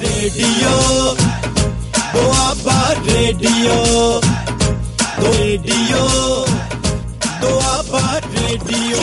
Radio. 0.00 1.16
Doaba 2.12 2.94
radio. 2.94 3.74
ਦੋ 5.20 5.32
radio 5.38 6.08
Doaba 7.40 8.20
radio. 8.20 9.00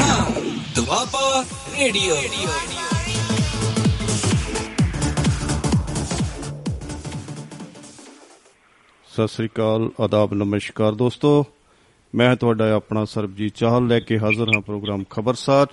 ਹਾਂ 0.00 0.30
Doaba 0.74 1.44
radio. 1.78 2.16
ਸਤਿ 9.12 9.28
ਸ੍ਰੀ 9.28 9.46
ਅਕਾਲ, 9.46 9.90
ਆਦਾਬ, 10.00 10.34
ਨਮਸਕਾਰ 10.34 10.92
ਦੋਸਤੋ। 10.92 11.46
ਮੈਂ 12.14 12.36
ਤੁਹਾਡਾ 12.36 12.72
ਆਪਣਾ 12.72 13.04
ਸਰਬਜੀਤ 13.04 13.54
ਚਾਹਲ 13.54 13.86
ਲੈ 13.86 14.00
ਕੇ 14.00 14.18
ਹਾਜ਼ਰ 14.18 14.48
ਹਾਂ 14.48 14.60
ਪ੍ਰੋਗਰਾਮ 14.60 15.04
ਖਬਰਸਾਰ। 15.10 15.66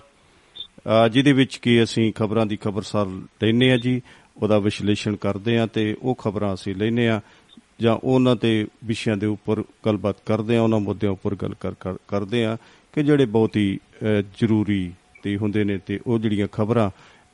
ਅਹ 0.67 1.07
ਜਿਹਦੇ 1.07 1.33
ਵਿੱਚ 1.33 1.57
ਕੀ 1.57 1.83
ਅਸੀਂ 1.83 2.13
ਖਬਰਾਂ 2.13 2.45
ਦੀ 2.45 2.57
ਖਬਰਸਾਰ 2.57 3.05
ਲੈਨੇ 3.07 3.71
ਆ 3.71 3.77
ਜੀ। 3.77 4.01
ਉਹਦਾ 4.41 4.59
ਵਿਸ਼ਲੇਸ਼ਣ 4.59 5.15
ਕਰਦੇ 5.15 5.57
ਆ 5.59 5.65
ਤੇ 5.65 5.95
ਉਹ 6.01 6.15
ਖਬਰਾਂ 6.15 6.53
ਅਸੀਂ 6.53 6.75
ਲੈਨੇ 6.75 7.07
ਆ 7.09 7.21
ਜਾਂ 7.81 7.97
ਉਹਨਾਂ 8.03 8.35
ਤੇ 8.35 8.67
ਵਿਸ਼ਿਆਂ 8.85 9.17
ਦੇ 9.17 9.27
ਉੱਪਰ 9.27 9.63
ਗੱਲਬਾਤ 9.85 10.15
ਕਰਦੇ 10.25 10.57
ਆ 10.57 10.61
ਉਹਨਾਂ 10.61 10.79
ਮੁੱਦਿਆਂ 10.79 11.11
ਉੱਪਰ 11.11 11.35
ਗੱਲ 11.35 11.53
ਕਰ- 11.59 11.75
ਕਰ- 11.79 11.97
ਕਰਦੇ 12.07 12.45
ਆ 12.45 12.57
ਕਿ 12.93 13.03
ਜਿਹੜੇ 13.03 13.25
ਬਹੁਤ 13.25 13.55
ਹੀ 13.57 13.79
ਅਹ, 14.03 14.21
ਜ਼ਰੂਰੀ 14.37 14.91
ਤੇ 15.23 15.37
ਹੁੰਦੇ 15.37 15.63
ਨੇ 15.63 15.77
ਤੇ 15.77 15.99
ਉਹ 16.07 16.19
ਜਿਹੜੀਆਂ 16.19 16.47
ਖਬਰਾਂ 16.51 16.89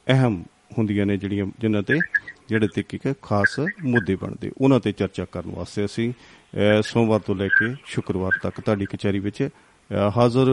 ਅਹਿਮ 0.07 0.43
ਹੁੰਦੀਆਂ 0.77 1.05
ਨੇ 1.05 1.17
ਜਿਹੜੀਆਂ 1.17 1.45
ਜਿਨ੍ਹਾਂ 1.59 1.83
ਤੇ 1.83 1.97
ਜਿਹੜੇ 2.49 2.67
ਤੇ 2.75 2.83
ਕੀ 2.83 2.97
ਕਿ 2.97 3.13
ਖਾਸ 3.21 3.59
ਮੁੱਦੇ 3.83 4.15
ਬਣਦੇ। 4.15 4.51
ਉਹਨਾਂ 4.61 4.79
ਤੇ 4.79 4.91
ਚਰਚਾ 4.91 5.25
ਕਰਨ 5.25 5.51
ਵਾਸਤੇ 5.51 5.85
ਅਸੀਂ 5.85 6.11
ਅਹ, 6.11 6.81
ਸੋਮਵਾਰ 6.81 7.19
ਤੋਂ 7.19 7.35
ਲੈ 7.35 7.47
ਕੇ 7.47 7.75
ਸ਼ੁੱਕਰਵਾਰ 7.85 8.31
ਤੱਕ 8.43 8.61
ਤੁਹਾਡੀ 8.61 8.85
ਕਚਹਿਰੀ 8.85 9.19
ਵਿੱਚ 9.19 9.43
ਅਹ, 9.43 10.11
ਹਾਜ਼ਰ 10.17 10.47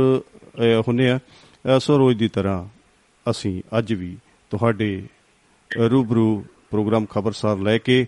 ਅਹ, 0.60 0.83
ਹੁੰਨੇ 0.88 1.10
ਆ 1.10 1.19
ਅਹ, 1.19 1.79
ਸੋ 1.79 1.99
ਰੋਜ਼ 1.99 2.19
ਦੀ 2.19 2.29
ਤਰ੍ਹਾਂ 2.29 2.65
ਅਸੀਂ 3.30 3.63
ਅੱਜ 3.79 3.93
ਵੀ 3.93 4.16
ਤੁਹਾਡੇ 4.51 5.02
ਰੂਬਰੂ 5.70 6.45
ਪ੍ਰੋਗਰਾਮ 6.70 7.06
ਖਬਰਸਾਰ 7.06 7.56
ਲੈ 7.56 7.79
ਕੇ 7.79 8.07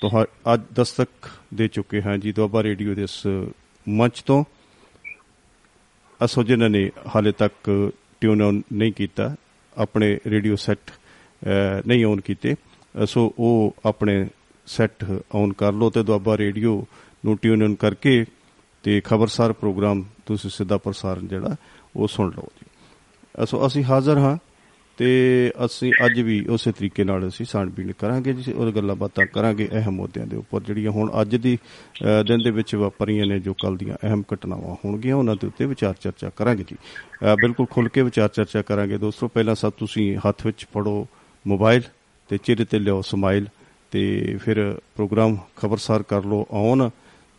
ਤੁਹਾ 0.00 0.24
ਅੱਜ 0.54 0.60
ਦਸਤਕ 0.74 1.08
ਦੇ 1.54 1.68
ਚੁੱਕੇ 1.68 2.02
ਹਾਂ 2.02 2.18
ਜੀ 2.18 2.32
ਦੁਆਬਾ 2.32 2.62
ਰੇਡੀਓ 2.62 2.94
ਦੇ 2.94 3.02
ਇਸ 3.02 3.22
ਮੰਚ 3.88 4.20
ਤੋਂ। 4.20 4.44
ਅਸੋ 6.24 6.42
ਜਿਨ੍ਹਾਂ 6.42 6.70
ਨੇ 6.70 6.90
ਹਾਲੇ 7.16 7.32
ਤੱਕ 7.32 7.70
ਟਿਊਨ 8.20 8.42
ਆਨ 8.42 8.62
ਨਹੀਂ 8.72 8.92
ਕੀਤਾ 8.92 9.34
ਆਪਣੇ 9.76 10.18
ਰੇਡੀਓ 10.26 10.56
ਸੈੱਟ 10.56 10.90
ਨਹੀਂ 11.86 12.04
ਔਨ 12.04 12.20
ਕੀਤੇ 12.20 12.54
ਅ, 12.54 13.04
ਸੋ 13.04 13.34
ਉਹ 13.38 13.74
ਆਪਣੇ 13.86 14.28
ਸੈੱਟ 14.66 15.04
ਔਨ 15.34 15.52
ਕਰ 15.52 15.72
ਲਓ 15.72 15.90
ਤੇ 15.90 16.02
ਦੁਆਬਾ 16.02 16.38
ਰੇਡੀਓ 16.38 16.86
ਨੂੰ 17.24 17.36
ਟਿਊਨ 17.38 17.62
ਆਨ 17.62 17.74
ਕਰਕੇ 17.74 18.24
ਤੇ 18.82 19.00
ਖਬਰਸਾਰ 19.04 19.52
ਪ੍ਰੋਗਰਾਮ 19.52 20.04
ਤੁਸੀਂ 20.26 20.50
ਸਿੱਧਾ 20.50 20.78
ਪ੍ਰਸਾਰਣ 20.78 21.26
ਜਿਹੜਾ 21.26 21.56
ਉਹ 21.96 22.08
ਸੁਣ 22.08 22.30
ਲਓ 22.30 22.48
ਜੀ। 22.56 22.66
ਅਸੋ 23.42 23.66
ਅਸੀਂ 23.66 23.84
ਹਾਜ਼ਰ 23.84 24.18
ਹਾਂ 24.18 24.36
ਤੇ 24.96 25.52
ਅਸੀਂ 25.64 25.92
ਅੱਜ 26.06 26.20
ਵੀ 26.20 26.46
ਉਸੇ 26.46 26.72
ਤਰੀਕੇ 26.72 27.04
ਨਾਲ 27.04 27.28
ਅਸੀਂ 27.28 27.46
ਸਾਣਬੀਣ 27.46 27.92
ਕਰਾਂਗੇ 27.92 28.32
ਜੀ 28.32 28.52
ਉਹ 28.52 28.72
ਗੱਲਾਂ 28.72 28.96
ਬਾਤਾਂ 28.96 29.26
ਕਰਾਂਗੇ 29.26 29.68
ਅਹਿਮ 29.72 29.94
ਮੁੱਦਿਆਂ 29.94 30.26
ਦੇ 30.26 30.36
ਉੱਪਰ 30.36 30.60
ਜਿਹੜੀਆਂ 30.62 30.90
ਹੁਣ 30.90 31.10
ਅੱਜ 31.20 31.36
ਦੀ 31.36 31.58
ਅ, 32.20 32.22
ਦਿਨ 32.22 32.42
ਦੇ 32.42 32.50
ਵਿੱਚ 32.50 32.74
ਵਾਪਰੀਆਂ 32.74 33.26
ਨੇ 33.26 33.40
ਜੋ 33.40 33.54
ਕੱਲ 33.54 33.76
ਦੀਆਂ 33.76 33.96
ਅਹਿਮ 34.02 34.22
ਘਟਨਾਵਾਂ 34.34 34.74
ਹੋਣਗੀਆਂ 34.84 35.16
ਉਹਨਾਂ 35.16 35.36
ਦੇ 35.36 35.46
ਉੱਤੇ 35.46 35.66
ਵਿਚਾਰ 35.66 35.94
ਚਰਚਾ 36.00 36.30
ਕਰਾਂਗੇ 36.36 36.64
ਜੀ। 36.70 36.76
ਅ, 36.76 37.34
ਬਿਲਕੁਲ 37.34 37.66
ਖੁੱਲ 37.66 37.88
ਕੇ 37.88 38.02
ਵਿਚਾਰ 38.02 38.28
ਚਰਚਾ 38.28 38.62
ਕਰਾਂਗੇ। 38.62 38.98
ਦੋਸਤੋ 38.98 39.28
ਪਹਿਲਾਂ 39.28 39.54
ਸਭ 39.54 39.72
ਤੁਸੀਂ 39.78 40.16
ਹੱਥ 40.28 40.46
ਵਿੱਚ 40.46 40.66
ਫੜੋ 40.74 41.06
ਮੋਬਾਈਲ 41.46 41.82
ਤੇ 42.28 42.38
ਚਿਹਰੇ 42.38 42.64
ਤੇ 42.64 42.78
ਲਿਓ 42.78 43.02
ਸਮਾਈਲ 43.02 43.46
ਤੇ 43.90 44.36
ਫਿਰ 44.44 44.78
ਪ੍ਰੋਗਰਾਮ 44.96 45.38
ਖਬਰਸਾਰ 45.56 46.02
ਕਰ 46.02 46.24
ਲਓ 46.24 46.46
ਔਨ 46.50 46.90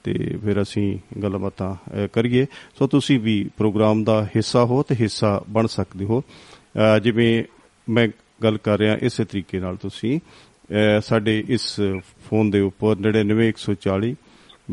ਤੇ 0.03 0.13
ਫਿਰ 0.45 0.61
ਅਸੀਂ 0.61 0.99
ਗੱਲਬਾਤਾਂ 1.23 1.75
ਅ, 1.75 2.07
ਕਰੀਏ। 2.13 2.45
ਸੋ 2.79 2.87
ਤੁਸੀਂ 2.87 3.19
ਵੀ 3.19 3.49
ਪ੍ਰੋਗਰਾਮ 3.57 4.03
ਦਾ 4.03 4.25
ਹਿੱਸਾ 4.35 4.65
ਹੋ 4.65 4.83
ਤੇ 4.83 4.95
ਹਿੱਸਾ 4.95 5.43
ਬਣ 5.49 5.67
ਸਕਦੇ 5.67 6.05
ਹੋ। 6.05 6.19
ਅ, 6.21 6.56
ਜਿਵੇਂ 7.03 7.43
ਮੈਂ 7.89 8.07
ਗੱਲ 8.43 8.57
ਕਰ 8.57 8.77
ਰਿਹਾ 8.77 8.97
ਇਸੇ 9.01 9.25
ਤਰੀਕੇ 9.25 9.59
ਨਾਲ 9.59 9.75
ਤੁਸੀਂ 9.75 10.17
ਅ, 10.17 10.19
ਸਾਡੇ 11.01 11.43
ਇਸ 11.47 11.79
ਫੋਨ 12.29 12.49
ਦੇ 12.49 12.59
ਉੱਪਰ 12.59 12.95
99140 13.01 14.13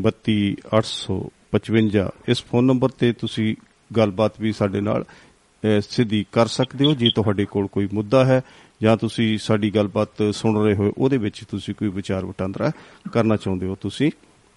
32855 0.01 2.09
ਇਸ 2.27 2.43
ਫੋਨ 2.43 2.65
ਨੰਬਰ 2.65 2.89
ਤੇ 2.89 3.13
ਤੁਸੀਂ 3.13 3.55
ਗੱਲਬਾਤ 3.97 4.41
ਵੀ 4.41 4.51
ਸਾਡੇ 4.51 4.81
ਨਾਲ 4.81 5.03
ਅ, 5.03 5.05
ਸਿੱਧੀ 5.81 6.25
ਕਰ 6.31 6.47
ਸਕਦੇ 6.47 6.85
ਹੋ 6.85 6.93
ਜੇ 6.93 7.09
ਤੁਹਾਡੇ 7.15 7.45
ਕੋਲ 7.45 7.67
ਕੋਈ 7.67 7.89
ਮੁੱਦਾ 7.93 8.25
ਹੈ 8.25 8.41
ਜਾਂ 8.81 8.97
ਤੁਸੀਂ 8.97 9.37
ਸਾਡੀ 9.37 9.75
ਗੱਲਬਾਤ 9.75 10.09
ਸੁਣ 10.33 10.63
ਰਹੇ 10.63 10.75
ਹੋ 10.75 10.93
ਉਹਦੇ 10.97 11.17
ਵਿੱਚ 11.17 11.43
ਤੁਸੀਂ 11.43 11.75
ਕੋਈ 11.75 11.87
ਵਿਚਾਰ 11.87 12.25
ਵਟਾਂਦਰਾ 12.25 12.71
ਕਰਨਾ 13.13 13.35
ਚਾਹੁੰਦੇ 13.35 13.67
ਹੋ 13.67 13.75
ਤੁਸੀਂ 13.75 14.11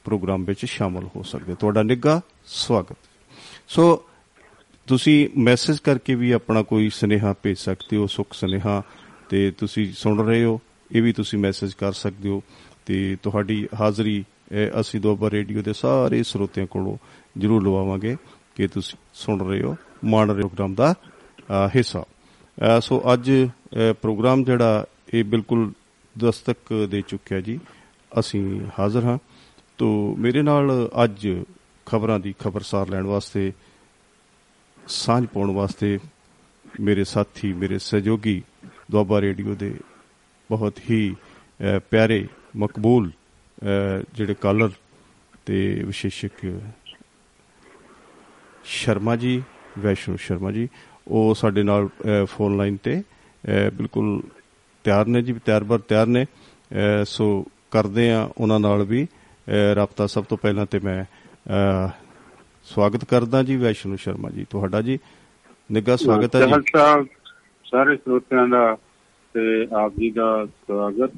ਪ੍ਰੋਗਰਾਮ 0.05 0.45
ਵਿੱਚ 0.45 0.65
ਸ਼ਾਮਲ 0.65 1.09
ਹੋ 1.17 1.23
ਸਕਦੇ 1.23 1.53
ਹੋ। 1.53 1.57
ਤੁਹਾਡਾ 1.61 1.83
ਨਿੱਘਾ 1.83 2.21
ਸਵਾਗਤ। 2.47 2.97
ਸੋ 3.69 4.05
ਤੁਸੀਂ 4.89 5.29
ਮੈਸੇਜ 5.37 5.79
ਕਰਕੇ 5.79 6.15
ਵੀ 6.15 6.31
ਆਪਣਾ 6.31 6.63
ਕੋਈ 6.63 6.89
ਸੁਨੇਹਾ 6.91 7.35
ਭੇਜ 7.43 7.57
ਸਕਦੇ 7.59 7.97
ਹੋ 7.97 8.07
ਸੁੱਖ 8.07 8.33
ਸੁਨੇਹਾ 8.33 8.83
ਤੇ 9.29 9.51
ਤੁਸੀਂ 9.51 9.93
ਸੁਣ 9.93 10.27
ਰਹੇ 10.27 10.45
ਹੋ 10.45 10.61
ਇਹ 10.93 11.03
ਵੀ 11.03 11.13
ਤੁਸੀਂ 11.13 11.39
ਮੈਸੇਜ 11.39 11.73
ਕਰ 11.73 11.93
ਸਕਦੇ 11.93 12.29
ਹੋ 12.29 12.43
ਤੇ 12.87 13.17
ਤੁਹਾਡੀ 13.23 13.69
ਹਾਜ਼ਰੀ 13.81 14.25
ਅਹ, 14.53 14.81
ਅਸੀਂ 14.81 15.01
ਦੋਬਰ 15.01 15.31
ਰੇਡੀਓ 15.31 15.63
ਦੇ 15.63 15.73
ਸਾਰੇ 15.73 16.23
ਸਰੋਤਿਆਂ 16.23 16.67
ਕੋਲੋਂ 16.67 16.97
ਜਰੂਰ 17.39 17.63
ਲਵਾਵਾਂਗੇ 17.63 18.17
ਕਿ 18.57 18.69
ਤੁਸੀਂ 18.69 18.99
ਸੁਣ 19.15 19.49
ਰਹੇ 19.49 19.63
ਹੋ 19.63 19.77
ਮਾਣ 20.05 20.31
ਰਹੇ 20.31 20.43
ਹੋ 20.43 20.49
ਪ੍ਰੋਗਰਾਮ 20.49 20.75
ਦਾ 20.75 20.93
ਅਹ, 20.93 21.69
ਹਿੱਸਾ। 21.77 22.01
ਅਹ, 22.01 22.81
ਸੋ 22.81 23.03
ਅੱਜ 23.13 23.31
ਅਹ, 23.31 23.93
ਪ੍ਰੋਗਰਾਮ 24.03 24.45
ਜਿਹੜਾ 24.45 24.85
ਇਹ 25.15 25.25
ਬਿਲਕੁਲ 25.25 25.73
ਦਸਤਕ 26.19 26.87
ਦੇ 26.91 27.03
ਚੁੱਕਿਆ 27.09 27.41
ਜੀ 27.41 27.59
ਅਸੀਂ 28.19 28.61
ਹਾਜ਼ਰ 28.79 29.05
ਹਾਂ। 29.05 29.19
ਤੋ 29.79 30.17
ਮੇਰੇ 30.19 30.43
ਨਾਲ 30.43 30.91
ਅੱਜ 31.05 31.29
ਖਬਰਾਂ 31.87 32.21
ਦੀ 32.21 32.35
ਖਬਰਸਾਰ 32.39 32.89
ਲੈਣ 32.89 33.05
ਵਾਸਤੇ 33.07 33.53
ਸਾਂਝ 34.89 35.27
ਪਾਉਣ 35.27 35.51
ਵਾਸਤੇ 35.51 35.99
ਮੇਰੇ 36.81 37.05
ਸਾਥੀ 37.05 37.53
ਮੇਰੇ 37.53 37.79
ਸਹਿਯੋਗੀ 37.79 38.43
ਦੁਆਬਾ 38.91 39.21
ਰੇਡੀਓ 39.21 39.55
ਦੇ 39.55 39.75
ਬਹੁਤ 40.51 40.75
ਹੀ 40.91 41.15
ਅਹ, 41.15 41.81
ਪਿਆਰੇ 41.91 42.27
ਮਕਬੂਲ 42.57 43.11
ਅਹ, 43.11 44.03
ਜਿਹੜੇ 44.15 44.35
ਕਾਲਰ 44.35 44.71
ਤੇ 45.47 45.83
ਵਿਸ਼ੇਸ਼ਕ 45.87 46.61
ਸ਼ਰਮਾ 48.65 49.17
ਜੀ 49.17 49.43
ਵੈਸ਼ਨੂ 49.79 50.17
ਸ਼ਰਮਾ 50.17 50.53
ਜੀ 50.53 50.69
ਉਹ 51.09 51.35
ਸਾਡੇ 51.35 51.63
ਨਾਲ 51.63 51.87
ਅਹ, 51.87 52.25
ਫੋਨ 52.27 52.57
ਲਾਈਨ 52.57 52.77
ਤੇ 52.77 53.01
ਅਹ, 53.01 53.71
ਬਿਲਕੁਲ 53.71 54.23
ਤਿਆਰ 54.85 55.07
ਨੇ 55.07 55.23
ਜੀ 55.23 55.33
ਤਿਆਰ 55.33 55.65
ਬਰ 55.65 55.79
ਤਿਆਰ 55.79 56.07
ਨੇ। 56.07 56.25
ਅਹ, 56.25 57.05
ਸੋ 57.05 57.47
ਕਰਦੇ 57.71 58.11
ਆ 58.13 58.31
ਉਹਨਾਂ 58.39 58.61
ਨਾਲ 58.61 58.83
ਵੀ। 58.83 59.05
ਅਹ, 59.05 59.75
ਰਾਬਤਾ 59.75 60.07
ਸਭ 60.07 60.25
ਤੋਂ 60.25 60.39
ਪਹਿਲਾਂ 60.39 60.67
ਤੇ 60.67 60.79
ਮੈਂ 60.79 61.05
ਅਹ, 61.05 61.91
ਸਵਾਗਤ 62.75 63.05
ਕਰਦਾ 63.05 63.43
ਜੀ 63.43 63.57
ਵੈਸ਼ਨੂ 63.57 63.97
ਸ਼ਰਮਾ 63.97 64.31
ਜੀ 64.31 64.47
ਤੁਹਾਡਾ 64.51 64.83
ਜੀ 64.83 64.99
ਨਿੱਘਾ 65.73 65.97
ਸਵਾਗਤ 65.97 66.37
ਹੈ 66.37 66.47
ਜੀ। 66.47 66.53
ਸਾਹਿਬ 66.73 67.07
ਸਾਰੇ 67.65 67.97
ਸਰੋਤਿਆਂ 67.97 68.49
ਦਾ 68.49 68.77
ਤੇ 69.35 69.67
ਆਪ 69.73 69.93
ਜੀ 69.99 70.11
ਦਾ 70.11 70.47
ਸਵਾਗਤ। 70.47 71.11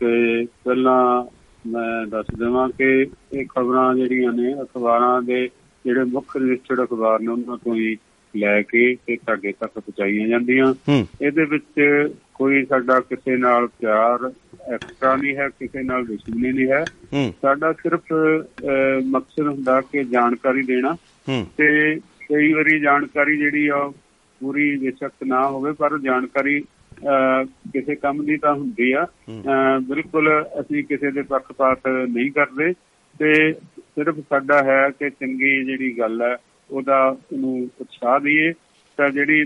ਤੇ 0.00 0.44
ਪਹਿਲਾਂ 0.46 1.24
ਮੈਂ 1.68 2.06
ਦੱਸ 2.06 2.26
ਦੇਵਾਂ 2.38 2.68
ਕਿ 2.68 3.06
ਇਹ 3.32 3.46
ਖਬਰਾਂ 3.46 3.94
ਜਿਹੜੀਆਂ 3.94 4.32
ਨੇ 4.32 4.54
ਅਖਬਾਰਾਂ 4.62 5.22
ਦੇ 5.22 5.50
ਜਿਹੜੇ 5.86 6.04
ਮੁੱਖ 6.04 6.36
ਰਜਿਸਟਰਡ 6.36 6.82
ਅਖਬਾਰ 6.82 7.20
ਨੇ 7.20 7.26
ਉਹਨਾਂ 7.26 7.56
ਤੋਂ 7.56 7.74
ਹੀ 7.74 7.96
ਲੈ 8.36 8.62
ਕੇ 8.62 8.94
ਤੇ 8.94 9.16
ਤੁਹਾਡੇ 9.16 9.52
ਤੱਕ 9.52 9.72
ਪਹੁੰਚਾਈਆਂ 9.74 10.28
ਜਾਂਦੀਆਂ। 10.28 10.74
ਇਹਦੇ 11.22 11.44
ਵਿੱਚ 11.44 11.80
ਕੋਈ 12.36 12.64
ਸਾਡਾ 12.64 13.00
ਕਿਸੇ 13.00 13.36
ਨਾਲ 13.36 13.66
ਪਿਆਰ 13.66 14.30
ਐਕਸਟਰਾ 14.74 15.16
ਨਹੀਂ 15.16 15.36
ਹੈ 15.36 15.48
ਕਿਸੇ 15.48 15.82
ਨਾਲ 15.82 16.06
ਦੁਸ਼ਮਣੀ 16.06 16.52
ਨਹੀਂ 16.52 16.68
ਹੈ। 16.72 16.84
ਸਾਡਾ 17.42 17.72
ਸਿਰਫ 17.72 18.12
ਮਕਸਦ 19.04 19.46
ਹੁੰਦਾ 19.46 19.80
ਕਿ 19.80 20.04
ਜਾਣਕਾਰੀ 20.04 20.62
ਦੇਣਾ। 20.62 20.96
ਤੇ 21.56 21.94
ਕਈ 22.28 22.52
ਵਾਰੀ 22.52 22.80
ਜਾਣਕਾਰੀ 22.80 23.36
ਜਿਹੜੀ 23.38 23.68
ਆ 23.68 23.92
ਪੂਰੀ 24.40 24.76
ਬੇਸ਼ੱਕ 24.76 25.12
ਨਾ 25.26 25.46
ਹੋਵੇ 25.48 25.72
ਪਰ 25.72 25.98
ਜਾਣਕਾਰੀ 25.98 26.60
ਕਿਸੇ 27.72 27.94
ਕੰਮ 27.94 28.24
ਦੀ 28.24 28.36
ਤਾਂ 28.36 28.54
ਹੁੰਦੀ 28.54 28.92
ਆ। 28.92 29.06
ਬਿਲਕੁਲ 29.82 30.30
ਅਸੀਂ 30.60 30.84
ਕਿਸੇ 30.84 31.10
ਦੇ 31.10 31.22
ਪੱਖਪਾਤ 31.22 31.88
ਨਹੀਂ 31.88 32.30
ਕਰਦੇ। 32.30 32.72
ਤੇ 33.18 33.52
ਸਿਰਫ 33.78 34.18
ਸਾਡਾ 34.18 34.62
ਹੈ 34.62 34.88
ਕਿ 34.98 35.10
ਚੰਗੀ 35.10 35.64
ਜਿਹੜੀ 35.64 35.98
ਗੱਲ 35.98 36.22
ਹੈ 36.22 36.36
ਉਹਦਾ 36.70 37.06
ਉਹਨੂੰ 37.32 37.68
ਉਤਸ਼ਾਹ 37.80 38.20
ਦਈਏ। 38.20 38.52
ਤਾਂ 38.96 39.08
ਜਿਹੜੀ 39.10 39.44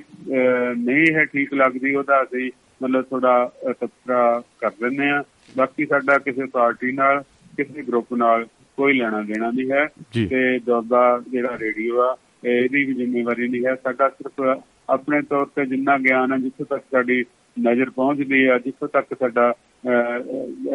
ਨਹੀਂ 0.79 1.15
ਹੈ 1.15 1.25
ਠੀਕ 1.25 1.55
ਲੱਗਦੀ 1.55 1.95
ਉਹਦਾ 1.95 2.23
ਅਸੀਂ 2.23 2.51
ਮਤਲਬ 2.83 3.05
ਥੋੜਾ 3.11 3.51
ਤਬਸਰਾ 3.81 4.43
ਕਰ 4.61 4.71
ਦਿੰਦੇ 4.81 5.11
ਆ 5.11 5.23
ਬਾਕੀ 5.57 5.87
ਸਾਡਾ 5.87 6.19
ਕਿਸੇ 6.19 6.47
ਪਾਰਟੀ 6.47 6.93
ਨਾਲ 6.93 7.23
ਕਿਸੇ 7.57 7.83
ਗਰੁੱਪ 7.83 8.15
ਨਾਲ 8.15 8.47
ਕੋਈ 8.79 8.99
ਲੈਣਾ 8.99 9.21
ਦੇਣਾ 9.23 9.51
ਨਹੀਂ 9.51 9.71
ਹੈ। 9.71 9.87
ਤੇ 10.29 10.59
ਦੁਆਬਾ 10.59 11.03
ਜਿਹੜਾ 11.31 11.57
ਰੇਡੀਓ 11.61 12.01
ਆ 12.03 12.15
ਇਹਦੀ 12.47 12.85
ਵੀ 12.85 12.95
ਜ਼ਿੰਮੇਵਾਰੀ 12.95 13.49
ਨਹੀਂ 13.49 13.65
ਹੈ। 13.67 13.75
ਸਾਡਾ 13.75 14.09
ਸਿਰਫ 14.09 14.61
ਆਪਣੇ 14.91 15.21
ਤੌਰ 15.23 15.47
ਤੇ 15.47 15.67
ਜਿੰਨਾ 15.67 15.99
ਗਿਆਨ 15.99 16.33
ਹੈ 16.33 16.39
ਜਿੱਥੋਂ 16.39 16.67
ਤੱਕ 16.67 16.85
ਸਾਡੀ 16.93 17.25
ਨਜ਼ਰ 17.57 17.91
ਪਹੁੰਚਦੀ 17.91 18.47
ਹੈ 18.49 18.59
ਜਿੱਥੋਂ 18.59 18.89
ਤੱਕ 18.89 19.15
ਸਾਡਾ 19.21 19.51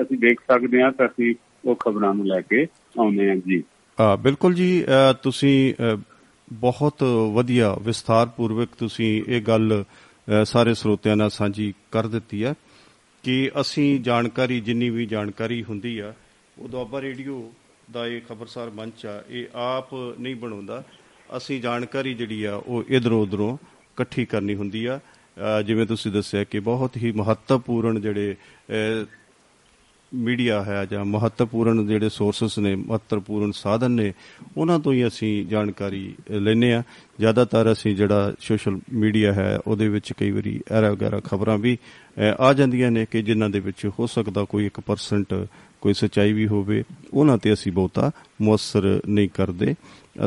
ਅਸੀਂ 0.01 0.17
ਦੇਖ 0.17 0.39
ਸਕਦੇ 0.51 0.81
ਹਾਂ 0.81 0.91
ਤਾਂ 0.91 1.07
ਅਸੀਂ 1.07 1.33
ਉਹ 1.65 1.75
ਖਬਰਾਂ 1.75 2.13
ਨੂੰ 2.13 2.27
ਲੈ 2.27 2.41
ਕੇ 2.41 2.63
ਆਉਂਦੇ 2.99 3.29
ਹਾਂ 3.29 3.35
ਜੀ। 3.35 3.63
ਆ 3.97 4.15
ਬਿਲਕੁਲ 4.15 4.53
ਜੀ 4.53 4.85
ਤੁਸੀਂ 5.23 5.73
ਬਹੁਤ 6.53 7.03
ਵਧੀਆ 7.33 7.75
ਵਿਸਥਾਰ 7.81 8.25
ਪੂਰਵਕ 8.27 8.69
ਤੁਸੀਂ 8.79 9.09
ਇਹ 9.27 9.41
ਗੱਲ 9.41 9.83
ਸਾਰੇ 10.45 10.73
ਸਰੋਤਿਆਂ 10.73 11.15
ਨਾਲ 11.15 11.29
ਸਾਂਝੀ 11.29 11.73
ਕਰ 11.91 12.07
ਦਿੱਤੀ 12.07 12.43
ਹੈ 12.43 12.53
ਕਿ 13.23 13.51
ਅਸੀਂ 13.61 13.99
ਜਾਣਕਾਰੀ 13.99 14.61
ਜਿੰਨੀ 14.61 14.89
ਵੀ 14.89 15.05
ਜਾਣਕਾਰੀ 15.05 15.63
ਹੁੰਦੀ 15.63 15.99
ਆ 15.99 16.13
ਉਹ 16.59 16.67
ਦੁਆਬਾ 16.67 17.01
ਰੇਡੀਓ 17.01 17.53
ਦਾ 17.91 18.07
ਇਹ 18.07 18.21
ਖਬਰਸਾਰ 18.29 18.69
ਮੰਚ 18.69 19.05
ਆ 19.05 19.23
ਇਹ 19.29 19.45
ਆਪ 19.55 19.87
ਨਹੀਂ 20.19 20.35
ਬਣਾਉਂਦਾ। 20.35 20.83
ਅਸੀਂ 21.37 21.61
ਜਾਣਕਾਰੀ 21.61 22.13
ਜਿਹੜੀ 22.13 22.43
ਆ 22.43 22.55
ਉਹ 22.55 22.83
ਇਧਰੋਂ 22.89 23.21
ਉਧਰੋਂ 23.21 23.57
ਇਕੱਠੀ 23.81 24.25
ਕਰਨੀ 24.25 24.55
ਹੁੰਦੀ 24.55 24.85
ਆ। 24.85 24.99
ਅ, 25.59 25.61
ਜਿਵੇਂ 25.61 25.85
ਤੁਸੀਂ 25.85 26.11
ਦੱਸਿਆ 26.11 26.43
ਕਿ 26.43 26.59
ਬਹੁਤ 26.59 26.97
ਹੀ 26.97 27.11
ਮਹੱਤਵਪੂਰਨ 27.11 28.01
ਜਿਹੜੇ 28.01 28.35
ਅ, 28.69 29.05
ਮੀਡੀਆ 30.15 30.63
ਹੈ 30.63 30.85
ਜਾਂ 30.85 31.05
ਮਹੱਤਵਪੂਰਨ 31.05 31.87
ਜਿਹੜੇ 31.87 32.09
ਸੋਰਸਸ 32.09 32.59
ਨੇ 32.59 32.75
ਮਹੱਤਵਪੂਰਨ 32.75 33.51
ਸਾਧਨ 33.51 33.91
ਨੇ 33.91 34.13
ਉਹਨਾਂ 34.57 34.79
ਤੋਂ 34.79 34.93
ਹੀ 34.93 35.07
ਅਸੀਂ 35.07 35.45
ਜਾਣਕਾਰੀ 35.45 36.13
ਲੈਨੇ 36.31 36.73
ਆ 36.73 36.83
ਜ਼ਿਆਦਾਤਰ 37.19 37.71
ਅਸੀਂ 37.71 37.95
ਜਿਹੜਾ 37.95 38.33
ਸੋਸ਼ਲ 38.39 38.79
ਮੀਡੀਆ 38.93 39.33
ਹੈ 39.33 39.59
ਉਹਦੇ 39.67 39.87
ਵਿੱਚ 39.87 40.13
ਕਈ 40.13 40.31
ਵਾਰੀ 40.31 40.59
ਐਰਾ 40.71 40.91
ਵਗੈਰਾ 40.91 41.19
ਖਬਰਾਂ 41.19 41.57
ਵੀ 41.57 41.77
ਅ, 42.19 42.35
ਆ 42.39 42.53
ਜਾਂਦੀਆਂ 42.53 42.91
ਨੇ 42.91 43.05
ਕਿ 43.11 43.21
ਜਿਨ੍ਹਾਂ 43.21 43.49
ਦੇ 43.49 43.59
ਵਿੱਚ 43.59 43.85
ਹੋ 43.99 44.07
ਸਕਦਾ 44.07 44.43
ਕੋਈ 44.43 44.69
1% 44.69 45.45
ਕੋਈ 45.81 45.93
ਸਚਾਈ 45.93 46.33
ਵੀ 46.33 46.47
ਹੋਵੇ 46.47 46.83
ਉਹਨਾਂ 47.13 47.37
ਤੇ 47.37 47.53
ਅਸੀਂ 47.53 47.71
ਬਹੁਤਾ 47.71 48.11
ਮੁਅਸਰ 48.41 49.01
ਨਹੀਂ 49.07 49.29
ਕਰਦੇ। 49.33 49.75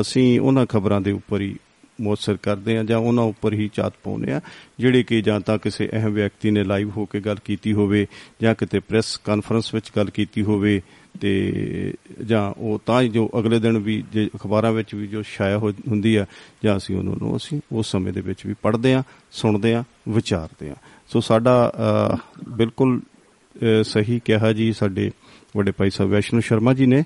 ਅਸੀਂ 0.01 0.39
ਉਹਨਾਂ 0.39 0.65
ਖਬਰਾਂ 0.65 1.01
ਦੇ 1.01 1.11
ਉੱਪਰ 1.11 1.41
ਹੀ 1.41 1.55
ਮੁਅਸਰ 1.99 2.37
ਕਰਦੇ 2.37 2.77
ਆ 2.77 2.83
ਜਾਂ 2.83 2.97
ਉਹਨਾਂ 2.97 3.23
ਉੱਪਰ 3.23 3.53
ਹੀ 3.53 3.67
ਚਾਤ 3.73 3.93
ਪਾਉਂਦੇ 4.03 4.31
ਆ 4.31 4.41
ਜਿਹੜੇ 4.79 5.03
ਕਿ 5.03 5.21
ਜਾਂ 5.21 5.39
ਤਾਂ 5.39 5.57
ਕਿਸੇ 5.57 5.89
ਅਹਿਮ 5.93 6.13
ਵਿਅਕਤੀ 6.13 6.51
ਨੇ 6.51 6.63
ਲਾਈਵ 6.63 6.89
ਹੋ 6.89 7.05
ਕੇ 7.05 7.19
ਗੱਲ 7.19 7.37
ਕੀਤੀ 7.45 7.73
ਹੋਵੇ 7.73 8.05
ਜਾਂ 8.41 8.55
ਕਿਤੇ 8.55 8.79
ਪ੍ਰੈਸ 8.79 9.15
ਕਾਨਫਰੰਸ 9.17 9.73
ਵਿੱਚ 9.73 9.91
ਗੱਲ 9.95 10.09
ਕੀਤੀ 10.09 10.43
ਹੋਵੇ 10.43 10.81
ਤੇ 11.21 11.93
ਜਾਂ 12.25 12.41
ਉਹ 12.57 12.79
ਤਾਂ 12.85 13.01
ਹੀ 13.01 13.09
ਜੋ 13.09 13.29
ਅਗਲੇ 13.39 13.59
ਦਿਨ 13.59 13.77
ਵੀ 13.77 14.03
ਜੇ 14.13 14.29
ਅਖਬਾਰਾਂ 14.35 14.71
ਵਿੱਚ 14.71 14.93
ਵੀ 14.95 15.07
ਜੋ 15.07 15.23
ਛਾਇਆ 15.23 15.57
ਹੋ- 15.57 15.71
ਹੁੰਦੀ 15.87 16.15
ਆ 16.15 16.25
ਜਾਂ 16.63 16.77
ਅਸੀਂ 16.77 16.95
ਉਹਨਾਂ 16.95 17.15
ਨੂੰ 17.19 17.35
ਅਸੀਂ 17.37 17.59
ਉਸ 17.71 17.91
ਸਮੇਂ 17.91 18.13
ਦੇ 18.13 18.21
ਵਿੱਚ 18.21 18.45
ਵੀ 18.45 18.53
ਪੜ੍ਹਦੇ 18.61 18.93
ਆ 18.93 19.03
ਸੁਣਦੇ 19.31 19.73
ਆ 19.75 19.83
ਵਿਚਾਰਦੇ 20.09 20.69
ਆ 20.69 20.75
ਸੋ 21.07 21.19
ਸਾਡਾ 21.21 21.71
ਅ, 21.75 22.17
ਬਿਲਕੁਲ 22.49 22.99
ਅ, 22.99 23.83
ਸਹੀ 23.83 24.19
ਕਿਹਾ 24.25 24.51
ਜੀ 24.53 24.71
ਸਾਡੇ 24.73 25.11
ਵੱਡੇ 25.57 25.71
ਭਾਈ 25.71 25.89
ਸਾਹਿਬ 25.89 26.11
ਵੈਸ਼ਨੂ 26.11 26.39
ਸ਼ਰਮਾ 26.41 26.73
ਜੀ 26.73 26.85
ਨੇ 26.85 27.03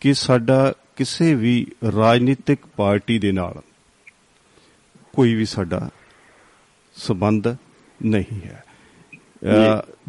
ਕਿ 0.00 0.14
ਸਾਡਾ 0.14 0.72
ਕਿਸੇ 0.96 1.34
ਵੀ 1.34 1.66
ਰਾਜਨੀਤਿਕ 1.96 2.58
ਪਾਰਟੀ 2.76 3.18
ਦੇ 3.18 3.32
ਨਾਲ 3.32 3.54
ਕੋਈ 5.14 5.34
ਵੀ 5.34 5.44
ਸਾਡਾ 5.44 5.88
ਸਬੰਧ 6.96 7.48
ਨਹੀਂ 8.00 8.40
ਹੈ। 8.44 8.62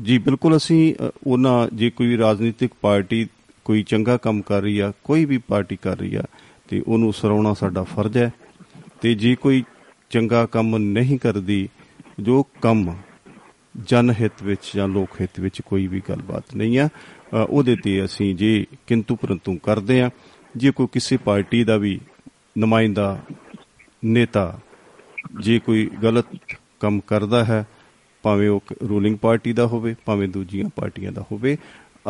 ਜੀ। 0.01 0.17
ਬਿਲਕੁਲ 0.17 0.57
ਅਸੀਂ 0.57 0.95
ਉਹਨਾਂ 1.27 1.67
ਜੇ 1.73 1.89
ਕੋਈ 1.89 2.17
ਰਾਜਨੀਤਿਕ 2.17 2.71
ਪਾਰਟੀ 2.81 3.27
ਕੋਈ 3.65 3.83
ਚੰਗਾ 3.83 4.17
ਕੰਮ 4.17 4.41
ਕਰ 4.41 4.61
ਰਹੀ 4.61 4.79
ਆ 4.79 4.91
ਕੋਈ 5.03 5.25
ਵੀ 5.25 5.37
ਪਾਰਟੀ 5.37 5.75
ਕਰ 5.75 5.97
ਰਹੀ 5.97 6.15
ਆ 6.15 6.23
ਤੇ 6.67 6.83
ਉਹਨੂੰ 6.87 7.13
ਸਰਾਉਣਾ 7.13 7.53
ਸਾਡਾ 7.53 7.83
ਫਰਜ਼ 7.83 8.17
ਹੈ। 8.17 8.31
ਤੇ 9.01 9.13
ਜੇ 9.13 9.35
ਕੋਈ 9.35 9.63
ਚੰਗਾ 10.09 10.45
ਕੰਮ 10.45 10.77
ਨਹੀਂ 10.77 11.19
ਕਰਦੀ 11.19 11.67
ਜੋ 12.19 12.43
ਕੰਮ 12.61 12.95
ਜਨ 13.87 14.13
ਹਿੱਤ 14.19 14.43
ਵਿੱਚ 14.43 14.71
ਜਾਂ 14.75 14.87
ਲੋਕ 14.87 15.09
ਹਿੱਤ 15.21 15.39
ਵਿੱਚ 15.39 15.61
ਕੋਈ 15.61 15.87
ਵੀ 15.87 16.01
ਗੱਲਬਾਤ 16.09 16.55
ਨਹੀਂ 16.55 16.79
ਆ 16.79 16.89
ਉਹਦੇ 17.49 17.75
ਤੇ 17.75 18.05
ਅਸੀਂ 18.05 18.35
ਜੇ 18.35 18.65
ਕਿੰਤੂ 18.87 19.15
ਪਰੰਤੂ 19.15 19.57
ਕਰਦੇ 19.63 20.01
ਆ 20.01 20.09
ਜੇ 20.57 20.71
ਕੋਈ 20.71 20.87
ਕਿਸੇ 20.91 21.17
ਪਾਰਟੀ 21.17 21.63
ਦਾ 21.63 21.77
ਵੀ 21.77 21.99
ਨੁਮਾਇੰਦਾ 22.57 23.19
ਨੇਤਾ 24.05 24.59
ਜੇ 25.41 25.59
ਕੋਈ 25.59 25.89
ਗਲਤ 26.03 26.25
ਕੰਮ 26.79 26.99
ਕਰਦਾ 27.07 27.45
ਹੈ 27.45 27.65
ਭਾਵੇਂ 28.23 28.49
ਉਹ 28.49 28.61
ਰੂਲਿੰਗ 28.89 29.17
ਪਾਰਟੀ 29.17 29.53
ਦਾ 29.53 29.65
ਹੋਵੇ 29.65 29.95
ਭਾਵੇਂ 30.05 30.27
ਦੂਜੀਆਂ 30.27 30.69
ਪਾਰਟੀਆਂ 30.75 31.11
ਦਾ 31.11 31.25
ਹੋਵੇ 31.31 31.57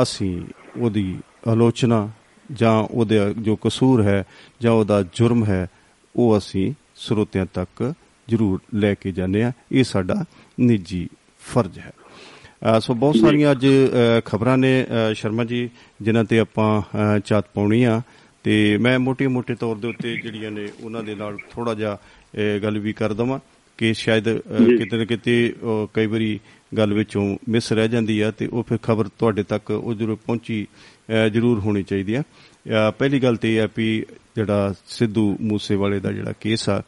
ਅਸੀਂ 0.02 0.42
ਉਹਦੀ 0.78 1.18
ਆਲੋਚਨਾ 1.48 2.10
ਜਾਂ 2.52 2.74
ਉਹਦਾ 2.74 3.34
ਜੋ 3.34 3.56
ਕਸੂਰ 3.56 4.04
ਹੈ 4.04 4.24
ਜਾਂ 4.62 4.72
ਉਹਦਾ 4.72 5.04
ਜੁਰਮ 5.16 5.46
ਹੈ 5.46 5.68
ਉਹ 6.16 6.38
ਅਸੀਂ 6.38 6.74
ਸਰੋਤਿਆਂ 6.96 7.46
ਤੱਕ 7.54 7.94
ਜ਼ਰੂਰ 8.30 8.60
ਲੈ 8.76 8.94
ਕੇ 8.94 9.12
ਜਾਂਦੇ 9.12 9.44
ਆ 9.44 9.52
ਇਹ 9.72 9.84
ਸਾਡਾ 9.84 10.26
ਨਿੱਜੀ 10.60 11.10
ਫਰਜ਼ 11.40 11.80
ਹੈ। 11.80 11.92
ਅ, 12.78 12.80
ਸੋ 12.80 12.94
ਬਹੁਤ 12.94 13.16
ਸਾਰੀਆਂ 13.18 13.52
ਅੱਜ 13.52 13.68
ਖਬਰਾਂ 14.26 14.58
ਨੇ 14.58 14.84
ਅ, 14.84 15.14
ਸ਼ਰਮਾ 15.14 15.44
ਜੀ 15.44 15.70
ਜਿਨ੍ਹਾਂ 16.02 16.24
ਤੇ 16.24 16.40
ਆਪਾਂ 16.40 16.82
ਅ, 16.82 17.20
ਚਾਤ 17.20 17.46
ਪਾਉਣੀ 17.54 17.84
ਆ। 17.84 18.02
ਤੇ 18.46 18.78
ਮੈਂ 18.78 19.00
ਮੋਟੇ-ਮੋਟੇ 19.00 19.56
ਤੌਰ 19.56 19.76
ਦੇ 19.76 19.88
ਉੱਤੇ 19.88 20.18
ਜਿਹੜੀਆਂ 20.18 20.52
ਨੇ 20.52 20.68
ਉਹਨਾਂ 20.84 21.04
ਦੇ 21.04 21.16
ਨਾਲ 21.16 21.38
ਥੋੜਾ 21.52 21.74
ਜਿਹਾ 21.74 21.98
ਗੱਲ 22.64 22.80
ਵੀ 22.80 22.94
ਕਰ 22.94 23.14
ਦਵਾਂ 23.14 23.40
ਕਿ 23.78 23.94
ਸ਼ਾਇਦ 23.94 24.30
ਕਿਤੇ 24.78 24.98
ਨਾ 24.98 25.06
ਕਿਤੇ 25.06 25.54
ਕਈ 25.94 26.06
ਵਾਰੀ 26.06 26.40
ਗੱਲ 26.78 26.94
ਵਿੱਚੋਂ 26.94 27.24
ਮਿਸ 27.50 27.72
ਰਹਿ 27.74 27.88
ਜਾਂਦੀ 27.88 28.20
ਆ 28.20 28.32
ਤੇ 28.32 28.48
ਉਹ 28.48 28.64
ਫਿਰ 28.64 28.78
ਖਬਰ 28.84 29.08
ਤੁਹਾਡੇ 29.20 29.44
ਤੱਕ 29.44 29.72
ਉਹ 29.72 29.94
ਜ਼ਰੂਰ 29.94 30.16
ਪਹੁੰਚੀ 30.26 30.68
ਜ਼ਰੂਰ 31.34 31.60
ਹੋਣੀ 31.60 31.84
ਚਾਹੀਦੀ 31.84 32.16
ਆ। 32.16 32.24
ਪਹਿਲੀ 32.92 33.20
ਗੱਲ 33.20 33.36
ਤੇ 33.36 33.56
ਇਹ 33.56 33.62
ਆ 33.62 33.68
ਵੀ 33.78 34.06
ਜਿਹੜਾ 34.36 34.74
ਸਿੱਧੂ 34.88 35.38
ਮੂਸੇਵਾਲੇ 35.42 36.00
ਦਾ 36.00 36.12
ਜਿਹੜਾ 36.12 36.34
ਕੇਸ 36.42 36.70
ਆ 36.70 36.82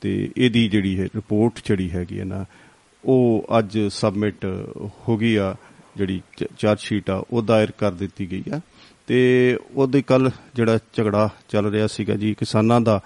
ਤੇ 0.00 0.30
ਇਹਦੀ 0.36 0.68
ਜਿਹੜੀ 0.68 0.98
ਹੈ 1.00 1.04
ਰਿਪੋਰਟ 1.04 1.60
ਜਿਹੜੀ 1.64 1.90
ਹੈਗੀ 1.90 2.18
ਹੈ 2.20 2.24
ਨਾ 2.24 2.44
ਉਹ 3.04 3.46
ਅੱਜ 3.58 3.78
ਸਬਮਿਟ 3.90 4.44
ਹੋ 5.08 5.16
ਗਈ 5.16 5.34
ਆ 5.36 5.54
ਜਿਹੜੀ 5.96 6.20
ਚਾਰਜ 6.58 6.78
ਸ਼ੀਟ 6.80 7.10
ਆ 7.10 7.24
ਉਹ 7.30 7.42
ਦਾਇਰ 7.42 7.70
ਕਰ 7.70 7.92
ਦਿੱਤੀ 7.92 8.30
ਗਈ 8.30 8.42
ਆ। 8.54 8.60
ਤੇ 9.06 9.58
ਉਹਦੇ 9.74 10.02
ਕੱਲ 10.02 10.30
ਜਿਹੜਾ 10.54 10.78
ਝਗੜਾ 10.92 11.28
ਚੱਲ 11.48 11.66
ਰਿਹਾ 11.66 11.86
ਸੀਗਾ 11.86 12.14
ਜੀ 12.14 12.34
ਕਿਸਾਨਾਂ 12.34 12.80
ਦਾ 12.80 13.00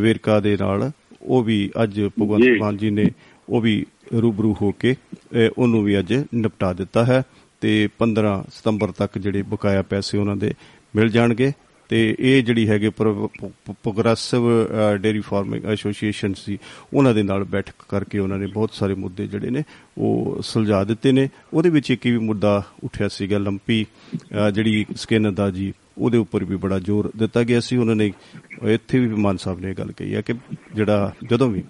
ਵੇਰਕਾ 0.00 0.40
ਦੇ 0.40 0.56
ਨਾਲ 0.60 0.90
ਉਹ 1.22 1.42
ਵੀ 1.42 1.70
ਅੱਜ 1.82 2.00
ਭਗਵੰਤ। 2.00 2.60
ਮਾਨ 2.60 2.76
ਜੀ 2.76 2.90
ਨੇ 2.90 3.10
ਉਹ 3.48 3.60
ਵੀ 3.60 3.86
ਰੂਬਰੂ 4.22 4.56
ਹੋ 4.62 4.72
ਕੇ 4.72 4.94
ਉਹਨੂੰ 5.58 5.84
ਵੀ 5.84 5.98
ਅੱਜ 5.98 6.14
ਨਿਪਟਾ 6.34 6.72
ਦਿੱਤਾ 6.72 7.04
ਹੈ 7.04 7.22
ਤੇ 7.60 7.88
15 8.02 8.34
ਸਤੰਬਰ 8.54 8.90
ਤੱਕ 8.90 9.18
ਜਿਹੜੇ 9.18 9.42
ਬਕਾਇਆ 9.42 9.82
ਪੈਸੇ 9.82 10.18
ਉਹਨਾਂ 10.18 10.36
ਦੇ 10.36 10.54
ਮਿਲ 10.96 11.08
ਜਾਣਗੇ 11.08 11.52
ਤੇ 11.92 12.16
ਇਹ 12.18 12.42
ਜਿਹੜੀ 12.42 12.68
ਹੈਗੇ 12.68 12.88
ਪ੍ਰੋਗਰੈਸਿਵ 12.90 14.42
ਡੇਰੀ 14.96 15.20
ਫਾਰਮਿੰਗ 15.20 15.64
ਐਸੋਸੀਏਸ਼ਨ 15.64 16.34
ਸੀ 16.34 16.58
ਉਹਨਾਂ 16.94 17.14
ਦੇ 17.14 17.22
ਨਾਲ 17.22 17.44
ਬੈਠਕ 17.44 17.74
ਕਰਕੇ 17.88 18.18
ਉਹਨਾਂ 18.18 18.38
ਨੇ 18.38 18.46
ਬਹੁਤ 18.46 18.74
ਸਾਰੇ 18.74 18.94
ਮੁੱਦੇ 18.94 19.26
ਜਿਹੜੇ 19.26 19.50
ਨੇ 19.50 19.62
ਉਹ 19.98 20.40
ਸੁਲਝਾ 20.42 20.84
ਦਿੱਤੇ 20.84 21.12
ਨੇ। 21.12 21.28
ਉਹਦੇ 21.54 21.70
ਵਿੱਚ 21.70 21.90
ਇੱਕ 21.90 22.06
ਵੀ 22.06 22.18
ਮੁੱਦਾ 22.18 22.62
ਉੱਠਿਆ 22.84 23.08
ਸੀਗਾ 23.08 23.38
ਲੰਪੀ 23.38 23.84
ਅਹ, 24.14 24.50
ਜਿਹੜੀ 24.50 24.86
ਸਕਿਨ 24.96 25.34
ਦਾ 25.34 25.50
ਜੀ 25.50 25.72
ਉਹਦੇ 25.98 26.18
ਉੱਪਰ 26.18 26.44
ਵੀ 26.44 26.56
ਬੜਾ 26.56 26.78
ਜ਼ੋਰ 26.78 27.10
ਦਿੱਤਾ 27.16 27.42
ਗਿਆ 27.42 27.60
ਸੀ। 27.60 27.76
ਉਹਨਾਂ 27.76 27.96
ਨੇ 27.96 28.12
ਇੱਥੇ 28.62 28.98
ਵੀ 28.98 29.08
ਮਾਨ 29.08 29.36
ਸਾਹਿਬ 29.36 29.60
ਨੇ 29.60 29.70
ਇਹ 29.70 29.74
ਗੱਲ 29.74 29.92
ਕਹੀ 29.92 30.14
ਹੈ 30.14 30.20
ਕਿ 30.20 30.34
ਜਿਹੜਾ 30.74 31.12
ਜਦੋਂ 31.30 31.50
ਵੀ 31.50 31.62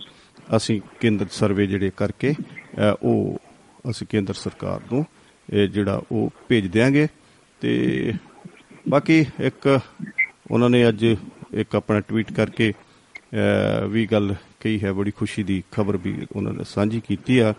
ਅਸੀਂ 0.56 0.80
ਕੇਂਦਰ 1.00 1.26
ਸਰਵੇ 1.32 1.66
ਜਿਹੜੇ 1.66 1.90
ਕਰਕੇ 1.96 2.32
ਅਹ, 2.32 2.94
ਉਹ 3.02 3.38
ਅਸੀਂ 3.90 4.06
ਕੇਂਦਰ 4.10 4.34
ਸਰਕਾਰ 4.34 4.80
ਨੂੰ 4.92 5.04
ਇਹ 5.52 5.68
ਜਿਹੜਾ 5.68 6.02
ਉਹ 6.12 6.30
ਭੇਜ 6.48 6.66
ਦਿਆਂਗੇ 6.66 7.06
ਤੇ 7.60 8.12
ਬਾਕੀ 8.88 9.24
ਇੱਕ 9.40 9.78
ਉਹਨਾਂ 10.50 10.70
ਨੇ 10.70 10.88
ਅੱਜ 10.88 11.04
ਇੱਕ 11.54 11.76
ਆਪਣਾ 11.76 12.00
ਟਵੀਟ 12.00 12.32
ਕਰਕੇ 12.32 12.72
ਅਹ, 12.72 13.86
ਵੀ 13.86 14.06
ਗੱਲ 14.06 14.34
ਕਹੀ 14.60 14.80
ਹੈ 14.84 14.92
ਬੜੀ 14.92 15.10
ਖੁਸ਼ੀ 15.10 15.42
ਦੀ 15.42 15.62
ਖਬਰ 15.72 15.96
ਵੀ 15.96 16.26
ਉਹਨਾਂ 16.36 16.52
ਨੇ 16.52 16.64
ਸਾਂਝੀ 16.64 17.00
ਕੀਤੀ 17.00 17.38
ਆ 17.38 17.54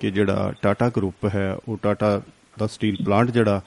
ਕਿ 0.00 0.10
ਜਿਹੜਾ 0.10 0.52
ਟਾਟਾ 0.62 0.88
ਗਰੁੱਪ 0.88 1.26
ਹੈ 1.34 1.56
ਉਹ 1.68 1.78
ਟਾਟਾ 1.82 2.22
ਦਾ 2.58 2.66
ਸਟੀਲ 2.66 2.96
ਪਲਾਂਟ 3.04 3.30
ਜਿਹੜਾ 3.30 3.60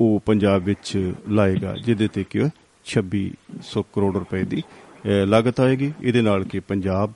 ਉਹ 0.00 0.20
ਪੰਜਾਬ 0.26 0.62
ਵਿੱਚ 0.62 1.12
ਲਾਏਗਾ 1.28 1.76
ਜਿਹਦੇ 1.76 2.08
ਤੇ 2.08 2.24
ਕਿ 2.30 2.44
2600 2.86 3.82
ਕਰੋੜ 3.92 4.16
ਰੁਪਏ 4.16 4.42
ਦੀ 4.44 4.62
ਅਹ, 4.62 5.26
ਲਾਗਤ 5.26 5.60
ਆਏਗੀ। 5.60 5.92
ਇਹਦੇ 6.02 6.20
ਨਾਲ 6.22 6.44
ਕਿ 6.44 6.60
ਪੰਜਾਬ 6.60 7.12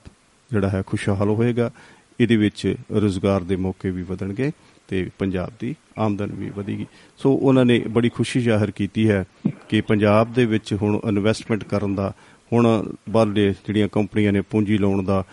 ਜਿਹੜਾ 0.51 0.69
ਹੈ 0.69 0.81
ਖੁਸ਼ਹਾਲ 0.87 1.29
ਹੋਏਗਾ। 1.29 1.71
ਇਹਦੇ 2.19 2.35
ਵਿੱਚ 2.37 2.75
ਰੋਜ਼ਗਾਰ 2.91 3.41
ਦੇ 3.43 3.55
ਮੌਕੇ 3.55 3.89
ਵੀ 3.89 4.01
ਵਧਣਗੇ। 4.01 4.51
ਤੇ 4.87 5.09
ਪੰਜਾਬ 5.19 5.49
ਦੀ 5.59 5.75
ਆਮਦਨ 5.97 6.31
ਵੀ 6.33 6.49
ਵਧੇਗੀ 6.49 6.85
ਸੋ 7.17 7.33
ਉਹਨਾਂ 7.33 7.65
ਨੇ 7.65 7.79
ਬੜੀ 7.79 8.09
ਖੁਸ਼ੀ 8.09 8.39
ਜ਼ਾਹਰ 8.39 8.71
ਕੀਤੀ 8.71 9.09
ਹੈ 9.09 9.25
ਕਿ 9.69 9.81
ਪੰਜਾਬ 9.81 10.33
ਦੇ 10.33 10.45
ਵਿੱਚ 10.45 10.73
ਹੁਣ 10.73 10.99
ਇਨਵੈਸਟਮੈਂਟ 11.07 11.63
ਕਰਨ 11.63 11.95
ਦਾ 11.95 12.13
ਹੁਣ 12.53 12.93
ਬਾਹਰਲੇ 13.09 13.51
ਜਿਹੜੀਆਂ 13.51 13.87
ਕੰਪਨੀਆਂ 13.87 14.33
ਨੇ 14.33 14.41
ਪੂੰਜੀ 14.41 14.77
ਲਾਉਣ 14.77 15.03
ਦਾ 15.03 15.23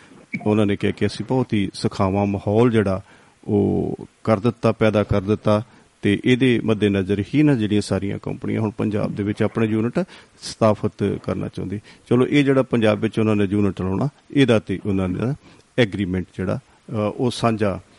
ਉਹਨਾਂ 0.47 0.67
ਨੇ 0.67 0.77
ਕਿਹਾ 0.77 0.93
ਕਿ 0.93 1.07
ਅਸੀਂ 1.07 1.25
ਬਹੁਤ 1.29 1.53
ਹੀ 1.53 1.71
ਸਖਾਵਾਂ 1.75 2.27
ਮਾਹੌਲ 2.27 2.71
ਜਿਹੜਾ 2.71 3.01
ਉਹ 3.49 3.97
ਕਰ 4.25 4.39
ਦਿੱਤਾ 4.41 4.73
ਪੈਦਾ 4.73 5.03
ਕਰ 5.05 5.21
ਦਿੱਤਾ 5.21 5.63
ਤੇ 6.03 6.21
ਇਹਦੇ 6.25 6.61
ਮੱਦੇਨਜ਼ਰ 6.65 7.23
ਹੀ 7.35 7.43
ਨਾ 7.43 7.55
ਜਿਹੜੀਆਂ 7.55 7.81
ਸਾਰੀਆਂ 7.81 8.19
ਕੰਪਨੀਆਂ 8.19 8.61
ਹੁਣ 8.61 8.71
ਪੰਜਾਬ 8.71 9.15
ਦੇ 9.15 9.23
ਵਿੱਚ 9.23 9.43
ਆਪਣੇ 9.43 9.67
ਯੂਨਿਟ 9.67 9.99
ਸਥਾਪਿਤ 10.43 11.19
ਕਰਨਾ 11.23 11.49
ਚਾਹੁੰਦੀ। 11.49 11.81
ਚਲੋ 12.09 12.27
ਇਹ 12.27 12.45
ਜਿਹੜਾ 12.45 12.63
ਪੰਜਾਬ 12.63 12.99
ਵਿੱਚ 12.99 13.19
ਉਹਨਾਂ 13.19 13.37
ਨੇ 13.37 13.45
ਯੂਨਿਟ 13.45 13.81
ਲਾਉਣਾ 13.81 14.09
ਇਹਦਾ 14.31 14.59
ਤੇ 14.59 14.81
ਉਹਨਾਂ 14.87 15.09
ਨੇ 15.09 15.35
ਐਗਰੀਮੈਂਟ 15.79 16.27
ਜਿਹੜਾ 16.37 16.57
ਅ, 16.57 16.95
ਉਹ 17.17 17.31
ਸਾਂਝਾ 17.31 17.77
ਅ, 17.77 17.94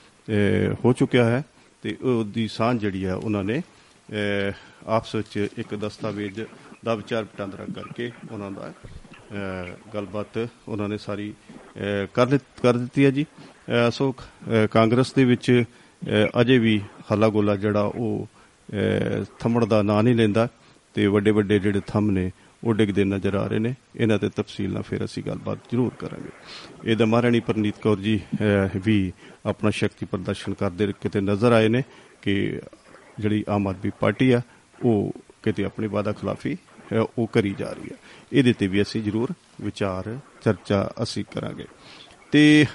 ਹੋ 0.86 0.94
ਚੁੱਕਿਆ 0.94 1.26
ਹੈ 1.26 1.44
ਤੇ 1.82 1.98
ਉਹਦੀ 2.02 2.48
ਸਾਂਝ 2.48 2.80
ਜਿਹੜੀ 2.82 3.06
ਹੈ 3.06 3.14
ਉਹਨਾਂ 3.14 3.44
ਨੇ 3.44 3.60
ਅ, 3.60 4.52
ਆਪਸ 4.88 5.16
ਵਿੱਚ 5.16 5.48
ਇੱਕ 5.58 5.76
ਦਸਤਾਵੇਜ਼ 5.76 6.42
ਦਾ 6.86 6.96
ਵਿਚਾਰ 6.96 7.24
ਵਟਾਂਦਰਾ 7.24 7.66
ਕਰਕੇ 7.76 8.12
ਉਹਨਾਂ 8.32 8.52
ਦਾ 8.52 8.72
ਅ, 8.72 9.76
ਗੱਲਬਾਤ 9.94 10.48
ਉਹਨਾਂ 10.68 10.90
ਨੇ 10.90 10.98
ਸਾਰੀ 10.98 11.34
ਅ, 11.78 12.06
ਕਰ 12.14 12.26
ਦਿੱਤ- 12.26 12.62
ਕਰ 12.62 12.78
ਦਿੱਤੀ 12.78 13.06
ਹੈ 13.06 13.12
ਜੀ। 13.12 13.26
ਅ, 13.88 13.90
ਸੋ 13.90 14.12
ਅ, 14.12 14.68
ਕਾਂਗਰਸ 14.68 15.14
ਦੇ 15.14 15.26
ਵਿੱਚ 15.26 15.64
ਅ, 16.10 16.42
ਅਜੇ 16.42 16.58
ਵੀ 16.58 16.82
ਹੱਲਾ 17.12 17.30
ਗੋਲਾ 17.30 17.56
ਜਿਹੜਾ 17.56 17.82
ਉਹ 17.82 18.28
ਅ, 18.74 19.24
ਥੰਮਣ 19.40 19.66
ਦਾ 19.66 19.82
ਨਾਂ 19.82 20.04
ਨਹੀਂ 20.04 20.16
ਲੈਂਦਾ 20.16 20.48
ਤੇ 20.94 21.08
ਵੱਡੇ 21.08 21.32
ਵੱਡੇ 21.32 21.60
ਜਿਹੜੇ 21.60 21.82
ਥੰਮ 21.88 22.12
ਨੇ 22.12 22.32
ਉਹ 22.66 22.74
ਡਿੱਗਦੇ 22.74 23.04
ਨਜ਼ਰ 23.04 23.36
ਆ 23.36 23.48
ਰਹੇ 23.48 23.60
ਨੇ। 23.60 23.74
ਇਹਨਾਂ 23.96 24.20
ਤੇ 24.20 24.30
ਤਫਸੀਲ 24.30 24.74
ਨਾਲ 24.74 24.82
ਫਿਰ 24.82 25.06
ਅਸੀਂ 25.06 25.24
ਗੱਲਬਾਤ 25.24 25.58
ਜ਼ਰੂਰ 25.72 25.92
ਕਰਾਂਗੇ। 26.00 26.30
ਇਹ 26.92 27.06
ਮਹਾਰਾਣੀ 27.06 27.40
ਪਰਨੀਤ 27.40 27.78
ਕੌਰ 27.78 27.98
ਜੀ 28.00 28.20
ਅਹ, 28.34 28.80
ਵੀ 28.84 29.14
ਆਪਣਾ 29.46 29.70
ਸ਼ਕਤੀ 29.70 30.06
ਪ੍ਰਦਰਸ਼ਨ 30.06 30.54
ਕਰਦੇ 30.54 30.94
ਕਿਤੇ 31.02 31.22
ਨਜ਼ਰ 31.22 31.52
ਆਏ 31.52 31.68
ਨੇ 31.68 31.84
ਕਿ 32.22 32.60
ਜਿਹੜੀ 33.20 33.46
ਆਮ 33.50 33.68
ਆਦਮੀ 33.68 33.92
ਪਾਰਟੀ 34.00 34.32
ਆ 34.32 34.42
ਉਹ 34.86 35.14
ਕਿਤੇ 35.44 35.64
ਆਪਣੀ 35.66 35.88
ਵਾਦਾ 35.88 36.12
ਖਿਲਾਫੀ 36.12 36.56
ਅਹ, 36.56 37.06
ਉਹ 37.18 37.28
ਕਰੀ 37.28 37.56
ਜਾ 37.60 37.72
ਰਹੀ 37.72 37.90
ਹੈ 37.92 37.96
ਇਹਦੇ 38.34 38.54
ਤੇ 38.54 38.68
ਵੀ 38.68 38.82
ਅਸੀਂ 38.82 39.04
ਜ਼ਰੂਰ 39.04 39.34
ਵਿਚਾਰ 39.62 40.20
ਚਰਚਾ 40.42 40.92
ਅਸੀਂ 41.04 41.24
ਕਰਾਂਗੇ। 41.34 41.66
ਤੇ 42.32 42.66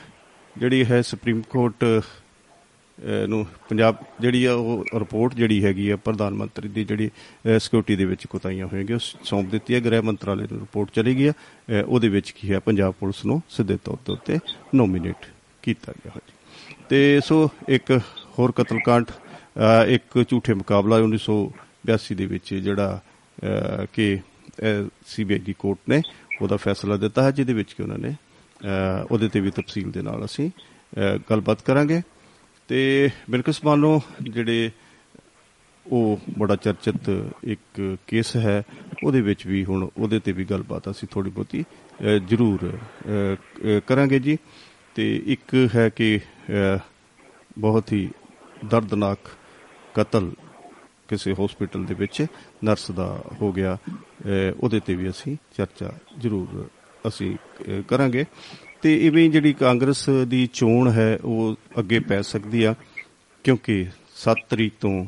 ਜਿਹੜੀ 0.59 0.85
ਹੈ 0.85 1.03
ਸੁਪਰੀਮ 1.03 1.43
ਕੋਰਟ 1.43 1.85
ਅਹ 1.85 2.01
ਨੂੰ 3.29 3.47
ਪੰਜਾਬ 3.69 3.97
ਜਿਹੜੀ 4.21 4.45
ਆ 4.45 4.55
ਉਹ 4.55 4.85
ਰਿਪੋਰਟ 4.99 5.35
ਜਿਹੜੀ 5.35 5.65
ਹੈਗੀ 5.65 5.91
ਆ 5.91 5.97
ਪ੍ਰਧਾਨ 5.97 6.35
ਮੰਤਰੀ 6.35 6.69
ਦੀ 6.69 6.85
ਜਿਹੜੀ 6.85 7.11
ਸਿਕਿਉਰਿਟੀ 7.59 7.97
ਦੇ 7.97 8.05
ਵਿੱਚ 8.05 8.27
ਕੁਤਾਈਆਂ 8.27 8.67
ਹੋਈਆਂ 8.67 8.97
ਉਸ 8.97 9.17
ਸੌਂਪ 9.25 9.51
ਦਿੱਤੀ 9.51 9.75
ਹੈ 9.75 9.81
ਗ੍ਰਹਿ 9.85 10.01
ਮੰਤਰਾਲੇ 10.01 10.47
ਨੂੰ 10.53 10.61
ਰਿਪੋਰਟ 10.61 10.91
ਚਲੀ 10.91 11.15
ਗਈ 11.17 11.27
ਆ। 11.27 11.33
ਅਹ 11.33 11.83
ਉਹਦੇ 11.87 12.09
ਵਿੱਚ 12.09 12.31
ਕੀ 12.31 12.53
ਹੈ 12.53 12.59
ਪੰਜਾਬ 12.59 12.95
ਪੁਲਿਸ 13.01 13.25
ਨੂੰ 13.27 13.43
ਸਿੱਧੇ 13.51 13.79
ਤੌਰ 13.85 13.97
ਦੇ 14.07 14.13
ਉੱਤੇ 14.13 14.39
ਨੋਮੀਨੇਟ 14.75 15.27
ਕੀਤਾ 15.63 15.93
ਗਿਆ 15.93 16.13
ਹੈ 16.17 16.21
ਜੀ। 16.29 16.75
ਤੇ 16.89 17.21
ਸੋ 17.25 17.51
ਇੱਕ 17.69 18.01
ਹੋਰ 18.39 18.53
ਕਤਲकांड 18.53 19.05
ਅ, 19.07 19.87
ਇੱਕ 19.89 20.25
ਝੂਠੇ 20.29 20.55
ਮੁਕਾਬਲਾ 20.55 20.99
1982 20.99 22.15
ਦੇ 22.15 22.27
ਵਿੱਚ 22.27 22.55
ਜਿਹੜਾ 22.55 23.01
ਅ, 23.45 23.87
ਕਿ 23.93 24.19
ਸੀਬੀਆਈ 25.07 25.39
ਦੀ 25.41 25.55
ਕੋਰਟ 25.59 25.79
ਨੇ 25.89 26.03
ਉਹਦਾ 26.43 26.57
ਫੈਸਲਾ 26.57 26.97
ਦਿੱਤਾ 26.97 27.23
ਹੈ 27.23 27.31
ਜਿਹਦੇ 27.31 27.53
ਵਿੱਚ 27.53 27.73
ਕਿ 27.73 27.83
ਉਹਨਾਂ 27.83 27.99
ਨੇ 27.99 28.11
ਅ, 28.11 29.07
ਉਹਦੇ 29.11 29.29
ਤੇ 29.29 29.41
ਵੀ 29.41 29.51
ਤਫਸੀਲ 29.51 29.91
ਦੇ 29.91 30.03
ਨਾਲ 30.03 30.25
ਅਸੀਂ 30.25 30.51
ਅ, 30.51 31.19
ਗੱਲਬਾਤ 31.31 31.63
ਕਰਾਂਗੇ। 31.63 32.03
ਤੇ 32.71 33.11
ਬਿਲਕੁਲ 33.31 33.55
ਮਾਨੋ 33.65 34.03
ਜਿਹੜੇ 34.23 34.71
ਉਹ 35.87 36.19
ਬੜਾ 36.39 36.57
ਚਰਚਿਤ 36.57 37.29
ਇੱਕ 37.45 37.97
ਕੇਸ 38.07 38.37
ਹੈ 38.37 38.63
ਉਹਦੇ 39.05 39.21
ਵਿੱਚ 39.21 39.47
ਵੀ 39.47 39.65
ਹੁਣ 39.65 39.89
ਉਹਦੇ 39.97 40.21
ਤੇ 40.21 40.33
ਵੀ 40.33 40.45
ਗੱਲਬਾਤ 40.45 40.91
ਅਸੀਂ 40.91 41.09
ਥੋੜੀ 41.11 41.31
ਬਹੁਤੀ 41.31 41.63
ਅ, 41.63 42.19
ਜ਼ਰੂਰ 42.29 42.59
ਅ, 42.67 43.35
ਅ, 43.35 43.81
ਕਰਾਂਗੇ 43.87 44.19
ਜੀ। 44.19 44.39
ਤੇ 44.95 45.23
ਇੱਕ 45.27 45.69
ਹੈ 45.77 45.89
ਕਿ 45.89 46.21
ਅ, 46.77 46.79
ਬਹੁਤ 47.59 47.93
ਹੀ 47.93 48.11
ਦਰਦਨਾਕ 48.65 49.19
ਕਤਲ 49.95 50.33
ਕਿਸੇ 51.09 51.33
ਹਸਪੀਟਲ 51.33 51.85
ਦੇ 51.85 51.95
ਵਿੱਚ 51.95 52.27
ਨਰਸ 52.65 52.91
ਦਾ 52.91 53.23
ਹੋ 53.43 53.53
ਗਿਆ। 53.53 53.79
ਅ, 53.91 53.93
ਉਹਦੇ 54.61 54.81
ਤੇ 54.81 54.95
ਵੀ 54.95 55.11
ਅਸੀਂ 55.11 55.37
ਚਰਚਾ 55.57 55.93
ਜ਼ਰੂਰ 56.19 56.69
ਅਸੀਂ 57.09 57.37
ਅ, 57.37 57.83
ਕਰਾਂਗੇ। 57.89 58.25
ਤੇ 58.83 59.07
ਇਵੇਂ 59.07 59.25
ਹੀ 59.25 59.29
ਜਿਹੜੀ 59.29 59.53
ਕਾਂਗਰਸ 59.53 60.09
ਦੀ 60.29 60.49
ਚੋਣ 60.53 60.91
ਹੈ, 60.91 61.19
ਉਹ 61.25 61.57
ਅੱਗੇ 61.79 61.99
ਪੈ 62.01 62.21
ਸਕਦੀ 62.23 62.65
ਆ, 62.65 62.75
ਕਿਉਂਕਿ 63.45 63.87
7 64.17 64.37
ਤਰੀਕ 64.51 64.73
ਤੋਂ 64.81 65.07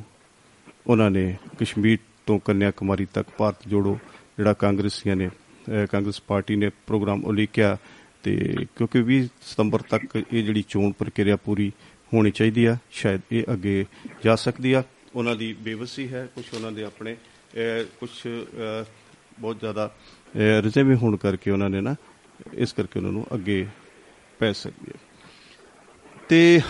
ਉਹਨਾਂ 0.86 1.10
ਨੇ 1.10 1.36
ਕਸ਼ਮੀਰ 1.60 1.98
ਤੋਂ 2.26 2.38
ਕੰਨਿਆ 2.38 2.70
ਕੁਮਾਰੀ 2.70 3.06
ਤੱਕ 3.14 3.28
ਭਾਰਤ 3.38 3.68
ਜੋੜੋ, 3.68 3.98
ਜਿਹੜਾ 4.36 4.52
ਕਾਂਗਰਸੀਆਂ 4.52 5.16
ਨੇ, 5.16 5.28
ਅਹ 5.28 5.86
ਕਾਂਗਰਸ 5.92 6.22
ਪਾਰਟੀ 6.22 6.56
ਨੇ 6.56 6.68
ਪ੍ਰੋਗਰਾਮ 6.86 7.24
ਉਲੀਕਿਆ 7.24 7.76
ਤੇ 8.22 8.54
ਕਿਉਂਕਿ 8.76 9.02
20 9.02 9.28
ਸਤੰਬਰ 9.42 9.80
ਤੱਕ 9.80 10.22
ਇਹ 10.32 10.44
ਜਿਹੜੀ 10.44 10.64
ਚੋਣ 10.68 10.92
ਪ੍ਰਕਿਰਿਆ 10.92 11.36
ਪੂਰੀ 11.36 11.72
ਹੋਣੀ 12.14 12.30
ਚਾਹੀਦੀ 12.30 12.64
ਆ, 12.64 12.76
ਸ਼ਾਇਦ 12.90 13.20
ਇਹ 13.32 13.44
ਅੱਗੇ 13.52 13.84
ਜਾ 14.24 14.36
ਸਕਦੀ 14.36 14.72
ਆ। 14.72 14.82
ਉਹਨਾਂ 15.14 15.36
ਦੀ 15.36 15.52
ਬੇਵਸੀ 15.52 16.08
ਹੈ 16.08 16.28
ਕੁਝ 16.34 16.44
ਉਹਨਾਂ 16.54 16.72
ਦੇ 16.72 16.84
ਆਪਣੇ 16.84 17.16
ਕੁਝ 18.00 18.10
ਬਹੁਤ 19.40 19.60
ਜ਼ਿਆਦਾ 19.60 19.94
ਰਿਜ਼ਰਵ 20.36 20.94
ਹੋਣ 20.94 21.16
ਕਰਕੇ 21.16 21.50
ਉਹਨਾਂ 21.50 21.70
ਨੇ 21.70 21.80
ਨਾ 21.80 21.94
ਇਸ 22.54 22.72
ਕਰਕੇ 22.72 22.98
ਉਹਨਾਂ 22.98 23.12
ਨੂੰ 23.12 23.26
ਅੱਗੇ 23.34 23.66
ਪੈ 24.38 24.52
ਸਕਦੀ 24.52 24.92
ਹੈ। 24.94 25.00
ਤੇ 26.28 26.60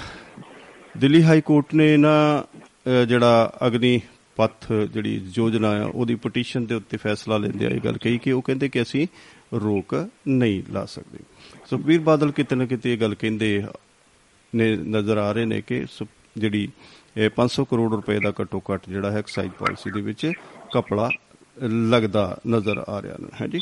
ਦਿੱਲੀ 0.97 1.23
ਹਾਈ 1.23 1.41
ਕੋਰਟ 1.41 1.75
ਨੇ 1.75 1.97
ਨਾ, 1.97 2.41
ਅਹ, 2.41 3.07
ਜਿਹੜਾ 3.07 3.52
ਅਗਨੀ 3.67 4.00
ਪੱਥ 4.37 4.73
ਜਿਹੜੀ 4.73 5.31
ਯੋਜਨਾ 5.35 5.69
ਆ, 5.69 5.85
ਉਹਦੀ 5.85 6.14
ਪਟੀਸ਼ਨ 6.14 6.67
ਦੇ 6.67 6.75
ਉੱਤੇ 6.75 6.97
ਫੈਸਲਾ 6.97 7.37
ਲੈਂਦੇ 7.37 7.67
ਆ 7.67 7.69
ਇਹ 7.69 7.81
ਗੱਲ 7.81 7.97
ਕਹੀ 7.97 8.19
ਕਿ 8.19 8.33
ਉਹ 8.33 8.43
ਕਹਿੰਦੇ 8.43 8.69
ਕਿ 8.69 8.83
ਅਸੀਂ 8.83 9.07
ਰੋਕ 9.55 10.09
ਨਹੀਂ 10.29 10.62
ਲਾ 10.73 10.85
ਸਕਦੇ। 10.85 11.19
ਸੁਖਬੀਰ 11.71 12.00
ਬਾਦਲ 12.00 12.33
ਕਿਤੇ 12.33 12.57
ਨਾ 12.57 12.67
ਕਿਤੇ 12.67 12.93
ਇਹ 12.93 12.99
ਗੱਲ 12.99 13.14
ਕਹਿੰਦੇ 13.14 13.64
ਨੇ, 14.55 14.76
ਨਜ਼ਰ 14.76 15.19
ਆ 15.19 15.33
ਰਹੇ 15.33 15.45
ਨੇ 15.45 15.61
ਕਿ 15.61 15.87
ਸੁ- 15.91 16.07
ਜਿਹੜੀ, 16.37 16.69
ਇਹ 17.17 17.31
500 17.31 17.64
ਕਰੋੜ 17.64 17.91
ਰੁਪਏ 17.91 18.19
ਦਾ 18.19 18.31
ਘੱਟੋ 18.31 18.62
ਘੱਟ 18.73 18.83
ਜਿਹੜਾ 18.88 19.11
ਹੈ 19.11 19.19
ਐਕਸਾਈਜ਼ 19.19 19.52
ਪਾਲਿਸੀ 19.52 19.91
ਦੇ 19.91 20.00
ਵਿੱਚ 20.00 20.33
ਕਪੜਾ 20.75 21.11
ਲੱਗਦਾ 21.88 22.38
ਨਜ਼ਰ 22.49 22.79
ਆ 22.79 23.02
ਰਿਹਾ 23.02 23.17
ਹੈ। 23.43 23.47
ਜੀ 23.47 23.59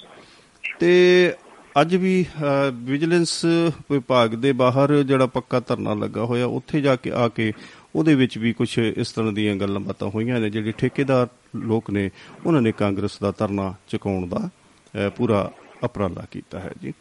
ਤੇ 0.80 1.32
ਅੱਜ 1.74 1.94
ਵੀ 1.96 2.14
ਅ, 2.22 2.70
ਵਿਜੀਲੈਂਸ 2.84 3.44
ਵਿਭਾਗ 3.90 4.34
ਦੇ 4.34 4.52
ਬਾਹਰ 4.52 5.02
ਜਿਹੜਾ 5.02 5.26
ਪੱਕਾ 5.26 5.60
ਧਰਨਾ 5.60 5.94
ਲੱਗਾ 5.94 6.24
ਹੋਇਆ 6.24 6.46
ਉੱਥੇ 6.46 6.80
ਜਾ 6.80 6.94
ਕੇ 6.96 7.10
ਆ 7.12 7.28
ਕੇ 7.28 7.52
ਉਹਦੇ 7.96 8.14
ਵਿੱਚ 8.14 8.36
ਵੀ 8.38 8.52
ਕੁਝ 8.52 8.68
ਇਸ 8.78 9.12
ਤਰ੍ਹਾਂ 9.12 9.32
ਦੀਆਂ 9.32 9.54
ਗੱਲਾਂ 9.56 9.80
ਬਾਤਾਂ 9.80 10.08
ਹੋਈਆਂ 10.10 10.40
ਨੇ 10.40 10.50
ਜਿਹੜੇ 10.50 10.72
ਠੇਕੇਦਾਰ 10.78 11.28
ਲੋਕ 11.56 11.90
ਨੇ 11.90 12.10
ਉਹਨਾਂ 12.46 12.62
ਨੇ 12.62 12.72
ਕਾਂਗਰਸ 12.72 13.18
ਦਾ 13.20 13.32
ਧਰਨਾ 13.38 13.74
ਚੁਕਾਉਣ 13.88 14.26
ਦਾ 14.28 14.48
ਅ, 14.94 15.08
ਪੂਰਾ 15.08 15.50
ਉਪਰਾਲਾ 15.84 16.24
ਕੀਤਾ 16.30 16.60
ਹੈ 16.60 16.70
ਜੀ। 16.82 16.92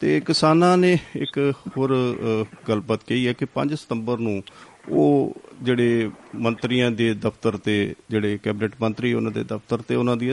ਤੇ 0.00 0.20
ਕਿਸਾਨਾਂ 0.20 0.76
ਨੇ 0.78 0.98
ਇੱਕ 1.16 1.38
ਹੋਰ 1.76 1.94
ਅ, 1.94 2.44
ਗੱਲਬਾਤ 2.68 3.04
ਕਹੀ 3.04 3.26
ਹੈ 3.26 3.32
ਕਿ 3.32 3.46
5 3.54 3.74
ਸਤੰਬਰ 3.76 4.18
ਨੂੰ 4.18 4.42
ਉਹ 4.90 5.34
ਜਿਹੜੇ 5.62 6.10
ਮੰਤਰੀਆਂ 6.36 6.90
ਦੇ 6.90 7.12
ਦਫ਼ਤਰ 7.14 7.56
ਤੇ 7.56 7.74
ਜਿਹੜੇ 8.10 8.38
ਕੈਬਨਿਟ 8.42 8.74
ਮੰਤਰੀ 8.80 9.12
ਉਹਨਾਂ 9.12 9.32
ਦੇ 9.32 9.42
ਦਫ਼ਤਰ 9.44 9.82
ਤੇ 9.88 9.94
ਉਹਨਾਂ 9.94 10.16
ਦੀ 10.16 10.30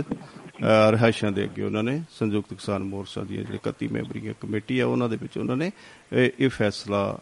ਰਿਹਾਇਸ਼ਾਂ 0.63 1.31
ਦੇ 1.31 1.43
ਅੱਗੇ 1.43 1.63
ਉਹਨਾਂ 1.63 1.83
ਨੇ 1.83 2.03
ਸੰਯੁਕਤ 2.19 2.53
ਕਿਸਾਨ 2.53 2.83
ਮੋਰਚਾ 2.83 3.23
ਦੀ 3.23 3.37
ਜਿਹੜੀ 3.37 3.59
31 3.69 3.87
ਮੈਂਬਰੀ 3.91 4.33
ਕਮੇਟੀ 4.41 4.79
ਹੈ 4.79 4.85
ਉਹਨਾਂ 4.85 5.09
ਦੇ 5.09 5.15
ਵਿੱਚ 5.15 5.37
ਉਹਨਾਂ 5.37 5.57
ਨੇ 5.57 5.71
ਇਹ 6.13 6.29
ਇਹ 6.39 6.49
ਫੈਸਲਾ 6.49 7.19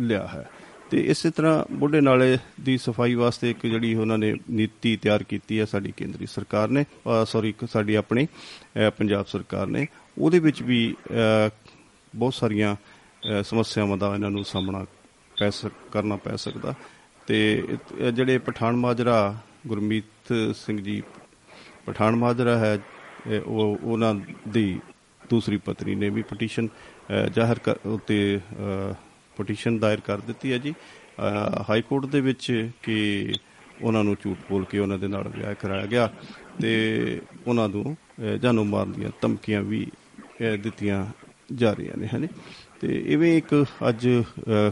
ਲਿਆ 0.00 0.26
ਹੈ। 0.26 0.50
ਤੇ 0.90 1.00
ਇਸੇ 1.00 1.30
ਤਰ੍ਹਾਂ 1.30 1.64
ਬੁੱਢੇ 1.72 2.00
ਨਾਲੇ 2.00 2.38
ਦੀ 2.60 2.78
ਸਫ਼ਾਈ 2.78 3.14
ਵਾਸਤੇ 3.14 3.50
ਇੱਕ 3.50 3.66
ਜਿਹੜੀ 3.66 3.94
ਉਹਨਾਂ 3.94 4.18
ਨੇ 4.18 4.36
ਨੀਤੀ 4.50 4.96
ਤਿਆਰ 4.96 5.22
ਕੀਤੀ 5.22 5.60
ਹੈ 5.60 5.64
ਸਾਡੀ 5.64 5.92
ਕੇਂਦਰੀ 5.96 6.26
ਸਰਕਾਰ 6.26 6.68
ਨੇ 6.68 6.84
ਸੌਰੀ 7.26 7.54
ਸਾਡੀ 7.72 7.94
ਆਪਣੀ 7.94 8.24
ਅਹ, 8.24 8.90
ਪੰਜਾਬ 8.90 9.26
ਸਰਕਾਰ 9.26 9.66
ਨੇ 9.66 9.86
ਉਹਦੇ 10.18 10.38
ਵਿੱਚ 10.38 10.62
ਵੀ 10.62 10.94
ਅਹ, 11.10 11.50
ਬਹੁਤ 12.16 12.34
ਸਾਰੀਆਂ 12.34 12.74
ਅਹ, 12.74 13.42
ਸਮੱਸਿਆਵਾਂ 13.42 13.96
ਦਾ 13.96 14.14
ਇਹਨਾਂ 14.14 14.30
ਨੂੰ 14.30 14.44
ਸਾਹਮਣਾ 14.44 14.86
ਪੈ 15.40 15.50
ਸਕ 15.50 15.70
ਕਰਨਾ 15.92 16.16
ਪੈ 16.16 16.36
ਸਕਦਾ। 16.36 16.74
ਤੇ 17.26 17.64
ਇਹ 17.98 18.12
ਜਿਹੜੇ 18.12 18.38
ਪਠਾਨ 18.38 18.76
ਮਾਜਰਾ 18.76 19.36
ਗੁਰਮੀਤ 19.66 20.32
ਸਿੰਘ 20.56 20.82
ਜੀ 20.82 21.02
ਪਠਾਨ 21.90 22.16
ਮਾਜਰਾ 22.16 22.58
ਹੈ 22.58 22.78
ਇਹ 23.30 23.40
ਉਹ 23.40 23.78
ਉਹਨਾਂ 23.82 24.14
ਦੀ 24.48 24.80
ਦੂਸਰੀ 25.30 25.56
ਪਤਨੀ 25.56 25.94
ਨੇ 25.94 26.08
ਵੀ 26.10 26.22
ਪਟੀਸ਼ਨ 26.22 26.66
ਅਹ, 26.66 27.26
ਜ਼ਾਹਰ 27.28 27.58
ਕਰ 27.58 27.76
ਉਤੇ 27.86 28.40
ਪਟੀਸ਼ਨ 29.36 29.78
ਦਾਇਰ 29.78 30.00
ਕਰ 30.00 30.20
ਦਿੱਤੀ 30.20 30.52
ਹੈ 30.52 30.58
ਜੀ। 30.58 30.70
ਅਹ, 30.70 31.64
ਹਾਈ 31.70 31.82
ਕੋਰਟ 31.82 32.06
ਦੇ 32.06 32.20
ਵਿੱਚ 32.20 32.70
ਕਿ 32.82 33.32
ਉਹਨਾਂ 33.82 34.04
ਨੂੰ 34.04 34.16
ਝੂਠ 34.22 34.38
ਬੋਲ 34.50 34.64
ਕੇ 34.64 34.78
ਉਹਨਾਂ 34.78 34.98
ਦੇ 34.98 35.08
ਨਾਲ 35.08 35.28
ਵਿਆਹ 35.28 35.54
ਕਰਾਇਆ 35.54 35.86
ਗਿਆ 35.86 36.10
ਤੇ 36.62 37.20
ਉਹਨਾਂ 37.46 37.68
ਨੂੰ 37.68 37.96
ਅਹ, 38.18 38.36
ਜਾਨੋਂ 38.36 38.64
ਮਾਰਨ 38.64 38.92
ਦੀਆਂ 38.92 39.10
ਧਮਕੀਆਂ 39.20 39.62
ਵੀ 39.62 39.86
ਅਹ, 40.42 40.56
ਦਿੱਤੀਆਂ 40.56 41.06
ਜਾ 41.54 41.72
ਰਹੀਆਂ 41.72 41.96
ਨੇ 41.98 42.06
ਹਨੇ? 42.06 42.28
ਤੇ 42.80 43.02
ਇਵੇਂ 43.06 43.36
ਇੱਕ 43.38 43.64
ਅੱਜ 43.88 44.08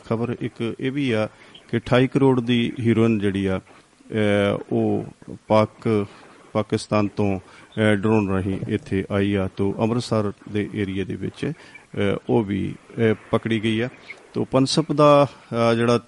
ਖਬਰ 0.04 0.36
ਇੱਕ 0.40 0.74
ਇਹ 0.80 0.92
ਵੀ 0.92 1.10
ਆ 1.12 1.28
ਕਿ 1.70 1.76
28 1.78 2.06
ਕਰੋੜ 2.06 2.40
ਦੀ 2.40 2.72
ਹੀਰੋਇਨ 2.80 3.18
ਜਿਹੜੀ 3.18 3.46
ਆ 3.46 3.58
ਅਹ, 3.58 4.58
ਉਹ 4.72 5.06
ਪਾਕ 5.48 6.06
ਪਾਕਿਸਤਾਨ 6.52 7.08
ਤੋਂ 7.08 7.38
ਅਹ, 7.38 7.94
ਡਰੋਨ 7.96 8.28
ਰਾਹੀਂ 8.30 8.58
ਇੱਥੇ 8.68 9.04
ਆਈ 9.12 9.34
ਆ 9.34 9.48
ਤੋਂ 9.56 9.74
ਅੰਮ੍ਰਿਤਸਰ 9.82 10.32
ਦੇ 10.52 10.70
ਏਰੀਆ 10.74 11.04
ਦੇ 11.04 11.16
ਵਿੱਚ 11.16 11.46
ਅਹ, 11.46 12.16
ਉਹ 12.30 12.44
ਵੀ 12.44 12.74
ਅਹ, 12.98 13.14
ਪਕੜੀ 13.30 13.62
ਗਈ 13.62 13.80
ਆ। 13.80 13.88
ਤੋਂ 14.34 14.46
ਪਨਸਪ 14.46 14.92
ਦਾ 14.92 15.26
ਅਹ, 15.52 15.74
ਜਿਹੜਾ 15.74 16.00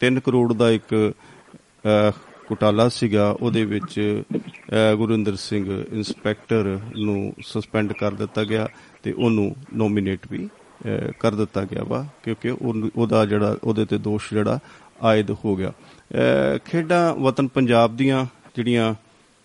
3 0.00 0.20
ਕਰੋੜ 0.20 0.52
ਦਾ 0.52 0.70
ਇੱਕ 0.70 1.12
ਅਹ, 1.86 2.10
ਘੁਟਾਲਾ 2.50 2.88
ਸੀਗਾ 2.88 3.30
ਉਹਦੇ 3.30 3.64
ਵਿੱਚ 3.64 4.22
ਅਹ, 4.36 4.94
ਗੁਰਿੰਦਰ 4.96 5.36
ਸਿੰਘ 5.36 5.84
ਇੰਸਪੈਕਟਰ 5.92 6.78
ਨੂੰ 6.96 7.34
ਸਸਪੈਂਡ 7.42 7.92
ਕਰ 7.92 8.14
ਦਿੱਤਾ 8.14 8.44
ਗਿਆ 8.44 8.68
ਤੇ 9.02 9.12
ਉਹਨੂੰ 9.12 9.56
ਨੋਮੀਨੇਟ 9.74 10.20
ਵੀ 10.30 10.48
ਅਹ, 10.86 11.12
ਕਰ 11.20 11.34
ਦਿੱਤਾ 11.34 11.64
ਗਿਆ 11.64 11.84
ਵਾ 11.84 12.06
ਕਿਉਂਕਿ 12.22 12.50
ਉਹਨੂੰ- 12.50 12.90
ਉਹਦਾ 12.96 13.26
ਜਿਹੜਾ 13.26 13.56
ਉਹਦੇ 13.64 13.84
ਤੇ 13.84 13.98
ਦੋਸ਼ 13.98 14.34
ਜਿਹੜਾ 14.34 14.58
ਆਇਦ 15.02 15.30
ਹੋ 15.30 15.56
ਗਿਆ। 15.56 15.68
ਅਹ, 15.68 16.58
ਖੇਡਾਂ 16.64 17.14
ਵਤਨ 17.14 17.48
ਪੰਜਾਬ 17.48 17.96
ਦੀਆਂ 17.96 18.26
ਜਿਹੜੀਆਂ 18.56 18.94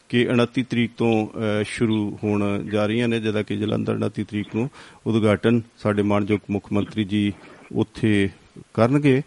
ਕਿ 0.09 0.27
29 0.31 0.63
ਤਰੀਕ 0.69 0.91
ਤੋਂ 0.97 1.11
ਅਹ, 1.27 1.63
ਸ਼ੁਰੂ 1.63 2.17
ਹੋਣ 2.23 2.43
ਜਾ 2.69 2.85
ਰਹੀਆਂ 2.85 3.07
ਨੇ 3.07 3.19
ਜਿਹਦਾ 3.19 3.41
ਕਿ 3.43 3.57
ਜਲੰਧਰ 3.57 3.97
29 3.97 4.23
ਤਰੀਕ 4.23 4.55
ਨੂੰ 4.55 4.69
ਉਦਘਾਟਨ 5.07 5.61
ਸਾਡੇ 5.77 6.01
ਮਾਨਯੋਗ 6.01 6.39
ਮੁੱਖ 6.51 6.71
ਮੰਤਰੀ 6.73 7.03
ਜੀ 7.03 7.33
ਉੱਥੇ 7.75 8.29
ਕਰਨਗੇ 8.73 9.21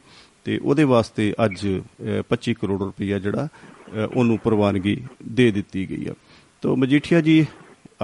ਤੇ 0.44 0.58
ਉਹਦੇ 0.58 0.84
ਵਾਸਤੇ 0.84 1.32
ਅੱਜ 1.44 1.66
ਅਹ, 1.66 2.22
25 2.28 2.54
ਕਰੋੜ 2.54 2.82
ਰੁਪਈਆ 2.82 3.18
ਜਿਹੜਾ 3.18 3.46
ਅਹ, 3.46 4.06
ਉਹਨੂੰ 4.16 4.38
ਪ੍ਰਵਾਨਗੀ 4.38 4.96
ਦੇ 5.32 5.50
ਦਿੱਤੀ 5.50 5.88
ਗਈ 5.90 6.06
ਆ। 6.08 6.14
ਤੋਂ 6.62 6.76
ਮਜੀਠੀਆ 6.76 7.20
ਜੀ 7.20 7.44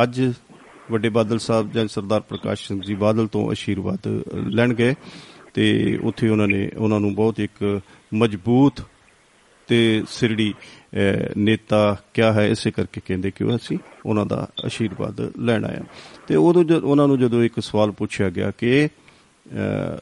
ਅੱਜ 0.03 0.21
ਵੱਡੇ 0.91 1.09
ਬਾਦਲ 1.09 1.39
ਸਾਹਿਬ 1.39 1.73
ਜਾਂ 1.73 1.87
ਸਰਦਾਰ 1.87 2.21
ਪ੍ਰਕਾਸ਼ 2.21 2.67
ਸਿੰਘ 2.69 2.81
ਜੀ 2.81 2.95
ਬਾਦਲ 2.95 3.27
ਤੋਂ 3.27 3.51
ਆਸ਼ੀਰਵਾਦ 3.51 4.07
ਲੈਣ 4.49 4.75
ਗਏ 4.75 4.95
ਤੇ 5.55 5.65
ਉੱਥੇ 6.03 6.29
ਉਹਨਾਂ 6.29 6.47
ਨੇ 6.49 6.69
ਉਹਨਾਂ 6.77 7.01
ਨੂੰ 7.01 7.15
ਬਹੁਤ 7.15 7.41
ਇੱਕ 7.41 7.81
ਮਜ਼ਬੂਤ 8.15 8.81
ਤੇ 9.69 10.03
ਸਿਰੜੀ 10.09 10.53
ਅਹ, 10.53 11.33
ਨੇਤਾ 11.37 11.97
ਕਿਹਾ 12.15 12.33
ਹੈ 12.33 12.47
ਇਸੇ 12.49 12.71
ਕਰਕੇ 12.71 13.01
ਕਹਿੰਦੇ 13.07 13.31
ਕਿ 13.31 13.45
ਉਹ 13.45 13.57
ਅਸੀਂ 13.57 13.79
ਉਹਨਾਂ 14.07 14.27
ਦਾ 14.27 14.49
ਆਸ਼ੀਰਵਾਦ 14.65 15.21
ਲੈਣ 15.39 15.65
ਆਇਆ 15.65 15.85
ਤੇ 16.27 16.37
ਉਦੋਂ 16.37 16.65
ਜਦ 16.65 16.85
ਉਹਨਾਂ 16.85 17.09
ਨੂੰ 17.09 17.19
ਜਦੋਂ 17.19 17.45
ਇੱਕ 17.45 17.61
ਸਵਾਲ 17.61 17.91
ਪੁੱਛਿਆ 17.91 18.31
ਗਿਆ 18.31 18.51
ਕਿ 18.51 18.87
ਅਹ, 18.87 19.99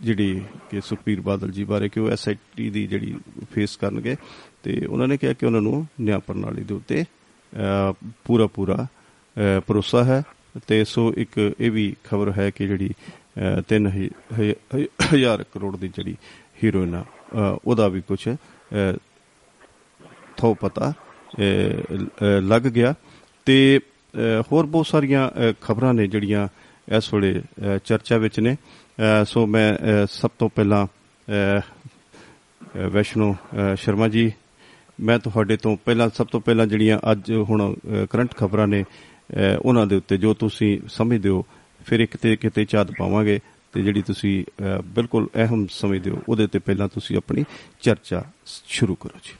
ਜਿਹੜੀ 0.00 0.42
ਕਿ 0.70 0.80
ਸੁਖਬੀਰ 0.80 1.20
ਬਾਦਲ 1.20 1.50
ਜੀ 1.50 1.64
ਬਾਰੇ 1.64 1.88
ਕਿ 1.88 2.00
ਉਹ 2.00 2.10
ਐਸਆਈਟੀ 2.10 2.70
ਦੀ 2.70 2.86
ਜਿਹੜੀ 2.86 3.14
ਫੇਸ 3.54 3.76
ਕਰਨਗੇ 3.76 4.16
ਤੇ 4.62 4.86
ਉਹਨਾਂ 4.86 5.08
ਨੇ 5.08 5.16
ਕਿਹਾ 5.16 5.32
ਕਿ 5.32 5.46
ਉਹਨਾਂ 5.46 5.60
ਨੂੰ 5.60 5.86
ਨਿਆਂ 6.00 6.18
ਪ੍ਰਣਾਲੀ 6.18 6.62
ਦੇ 6.62 6.74
ਉੱਤੇ 6.74 7.02
ਅਹ, 7.02 7.92
ਪੂਰਾ 8.24 8.46
ਪੂਰਾ 8.46 8.86
ਅਹ, 9.36 9.60
ਭਰੋਸਾ 9.66 10.04
ਹੈ। 10.04 10.22
ਤੇ 10.66 10.84
ਸੋ 10.84 11.12
ਇੱਕ 11.16 11.54
ਇਹ 11.60 11.70
ਵੀ 11.70 11.94
ਖਬਰ 12.04 12.32
ਹੈ 12.38 12.50
ਕਿ 12.50 12.66
ਜਿਹੜੀ 12.68 12.90
3000 13.68 15.42
ਕਰੋੜ 15.54 15.76
ਦੀ 15.76 15.88
ਜਿਹੜੀ 15.88 16.16
ਹੀਰੋਇਨ 16.64 16.94
ਆ 16.94 17.04
ਅਹ, 17.34 17.58
ਉਹਦਾ 17.64 17.88
ਵੀ 17.88 18.00
ਕੁਝ 18.00 18.28
ਥੋ 20.36 20.54
ਪਤਾ 20.54 20.92
ਅਹ, 20.92 21.96
ਅਹ, 21.96 22.42
ਲੱਗ 22.42 22.62
ਗਿਆ। 22.62 22.94
ਤੇ 23.46 23.80
ਅਹ, 23.82 24.42
ਹੋਰ 24.52 24.66
ਬਹੁਤ 24.66 24.86
ਸਾਰੀਆਂ 24.86 25.30
ਖਬਰਾਂ 25.60 25.94
ਨੇ 25.94 26.06
ਜਿਹੜੀਆਂ 26.06 26.48
ਇਸ 26.96 27.14
ਵੇਲੇ 27.14 27.40
ਅਹ, 27.40 27.78
ਚਰਚਾ 27.84 28.16
ਵਿੱਚ 28.16 28.40
ਨੇ। 28.40 28.54
ਅਹ, 28.54 29.24
ਸੋ 29.24 29.46
ਮੈਂ 29.46 29.74
ਅਹ, 29.74 30.06
ਸਭ 30.10 30.30
ਤੋਂ 30.38 30.48
ਪਹਿਲਾਂ 30.48 30.86
ਅਹ, 30.86 31.60
ਅਹ, 31.60 32.88
ਵੈਸ਼ਨੋ 32.90 33.32
ਅਹ, 33.32 33.76
ਸ਼ਰਮਾ 33.76 34.08
ਜੀ 34.08 34.32
ਮੈਂ 35.00 35.18
ਤੁਹਾਡੇ 35.18 35.56
ਤੋਂ 35.56 35.76
ਪਹਿਲਾਂ 35.84 36.10
ਸਭ 36.14 36.26
ਤੋਂ 36.26 36.40
ਪਹਿਲਾਂ 36.40 36.66
ਜਿਹੜੀਆਂ 36.66 36.98
ਅੱਜ 37.12 37.32
ਹੁਣ 37.32 37.74
ਕਰੰਟ 38.10 38.34
ਖਬਰਾਂ 38.36 38.66
ਨੇ 38.66 38.82
ਅਹ, 38.82 39.58
ਉਹਨਾਂ 39.62 39.86
ਦੇ 39.86 39.96
ਉੱਤੇ 39.96 40.16
ਜੋ 40.16 40.34
ਤੁਸੀਂ 40.34 40.80
ਸਮਝਦੇ 40.88 41.28
ਹੋ 41.28 41.44
ਫਿਰ 41.86 42.00
ਇੱਕ 42.00 42.16
ਤੇ 42.16 42.36
ਕਿਤੇ 42.36 42.66
ਝਾਤ 42.68 42.90
ਪਾਵਾਂਗੇ। 42.98 43.40
ਤੇ 43.72 43.82
ਜਿਹੜੀ 43.82 44.02
ਤੁਸੀਂ 44.02 44.44
ਅਹ, 44.62 44.82
ਬਿਲਕੁਲ 44.82 45.28
ਅਹਿਮ 45.36 45.66
ਸਮਝਦੇ 45.70 46.10
ਹੋ 46.10 46.22
ਉਹਦੇ 46.28 46.46
ਤੇ 46.46 46.58
ਪਹਿਲਾਂ 46.58 46.88
ਤੁਸੀਂ 46.88 47.16
ਆਪਣੀ 47.16 47.44
ਚਰਚਾ 47.80 48.24
ਸ਼ੁਰੂ 48.46 48.94
ਕਰੋ 48.94 49.18
ਜੀ। 49.22 49.32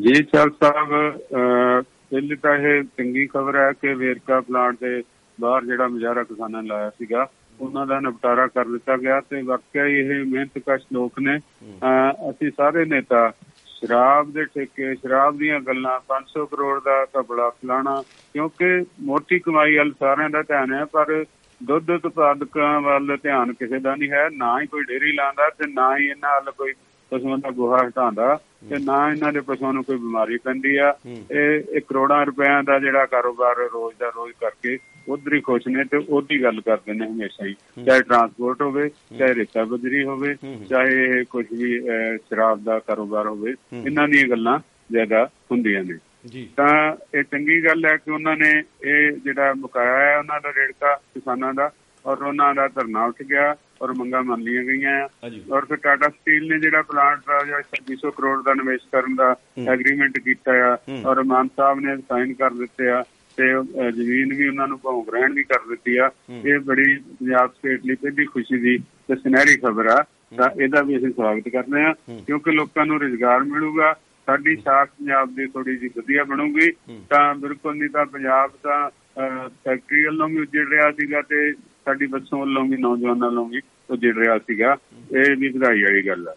ਜੀ 0.00 0.22
ਚਾਲ 0.22 0.50
ਸਾਹਿਬ 0.50 0.88
ਅਹ, 1.16 1.82
ਪਹਿਲੇ 1.82 2.36
ਤਾਂ 2.36 2.54
ਇਹ 2.56 2.82
ਚੰਗੀ 2.82 3.26
ਖਬਰ 3.26 3.56
ਹੈ 3.56 3.72
ਕਿ 3.72 3.94
ਵੇਰਕਾ 3.94 4.40
ਪਲਾਂਟ 4.40 4.76
ਦੇ 4.80 5.02
ਬਾਹਰ 5.40 5.64
ਜਿਹੜਾ 5.64 5.88
ਮੁਜ਼ਾਹਰਾ 5.88 6.22
ਕਿਸਾਨਾਂ 6.22 6.62
ਨੇ 6.62 6.68
ਲਾਇਆ 6.68 6.90
ਸੀਗਾ 6.90 7.30
ਉਹਨਾਂ 7.60 7.86
ਦਾ 7.86 8.00
ਨਿਪਟਾਰਾ 8.00 8.46
ਕਰ 8.46 8.64
ਦਿੱਤਾ 8.64 8.96
ਗਿਆ 8.96 9.20
ਤੇ 9.20 9.42
ਵਾਕਿਆ 9.42 9.86
ਹੀ 9.86 9.94
ਇਹ 9.94 10.24
ਮਿਹਨਤਕਸ਼ 10.24 10.84
ਲੋਕ 10.92 11.20
ਨੇ। 11.20 11.38
ਅਹ, 11.38 12.30
ਅਸੀਂ 12.30 12.50
ਸਾਰੇ 12.56 12.84
ਨੇਤਾ 12.84 13.32
ਸ਼ਰਾਬ 13.66 14.32
ਦੇ 14.32 14.44
ਠੇਕੇ 14.44 14.94
ਸ਼ਰਾਬ 14.94 15.36
ਦੀਆਂ 15.38 15.60
ਗੱਲਾਂ 15.60 16.00
500 16.08 16.46
ਕਰੋੜ 16.46 16.82
ਦਾ 16.84 17.04
ਕਬੜਾ 17.04 17.50
ਫਲਾਣਾ 17.50 18.02
ਕਿਉਂਕਿ 18.32 18.84
ਮੋਟੀ 19.00 19.38
ਕਮਾਈ 19.38 19.76
ਵੱਲ 19.76 19.92
ਸਾਰਿਆਂ 19.92 20.30
ਦਾ 20.30 20.42
ਧਿਆਨ 20.42 20.72
ਹੈ 20.72 20.84
ਪਰ 20.84 21.24
ਦੁੱਧ 21.62 21.90
ਉਤਪਾਦਕਾਂ 21.90 22.80
ਵੱਲ 22.80 23.16
ਧਿਆਨ 23.22 23.52
ਕਿਸੇ 23.52 23.78
ਦਾ 23.78 23.94
ਨਹੀਂ 23.96 24.10
ਹੈ 24.10 24.28
ਨਾ 24.32 24.60
ਹੀ 24.60 24.66
ਕੋਈ 24.66 24.84
ਡੇਰੀ 24.84 25.12
ਲਾਉਂਦਾ 25.12 25.48
ਤੇ 25.50 25.66
ਨਾ 25.72 25.96
ਹੀ 25.98 26.06
ਇਹਨਾਂ 26.06 26.40
ਵੱਲ 26.40 26.52
ਕੋਈ 26.52 26.72
ਪਸ਼ੂਆਂ 27.12 27.38
ਦਾ 27.38 27.50
ਗੋਹਾ 27.50 27.86
ਹਟਾਉਂਦਾ 27.86 28.38
ਤੇ 28.70 28.76
ਨਾ 28.84 29.10
ਇਹਨਾਂ 29.10 29.32
ਦੇ 29.32 29.40
ਪਸ਼ੂਆਂ 29.40 29.72
ਨੂੰ 29.72 29.84
ਕੋਈ 29.84 29.96
ਬਿਮਾਰੀ 29.96 30.38
ਪੈਂਦੀ 30.38 30.76
ਆ। 30.76 30.94
ਇਹ 31.30 31.80
ਕਰੋੜਾਂ 31.80 32.26
ਰੁਪਇਆਂ 32.26 32.62
ਦਾ 32.62 32.78
ਜਿਹੜਾ 32.78 33.06
ਕਾਰੋਬਾਰ 33.06 33.56
ਰੋਜ਼ 33.72 33.96
ਦਾ 34.00 34.08
ਰੋਜ਼ 34.08 34.32
ਕਰਕੇ 34.40 34.78
ਉਧਰ 35.08 35.34
ਹੀ 35.34 35.40
ਖੁਸ਼ 35.40 35.68
ਨੇ 35.68 35.84
ਤੇ 35.84 35.96
ਉਹਦੀ 36.08 36.42
ਗੱਲ 36.42 36.60
ਕਰਦੇ 36.60 36.92
ਨੇ 36.92 37.06
ਹਮੇਸ਼ਾ 37.06 37.46
ਹੀ। 37.46 37.54
ਚਾਹੇ 37.86 38.02
ਟਰਾਂਸਪੋਰਟ 38.02 38.62
ਹੋਵੇ 38.62 38.88
ਚਾਹੇ 39.18 39.34
ਰੇਤਾ 39.34 39.64
ਬਜਰੀ 39.64 40.04
ਹੋਵੇ 40.04 40.34
ਚਾਹੇ 40.68 41.24
ਕੁਝ 41.24 41.46
ਵੀ 41.52 41.80
ਸ਼ਰਾਬ 42.28 42.64
ਦਾ 42.64 42.78
ਕਾਰੋਬਾਰ 42.78 43.26
ਹੋਵੇ 43.26 43.54
ਇਹਨਾਂ 43.86 44.08
ਦੀਆਂ 44.08 44.28
ਗੱਲਾਂ 44.28 44.58
ਜ਼ਿਆਦਾ 44.92 45.24
ਹੁੰਦੀਆਂ 45.52 45.84
ਨੇ। 45.84 45.98
ਜੀ। 46.30 46.48
ਤਾਂ 46.56 46.96
ਇਹ 47.14 47.22
ਚੰਗੀ 47.22 47.64
ਗੱਲ 47.64 47.84
ਹੈ 47.86 47.96
ਕਿ 47.96 48.10
ਉਹਨਾਂ 48.10 48.36
ਨੇ 48.36 48.62
ਇਹ 48.84 49.12
ਜਿਹੜਾ 49.12 49.54
ਮੁਕਾਇਆ 49.54 49.98
ਹੈ 49.98 50.18
ਉਹਨਾਂ 50.18 50.40
ਦਾ 50.40 50.52
ਰੇੜਕਾ 50.56 50.94
ਕਿਸਾਨਾਂ 50.94 51.54
ਦਾ 51.54 51.70
ਔਰ 52.04 52.22
ਉਹਨਾਂ 52.22 52.54
ਦਾ 52.54 52.68
ਧਰਨਾ 52.68 53.04
ਉੱਠ 53.04 53.22
ਗਿਆ 53.22 53.56
ਔਰ 53.82 53.92
ਮੰਗਾਂ 53.92 54.22
ਮੰਨ 54.22 54.40
ਲਈਆਂ 54.42 54.64
ਗਈਆਂ 54.64 55.08
ਔਰ 55.52 55.64
ਫਿਰ 55.64 55.76
ਟਾਟਾ 55.76 56.08
ਸਟੀਲ 56.08 56.48
ਨੇ 56.48 56.58
ਜਿਹੜਾ 56.58 56.82
ਪਲਾਂਟ 56.82 57.18
ਦਾ 57.18 57.44
ਜਿਹੜਾ 57.44 57.60
2600 57.60 58.10
ਕਰੋੜ 58.16 58.42
ਦਾ 58.42 58.54
ਨਿਵੇਸ਼ 58.54 58.82
ਕਰਨ 58.92 59.14
ਦਾ 59.14 59.36
ਐਗਰੀਮੈਂਟ 59.68 60.18
ਕੀਤਾ 60.18 60.52
ਆ 60.72 60.76
ਔਰ 61.06 61.22
ਮਾਨ 61.22 61.48
ਸਾਹਿਬ 61.56 61.80
ਨੇ 61.80 61.96
ਸਾਈਨ 61.96 62.32
ਕਰ 62.34 62.50
ਦਿੱਤੇ 62.50 62.88
ਆ 62.88 63.02
ਤੇ 63.38 63.44
ਜ਼ਮੀਨ 63.92 64.34
ਵੀ 64.34 64.48
ਉਹਨਾਂ 64.48 64.68
ਨੂੰ 64.68 64.78
ਭਾਉ 64.78 65.02
ਗ੍ਰਹਿਣ 65.02 65.32
ਵੀ 65.32 65.42
ਕਰ 65.42 65.58
ਦਿੱਤੀ 65.68 65.96
ਆ। 65.96 66.10
ਇਹ 66.44 66.58
ਬੜੀ 66.58 66.94
ਪੰਜਾਬ 66.98 67.50
ਸਟੇਟ 67.52 67.80
ਲਈ 67.86 67.94
ਪਹਿਲੀ 67.94 68.24
ਖੁਸ਼ੀ 68.24 68.58
ਦੀ 68.58 68.78
ਤੇ 68.78 69.14
ਸੁਨਹਿਰੀ 69.16 69.56
ਖਬਰ 69.56 69.86
ਆ। 69.86 70.04
ਤਾਂ 70.36 70.50
ਇਹਦਾ 70.62 70.82
ਵੀ 70.82 70.96
ਅਸੀਂ 70.96 71.10
ਸਵਾਗਤ 71.10 71.48
ਕਰਦੇ 71.48 71.82
ਆ 71.82 71.92
ਕਿਉਂਕਿ 72.26 72.50
ਲੋਕਾਂ 72.50 72.86
ਨੂੰ 72.86 73.00
ਰੁਜ਼ਗਾਰ 73.00 73.40
ਮਿਲੂਗਾ 73.44 73.94
ਸਾਡੀ 74.26 74.56
ਸਾਖ 74.56 74.88
ਪੰਜਾਬ 74.88 75.34
ਦੀ 75.34 75.46
ਥੋੜੀ 75.46 75.76
ਜਿਹੀ 75.76 75.90
ਵਧੀਆ 75.96 76.24
ਬਣੂਗੀ। 76.24 76.70
ਤਾਂ 77.10 77.34
ਬਿਲਕੁਲ 77.34 77.76
ਨਹੀਂ 77.76 77.90
ਤਾਂ 77.90 78.06
ਪੰਜਾਬ 78.06 78.50
ਅਹ, 78.64 79.48
ਫੈਕਟਰੀ 79.48 80.04
ਵੱਲੋਂ 80.04 80.28
ਵੀ 80.28 80.38
ਉੱਜੜ 80.38 80.68
ਰਿਹਾ 80.68 80.90
ਸੀਗਾ 80.90 81.22
ਤੇ 81.22 81.52
ਸਾਡੀ 81.52 82.06
ਬੱਚੋਂ 82.06 82.38
ਵੱਲੋਂ 82.38 82.64
ਵੀ 82.64 82.76
ਨੌਜਵਾਨਾਂ 82.76 83.28
ਵੱਲੋਂ 83.28 83.48
ਵੀ 83.48 83.60
ਉੱਜੜ 83.90 84.16
ਰਿਹਾ 84.18 84.38
ਸੀਗਾ। 84.38 84.76
ਇਹ 85.16 85.36
ਵੀ 85.36 85.48
ਵਧਾਈ 85.48 85.82
ਵਾਲੀ 85.82 86.06
ਗੱਲ 86.06 86.28
ਆ। 86.28 86.36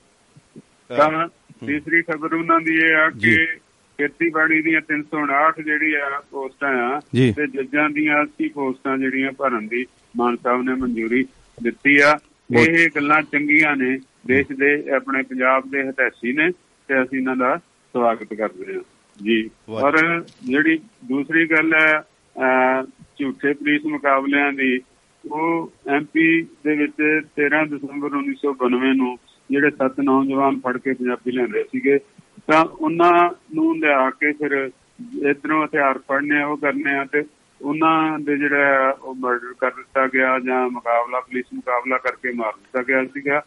ਤਾਂ 0.98 1.28
ਤੀਸਰੀ 1.68 2.02
ਖਬਰ 2.02 2.34
ਉਹਨਾਂ 2.34 2.60
ਦੀ 2.60 2.76
ਇਹ 2.76 2.96
ਆ 2.96 3.10
ਜੀ। 3.10 3.36
ਕਿ 3.36 3.46
ਖੇਤੀਬਾੜੀ 3.98 4.62
ਦੀਆਂ 4.62 4.82
359 4.82 5.62
ਜਿਹੜੀ 5.64 5.94
ਆ 5.94 6.24
ਪੋਸਟਾਂ 6.32 6.70
ਆ 6.70 7.02
ਜੀ। 7.16 7.34
ਤੇ 7.38 7.48
ਜੱਜਾਂ 7.48 7.90
ਦੀਆਂ 7.90 8.24
80 8.24 8.48
ਪੋਸਟਾਂ 8.48 8.98
ਜਿਹੜੀਆਂ 8.98 9.32
ਭਰਨ 9.32 9.68
ਦੀ 9.68 9.86
ਮਾਨ 10.18 10.38
ਸਾਹਿਬ 10.38 10.62
ਨੇ 10.62 10.74
ਮਨਜ਼ੂਰੀ 10.74 11.26
ਦਿੱਤੀ 11.64 12.00
ਆ। 12.00 12.20
ਇਹ 12.60 12.90
ਗੱਲਾਂ 12.96 13.22
ਚੰਗੀਆਂ 13.22 13.76
ਨੇ। 13.76 14.00
ਦੇਸ਼ 14.28 14.48
ਦੇ 14.52 14.90
ਆਪਣੇ 14.90 15.24
ਪੰਜਾਬ 15.24 15.70
ਦੇ 15.70 15.84
ਹਿਤੈਸ਼ੀ 15.84 16.34
ਨੇ 16.34 16.52
ਤੇ 16.88 17.04
ਅਸੀਂ 17.04 17.20
ਇਹਨਾਂ 17.20 17.36
ਦਾ 17.36 17.60
ਸਵਾਗਤ 17.94 18.34
ਕਰਦੇ 18.34 18.74
ਹਾਂ। 18.74 18.82
ਜੀ। 19.24 19.50
ਔਰ 19.70 20.22
ਜਿਹੜੀ 20.46 20.78
ਦੂਸਰੀ 21.06 21.48
ਗੱਲ 21.48 21.74
ਹੈ 21.74 22.04
ਝੂਠੇ 23.20 23.54
ਪੁਲਿਸ 23.54 23.86
ਮੁਕਾਬਲਿਆਂ 23.86 24.54
ਦੀ 24.54 24.80
ਉਹ 25.32 25.72
ਐਮਪੀ 25.88 26.42
ਦੇ 26.42 26.76
ਵਿੱਚ 26.76 27.02
13 27.40 27.66
ਦਸੰਬਰ 27.66 28.10
1992 28.18 28.94
ਨੂੰ 28.94 29.18
ਜਿਹੜੇ 29.52 29.70
ਸੱਤ 29.70 30.00
ਨੌਜਵਾਨ 30.00 30.60
ਫੜ 30.60 30.78
ਕੇ 30.78 30.94
ਪੰਜਾਬੀ 30.94 31.32
ਲੈਂਦੇ 31.32 31.64
ਸੀਗੇ 31.64 32.00
ਤਾਂ 32.48 32.66
ਉਹਨਾਂ 32.66 33.30
ਨੂੰ 33.56 33.80
ਲਿਆ 33.80 34.10
ਕੇ 34.10 34.32
ਫਿਰ 34.32 34.70
ਇਧਰੋਂ 35.30 35.66
ਹਥਿਆਰ 35.66 35.98
ਫੜਨੇ 35.98 36.44
ਉਹ 36.44 36.58
ਕਰਨੇ 36.58 36.98
ਆ 36.98 37.06
ਤੇ 37.06 37.24
ਉਹਨਾਂ 37.62 38.20
ਦੇ 38.20 38.38
ਜਿਹੜਾ 38.38 38.90
ਉਹ 39.02 39.16
ਮਰਡਰ 39.16 39.54
ਕਰ 39.60 39.72
ਦਿੱਤਾ 39.72 40.08
ਗਿਆ 40.08 40.40
ਜਾਂ 40.40 40.70
ਮੁਕਾਬਲਾ 40.70 41.20
ਪੁਲਿਸ 41.20 41.46
ਮੁਕਾਬਲਾ 41.54 41.98
ਕਰਕੇ 41.98 42.32
ਮਾਰ 42.32 42.54
ਦਿੱਤਾ 42.54 42.84
ਗਿਆ 42.84 43.06
ਸੀਗਾ 43.06 43.40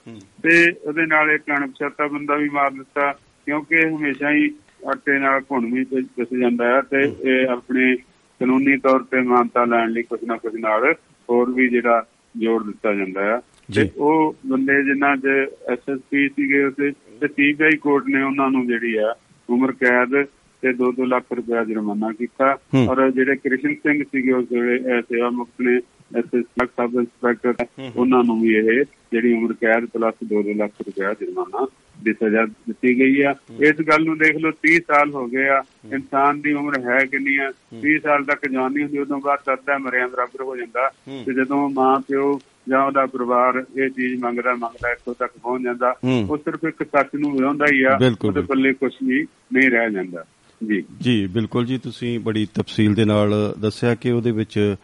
ਤੇ 0.42 0.70
ਉਹਦੇ 0.70 1.06
ਨਾਲ 1.06 1.30
ਇੱਕ 1.30 1.42
ਅਣਪਛਾਤਾ 1.50 2.06
ਬੰਦਾ 2.06 2.34
ਵੀ 2.34 2.48
ਮਾਰ 2.48 2.70
ਦਿੱਤਾ। 2.70 3.14
ਕਿਉਂਕਿ 3.50 3.88
ਹਮੇਸ਼ਾ 3.88 4.30
ਹੀ 4.30 4.50
ਆਟੇ 4.88 5.18
ਨਾਲ 5.18 5.40
ਘੁਣ 5.40 5.74
ਵੀ 5.74 5.84
ਪਿਸ 6.02 6.28
ਜਾਂਦਾ 6.40 6.76
ਹੈ 6.76 6.80
ਤੇ 6.80 7.14
ਇਹ 7.30 7.48
ਆਪਣੇ 7.48 7.96
ਕਾਨੂੰਨੀ 8.40 8.76
ਤੌਰ 8.76 9.02
ਤੇ 9.02 9.20
ਮਾਨਤਾ 9.20 9.64
ਲੈਣ 9.64 9.90
ਲਈ 9.90 10.02
ਕੁਝ 10.02 10.24
ਨਾ 10.24 10.36
ਕੁਝ 10.36 10.56
ਨਾਲ 10.56 10.94
ਹੋਰ 11.30 11.50
ਵੀ 11.50 11.68
ਜਿਹੜਾ 11.68 12.06
ਜੋੜ 12.36 12.64
ਦਿੱਤਾ 12.64 12.94
ਜਾਂਦਾ 12.94 13.24
ਹੈ। 13.24 13.40
ਤੇ 13.74 13.90
ਉਹ 13.96 14.36
ਬੰਦੇ 14.46 14.82
ਜਿਨ੍ਹਾਂ 14.82 15.16
ਦੇ 15.16 15.42
ਐਸਐਸਪੀ 15.72 16.28
ਸੀਗੇ 16.28 16.64
ਉਸੇ 16.64 16.90
ਤੇ 16.90 17.28
ਸੀਬੀਆਈ 17.28 17.76
ਕੋਰਟ 17.76 18.04
ਨੇ 18.06 18.22
ਉਹਨਾਂ 18.22 18.50
ਨੂੰ 18.50 18.66
ਜਿਹੜੀ 18.66 18.96
ਆ 18.96 19.14
ਉਮਰ 19.50 19.72
ਕੈਦ 19.72 20.24
ਤੇ 20.62 20.68
2-2 20.68 21.06
ਲੱਖ 21.06 21.24
ਰੁਪਏ 21.32 21.64
ਜੁਰਮਾਨਾ 21.64 22.12
ਕੀਤਾ। 22.12 22.58
ਔਰ 22.88 23.10
ਜਿਹੜੇ 23.10 23.36
ਕ੍ਰਿਸ਼ਨ 23.36 23.74
ਸਿੰਘ 23.74 24.04
ਸੀਗੇ 24.04 24.32
ਉਸ 24.32 24.46
ਵੇਲੇ 24.52 25.02
ਸੇਵਾ 25.02 25.30
ਮੁਕਤ 25.30 25.60
ਨੇ 25.60 25.76
ਐਸਐਸਪੀ 26.18 26.66
ਸਬ 26.66 27.00
ਇੰਸਪੈਕਟਰ 27.00 27.54
ਉਹਨਾਂ 27.96 28.24
ਨੂੰ 28.24 28.40
ਵੀ 28.40 28.54
ਇਹ 28.54 28.84
ਜਿਹੜੀ 29.12 29.32
ਉਮਰ 29.32 29.52
ਕੈਦ 29.52 29.84
ਪਲੱਸ 29.84 30.14
2-2 30.34 30.56
ਲੱਖ 30.56 30.72
ਰੁਪਏ 30.86 31.26
ਜੁਰਮਾਨਾ 31.26 31.66
ਦੀ 32.04 32.12
ਸਜ਼ਾ 32.12 32.44
ਦਿੱਤੀ 32.44 32.98
ਗਈ 32.98 33.20
ਆ। 33.22 33.34
ਇਸ 33.60 33.76
ਗੱਲ 33.88 34.04
ਨੂੰ 34.04 34.16
ਦੇਖ 34.18 34.36
ਲਓ 34.36 34.50
30 34.66 34.78
ਸਾਲ 34.78 35.10
ਹੋ 35.10 35.26
ਗਏ 35.26 35.48
ਆ। 35.48 35.62
ਇਨਸਾਨ 35.92 36.40
ਦੀ 36.40 36.52
ਉਮਰ 36.52 36.78
ਹੈ 36.80 37.04
ਕਿੰਨੀ 37.06 37.36
ਆ? 37.36 37.52
30 37.82 37.98
ਸਾਲ 37.98 38.24
ਤੱਕ 38.24 38.48
ਜਵਾਨੀ 38.48 38.82
ਹੁੰਦੀ 38.82 38.98
ਉਦੋਂ 38.98 39.20
ਬਾਅਦ 39.20 39.38
ਤਰਦਾ 39.46 39.78
ਮਰਿਆ 39.78 40.06
ਬਰਾਬਰ 40.06 40.42
ਹੋ 40.42 40.56
ਜਾਂਦਾ। 40.56 40.88
ਤੇ 41.26 41.34
ਜਦੋਂ 41.34 41.68
ਮਾਂ 41.70 42.00
ਪਿਓ 42.00 42.40
ਜਾਂ 42.68 42.82
ਉਹਦਾ 42.86 43.06
ਪਰਿਵਾਰ 43.06 43.64
ਇਹ 43.76 43.88
ਚੀਜ਼ 43.90 44.22
ਮੰਗਦਾ 44.22 44.54
ਮੰਗਦਾ 44.54 44.90
ਇੱਥੋਂ 44.92 45.14
ਤੱਕ 45.18 45.32
ਪਹੁੰਚ 45.42 45.64
ਜਾਂਦਾ। 45.64 45.94
ਉਹ 46.28 46.36
ਸਿਰਫ 46.36 46.64
ਇੱਕ 46.68 46.82
ਸੱਚ 46.82 47.08
ਨੂੰ 47.14 47.36
ਵਿਆਉਂਦਾ 47.36 47.66
ਹੀ 47.72 47.82
ਆ। 47.82 47.98
ਉਹਦੇ 48.24 48.40
ਪੱਲੇ 48.40 48.72
ਕੁਝ 48.72 48.92
ਵੀ 49.04 49.26
ਨਹੀਂ 49.52 49.70
ਰਹਿ 49.70 49.90
ਜਾਂਦਾ। 49.90 50.24
ਜੀ। 50.68 50.82
ਜੀ 51.00 51.26
ਬਿਲਕੁਲ 51.26 51.66
ਜੀ 51.66 51.78
ਤੁਸੀਂ 51.78 52.18
ਬੜੀ 52.20 52.46
ਤਫਸੀਲ 52.54 52.94
ਦੇ 52.94 53.04
ਨਾਲ 53.04 53.54
ਦੱਸਿਆ 53.60 53.94
ਕਿ 53.94 54.10
ਉਹਦੇ 54.10 54.30
ਵਿੱਚ 54.30 54.74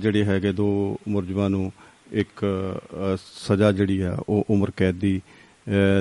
ਜਿਹੜੇ 0.00 0.24
ਹੈਗੇ 0.24 0.52
ਦੋ 0.52 0.98
ਮੁਲਜ਼ਮਾਂ 1.08 1.50
ਨੂੰ 1.50 1.72
ਇੱਕ 2.12 2.44
ਸਜ਼ਾ 3.16 3.72
ਜਿਹੜੀ 3.72 4.00
ਆ 4.00 4.16
ਉਹ 4.28 4.44
ਉਮਰ 4.50 4.70
ਕੈਦ 4.76 4.94
ਦੀ 4.94 5.20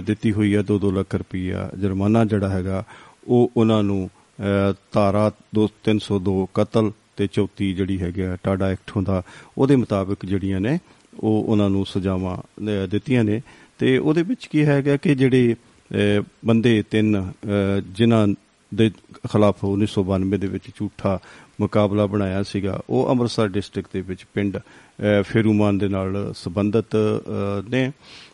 ਦਿੱਤੀ 0.05 0.31
ਹੋਈ 0.31 0.53
ਆ 0.53 0.63
2-2 0.71 0.91
ਲੱਖ 0.91 1.15
ਰੁਪਈਆ 1.15 1.69
ਜੁਰਮਾਨਾ 1.77 2.25
ਜਿਹੜਾ 2.25 2.49
ਹੈਗਾ 2.49 2.83
ਉਹ 3.27 3.51
ਉਹਨਾਂ 3.57 3.83
ਨੂੰ 3.83 4.09
ਅ, 4.39 4.73
ਧਾਰਾ 4.91 5.31
302 5.55 6.45
ਕਤਲ 6.53 6.91
ਤੇ 7.17 7.27
34 7.39 7.73
ਜਿਹੜੀ 7.73 8.01
ਹੈਗੀ 8.01 8.21
ਆ 8.21 8.37
ਟਾਡਾ 8.43 8.69
ਐਕਟ 8.69 8.91
ਹੁੰਦਾ 8.95 9.21
ਉਹਦੇ 9.57 9.75
ਮੁਤਾਬਕ 9.75 10.25
ਜਿਹੜੀਆਂ 10.25 10.59
ਨੇ 10.61 10.79
ਉਹ 11.19 11.43
ਉਹਨਾਂ 11.43 11.69
ਨੂੰ 11.69 11.85
ਸਜ਼ਾਵਾਂ 11.85 12.37
ਅ, 12.37 12.87
ਦਿੱਤੀਆਂ 12.87 13.23
ਨੇ। 13.23 13.41
ਤੇ 13.79 13.97
ਉਹਦੇ 13.97 14.21
ਵਿੱਚ 14.23 14.45
ਕੀ 14.45 14.65
ਹੈਗਾ 14.65 14.97
ਕਿ 14.97 15.15
ਜਿਹੜੇ 15.15 15.55
ਅ, 15.91 16.21
ਬੰਦੇ 16.45 16.83
ਤਿੰਨ 16.89 17.19
ਅ, 17.21 17.79
ਜਿਨ੍ਹਾਂ 17.79 18.27
ਦੇ 18.71 18.89
ਖਿਲਾਫ 19.31 19.65
1992 19.65 20.37
ਦੇ 20.37 20.47
ਵਿੱਚ 20.47 20.63
ਝੂਠਾ 20.75 21.19
ਮੁਕਾਬਲਾ 21.61 22.05
ਬਣਾਇਆ 22.05 22.43
ਸੀਗਾ 22.43 22.81
ਉਹ 22.89 23.09
ਅੰਮ੍ਰਿਤਸਰ 23.09 23.47
ਡਿਸਟ੍ਰਿਕਟ 23.47 23.89
ਦੇ 23.93 24.01
ਵਿੱਚ 24.01 24.25
ਪਿੰਡ 24.33 24.57
ਅ, 24.57 25.21
ਫੇਰੂਮਾਨ 25.21 25.77
ਦੇ 25.77 25.87
ਨਾਲ 25.87 26.33
ਸੰਬੰਧਿਤ 26.35 26.95
ਅ, 26.95 27.69
ਨੇ। 27.69 27.91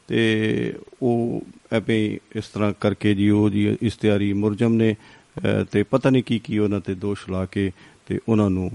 ਤੇ 0.10 0.74
ਉਹ 1.02 1.42
ਐਵੇਂ 1.74 2.18
ਇਸ 2.36 2.48
ਤਰ੍ਹਾਂ 2.48 2.72
ਕਰਕੇ 2.80 3.14
ਜੀ 3.16 3.30
ਉਹ 3.30 3.50
ਜੀ 3.50 3.78
ਇਸ਼ਤਿਹਾਰੀ 3.82 4.32
ਮੁਰਜਮ 4.34 4.74
ਨੇ 4.74 4.92
ਅ, 4.92 5.64
ਤੇ 5.64 5.84
ਪਤਾ 5.84 6.10
ਨਹੀਂ 6.10 6.24
ਕੀ 6.24 6.40
ਕੀ 6.40 6.58
ਉਹਨਾਂ 6.58 6.80
ਤੇ 6.80 6.94
ਦੋਸ਼ 6.96 7.30
ਲਾ 7.30 7.46
ਕੇ 7.46 7.72
ਤੇ 8.08 8.20
ਉਹਨਾਂ 8.30 8.50
ਨੂੰ 8.50 8.70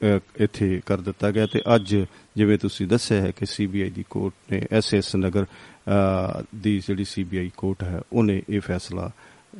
ਅ, 0.00 0.18
ਇੱਥੇ 0.40 0.80
ਕਰ 0.86 1.00
ਦਿੱਤਾ 1.00 1.30
ਗਿਆ 1.30 1.46
ਤੇ 1.46 1.60
ਅੱਜ 1.74 1.94
ਜਿਵੇਂ 2.36 2.58
ਤੁਸੀਂ 2.58 2.86
ਦੱਸਿਆ 2.86 3.20
ਹੈ 3.20 3.30
ਕਿ 3.30 3.46
ਸੀਬੀਆਈ 3.46 3.90
ਦੀ 3.90 4.04
ਕੋਰਟ 4.10 4.52
ਨੇ 4.52 4.60
ਐਸਐਸ 4.72 5.14
ਨਗਰ 5.16 5.44
ਅ, 5.44 6.42
ਦੀ 6.54 6.78
ਜਿਹੜੀ 6.86 7.04
ਸੀਬੀਆਈ 7.04 7.50
ਕੋਰਟ 7.56 7.82
ਹੈ 7.82 8.00
ਉਹਨੇ 8.12 8.42
ਇਹ 8.48 8.60
ਫੈਸਲਾ 8.60 9.10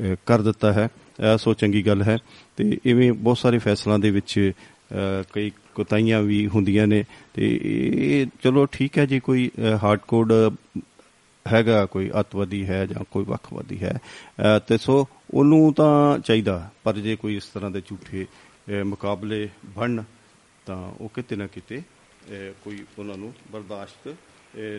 ਅ, 0.02 0.14
ਕਰ 0.26 0.42
ਦਿੱਤਾ 0.42 0.72
ਹੈ। 0.72 0.86
ਅ, 0.86 1.36
ਸੋ 1.36 1.54
ਚੰਗੀ 1.54 1.86
ਗੱਲ 1.86 2.02
ਹੈ 2.02 2.18
ਤੇ 2.56 2.78
ਇਵੇਂ 2.84 3.12
ਬਹੁਤ 3.12 3.38
ਸਾਰੇ 3.38 3.58
ਫੈਸਲਾਂ 3.58 3.98
ਦੇ 3.98 4.10
ਵਿੱਚ 4.10 4.38
ਅ, 4.38 5.22
ਕਈ 5.32 5.50
ਕੋਤਾਹੀਆਂ 5.74 6.22
ਵੀ 6.22 6.46
ਹੁੰਦੀਆਂ 6.46 6.86
ਨੇ 6.86 7.04
ਤੇ 7.34 7.58
ਇਹ 7.64 8.26
ਚਲੋ 8.44 8.66
ਠੀਕ 8.66 8.98
ਹੈ 8.98 9.06
ਜੀ 9.06 9.20
ਕੋਈ 9.20 9.50
ਹਾਰਡ 9.82 10.00
ਕੋਡ 10.08 10.32
ਹੈਗਾ 11.46 11.84
ਕੋਈ 11.86 12.10
ਅੱਤਵਾਦੀ 12.20 12.64
ਹੈ 12.66 12.86
ਜਾਂ 12.86 13.04
ਕੋਈ 13.10 13.24
ਵੱਖਵਾਦੀ 13.24 13.78
ਹੈ 13.82 13.92
ਅ, 13.92 14.58
ਤੇ 14.58 14.78
ਸੋ 14.78 15.06
ਉਹਨੂੰ 15.34 15.72
ਤਾਂ 15.74 16.18
ਚਾਹੀਦਾ। 16.18 16.70
ਪਰ 16.84 16.96
ਜੇ 16.98 17.16
ਕੋਈ 17.16 17.36
ਇਸ 17.36 17.44
ਤਰ੍ਹਾਂ 17.44 17.70
ਦੇ 17.70 17.80
ਝੂਠੇ 17.80 18.24
ਅ, 18.24 18.84
ਮੁਕਾਬਲੇ 18.84 19.48
ਬਣਨ 19.76 20.04
ਤਾਂ 20.66 20.76
ਉਹ 21.00 21.10
ਕਿਤੇ 21.14 21.36
ਨਾ 21.36 21.46
ਕਿਤੇ 21.46 21.78
ਅ, 21.78 22.52
ਕੋਈ 22.64 22.84
ਉਹਨਾਂ 22.98 23.16
ਨੂੰ 23.18 23.32
ਬਰਦਾਸ਼ਤ 23.52 24.08
ਅ, 24.08 24.14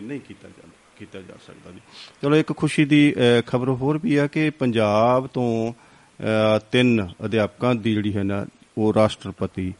ਨਹੀਂ 0.02 0.20
ਕੀਤਾ 0.20 0.48
ਜਾਂਦਾ 0.48 0.72
ਕੀਤਾ 0.98 1.20
ਜਾ 1.20 1.34
ਸਕਦਾ 1.46 1.70
ਜੀ। 1.70 1.80
ਚਲੋ 2.22 2.36
ਇੱਕ 2.36 2.52
ਖੁਸ਼ੀ 2.52 2.84
ਦੀ 2.84 3.14
ਖਬਰ 3.46 3.68
ਹੋਰ 3.68 3.98
ਵੀ 4.02 4.16
ਆ 4.16 4.26
ਕਿ 4.26 4.50
ਪੰਜਾਬ 4.50 5.26
ਤੋਂ 5.26 5.72
ਅ, 5.72 6.58
ਤਿੰਨ 6.72 7.08
ਅਧਿਆਪਕਾਂ 7.24 7.74
ਦੀ 7.74 7.94
ਜਿਹੜੀ 7.94 8.16
ਹੈ 8.16 8.22
ਨਾ 8.22 8.46
ਉਹ 8.78 8.92
ਰਾਸ਼ਟਰਪਤੀ 8.94 9.70
ਅ, 9.70 9.74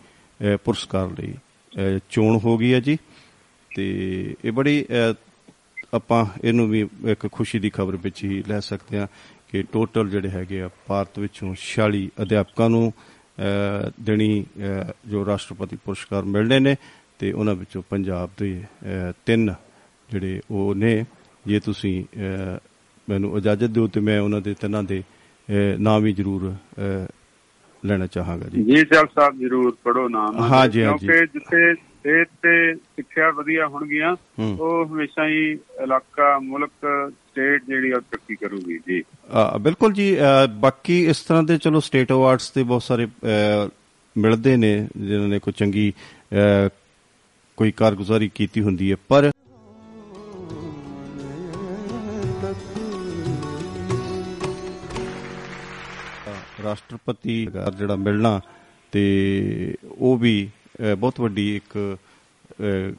ਪੁਰਸਕਾਰ 0.64 1.08
ਲਈ। 1.20 1.34
ਅ, 1.96 1.98
ਚੋਣ 2.10 2.38
ਹੋ 2.38 2.58
ਗਈ 2.58 2.74
ਹੈ 2.74 2.80
ਜੀ। 2.80 2.98
ਤੇ 3.76 4.34
ਇਹ 4.44 4.52
ਬੜੀ 4.52 4.84
ਅ, 4.84 5.14
ਆਪਾਂ 5.94 6.26
ਇਹਨੂੰ 6.44 6.68
ਵੀ 6.68 6.88
ਇੱਕ 7.04 7.28
ਖੁਸ਼ੀ 7.32 7.58
ਦੀ 7.58 7.70
ਖਬਰ 7.70 7.96
ਵਿੱਚ 7.96 8.24
ਹੀ 8.24 8.42
ਲੈ 8.48 8.60
ਸਕਦੇ 8.60 8.98
ਹਾਂ 8.98 9.06
ਕਿ 9.52 9.62
ਟੋਟਲ 9.62 10.08
ਜਿਹੜੇ 10.10 10.28
ਹੈਗੇ 10.30 10.62
ਆ 10.62 10.70
ਭਾਰਤ 10.86 11.18
ਵਿੱਚੋਂ 11.18 11.54
46 11.54 12.08
ਅਧਿਆਪਕਾਂ 12.22 12.70
ਨੂੰ 12.70 12.92
ਅ, 12.98 13.90
ਦੇਣੀ 14.00 14.44
ਅ, 14.88 14.92
ਜੋ 15.06 15.26
ਰਾਸ਼ਟਰਪਤੀ 15.26 15.76
ਪੁਰਸਕਾਰ 15.84 16.22
ਮਿਲਣੇ 16.22 16.58
ਨੇ 16.60 16.76
ਤੇ 17.18 17.32
ਉਹਨਾਂ 17.32 17.54
ਵਿੱਚੋਂ 17.54 17.82
ਪੰਜਾਬ 17.90 18.30
ਦੇ 18.38 18.62
ਅ, 18.62 19.12
ਤਿੰਨ 19.26 19.54
ਜਿਹੜੇ 20.10 20.40
ਉਹ 20.50 20.74
ਨੇ। 20.74 21.04
ਜੇ 21.46 21.60
ਤੁਸੀਂ 21.60 22.04
ਅ, 22.04 22.58
ਮੈਨੂੰ 23.08 23.38
ਇਜਾਜ਼ਤ 23.38 23.64
ਦਿਓ 23.64 23.86
ਤੇ 23.86 24.00
ਮੈਂ 24.00 24.20
ਉਹਨਾਂ 24.20 24.40
ਦੇ 24.40 24.54
ਤਿੰਨਾਂ 24.54 24.82
ਦੇ 24.82 25.02
ਅਹ, 25.02 25.78
ਨਾਮ 25.78 26.02
ਵੀ 26.02 26.12
ਜ਼ਰੂਰ 26.12 26.52
ਅਹ, 26.52 27.06
ਲੈਣਾ 27.86 28.06
ਚਾਹਾਂਗਾ 28.06 28.48
ਜੀ 28.48 28.62
ਜੀ 28.62 28.76
ਸਾਹਿਬ 28.76 29.08
ਸਾਹਿਬ 29.14 29.38
ਜ਼ਰੂਰ 29.38 29.76
ਪੜੋ 29.84 30.08
ਨਾਮ 30.08 30.38
ਹਾਂ 30.42 30.68
ਜੀ, 30.68 30.82
ਹਾਂ 30.84 30.98
ਜੀ। 30.98 31.06
ਕਿਉਂਕਿ 31.06 31.26
ਜਿੱਥੇ 31.26 31.74
ਸਿਹਤ 31.74 32.28
ਤੇ 32.42 32.74
ਸਿੱਖਿਆ 32.74 33.30
ਵਧੀਆ 33.30 33.66
ਹੋਣਗੀਆਂ। 33.66 34.16
ਉਹ 34.40 34.86
ਹਮੇਸ਼ਾ 34.86 35.26
ਹੀ 35.28 35.50
ਇਲਾਕਾ 35.82 36.38
ਮੁਲਕ 36.38 36.70
ਸਟੇਟ 37.10 37.62
ਜਿਹੜੀ 37.66 37.90
ਆ 37.90 37.98
ਤਰੱਕੀ 38.00 38.34
ਕਰੂਗੀ 38.34 38.78
ਜੀ 38.88 39.02
ਬਿਲਕੁਲ 39.60 39.92
ਜੀ 39.92 40.16
ਬਾਕੀ 40.58 41.04
ਇਸ 41.04 41.20
ਤਰ੍ਹਾਂ 41.20 41.42
ਦੇ 41.42 41.58
ਚਲੋ 41.58 41.80
ਸਟੇਟ 41.80 42.12
ਅਵਾਰਡਸ 42.12 42.50
ਤੇ 42.50 42.62
ਬਹੁਤ 42.62 42.82
ਸਾਰੇ 42.82 43.06
ਮਿਲਦੇ 44.16 44.56
ਨੇ 44.56 44.88
ਜਿਨ੍ਹਾਂ 44.96 45.28
ਨੇ 45.28 45.38
ਕੋਈ 45.38 45.52
ਚੰਗੀ 45.56 45.92
ਕੋਈ 47.56 47.70
ਕਾਰਗੁਜ਼ਾਰੀ 47.70 48.30
ਕੀਤੀ 48.34 48.60
ਹੁੰਦੀ 48.60 48.90
ਹੈ 48.90 48.96
ਪਰ 49.08 49.30
ਰਾਸ਼ਟਰਪਤੀ 56.74 57.34
ਜਿਹੜਾ 57.78 57.96
ਮਿਲਣਾ 57.96 58.40
ਤੇ 58.92 59.02
ਉਹ 59.88 60.16
ਵੀ 60.18 60.34
ਬਹੁਤ 60.98 61.20
ਵੱਡੀ 61.20 61.54
ਇੱਕ 61.56 61.76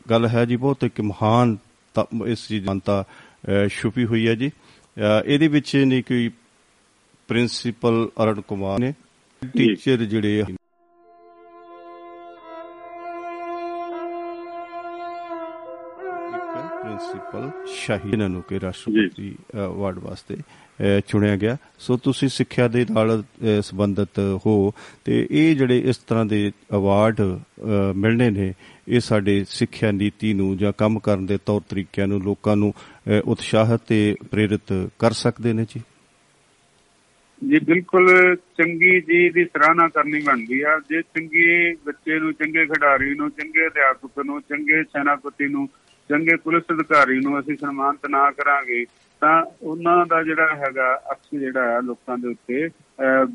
ਗੱਲ 0.09 0.27
ਹੈ 0.27 0.45
ਜੀ 0.45 0.55
ਬਹੁਤ 0.55 0.83
ਇੱਕ 0.83 1.01
ਮਹਾਨ 1.01 1.55
ਇਸ 2.27 2.47
ਚੀਜ਼ 2.47 2.65
ਅ, 3.01 3.67
ਛੁਪੀ 3.67 4.05
ਹੋਈ 4.05 4.27
ਹੈ 4.27 4.35
ਜੀ। 4.35 4.49
ਇਹਦੇ 5.25 5.47
ਵਿੱਚ 5.47 5.75
ਨਹੀਂ 5.75 6.03
ਕੋਈ 6.03 6.29
ਪ੍ਰਿੰਸੀਪਲ 7.29 8.07
ਅਰਣ 8.23 8.41
ਕੁਮਾਰ 8.41 8.79
ਨੇ 8.79 8.93
ਟੀਚਰ 9.41 10.03
ਜਿਹੜੇ 10.05 10.41
ਪ੍ਰਿੰਸੀਪਲ 17.19 17.51
ਸ਼ਾਹੀ 17.75 18.11
ਇਹਨਾਂ 18.11 18.29
ਨੂੰ 18.29 18.41
ਕਿ 18.49 18.59
ਰਾਸ਼ਟਰਪਤੀ 18.59 19.35
ਅਵਾਰਡ 19.65 19.99
ਵਾਸਤੇ 19.99 20.37
ਚੁਣਿਆ 21.07 21.35
ਗਿਆ। 21.35 21.55
ਸੋ 21.79 21.97
ਤੁਸੀਂ 21.97 22.29
ਸਿੱਖਿਆ 22.29 22.67
ਦੇ 22.67 22.85
ਨਾਲ 22.91 23.23
ਸੰਬੰਧਿਤ 23.61 24.19
ਹੋ 24.45 24.73
ਤੇ 25.05 25.27
ਇਹ 25.31 25.55
ਜਿਹੜੇ 25.55 25.79
ਇਸ 25.79 25.97
ਤਰ੍ਹਾਂ 25.97 26.25
ਦੇ 26.25 26.51
ਅਵਾਰਡ 26.73 27.21
ਮਿਲਣੇ 27.95 28.29
ਨੇ 28.29 28.53
ਇਹ 28.87 28.99
ਸਾਡੇ 28.99 29.43
ਸਿੱਖਿਆ 29.49 29.91
ਨੀਤੀ 29.91 30.33
ਨੂੰ 30.33 30.57
ਜਾਂ 30.57 30.73
ਕੰਮ 30.77 30.99
ਕਰਨ 30.99 31.25
ਦੇ 31.25 31.37
ਤੌਰ 31.45 31.61
ਤਰੀਕਿਆਂ 31.69 32.07
ਨੂੰ 32.07 32.21
ਲੋਕਾਂ 32.23 32.55
ਨੂੰ 32.55 32.73
ਉਤਸ਼ਾਹਿਤ 33.25 33.81
ਤੇ 33.87 34.15
ਪ੍ਰੇਰਿਤ 34.31 34.73
ਕਰ 34.99 35.11
ਸਕਦੇ 35.11 35.53
ਨੇ 35.53 35.65
ਜੀ? 35.69 35.81
ਜੀ 37.47 37.59
ਬਿਲਕੁਲ 37.59 38.35
ਚੰਗੀ 38.57 38.99
ਜੀ 39.01 39.29
ਦੀ 39.29 39.43
ਸਰਾਹਨਾ 39.45 39.87
ਕਰਨੀ 39.87 40.21
ਬਣਦੀ 40.21 40.61
ਆ। 40.61 40.79
ਜੇ 40.89 41.01
ਚੰਗੇ 41.01 41.73
ਬੱਚੇ 41.85 42.19
ਨੂੰ 42.19 42.33
ਚੰਗੇ 42.33 42.65
ਖਿਡਾਰੀ 42.65 43.15
ਨੂੰ 43.15 43.29
ਚੰਗੇ 43.29 43.67
ਅਧਿਆਪਕ 43.67 44.19
ਨੂੰ 44.25 44.41
ਚੰਗੇ 44.41 44.83
ਸੈਨਾਪਤੀ 44.83 45.47
ਨੂੰ 45.47 45.67
ਚੰਗੇ 46.09 46.35
ਪੁਲਿਸ 46.35 46.63
ਅਧਿਕਾਰੀ 46.73 47.19
ਨੂੰ 47.19 47.39
ਅਸੀਂ 47.39 47.55
ਸਨਮਾਨਿਤ 47.57 48.09
ਨਾ 48.09 48.29
ਕਰਾਂਗੇ 48.31 48.85
ਤਾਂ 49.21 49.43
ਉਹਨਾਂ 49.61 50.05
ਦਾ 50.05 50.21
ਜਿਹੜਾ 50.23 50.55
ਹੈਗਾ 50.55 50.93
ਅਕਸ 51.11 51.39
ਜਿਹੜਾ 51.39 51.63
ਹੈ 51.71 51.79
ਲੋਕਾਂ 51.81 52.17
ਦੇ 52.17 52.27
ਉੱਤੇ 52.27 52.67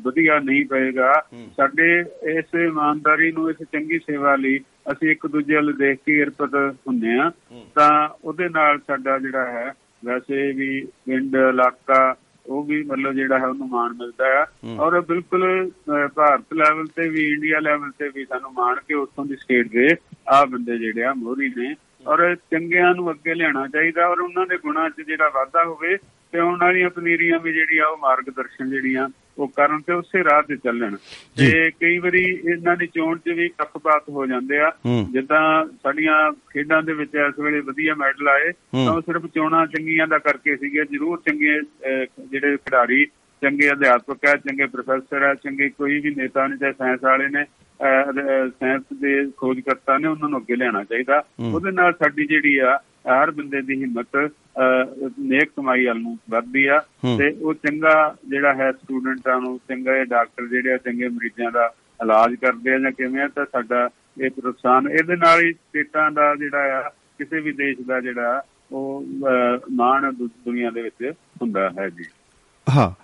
ਵਧੀਆ 0.03 0.39
ਨਹੀਂ 0.39 0.65
ਪਏਗਾ। 0.65 1.11
ਸਾਡੇ 1.57 1.99
ਇਸ 2.31 2.55
ਇਮਾਨਦਾਰੀ 2.61 3.31
ਨੂੰ 3.31 3.49
ਇਸ 3.49 3.57
ਚੰਗੀ 3.71 3.99
ਸੇਵਾ 3.99 4.35
ਲਈ 4.35 4.59
ਅਸੀਂ 4.91 5.09
ਇੱਕ 5.11 5.27
ਦੂਜੇ 5.27 5.55
ਵੱਲ 5.55 5.73
ਦੇਖ 5.73 5.99
ਕੇ 6.05 6.19
ਇਰਪਤ 6.21 6.55
ਹੁੰਦੇ 6.87 7.17
ਆ 7.19 7.31
ਤਾਂ 7.75 7.91
ਉਹਦੇ 8.23 8.49
ਨਾਲ 8.49 8.79
ਸਾਡਾ 8.87 9.17
ਜਿਹੜਾ 9.19 9.45
ਹੈ 9.51 9.73
ਵੈਸੇ 10.05 10.51
ਵੀ 10.51 10.81
ਪਿੰਡ 11.05 11.35
ਇਲਾਕਾ 11.49 12.15
ਉਹ 12.45 12.63
ਵੀ 12.63 12.81
ਮਤਲਬ 12.83 13.13
ਜਿਹੜਾ 13.13 13.39
ਹੈ 13.39 13.47
ਉਹਨੂੰ 13.47 13.67
ਮਾਣ 13.69 13.93
ਮਿਲਦਾ 13.93 14.27
ਆ। 14.39 14.45
ਔਰ 14.79 14.99
ਬਿਲਕੁਲ 15.01 15.43
ਭਾਰਤ 16.15 16.53
ਲੈਵਲ 16.53 16.87
ਤੇ 16.95 17.07
ਵੀ 17.09 17.27
ਇੰਡੀਆ 17.33 17.59
ਲੈਵਲ 17.59 17.91
ਤੇ 17.99 18.09
ਵੀ 18.15 18.25
ਸਾਨੂੰ 18.25 18.51
ਮਾਣ 18.53 18.79
ਕਿ 18.87 18.93
ਉੱਥੋਂ 18.93 19.25
ਦੀ 19.25 19.35
ਸਟੇਟ 19.35 19.67
ਦੇ 19.71 19.87
ਆ 20.29 20.43
ਬੰਦੇ 20.45 20.77
ਜਿਹੜੇ 20.77 21.03
ਆ 21.03 21.13
ਮੋਹਰੀ 21.17 21.49
ਨੇ। 21.57 21.73
ਔਰ 22.07 22.35
ਚੰਗਿਆਂ 22.35 22.95
ਨੂੰ 22.95 23.11
ਅੱਗੇ 23.11 23.33
ਲਿਆਉਣਾ 23.33 23.67
ਚਾਹੀਦਾ 23.67 24.07
ਔਰ 24.07 24.19
ਉਹਨਾਂ 24.19 24.45
ਦੇ 24.47 24.57
ਗੁਣਾਂ 24.57 24.89
'ਚ 24.89 25.01
ਜਿਹੜਾ 25.01 25.29
ਵਾਧਾ 25.29 25.63
ਹੋਵੇ 25.63 25.97
ਤੇ 26.31 26.39
ਆਉਣ 26.39 26.57
ਵਾਲੀਆਂ 26.61 26.89
ਪਨੀਰੀਆਂ 26.89 27.39
ਵੀ 27.39 27.53
ਜਿਹੜੀ 27.53 27.77
ਆ 27.77 27.87
ਉਹ 27.87 27.97
ਮਾਰਗਦਰਸ਼ਨ 27.97 28.69
ਜਿਹੜੀਆਂ 28.69 29.09
ਉਹ 29.37 29.47
ਕਰਨ 29.47 29.81
ਤੇ 29.81 29.93
ਉਸੇ 29.93 30.23
ਰਾਹ 30.23 30.41
ਤੇ 30.41 30.55
ਚੱਲਣ। 30.55 30.95
ਤੇ 31.37 31.71
ਕਈ 31.79 31.97
ਵਾਰੀ 31.97 32.23
ਇਹਨਾਂ 32.23 32.77
ਦੀ 32.77 32.87
ਚੋਣ 32.87 33.17
'ਚ 33.17 33.29
ਵੀ 33.29 33.47
ਪੱਖਪਾਤ 33.57 34.09
ਹੋ 34.09 34.25
ਜਾਂਦੇ 34.25 34.59
ਆ। 34.59 34.71
ਜਿੱਦਾਂ 35.11 35.65
ਸਾਡੀਆਂ 35.83 36.31
ਖੇਡਾਂ 36.31 36.83
ਦੇ 36.83 36.93
ਵਿੱਚ 36.93 37.15
ਇਸ 37.15 37.39
ਵੇਲੇ 37.39 37.59
ਵਧੀਆ 37.59 37.95
ਮੈਡਲ 37.95 38.27
ਆਏ 38.27 38.51
ਤਾਂ 38.51 38.91
ਉਹ 38.91 39.01
ਸਿਰਫ 39.01 39.25
ਚੋਣਾਂ 39.25 39.67
ਚੰਗੀਆਂ 39.67 40.07
ਦਾ 40.07 40.17
ਕਰਕੇ 40.17 40.55
ਸੀਗੇ 40.55 40.83
ਜ਼ਰੂਰ 40.83 41.21
ਚੰਗੇ 41.25 41.59
ਜਿਹੜੇ 42.31 42.57
ਖਿਡਾਰੀ 42.57 43.05
ਚੰਗੇ 43.41 43.71
ਅਧਿਆਪਕ 43.71 44.17
ਹੈ 44.27 44.35
ਚੰਗੇ 44.35 44.65
ਪ੍ਰੋਫੈਸਰ 44.65 45.23
ਹੈ 45.23 45.33
ਚੰਗੇ 45.33 45.69
ਕੋਈ 45.69 45.99
ਵੀ 45.99 46.15
ਨੇਤਾ 46.15 46.47
ਨੇ 46.47 46.57
ਚਾਹੇ 46.57 46.71
ਸਾਇੰਸ 46.71 47.03
ਵਾਲੇ 47.03 47.27
ਨੇ 47.29 47.43
ਸਾਇੰਸ 48.49 48.83
ਦੇ 48.93 49.31
ਖੋਜਕਰਤਾ 49.37 49.97
ਨੇ 49.97 50.07
ਉਹਨਾਂ 50.07 50.29
ਨੂੰ 50.29 50.39
ਅੱਗੇ 50.39 50.55
ਲਿਆਉਣਾ 50.55 50.83
ਚਾਹੀਦਾ। 50.83 51.23
ਉਹਦੇ 51.53 51.71
ਨਾਲ 51.71 51.93
ਸਾਡੀ 51.93 52.25
ਜਿਹੜੀ 52.25 52.57
ਆ 52.57 52.79
ਹਰ 53.07 53.31
ਬੰਦੇ 53.31 53.61
ਦੀ 53.61 53.81
ਹਿੰਮਤ 53.81 54.31
ਨੇਕ 55.19 55.51
ਕਮਾਈ 55.57 55.85
ਵੱਲ 55.85 55.99
ਨੂੰ 55.99 56.17
ਵੱਧਦੀ 56.29 56.65
ਆ। 56.65 56.79
ਤੇ 57.17 57.29
ਉਹ 57.41 57.53
ਚੰਗਾ 57.53 58.15
ਜਿਹੜਾ 58.29 58.53
ਹੈ 58.53 58.71
ਸਟੂਡੈਂਟਾਂ 58.71 59.41
ਨੂੰ 59.41 59.59
ਚੰਗੇ 59.69 60.05
ਡਾਕਟਰ 60.05 60.47
ਜਿਹੜੇ 60.47 60.73
ਆ 60.73 60.77
ਚੰਗੇ 60.77 61.07
ਮਰੀਜ਼ਾਂ 61.07 61.51
ਦਾ 61.51 61.73
ਇਲਾਜ 62.03 62.35
ਕਰਦੇ 62.35 62.73
ਆ 62.73 62.79
ਜਾਂ 62.79 62.91
ਕਿਵੇਂ 62.91 63.21
ਆ 63.21 63.27
ਤਾਂ 63.27 63.45
ਸਾਡਾ 63.45 63.89
ਇਹ 64.21 64.29
ਪ੍ਰੋਤਸਾਹਨ 64.29 64.89
ਇਹਦੇ 64.89 65.15
ਨਾਲ 65.15 65.41
ਹੀ 65.41 65.53
ਸਟੇਟਾਂ 65.53 66.11
ਦਾ 66.11 66.35
ਜਿਹੜਾ 66.35 66.79
ਆ 66.79 66.89
ਕਿਸੇ 66.89 67.39
ਵੀ 67.39 67.51
ਦੇਸ਼ 67.51 67.79
ਦਾ 67.87 67.99
ਜਿਹੜਾ 67.99 68.43
ਉਹ 68.71 69.05
ਮਾਣ 69.71 70.11
ਦੁਨੀਆ 70.11 70.69
ਦੇ 70.69 70.81
ਵਿੱਚ 70.81 71.13
ਹੁੰਦਾ 71.41 71.69
ਹੈ 71.79 71.89
ਜੀ। 71.89 72.03
ਹਾਂ। 72.69 73.00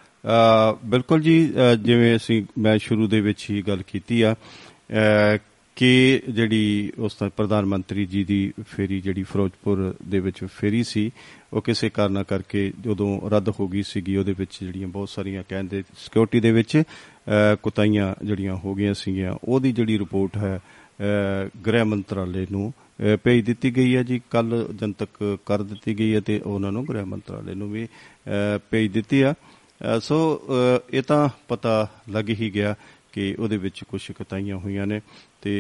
ਬਿਲਕੁਲ 0.85 1.21
ਜੀ 1.21 1.49
ਅ, 1.49 1.75
ਜਿਵੇਂ 1.75 2.15
ਅਸੀਂ 2.15 2.43
ਮੈਂ 2.59 2.77
ਸ਼ੁਰੂ 2.77 3.07
ਦੇ 3.07 3.21
ਵਿੱਚ 3.21 3.49
ਹੀ 3.49 3.61
ਗੱਲ 3.61 3.81
ਕੀਤੀ 3.87 4.21
ਆ 4.21 4.33
ਅ, 4.33 5.37
ਕਿ 5.75 6.21
ਜਿਹੜੀ 6.29 6.91
ਉਸ 6.99 7.15
ਦਾ 7.19 7.29
ਪ੍ਰਧਾਨ 7.29 7.65
ਮੰਤਰੀ 7.65 8.05
ਜੀ 8.05 8.23
ਦੀ 8.23 8.51
ਫੇਰੀ 8.67 9.01
ਜਿਹੜੀ 9.01 9.23
ਫਿਰੋਜ਼ਪੁਰ 9.23 9.93
ਦੇ 10.07 10.19
ਵਿੱਚ 10.19 10.43
ਫੇਰੀ 10.45 10.83
ਸੀ 10.83 11.11
ਉਹ 11.53 11.61
ਕਿਸੇ 11.61 11.89
ਕਾਰਨਾ 11.89 12.23
ਕਰਕੇ 12.23 12.71
ਜਦੋਂ 12.81 13.29
ਰੱਦ 13.29 13.49
ਹੋ 13.49 13.67
ਗਈ 13.67 13.83
ਸੀਗੀ 13.83 14.15
ਉਹਦੇ 14.17 14.33
ਵਿੱਚ 14.37 14.57
ਜਿਹੜੀਆਂ 14.61 14.87
ਬਹੁਤ 14.87 15.09
ਸਾਰੀਆਂ 15.09 15.43
ਕਹਿੰਦੇ 15.49 15.83
ਸਿਕਿਉਰਿਟੀ 15.97 16.39
ਦੇ 16.39 16.51
ਵਿੱਚ 16.51 16.77
ਅ, 16.77 17.55
ਕੁਤਾਈਆਂ 17.63 18.15
ਜਿਹੜੀਆਂ 18.23 18.55
ਹੋ 18.55 18.75
ਗਈਆਂ 18.75 18.93
ਸੀਗੀਆਂ 18.93 19.35
ਉਹਦੀ 19.43 19.71
ਜਿਹੜੀ 19.71 19.97
ਰਿਪੋਰਟ 19.99 20.37
ਹੈ 20.37 20.55
ਅ, 20.57 21.49
ਗ੍ਰਹਿ 21.67 21.83
ਮੰਤਰਾਲੇ 21.83 22.47
ਨੂੰ 22.51 22.73
ਅ, 23.03 23.15
ਭੇਜ 23.23 23.45
ਦਿੱਤੀ 23.45 23.75
ਗਈ 23.75 23.95
ਹੈ 23.95 24.03
ਜੀ 24.03 24.21
ਕੱਲ 24.29 24.67
ਜਨਤਕ 24.81 25.37
ਕਰ 25.45 25.63
ਦਿੱਤੀ 25.63 25.99
ਗਈ 25.99 26.13
ਹੈ 26.15 26.19
ਤੇ 26.19 26.39
ਉਹਨਾਂ 26.45 26.71
ਨੂੰ 26.71 26.85
ਗ੍ਰਹਿ 26.87 27.03
ਮੰਤਰਾਲੇ 27.05 27.55
ਨੂੰ 27.55 27.71
ਵੀ 27.71 27.85
ਅ, 27.85 28.59
ਭੇਜ 28.71 28.91
ਦਿੱਤੀ 28.91 29.21
ਆ। 29.21 29.31
ਅ, 29.31 29.56
ਸੋ 30.01 30.17
ਅ, 30.49 30.79
ਇਹ 30.93 31.01
ਤਾਂ 31.03 31.27
ਪਤਾ 31.47 31.87
ਲੱਗ 32.09 32.29
ਹੀ 32.29 32.49
ਗਿਆ 32.53 32.75
ਕਿ 33.13 33.35
ਉਹਦੇ 33.39 33.57
ਵਿੱਚ 33.57 33.83
ਕੁਝ 33.83 34.01
ਕਤਾਈਆਂ 34.11 34.57
ਹੋਈਆਂ 34.57 34.87
ਨੇ 34.87 35.01
ਤੇ 35.41 35.51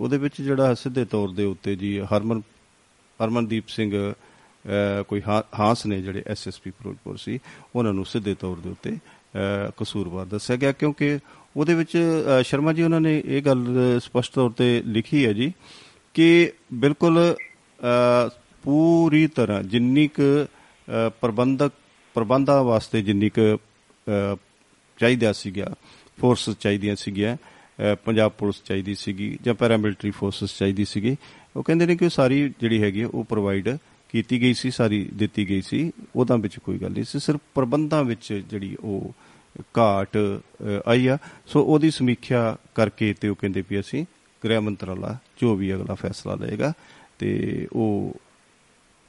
ਉਹਦੇ 0.00 0.18
ਵਿੱਚ 0.18 0.40
ਜਿਹੜਾ 0.42 0.74
ਸਿੱਧੇ 0.74 1.04
ਤੌਰ 1.04 1.28
ਦੇ 1.28 1.44
ਉੱਤੇ 1.44 1.74
ਜੀ 1.76 1.98
ਹਰਮਨ 2.12 2.40
ਹਰਮਨਦੀਪ 3.20 3.68
ਸਿੰਘ 3.68 3.92
ਅ, 3.94 5.02
ਕੋਈ 5.02 5.22
ਹਾਂ- 5.28 5.42
ਹਾਂਸ 5.58 5.84
ਨੇ 5.86 6.00
ਜਿਹੜੇ 6.02 6.22
ਐਸਐਸਪੀ 6.26 6.70
ਫਿਰੋਜ਼ਪੁਰ 6.70 7.16
ਸੀ 7.16 7.38
ਉਹਨਾਂ 7.76 7.92
ਨੂੰ 7.92 8.04
ਸਿੱਧੇ 8.06 8.34
ਤੌਰ 8.34 8.56
ਦੇ 8.56 8.70
ਉੱਤੇ 8.70 8.90
ਅ, 8.90 9.70
ਕਸੂਰਵਾਰ 9.76 10.24
ਦੱਸਿਆ 10.26 10.56
ਗਿਆ 10.56 10.72
ਕਿਉਂਕਿ 10.72 11.18
ਉਹਦੇ 11.56 11.74
ਵਿੱਚ 11.74 11.96
ਅ, 11.96 12.42
ਸ਼ਰਮਾ 12.42 12.72
ਜੀ 12.72 12.82
ਉਹਨਾਂ 12.82 13.00
ਨੇ 13.00 13.22
ਇਹ 13.26 13.42
ਗੱਲ 13.42 13.64
ਸਪਸ਼ਟ 14.00 14.32
ਤੌਰ 14.34 14.50
ਤੇ 14.50 14.82
ਲਿਖੀ 14.86 15.24
ਹੈ 15.26 15.32
ਜੀ 15.32 15.52
ਕਿ 16.14 16.52
ਬਿਲਕੁਲ 16.74 17.18
ਅ, 17.34 18.28
ਪੂਰੀ 18.64 19.26
ਤਰ੍ਹਾਂ 19.26 19.62
ਜਿੰਨੀ 19.62 20.06
ਕੁ 20.08 20.22
ਅ, 20.42 21.08
ਪ੍ਰਬੰਧਕ 21.20 21.72
ਪ੍ਰਬੰਧਾਂ 22.16 22.62
ਵਾਸਤੇ 22.64 23.02
ਜਿੰਨੀ 23.02 23.28
ਕੁ 23.30 23.40
ਅ, 23.54 23.58
ਚਾਹੀਦਾ 24.98 25.32
ਸੀਗਾ 25.32 25.74
ਫੋਰਸ 26.20 26.48
ਚਾਹੀਦੀਆਂ 26.50 26.96
ਸੀਗੀਆਂ 26.96 27.36
ਅ, 27.36 27.94
ਪੰਜਾਬ 28.04 28.32
ਪੁਲਿਸ 28.38 28.62
ਚਾਹੀਦੀ 28.64 28.94
ਸੀਗੀ 28.94 29.38
ਜਾਂ 29.42 29.54
ਪੈਰਾਮਿਲਟਰੀ 29.54 30.10
ਫੋਰਸਸ 30.10 30.58
ਚਾਹੀਦੀ 30.58 30.84
ਸੀਗੀ। 30.84 31.16
ਉਹ 31.56 31.62
ਕਹਿੰਦੇ 31.62 31.86
ਨੇ 31.86 31.96
ਕਿ 31.96 32.04
ਉਹ 32.04 32.10
ਸਾਰੀ 32.10 32.48
ਜਿਹੜੀ 32.60 32.82
ਹੈਗੀ 32.82 33.02
ਆ, 33.02 33.08
ਉਹ 33.14 33.24
ਪ੍ਰੋਵਾਈਡ 33.24 33.68
ਕੀਤੀ 34.10 34.40
ਗਈ 34.42 34.54
ਸੀ 34.54 34.70
ਸਾਰੀ 34.70 35.02
ਦਿੱਤੀ 35.14 35.48
ਗਈ 35.48 35.60
ਸੀ। 35.62 35.92
ਉਹਦਾਂ 36.16 36.38
ਵਿੱਚ 36.38 36.58
ਕੋਈ 36.58 36.78
ਗੱਲ 36.78 36.92
ਨਹੀਂ 36.92 37.04
ਸੀ 37.04 37.18
ਸਿਰਫ 37.18 37.40
ਪ੍ਰਬੰਧਾਂ 37.54 38.02
ਵਿੱਚ 38.04 38.32
ਜਿਹੜੀ 38.50 38.76
ਉਹ 38.82 39.12
ਘਾਟ 39.78 40.16
ਅ, 40.16 40.80
ਆਈ 40.86 41.06
ਆ। 41.06 41.18
ਸੋ 41.46 41.62
ਉਹਦੀ 41.62 41.90
ਸਮੀਖਿਆ 41.90 42.56
ਕਰਕੇ 42.74 43.14
ਤੇ 43.20 43.28
ਉਹ 43.28 43.36
ਕਹਿੰਦੇ 43.36 43.64
ਵੀ 43.70 43.80
ਅਸੀਂ 43.80 44.04
ਗ੍ਰਹਿ 44.44 44.60
ਮੰਤਰਾਲਾ 44.60 45.16
ਜੋ 45.40 45.54
ਵੀ 45.56 45.74
ਅਗਲਾ 45.74 45.94
ਫੈਸਲਾ 45.94 46.34
ਲਏਗਾ 46.34 46.72
ਤੇ 47.18 47.66
ਉਹ 47.72 48.14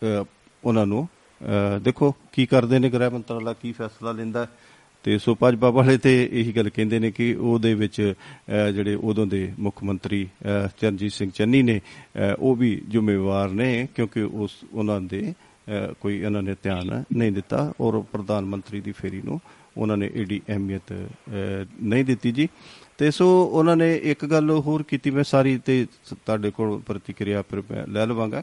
ਅ, 0.01 0.23
ਉਹਨਾਂ 0.63 0.85
ਨੂੰ 0.85 1.07
ਅ, 1.41 1.79
ਦੇਖੋ 1.79 2.15
ਕੀ 2.33 2.45
ਕਰਦੇ 2.45 2.79
ਨੇ 2.79 2.89
ਗ੍ਰਹਿ 2.89 3.09
ਮੰਤਰਾਲਾ 3.09 3.53
ਕੀ 3.53 3.71
ਫੈਸਲਾ 3.71 4.11
ਲੈਂਦਾ 4.11 4.45
ਹੈ। 4.45 4.49
ਤੇ 5.03 5.17
ਸੋ 5.17 5.33
ਭਾਜਪਾ 5.35 5.69
ਵਾਲੇ 5.69 5.97
ਤੇ 5.97 6.11
ਇਹੀ 6.31 6.51
ਗੱਲ 6.55 6.69
ਕਹਿੰਦੇ 6.69 6.99
ਨੇ 6.99 7.11
ਕਿ 7.11 7.33
ਉਹਦੇ 7.33 7.73
ਵਿੱਚ 7.73 8.01
ਅ, 8.01 8.71
ਜਿਹੜੇ 8.71 8.95
ਉਦੋਂ 8.95 9.25
ਦੇ 9.27 9.51
ਮੁੱਖ 9.59 9.83
ਮੰਤਰੀ 9.83 10.23
ਅ, 10.25 10.67
ਚਰਨਜੀਤ 10.81 11.11
ਸਿੰਘ 11.11 11.31
ਚੰਨੀ 11.31 11.61
ਨੇ 11.63 11.79
ਅ, 11.79 12.33
ਉਹ 12.39 12.55
ਵੀ 12.55 12.81
ਜ਼ਿੰਮੇਵਾਰ 12.89 13.49
ਨੇ 13.49 13.87
ਕਿਉਂਕਿ 13.95 14.21
ਉਸ 14.21 14.57
ਉਹਨਾਂ 14.73 14.99
ਦੇ 15.01 15.33
ਅ, 15.67 15.93
ਕੋਈ 16.01 16.19
ਇਹਨਾਂ 16.21 16.41
ਨੇ 16.43 16.55
ਧਿਆਨ 16.63 17.03
ਨਹੀਂ 17.13 17.31
ਦਿੱਤਾ 17.31 17.73
ਔਰ 17.81 18.01
ਪ੍ਰਧਾਨ 18.11 18.45
ਮੰਤਰੀ 18.45 18.81
ਦੀ 18.81 18.91
ਫੇਰੀ 18.91 19.21
ਨੂੰ 19.25 19.39
ਉਹਨਾਂ 19.77 19.97
ਨੇ 19.97 20.09
ਏਡੀ 20.15 20.41
ਅਹਿਮੀਅਤ 20.49 20.91
ਅ, 20.93 21.65
ਨਹੀਂ 21.81 22.05
ਦਿੱਤੀ 22.05 22.31
ਜੀ। 22.31 22.47
ਤੇ 22.97 23.11
ਸੋ 23.11 23.25
ਉਹਨਾਂ 23.43 23.75
ਨੇ 23.77 23.95
ਇੱਕ 24.03 24.25
ਗੱਲ 24.25 24.49
ਹੋਰ 24.59 24.83
ਕੀਤੀ 24.83 25.09
ਮੈਂ 25.11 25.23
ਸਾਰੀ 25.23 25.57
ਤੇ 25.57 25.85
ਤੁਹਾਡੇ 26.11 26.49
ਕੋਲ 26.51 26.79
ਪ੍ਰਤੀਕਿਰਿਆ 26.85 27.41
ਫਿਰ 27.41 27.61
ਮੈਂ 27.71 27.85
ਲੈ 27.87 28.05
ਲਵਾਂਗਾ 28.05 28.41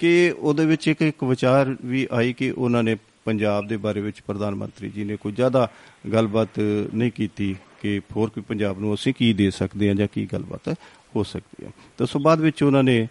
ਕਿ 0.00 0.34
ਉਹਦੇ 0.38 0.66
ਵਿੱਚ 0.66 0.86
ਇੱਕ 0.88 1.02
ਇੱਕ 1.02 1.24
ਵਿਚਾਰ 1.24 1.76
ਵੀ 1.84 2.06
ਆਈ 2.12 2.32
ਕਿ 2.32 2.50
ਉਹਨਾਂ 2.50 2.82
ਨੇ 2.82 2.96
ਪੰਜਾਬ 3.24 3.66
ਦੇ 3.66 3.76
ਬਾਰੇ 3.76 4.00
ਵਿੱਚ 4.00 4.20
ਪ੍ਰਧਾਨ 4.26 4.54
ਮੰਤਰੀ 4.54 4.88
ਜੀ 4.88 5.04
ਨੇ 5.04 5.16
ਕੋਈ 5.16 5.32
ਜ਼ਿਆਦਾ 5.32 5.68
ਗੱਲਬਾਤ 6.12 6.58
ਨਹੀਂ 6.94 7.10
ਕੀਤੀ 7.10 7.54
ਕਿ 7.82 8.00
ਹੋਰ 8.16 8.30
ਕੋਈ 8.30 8.42
ਪੰਜਾਬ 8.48 8.80
ਨੂੰ 8.80 8.94
ਅਸੀਂ 8.94 9.14
ਕੀ 9.14 9.32
ਦੇ 9.32 9.50
ਸਕਦੇ 9.50 9.88
ਹਾਂ 9.88 9.94
ਜਾਂ 9.94 10.06
ਕੀ 10.14 10.26
ਗੱਲਬਾਤ 10.32 10.68
ਹੋ 11.16 11.22
ਸਕਦੀ 11.22 11.64
ਹੈ। 11.64 11.70
ਤਾਂ 11.98 12.06
ਸੋ 12.06 12.18
ਬਾਅਦ 12.18 12.40
ਵਿੱਚ 12.40 12.62
ਉਹਨਾਂ 12.62 12.82
ਨੇ 12.82 13.06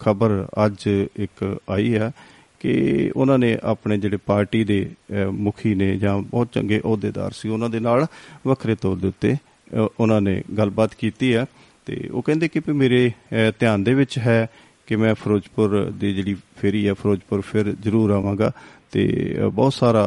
ਖਬਰ 0.00 0.46
ਅੱਜ 0.66 0.86
ਇੱਕ 1.16 1.58
ਆਈ 1.70 1.94
ਹੈ 1.94 2.12
ਕਿ 2.60 3.12
ਉਹਨਾਂ 3.16 3.38
ਨੇ 3.38 3.56
ਆਪਣੇ 3.62 3.98
ਜਿਹੜੇ 3.98 4.16
ਪਾਰਟੀ 4.16 4.64
ਦੇ 4.64 4.90
ਅਹ, 5.12 5.30
ਮੁਖੀ 5.30 5.74
ਨੇ 5.74 5.96
ਜਾਂ 5.96 6.18
ਬਹੁਤ 6.18 6.48
ਚੰਗੇ 6.52 6.78
ਅਹੁਦੇਦਾਰ 6.78 7.30
ਸੀ 7.30 7.48
ਉਹਨਾਂ 7.48 7.68
ਦੇ 7.70 7.80
ਨਾਲ 7.80 8.06
ਵੱਖਰੇ 8.46 8.74
ਤੌਰ 8.74 8.96
ਦੇ 8.96 9.08
ਉੱਤੇ 9.08 9.34
ਅਹ, 9.34 9.88
ਉਹਨਾਂ 10.00 10.20
ਨੇ 10.20 10.42
ਗੱਲਬਾਤ 10.58 10.94
ਕੀਤੀ 10.94 11.32
ਆ 11.32 11.46
ਤੇ 11.86 12.08
ਉਹ 12.12 12.22
ਕਹਿੰਦੇ 12.22 12.48
ਕਿ 12.48 12.60
ਵੀ 12.60 12.72
ਮੇਰੇ 12.72 13.08
ਅਹ, 13.08 13.52
ਧਿਆਨ 13.58 13.84
ਦੇ 13.84 13.94
ਵਿੱਚ 13.94 14.18
ਹੈ 14.18 14.46
ਕਿ 14.86 14.96
ਮੈਂ 14.96 15.14
ਫਿਰੋਜ਼ਪੁਰ 15.14 15.84
ਦੀ 15.90 16.12
ਜਿਹੜੀ 16.14 16.34
ਫੇਰੀ 16.56 16.86
ਹੈ 16.88 16.94
ਫਿਰੋਜ਼ਪੁਰ 16.94 17.40
ਫਿਰ 17.40 17.72
ਜ਼ਰੂਰ 17.82 18.10
ਆਵਾਂਗਾ। 18.10 18.50
ਤੇ 18.96 19.34
ਬਹੁਤ 19.52 19.72
ਸਾਰਾ 19.74 20.04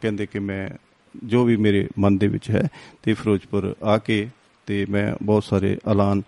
ਕਹਿੰਦੇ 0.00 0.26
ਕਿ 0.26 0.38
ਮੈਂ 0.38 0.68
ਜੋ 1.24 1.44
ਵੀ 1.44 1.56
ਮੇਰੇ 1.56 1.86
ਮਨ 1.98 2.16
ਦੇ 2.18 2.26
ਵਿੱਚ 2.26 2.50
ਹੈ 2.50 2.62
ਤੇ 3.02 3.12
ਫਿਰੋਜ਼ਪੁਰ 3.14 3.74
ਆ 3.84 3.98
ਕੇ 3.98 4.28
ਤੇ 4.66 4.86
ਮੈਂ 4.90 5.12
ਬਹੁਤ 5.22 5.44
ਸਾਰੇ 5.44 5.76
ਐਲਾਨ 5.90 6.22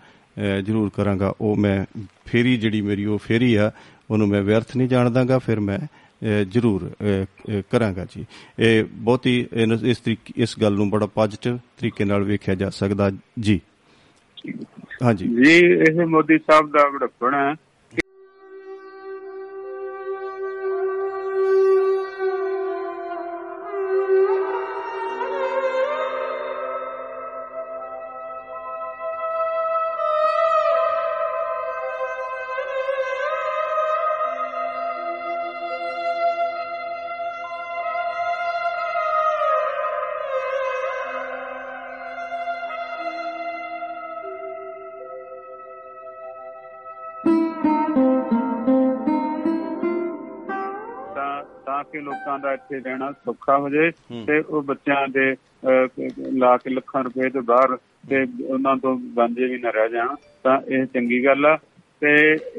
ਜ਼ਰੂਰ 0.63 0.91
ਕਰਾਂਗਾ। 0.95 1.33
ਉਹ 1.41 1.55
ਮੈਂ 1.55 1.85
ਫੇਰੀ 2.25 2.55
ਜਿਹੜੀ 2.57 2.81
ਮੇਰੀ 2.81 3.05
ਉਹ 3.05 3.17
ਫੇਰੀ 3.17 3.55
ਆ 3.55 3.71
ਉਹਨੂੰ 4.11 4.27
ਮੈਂ 4.27 4.41
ਵਿਅਰਥ 4.41 4.77
ਨਹੀਂ 4.77 4.87
ਜਾਣਦਾਗਾ 4.87 5.39
ਫਿਰ 5.39 5.59
ਮੈਂ 5.59 5.79
ਜ਼ਰੂਰ 6.45 6.89
ਕਰਾਂਗਾ 7.71 8.05
ਜੀ। 8.15 8.25
ਇਹ 8.59 8.83
ਬਹੁਤ 8.83 9.25
ਹੀ 9.25 9.45
ਇਸ 9.83 9.97
ਤਰੀਕੇ 9.97 10.33
ਇਸ 10.37 10.59
ਗੱਲ 10.61 10.73
ਨੂੰ 10.73 10.89
ਬੜਾ 10.89 11.05
ਪੋਜ਼ਿਟਿਵ 11.05 11.57
ਤਰੀਕੇ 11.57 12.05
ਨਾਲ 12.05 12.23
ਵੇਖਿਆ 12.23 12.55
ਜਾ 12.55 12.69
ਸਕਦਾ 12.69 13.11
ਜੀ। 13.39 13.59
ਹਾਂਜੀ। 15.03 15.27
ਜੀ 15.27 15.57
ਇਹ 15.57 16.05
ਮੋਦੀ 16.05 16.37
ਸਾਹਿਬ 16.37 16.71
ਦਾ 16.71 16.87
ਵੜਪਣ 16.89 17.33
ਹੈ। 17.33 17.53
ਇੱਥੇ 52.65 52.89
ਰਹਿਣਾ 52.89 53.11
ਸੌਖਾ 53.11 53.57
ਹੋ 53.57 53.69
ਜਾਏ 53.69 53.91
ਤੇ 54.27 54.39
ਉਹ 54.39 54.61
ਬੱਚਿਆਂ 54.63 55.07
ਦੇ 55.07 55.35
ਲਾ 56.39 56.55
ਕੇ 56.57 56.69
ਲੱਖਾਂ 56.69 57.03
ਰੁਪਏ 57.03 57.29
ਤੋਂ 57.29 57.41
ਬਾਹਰ 57.41 57.75
ਤੇ 58.09 58.25
ਉਹਨਾਂ 58.47 58.75
ਤੋਂ 58.77 58.97
ਵਾਂਝੇ 59.13 59.47
ਵੀ 59.47 59.57
ਨਾ 59.57 59.69
ਰਹਿ 59.69 59.89
ਜਾਣ 59.89 60.15
ਤਾਂ 60.43 60.59
ਇਹ 60.67 60.85
ਚੰਗੀ 60.85 61.25
ਗੱਲ 61.25 61.45
ਆ। 61.45 61.57
ਤੇ 62.01 62.11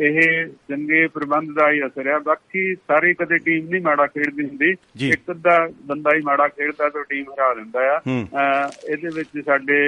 ਇਹ 0.07 0.47
ਚੰਗੇ 0.69 1.07
ਪ੍ਰਬੰਧ 1.07 1.51
ਦਾ 1.55 1.71
ਹੀ 1.71 1.81
ਅਸਰ 1.87 2.07
ਆ। 2.07 2.19
ਬਾਕੀ 2.19 2.75
ਸਾਰੀ 2.75 3.13
ਕਦੇ 3.15 3.37
ਟੀਮ 3.39 3.69
ਨਹੀਂ 3.71 3.81
ਮਾੜਾ 3.83 4.07
ਖੇਡਦੀ 4.07 4.45
ਹੁੰਦੀ। 4.45 4.75
ਇੱਕ 5.09 5.31
ਅੱਧਾ 5.31 5.69
ਬੰਦਾ 5.87 6.11
ਹੀ 6.17 6.23
ਮਾੜਾ 6.23 6.49
ਖੇਡਦਾ 6.49 6.89
ਤਾਂ 6.89 7.05
ਟੀਮ 7.09 7.25
ਹਰਾ 7.33 7.53
ਦਿੰਦਾ 7.55 7.81
ਆ। 7.97 8.01
ਇਹਦੇ 8.89 9.09
ਵਿੱਚ 9.15 9.45
ਸਾਡੇ 9.47 9.79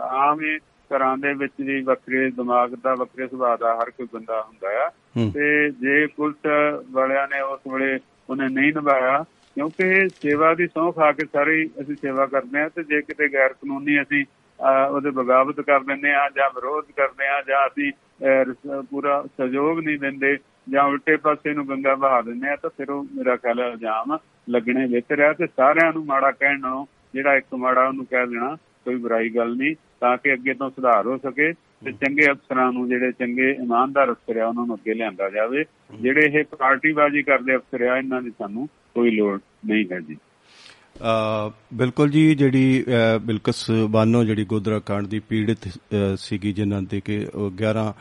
ਆਮ 0.00 0.40
ਹੀ 0.40 0.58
ਘਰਾਂ 0.90 1.16
ਦੇ 1.18 1.32
ਵਿੱਚ 1.34 1.52
ਵੀ 1.60 1.80
ਵੱਖਰੇ 1.82 2.30
ਦਿਮਾਗ 2.30 2.74
ਦਾ 2.82 2.94
ਵੱਖਰੇ 2.94 3.26
ਸੁਭਾਅ 3.28 3.56
ਦਾ 3.56 3.74
ਹਰ 3.74 3.90
ਕੋਈ 3.90 4.06
ਬੰਦਾ 4.14 4.40
ਹੁੰਦਾ 4.42 4.68
ਆ। 4.86 4.90
ਤੇ 5.34 5.70
ਜੇ 5.70 6.06
ਪੁਲਿਸ 6.06 6.46
ਵਾਲਿਆਂ 6.90 7.26
ਨੇ 7.28 7.40
ਉਸ 7.40 7.60
ਵੇਲੇ 7.72 7.98
ਉਹਨੇ 8.30 8.48
ਨਹੀਂ 8.48 8.72
ਨਿਭਾਇਆ 8.72 9.24
ਕਿਉਂਕਿ 9.58 10.08
ਸੇਵਾ 10.22 10.52
ਦੀ 10.54 10.66
ਸਹੁੰ 10.66 10.92
ਖਾ 10.92 11.10
ਕੇ 11.12 11.24
ਸਾਰੇ 11.26 11.54
ਹੀ 11.56 11.64
ਅਸੀਂ 11.80 11.94
ਸੇਵਾ 11.96 12.26
ਕਰਦੇ 12.26 12.60
ਆ 12.60 12.68
ਤੇ 12.68 12.82
ਜੇ 12.82 13.00
ਕਿਤੇ 13.02 13.28
ਗੈਰ 13.28 13.52
ਕਾਨੂੰਨੀ 13.52 14.00
ਅਸੀਂ 14.02 14.24
ਅਹ, 14.24 14.90
ਉਹਦੇ 14.90 15.10
ਬਗਾਵਤ 15.10 15.60
ਕਰ 15.60 15.80
ਦਿੰਦੇ 15.80 16.12
ਆ 16.14 16.28
ਜਾਂ 16.36 16.48
ਵਿਰੋਧ 16.50 16.84
ਕਰਦੇ 16.96 17.26
ਆ 17.28 17.40
ਜਾਂ 17.48 17.66
ਅਸੀਂ 17.66 17.90
ਅਹ, 17.90 18.44
ਰਸ- 18.44 18.84
ਪੂਰਾ 18.90 19.22
ਸਹਿਯੋਗ 19.38 19.78
ਨਹੀਂ 19.78 19.98
ਦਿੰਦੇ 19.98 20.36
ਜਾਂ 20.70 20.84
ਉਲਟੇ 20.84 21.16
ਪਾਸੇ 21.16 21.52
ਨੂੰ 21.54 21.68
ਗੰਗਾ 21.68 21.94
ਬਹਾ 21.94 22.20
ਦਿੰਦੇ 22.22 22.48
ਆ 22.48 22.56
ਤਾਂ 22.56 22.70
ਫਿਰ 22.70 22.90
ਉਹ 22.90 23.04
ਮੇਰਾ 23.14 23.36
ਖਿਆਲ 23.36 23.60
ਹੈ 23.60 23.66
ਇਲਜ਼ਾਮ 23.66 24.16
ਲੱਗਣੇ 24.48 24.86
ਬਿਹਤਰ 24.86 25.20
ਆ 25.20 25.32
ਤੇ 25.32 25.46
ਸਾਰਿਆਂ 25.46 25.92
ਨੂੰ 25.92 26.04
ਮਾੜਾ 26.06 26.30
ਕਹਿਣ 26.30 26.60
ਨਾਲੋਂ 26.60 26.86
ਜਿਹੜਾ 27.14 27.34
ਇੱਕ 27.36 27.54
ਮਾੜਾ 27.54 27.86
ਉਹਨੂੰ 27.88 28.06
ਕਹਿ 28.06 28.26
ਦੇਣਾ 28.26 28.56
ਕੋਈ 28.84 28.96
ਬੁਰਾਈ 28.96 29.28
ਗੱਲ 29.28 29.54
ਨਹੀਂ 29.56 29.74
ਤਾਂ 30.00 30.16
ਕਿ 30.16 30.32
ਅੱਗੇ 30.32 30.54
ਤੋਂ 30.54 30.70
ਸੁਧਾਰ 30.70 31.06
ਹੋ 31.06 31.16
ਸਕੇ 31.18 31.52
ਤੇ 31.84 31.92
ਚੰਗੇ 31.92 32.30
ਅਫਸਰਾਂ 32.30 32.72
ਨੂੰ 32.72 32.88
ਜਿਹੜੇ 32.88 33.12
ਚੰਗੇ 33.12 33.50
ਇਮਾਨਦਾਰ 33.52 34.10
ਅਫਸਰ 34.12 34.36
ਆ 34.36 34.46
ਉਹਨਾਂ 34.46 34.66
ਨੂੰ 34.66 34.76
ਅੱਗੇ 34.76 34.94
ਲਿਆਂਦਾ 34.94 35.28
ਜਾਵੇ। 35.30 35.64
ਜਿਹੜੇ 36.00 36.26
ਇਹ 36.32 36.44
ਪਾਰਟੀਬਾਜ਼ੀ 36.58 37.22
ਕਰਦੇ 37.22 37.56
ਅਫਸਰ 37.56 37.82
ਆ 37.82 37.96
ਇਹਨਾਂ 37.98 38.22
ਦੀ 38.22 38.30
ਸਾਨੂੰ 38.30 38.68
ਕੋਈ 38.94 39.10
ਲੋੜ 39.10 39.38
ਨਹੀਂ 39.66 39.84
ਹੈ 39.92 40.00
ਜੀ। 40.00 40.14
ਅ, 40.14 41.50
ਬਿਲਕੁਲ 41.74 42.10
ਜੀ 42.10 42.34
ਜਿਹੜੀ 42.34 42.84
ਅ, 42.84 43.18
ਬਿਲਕਸ 43.18 43.70
ਬਾਨੋ 43.70 44.24
ਜਿਹੜੀ 44.24 44.44
ਗੋਦਰਾ 44.44 44.78
ਕਾਂਡ 44.78 45.06
ਦੀ 45.06 45.18
ਪੀੜਿਤ 45.18 45.68
ਅ, 45.68 45.70
ਸੀਗੀ 46.16 46.52
ਜਿਨ੍ਹਾਂ 46.52 46.82
ਦੇ 46.82 47.00
ਕਿ 47.00 47.26
ਉਹ 47.34 47.50
11 47.50 47.94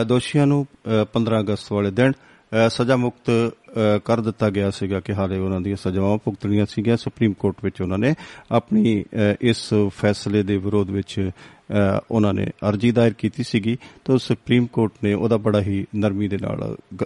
ਅ, 0.00 0.04
ਦੋਸ਼ੀਆਂ 0.04 0.46
ਨੂੰ 0.46 0.66
ਅ, 1.02 1.04
15 1.04 1.40
ਅਗਸਤ 1.40 1.72
ਵਾਲੇ 1.72 1.90
ਦਿਨ 1.90 2.12
ਅ, 2.12 2.68
ਸਜ਼ਾ 2.68 2.96
ਮੁਕਤ 2.96 3.30
ਅ, 3.30 3.98
ਕਰ 4.04 4.20
ਦਿੱਤਾ 4.20 4.50
ਗਿਆ 4.50 4.70
ਸੀਗਾ 4.70 5.00
ਕਿ 5.00 5.12
ਹਾਲੇ 5.14 5.38
ਉਹਨਾਂ 5.38 5.60
ਦੀਆਂ 5.60 5.76
ਸਜ਼ਾਵਾਂ 5.76 6.18
ਭੁਗਤਣੀਆਂ 6.18 6.66
ਸੀਗੀਆਂ। 6.66 6.96
ਸੁਪਰੀਮ 6.96 7.32
ਕੋਰਟ 7.32 7.56
ਵਿੱਚ 7.64 7.82
ਉਹਨਾਂ 7.82 7.98
ਨੇ 7.98 8.14
ਆਪਣੀ 8.52 9.02
ਅ, 9.02 9.34
ਇਸ 9.40 9.74
ਫੈਸਲੇ 9.88 10.42
ਦੇ 10.42 10.56
ਵਿਰੋਧ 10.56 10.90
ਵਿੱਚ 10.90 11.30
ਅ, 11.72 12.00
ਉਹਨਾਂ 12.10 12.34
ਨੇ 12.34 12.46
ਅਰਜੀ 12.68 12.90
ਦਾਇਰ 12.90 13.12
ਕੀਤੀ 13.12 13.42
ਸੀਗੀ। 13.42 13.76
ਤਾਂ 14.04 14.18
ਸੁਪਰੀਮ 14.18 14.66
ਕੋਰਟ 14.66 14.92
ਨੇ 15.04 15.12
ਉਹਦਾ 15.14 15.36
ਬੜਾ 15.36 15.60
ਹੀ 15.60 15.86
ਨਰਮੀ 15.96 16.28
ਦੇ 16.28 16.38
ਨਾਲ 16.40 16.76
ਗ- 17.00 17.04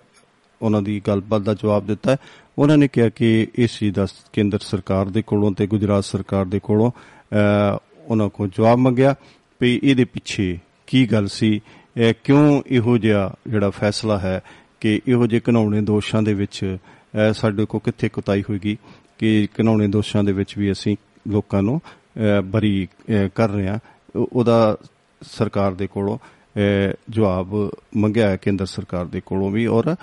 ਉਹਨਾਂ 0.62 0.82
ਦੀ 0.82 1.00
ਗੱਲਬਾਤ 1.06 1.42
ਦਾ 1.42 1.54
ਜਵਾਬ 1.54 1.86
ਦਿੱਤਾ 1.86 2.12
ਹੈ। 2.12 2.16
ਉਹਨਾਂ 2.58 2.76
ਨੇ 2.78 2.88
ਕਿਹਾ 2.88 3.08
ਕਿ 3.08 3.46
ਇਸ 3.54 3.78
ਚੀਜ਼ 3.78 3.94
ਦਾ 3.94 4.06
ਕੇਂਦਰ 4.32 4.58
ਸਰਕਾਰ 4.58 5.06
ਦੇ 5.06 5.22
ਕੋਲੋਂ 5.22 5.52
ਤੇ 5.52 5.66
ਗੁਜਰਾਤ 5.66 6.04
ਸਰਕਾਰ 6.04 6.44
ਦੇ 6.44 6.58
ਕੋਲੋਂ 6.58 6.90
ਅਹ, 6.90 7.78
ਉਹਨਾਂ 8.08 8.28
ਕੋਲ 8.28 8.48
ਜਵਾਬ 8.48 8.78
ਮੰਗਿਆ 8.78 9.14
ਵੀ 9.60 9.80
ਇਹਦੇ 9.84 10.04
ਪਿੱਛੇ 10.04 10.58
ਕੀ 10.86 11.06
ਗੱਲ 11.06 11.26
ਸੀ 11.28 11.60
ਇਹ 11.96 12.14
ਕਿਉਂ 12.24 12.62
ਇਹੋ 12.66 12.98
ਜਿਹਾ 12.98 13.34
ਜਿਹੜਾ 13.48 13.70
ਫੈਸਲਾ 13.70 14.18
ਹੈ 14.18 14.40
ਕਿ 14.80 15.00
ਇਹੋ 15.08 15.26
ਜਿਹੇ 15.26 15.40
ਘਿਨਾਉਣੇ 15.48 15.80
ਦੋਸ਼ਾਂ 15.80 16.22
ਦੇ 16.22 16.34
ਵਿੱਚ 16.34 16.64
ਅਹ, 16.64 17.32
ਸਾਡੇ 17.32 17.64
ਕੋਲ 17.64 17.80
ਕਿੱਥੇ 17.84 18.08
ਕੁਤਾਈ 18.08 18.42
ਹੋਏਗੀ 18.42 18.76
ਕਿ 19.18 19.48
ਘਿਨਾਉਣੇ 19.58 19.86
ਦੋਸ਼ਾਂ 19.88 20.24
ਦੇ 20.24 20.32
ਵਿੱਚ 20.32 20.58
ਵੀ 20.58 20.72
ਅਸੀਂ 20.72 20.96
ਲੋਕਾਂ 21.28 21.62
ਨੂੰ 21.62 21.80
ਅਹ, 21.86 22.40
ਬਰੀ 22.42 22.88
ਅਹ, 23.10 23.28
ਕਰ 23.34 23.50
ਰਹੇ 23.50 23.68
ਹਾਂ 23.68 23.78
ਉਹ- 24.16 24.28
ਉਹਦਾ 24.32 24.76
ਸਰਕਾਰ 25.22 25.74
ਦੇ 25.74 25.86
ਕੋਲੋਂ 25.86 26.18
ਅਹ, 26.18 26.92
ਜਵਾਬ 27.10 27.70
ਮੰਗਿਆ 27.96 28.28
ਹੈ 28.28 28.36
ਕੇਂਦਰ 28.36 28.66
ਸਰਕਾਰ 28.66 29.04
ਦੇ 29.04 29.20
ਕੋਲੋਂ 29.26 29.50
ਵੀ 29.50 29.66
ਔਰ 29.66 29.94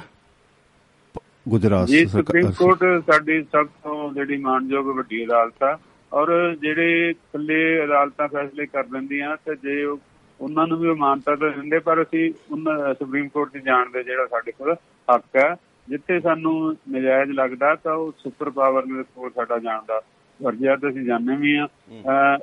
ਗੁਜਰਾਤ 1.46 1.88
ਜੀ 1.88 2.06
ਸਰਕਾਰ- 2.06 2.26
ਸੁਪਰੀਮ 2.42 2.52
ਕੋਰਟ 2.54 3.04
ਸਾਡੀ 3.06 3.42
ਸਭ 3.44 3.68
ਤੋਂ 3.84 4.12
ਜਿਹੜੀ 4.14 4.38
ਮਾਨਯੋਗ 4.40 4.88
ਵੱਡੀ 4.98 5.24
ਅਦਾਲਤ 5.26 5.64
ਆ 5.64 5.78
ਔਰ 6.12 6.32
ਜਿਹੜੇ 6.62 7.10
ਇਕੱਲੇ 7.10 7.62
ਅਦਾਲਤਾਂ 7.84 8.28
ਫੈਸਲੇ 8.28 8.66
ਕਰ 8.66 8.84
ਦਿੰਦੀਆਂ 8.86 9.36
ਤੇ 9.46 9.56
ਜੇ 9.56 9.84
ਉਹ- 9.84 10.00
ਉਹਨਾਂ 10.40 10.66
ਨੂੰ 10.68 10.78
ਵੀ 10.80 10.94
ਮਾਨਤਾ 10.96 11.36
ਤਾਂ 11.36 11.50
ਦਿੰਦੇ 11.52 11.80
ਪਰ 11.80 12.02
ਅਸੀਂ 12.02 12.32
ਉਹਨਾਂ 12.52 12.94
ਸੁਪਰੀਮ 12.94 13.28
ਕੋਰਟ 13.30 13.52
ਦੀ 13.54 13.60
ਜਾਣ 13.60 13.90
ਦੇ 13.90 14.04
ਜਿਹੜਾ 14.04 14.26
ਸਾਡੇ 14.28 14.52
ਕੋਲ 14.52 14.74
ਹੱਕ 15.08 15.36
ਹੈ 15.36 15.56
ਜਿੱਥੇ 15.88 16.20
ਸਾਨੂੰ 16.20 16.54
ਨਜਾਇਜ਼ 16.92 17.32
ਲੱਗਦਾ 17.32 17.74
ਤਾਂ 17.76 17.94
ਉਹ 17.94 18.12
ਸੁਪਰ 18.18 18.50
ਪਾਵਰ 18.50 18.86
ਦੇ 18.88 19.04
ਕੋਲ 19.16 19.30
ਸਾਡਾ 19.32 19.58
ਜਾਣ 19.60 19.82
ਦਾ 19.88 20.02
ਵਰਜਿਆ 20.40 20.76
ਤੇ 20.76 20.90
ਅਸੀਂ 20.90 21.04
ਜਾਣਦੇ 21.06 21.36
ਵੀ 21.36 21.56
ਆ 21.56 21.68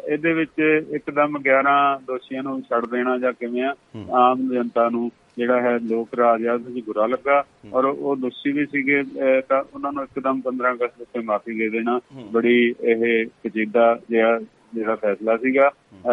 ਇਹਦੇ 0.09 0.33
ਵਿੱਚ 0.33 0.61
ਇੱਕਦਮ 0.95 1.39
11 1.41 1.77
ਦੋਸ਼ੀਆਂ 2.07 2.43
ਨੂੰ 2.43 2.61
ਛੱਡ 2.63 2.87
ਦੇਣਾ 2.87 3.17
ਜਾਂ 3.19 3.33
ਕਿਵੇਂ 3.33 3.63
ਆ 3.65 3.75
ਆਮ 4.21 4.49
ਜਨਤਾ 4.49 4.89
ਨੂੰ 4.89 5.11
ਜਿਹੜਾ 5.39 5.61
ਹੈ 5.63 5.77
ਲੋਕ 5.83 6.15
ਰਾਜ 6.19 6.47
ਆ 6.47 6.53
ਉਹਦੇ 6.53 6.81
'ਚ 6.81 6.85
ਬੁਰਾ 6.85 7.07
ਲੱਗਾ। 7.07 7.43
ਔਰ 7.73 7.85
ਉਹ 7.85 8.17
ਦੋਸ਼ੀ 8.17 8.53
ਵੀ 8.53 8.65
ਸੀਗੇ 8.67 9.03
ਤਾਂ 9.49 9.63
ਉਹਨਾਂ 9.75 9.93
ਨੂੰ 9.93 10.03
ਇੱਕਦਮ 10.05 10.41
15 10.41 10.73
ਅਗਸਤ 10.73 11.01
ਉੱਤੇ 11.01 11.21
ਮਾਫੀ 11.21 11.59
ਦੇ 11.59 11.69
ਦੇਣਾ। 11.71 11.99
ਬੜੀ 12.33 12.59
ਇਹ 12.83 13.27
ਪਜੀਦਾ 13.43 13.85
ਜਿਹਾ 14.11 14.39
ਜਿਹੜਾ 14.75 14.95
ਫੈਸਲਾ 14.97 15.37
ਸੀਗਾ 15.37 15.71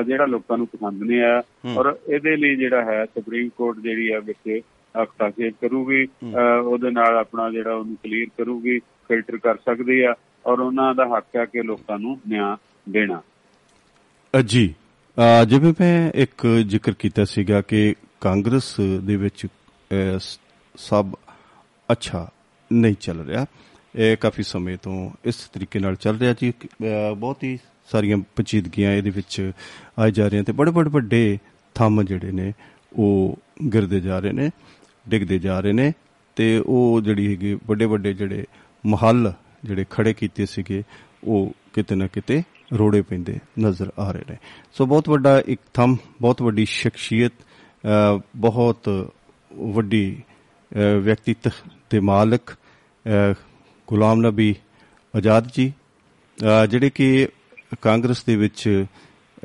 ਜਿਹੜਾ 0.07 0.25
ਲੋਕਾਂ 0.25 0.57
ਨੂੰ 0.57 0.67
ਪਸੰਦ 0.67 1.03
ਨਹੀਂ 1.03 1.21
ਆਇਆ। 1.21 1.41
ਔਰ 1.77 1.95
ਇਹਦੇ 2.07 2.35
ਲਈ 2.37 2.55
ਜਿਹੜਾ 2.55 2.83
ਹੈ 2.85 3.03
ਸੁਪਰੀਮ 3.05 3.49
ਕੋਰਟ 3.57 3.79
ਜਿਹੜੀ 3.79 4.11
ਆ 4.11 4.19
ਵਿੱਚ 4.19 4.59
ਹਸਤਾਖੇਪ 4.95 5.55
ਕਰੂਗੀ। 5.61 6.05
ਉਹਦੇ 6.65 6.91
ਨਾਲ 6.91 7.17
ਆਪਣਾ 7.17 7.49
ਜਿਹੜਾ 7.51 7.73
ਉਹਨੂੰ 7.73 7.95
ਕਲੀਅਰ 8.03 8.29
ਕਰੂਗੀ 8.37 8.79
ਫਿਲਟਰ 9.07 9.37
ਕਰ 9.37 9.55
ਸਕਦੀ 9.65 10.01
ਆ। 10.01 10.13
ਔਰ 10.45 10.59
ਉਹਨਾਂ 10.59 10.93
ਦਾ 10.95 11.05
ਹੱਕ 11.07 11.35
ਹੈ 11.37 11.45
ਕਿ 11.45 11.61
ਲੋਕਾਂ 11.63 11.99
ਨੂੰ 11.99 12.19
ਨਿਆਂ 12.27 12.55
ਦੇਣਾ। 12.89 13.21
ਜੀ 14.33 14.73
ਜਿਵੇਂ 15.47 15.73
ਮੈਂ 15.79 16.11
ਇੱਕ 16.21 16.47
ਜ਼ਿਕਰ 16.67 16.93
ਕੀਤਾ 16.99 17.23
ਸੀਗਾ 17.25 17.61
ਕਿ 17.61 17.93
ਕਾਂਗਰਸ 18.23 18.75
ਦੇ 19.03 19.15
ਵਿੱਚ 19.15 19.45
ਅ, 19.45 20.17
ਸ- 20.19 20.39
ਸਭ 20.75 21.07
ਅੱਛਾ 21.91 22.31
ਨਹੀਂ 22.73 22.95
ਚੱਲ 22.99 23.19
ਰਿਹਾ। 23.25 23.45
ਇਹ 23.95 24.17
ਕਾਫੀ 24.17 24.43
ਸਮੇਂ 24.43 24.77
ਤੋਂ 24.81 25.11
ਇਸ 25.25 25.35
ਤਰੀਕੇ 25.35 25.79
ਨਾਲ 25.79 25.95
ਚੱਲ 25.95 26.17
ਰਿਹਾ 26.17 26.33
ਜੀ। 26.41 26.51
ਅ, 26.51 27.13
ਬਹੁਤ 27.17 27.43
ਹੀ 27.43 27.59
ਸਾਰੀਆਂ 27.91 28.17
ਪਚੀਦਗੀਆਂ 28.35 28.91
ਇਹਦੇ 28.91 29.09
ਵਿੱਚ 29.09 29.51
ਆਈ 29.99 30.11
ਜਾ 30.11 30.27
ਰਹੀਆਂ 30.27 30.43
ਤੇ 30.43 30.51
ਬੜੇ 30.51 30.71
ਬੜੇ 30.71 30.89
ਵੱਡੇ 30.89 31.37
ਥੰਮ 31.75 32.03
ਜਿਹੜੇ 32.03 32.31
ਨੇ 32.31 32.53
ਉਹ 32.95 33.39
ਗਿਰਦੇ 33.73 33.99
ਜਾ 33.99 34.19
ਰਹੇ 34.19 34.31
ਨੇ 34.31 34.49
ਡਿੱਗਦੇ 35.09 35.39
ਜਾ 35.39 35.59
ਰਹੇ 35.59 35.73
ਨੇ 35.73 35.93
ਤੇ 36.35 36.63
ਉਹ 36.65 37.01
ਜਿਹੜੀ 37.01 37.27
ਹੈਗੀ 37.27 37.57
ਵੱਡੇ 37.67 37.85
ਵੱਡੇ 37.85 38.13
ਜਿਹੜੇ 38.13 38.45
ਮਹੱਲ 38.85 39.33
ਜਿਹੜੇ 39.63 39.85
ਖੜੇ 39.89 40.13
ਕੀਤੇ 40.13 40.45
ਸੀਗੇ 40.45 40.83
ਉਹ 41.23 41.51
ਕਿਤੇ 41.73 41.95
ਨਾ 41.95 42.07
ਕਿਤੇ 42.07 42.43
ਰੋੜੇ 42.73 43.01
ਪੈਂਦੇ 43.01 43.39
ਨਜ਼ਰ 43.59 43.91
ਆ 43.99 44.11
ਰਹੇ 44.11 44.23
ਨੇ। 44.29 44.37
ਸੋ 44.73 44.85
ਬਹੁਤ 44.85 45.09
ਵੱਡਾ 45.09 45.43
ਇੱਕ 45.45 45.61
ਥੰਮ 45.73 45.97
ਬਹੁਤ 46.21 46.41
ਵੱਡੀ 46.41 46.65
ਸ਼ਖਸੀਅਤ 46.65 47.31
ਅ, 47.31 47.52
ਬਹੁਤ 48.35 48.89
ਵੱਡੀ 49.51 50.17
ਅ, 50.71 50.97
ਵਿਅਕਤੀਤਵ 50.99 51.51
ਦੇ 51.91 51.99
ਮਾਲਕ 51.99 52.51
ਅ, 52.51 53.33
ਗੁਲਾਮ 53.87 54.21
ਨਬੀ 54.21 54.55
ਆਜ਼ਾਦ 55.15 55.47
ਜੀ 55.55 55.71
ਅ, 56.37 56.65
ਜਿਹੜੇ 56.65 56.89
ਕਿ 56.89 57.27
ਕਾਂਗਰਸ 57.81 58.23
ਦੇ 58.23 58.35
ਵਿੱਚ 58.35 58.85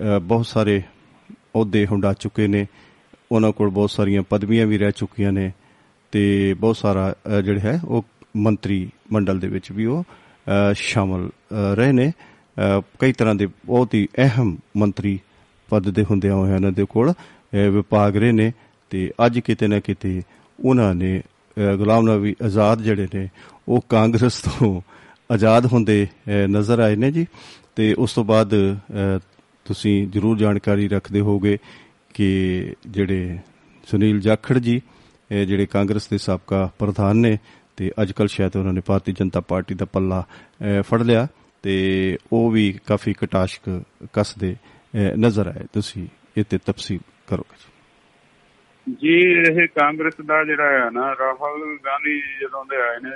ਅ, 0.01 0.19
ਬਹੁਤ 0.19 0.47
ਸਾਰੇ 0.47 0.83
ਅਹੁਦੇ 1.55 1.87
ਹੁੰਡਾ 1.87 2.13
ਚੁੱਕੇ 2.13 2.47
ਨੇ 2.49 2.67
ਉਹਨਾਂ 3.33 3.53
ਕੋਲ 3.53 3.71
ਬਹੁਤ 3.71 3.91
ਸਾਰੀਆਂ 3.91 4.23
ਪਦਵੀਆਂ 4.23 4.67
ਵੀ 4.67 4.79
ਰਹਿ 4.79 4.93
ਚੁੱਕੀਆਂ 4.93 5.33
ਨੇ 5.33 5.53
ਤੇ 6.13 6.55
ਬਹੁਤ 6.55 6.77
ਸਾਰਾ 6.77 7.15
ਅ, 7.39 7.41
ਜਿਹੜਾ 7.41 7.61
ਹੈ 7.61 7.81
ਉਹ 7.85 8.05
ਮੰਤਰੀ 8.37 8.89
ਮੰਡਲ 9.13 9.39
ਦੇ 9.41 9.49
ਵਿੱਚ 9.49 9.73
ਵੀ 9.73 9.87
ਉਹ 9.87 10.03
ਅ, 10.03 10.73
ਸ਼ਾਮਲ 10.75 11.29
ਅ, 11.29 11.75
ਰਹੇ 11.75 11.93
ਨੇ 11.93 12.09
ਅ, 12.09 12.81
ਕਈ 12.99 13.13
ਤਰ੍ਹਾਂ 13.13 13.35
ਦੇ 13.35 13.47
ਬਹੁਤ 13.47 13.95
ਹੀ 13.95 14.09
ਅਹਿਮ 14.19 14.57
ਮੰਤਰੀ 14.77 15.19
ਪਦ 15.69 15.91
ਦੇ 15.91 16.05
ਹੁੰਦਿਆਂ 16.05 16.35
ਹੋਇਆਂ 16.35 16.55
ਉਹਨਾਂ 16.55 16.73
ਦੇ 16.73 16.85
ਕੋਲ 16.85 17.13
ਅ, 17.13 17.15
ਵਿਭਾਗ 17.53 18.17
ਰਹੇ 18.17 18.33
ਨੇ 18.33 18.53
ਤੇ 18.91 19.11
ਅੱਜ 19.27 19.39
ਕਿਤੇ 19.39 19.67
ਨਾ 19.67 19.81
ਕਿਤੇ 19.81 20.23
ਉਹਨਾਂ 20.65 20.95
ਨੇ 20.95 21.19
ਅ, 21.19 21.75
ਗੁਲਾਮ 21.77 22.11
ਨਬੀ 22.11 22.37
ਆਜ਼ਾਦ 22.45 22.83
ਜਿਹੜੇ 22.83 23.09
ਨੇ 23.15 23.29
ਉਹ 23.69 23.85
ਕਾਂਗਰਸ 23.89 24.41
ਤੋਂ 24.41 24.81
ਆਜ਼ਾਦ 25.33 25.67
ਹੁੰਦੇ 25.67 26.07
ਅ, 26.29 26.47
ਨਜ਼ਰ 26.47 26.79
ਆਏ 26.79 26.97
ਨੇ 26.97 27.11
ਜੀ। 27.13 27.27
ਤੇ 27.77 27.95
ਉਸ 27.95 28.13
ਤੋਂ 28.15 28.25
ਬਾਅਦ 28.25 28.55
ਅ, 28.55 29.19
ਤੁਸੀਂ 29.65 30.09
ਜ਼ਰੂਰ 30.09 30.39
ਜਾਣਕਾਰੀ 30.39 30.89
ਰੱਖਦੇ 30.89 31.21
ਹੋਗੇ 31.21 31.59
ਕਿ 32.15 32.75
ਜਿਹੜੇ 32.87 33.39
ਸੁਨੀਲ 33.91 34.21
ਜਾਖੜ 34.21 34.59
ਜੀ 34.59 34.81
ਇਹ 35.31 35.47
ਜਿਹੜੇ 35.47 35.67
ਕਾਂਗਰਸ 35.67 36.09
ਦੇ 36.09 36.19
ਸਾਬਕਾ 36.19 36.71
ਪ੍ਰਧਾਨ 36.79 37.17
ਨੇ 37.17 37.39
ਤੇ 37.77 37.91
ਅੱਜ 38.03 38.13
ਕੱਲ 38.13 38.29
ਸ਼ਾਇਦ 38.29 38.57
ਉਹਨਾਂ 38.57 38.73
ਨੇ 38.73 38.81
ਭਾਰਤੀ 38.81 39.13
ਜਨਤਾ 39.13 39.41
ਪਾਰਟੀ 39.41 39.75
ਦਾ 39.75 39.85
ਪੱਲਾ 39.85 40.21
ਅਹ, 40.21 40.83
ਫੜ 40.83 41.03
ਲਿਆ 41.03 41.27
ਤੇ 41.63 42.19
ਉਹ 42.33 42.51
ਵੀ 42.51 42.73
ਕਾਫੀ 42.87 43.13
ਕਟਾਸ਼ਕ 43.13 43.83
ਕੱਸਦੇ 44.13 44.55
ਅਹ, 44.55 45.17
ਨਜ਼ਰ 45.17 45.47
ਆਏ। 45.47 45.67
ਤੁਸੀਂ 45.73 46.07
ਇਹ 46.37 46.45
ਤੇ 46.51 46.59
ਤਫਸੀਲ 46.67 46.99
ਕਰੋਗੇ 47.29 48.95
ਜੀ 49.01 49.15
ਇਹ 49.41 49.67
ਕਾਂਗਰਸ 49.69 50.21
ਦਾ 50.27 50.45
ਜਿਹੜਾ 50.45 50.71
ਹੈ 50.71 50.91
ਨਾ 50.91 51.15
ਰਾਹੁਲ 51.21 51.79
ਗਾਂਧੀ 51.85 52.21
ਜਦੋਂ 52.41 52.65
ਦੇ 52.65 52.77
ਆਏ 52.77 52.99
ਨੇ 53.03 53.11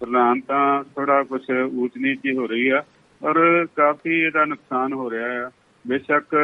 ਪ੍ਰਧਾਨ 0.00 0.40
ਤਾਂ 0.40 0.84
ਥੋੜਾ 0.84 1.22
ਕੁਝ 1.22 1.40
ਊਚ 1.50 1.92
ਨੀਚ 1.96 2.20
ਹੀ 2.26 2.46
ਰਹੀ 2.46 2.68
ਆ 2.68 2.82
ਔਰ 3.22 3.66
ਕਾਫੀ 3.76 4.20
ਇਹਦਾ 4.20 4.44
ਨੁਕਸਾਨ 4.44 4.92
ਹੋ 4.92 5.10
ਰਿਹਾ 5.10 5.28
ਹੈ 5.28 5.50
ਬੇਸ਼ੱਕ 5.84 6.34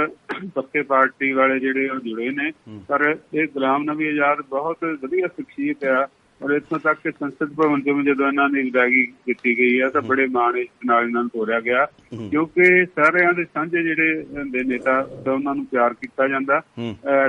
ਪੱਕੇ 0.54 0.83
ਪਾਰਟੀ 0.83 1.33
ਵਾਲੇ 1.33 1.59
ਜਿਹੜੇ 1.59 1.88
ਉਹ 1.88 2.00
ਜੁੜੇ 2.00 2.30
ਨੇ 2.30 2.50
ਪਰ 2.88 3.16
ਇਹ 3.35 3.46
ਗੁਲਾਮ 3.48 3.83
ਨਬੀ 3.83 4.09
ਆਜ਼ਾਦ 4.09 4.42
ਬਹੁਤ 4.42 4.85
ਵਧੀਆ 5.02 5.26
ਸ਼ਖਸੀਅਤ 5.26 5.85
ਆ। 5.85 6.06
ਔਰ 6.42 6.50
ਇੱਥੋਂ 6.50 6.79
ਤੱਕ 6.79 6.98
ਕਿ 7.05 7.11
ਸੰਸਦ 7.11 7.53
ਭਵਨ 7.55 7.81
ਤੋਂ 7.81 7.94
ਵੀ 7.94 8.03
ਜਦੋਂ 8.05 8.26
ਇਹਨਾਂ 8.26 8.48
ਦੀ 8.50 8.62
ਵਿਦਾਇਗੀ 8.62 9.05
ਕੀਤੀ 9.26 9.57
ਗਈ 9.59 9.79
ਆ 9.81 9.88
ਤਾਂ 9.88 10.03
ਬੜੇ 10.03 10.26
ਮਾਣ 10.26 10.57
ਇਸ 10.57 10.68
ਨਾਲ 10.87 11.07
ਇਹਨਾਂ 11.07 11.22
ਨੂੰ 11.22 11.31
ਤੋਰਿਆ 11.31 11.61
ਗਿਆ। 11.61 11.85
ਕਿਉਂਕਿ 12.31 12.85
ਸਾਰਿਆਂ 12.87 13.33
ਦੇ 13.33 13.44
ਸਾਂਝੇ 13.44 13.83
ਜਿਹੜੇ 13.83 14.22
ਹੁੰਦੇ 14.37 14.62
ਨੇਤਾ 14.64 15.00
ਤਾਂ 15.24 15.33
ਉਹਨਾਂ 15.33 15.55
ਨੂੰ 15.55 15.64
ਪਿਆਰ 15.66 15.94
ਕੀਤਾ 15.94 16.29
ਜਾਂਦਾ। 16.29 16.61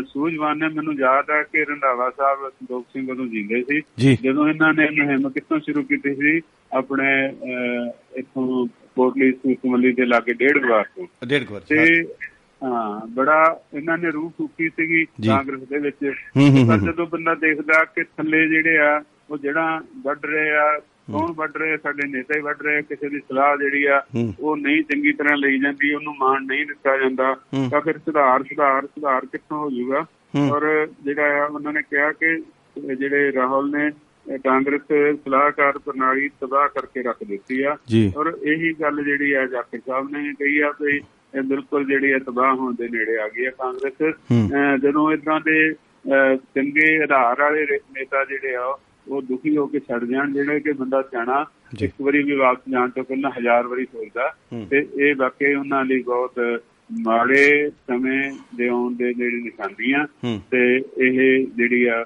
ਸੂਝਵਾਨ 0.08 0.58
ਨੇ 0.58 0.68
ਮੈਨੂੰ 0.68 0.94
ਯਾਦ 1.00 1.30
ਹੈ 1.32 1.42
ਕਿ 1.44 1.64
ਰੰਧਾਵਾ 1.64 2.10
ਸਾਹਿਬ 2.10 2.50
ਸੰਦੋਖ 2.50 2.86
ਸਿੰਘ 2.94 3.10
ਉਦੋਂ 3.12 3.26
ਜਿੰਦੇ 3.28 3.62
ਸੀ। 3.70 4.16
ਜਦੋਂ 4.24 4.48
ਇਹਨਾਂ 4.50 4.74
ਨੇ 4.74 4.88
ਮੁਹਿੰਮ 5.02 5.30
ਕਿੱਥੋਂ 5.30 5.60
ਸ਼ੁਰੂ 5.60 5.84
ਕੀਤੀ 5.84 6.16
ਸੀ? 6.16 6.40
ਆਪਣੇ 6.78 7.10
ਇੱਥੋਂ 8.16 8.68
ਕੋਟਲੀ 8.96 9.32
ਸੂਤਮਲੀ 9.32 9.92
ਦੇ 9.94 10.06
ਲਾਗੇ 10.06 10.34
ਡੇਢ 10.34 10.66
ਵਾਰ 10.66 10.86
ਤੋਂ। 10.96 11.08
ਡੇਢ 11.28 11.44
ਕੁ 11.44 11.60
ਤੇ 11.70 12.04
ਹਾਂ 12.64 13.08
ਬੜਾ 13.08 13.60
ਇਹਨਾਂ 13.74 13.98
ਨੇ 13.98 14.12
ਰੂਹ 14.12 14.30
ਫੂਕੀ 14.38 14.70
ਸੀਗੀ। 14.70 15.06
ਕਾਂਗਰਸ 15.06 15.60
ਦੇ 15.60 15.78
ਵਿੱਚ 15.78 15.98
ਪਰ। 16.68 16.78
ਜਦੋਂ 16.78 17.08
ਬੰਦਾ 17.08 17.36
ਦੇਖਦਾ 17.36 17.84
ਕਿ 17.84 18.04
ਥੱਲੇ 18.04 18.48
ਜਿਹੜੇ 18.48 18.78
ਆ 18.78 19.02
ਉਹ 19.30 19.38
ਜਿਹੜਾ 19.38 19.82
ਵੱਢ 20.04 20.26
ਰਹੇ 20.26 20.50
ਆ 20.50 20.80
ਕੌਣ 21.12 21.32
ਵੱਢ 21.32 21.58
ਰਹੇ? 21.58 21.78
ਸਾਡੇ 21.78 22.08
ਨੇਤਾ 22.08 22.34
ਹੀ 22.38 22.42
ਵੱਢ 22.42 22.62
ਰਹੇ 22.62 22.82
ਕਿਸੇ 22.82 23.10
ਦੀ 23.10 23.20
ਸਲਾਹ 23.20 23.58
ਜਿਹੜੀ 23.58 23.84
ਆ। 23.86 24.02
ਉਹ 24.40 24.58
ਨਹੀਂ 24.58 24.84
ਚੰਗੀ 24.84 25.12
ਤਰ੍ਹਾਂ 25.12 25.38
ਲਈ 25.38 25.60
ਜਾਂਦੀ 25.60 25.94
ਉਹਨੂੰ 25.94 26.16
ਮਾਣ 26.18 26.46
ਨਹੀਂ 26.46 26.66
ਦਿੱਤਾ 26.66 26.98
ਜਾਂਦਾ। 26.98 27.36
ਤਾਂ 27.70 27.82
ਫਿਰ 27.82 27.98
ਸੁਧਾਰ 27.98 28.44
ਸੁਧਾਰ 28.44 28.86
ਸੁਧਾਰ 28.86 29.26
ਕਿੱਥੋਂ 29.26 29.58
ਹੋ 29.58 29.70
ਜਾਊਗਾ। 29.70 30.06
ਔਰ 30.52 30.88
ਜਿਹੜਾ 31.04 31.44
ਆ 31.44 31.46
ਉਹਨਾਂ 31.46 31.74
ਨੇ 31.74 31.82
ਕਿਹਾ 31.82 32.12
ਕਿ 32.12 32.36
ਜਿਹੜੇ 32.96 33.32
ਰਾਹੁਲ 33.32 33.72
ਨੇ 33.72 33.90
ਕਾਂਗਰਸ 34.38 34.82
ਸਲਾਹਕਾਰ 35.26 35.78
ਪ੍ਰਣਾਲੀ 35.78 36.30
ਤਬਾਹ 36.42 36.68
ਕਰਕੇ 36.68 37.02
ਰੱਖ 37.04 37.18
ਦਿੱਤੀ 37.28 37.62
ਆ 37.62 37.78
ਔਰ 38.18 38.38
ਇਹੀ 38.44 38.74
ਗੱਲ 38.82 39.04
ਜਿਹੜੀ 39.04 39.32
ਆ 39.32 39.46
ਜਾਖੜ 39.46 39.80
ਸਾਹਿਬ 39.88 40.10
ਨੇ 40.12 40.34
ਕਹੀ 40.34 40.60
ਆ 40.60 40.72
ਕਿ 40.72 41.00
ਇਹ 41.38 41.42
ਬਿਲਕੁਲ 41.42 41.86
ਜਿਹੜੀ 41.86 42.12
ਆ 42.12 42.20
ਤਬਾਹ 42.20 42.56
ਹੋਣ 42.56 42.76
ਦੇ 42.76 42.88
ਨੇੜੇ 42.90 43.18
ਆ 43.20 43.28
ਗਈ 43.28 43.46
ਕਾਂਗਰਸ 43.46 44.02
ਹੂੰ। 44.32 44.50
ਅਹ 44.50 44.78
ਜਦੋਂ 44.78 45.12
ਇਦਾਂ 45.12 45.40
ਦੇ 45.40 45.74
ਚੰਗੇ 46.36 47.04
ਆਧਾਰ 47.04 47.42
ਵਾਲੇ 47.42 47.66
ਨੇਤਾ 47.66 48.26
ਜਿਹੜੇ 48.26 48.56
ਆ 48.56 48.78
ਉਹ 49.08 49.22
ਦੁਖੀ 49.22 49.58
ਹੋ 49.58 49.68
ਕੇ 49.68 49.80
ਛੱਡ 49.80 50.04
ਜਾਣ 50.04 50.32
ਜਿਹੜੇ 50.34 50.60
ਕਿ 50.60 50.72
ਬੰਦਾ 50.72 51.02
ਸਿਆਣਾ। 51.02 51.46
ਇੱਕ 51.82 51.94
ਵਾਰੀ 52.02 52.24
ਵੀ 52.24 52.36
ਵਾਪਸ 52.36 52.72
ਜਾਣ 52.72 52.90
ਤੋਂ 52.90 53.04
ਪਹਿਲਾਂ 53.04 53.32
ਹਜ਼ਾਰ 53.40 53.68
ਵਾਰੀ 53.68 53.86
ਸੋਚਦਾ 53.86 54.28
ਹੂੰ। 54.54 54.68
ਤੇ 54.70 54.88
ਇਹ 55.00 55.16
ਵਾਕਈ 55.16 55.54
ਉਹਨਾਂ 55.54 55.86
ਲਈ 55.86 56.02
ਬਹੁਤ 56.04 56.62
ਮਾੜੇ 57.02 57.70
ਸਮੇਂ 57.70 58.32
ਦੇ 58.56 58.68
ਆਉਣ 58.68 58.96
ਦੇ 58.96 59.14
ਜਿਹੜੀ 59.14 59.42
ਨਿਸ਼ਾਨੀਆਂ 59.42 60.06
ਹੂੰ 60.24 60.42
ਤੇ 60.52 60.78
ਇਹ 60.98 61.48
ਜਿਹੜੀ 61.48 61.86
ਆ 61.86 62.06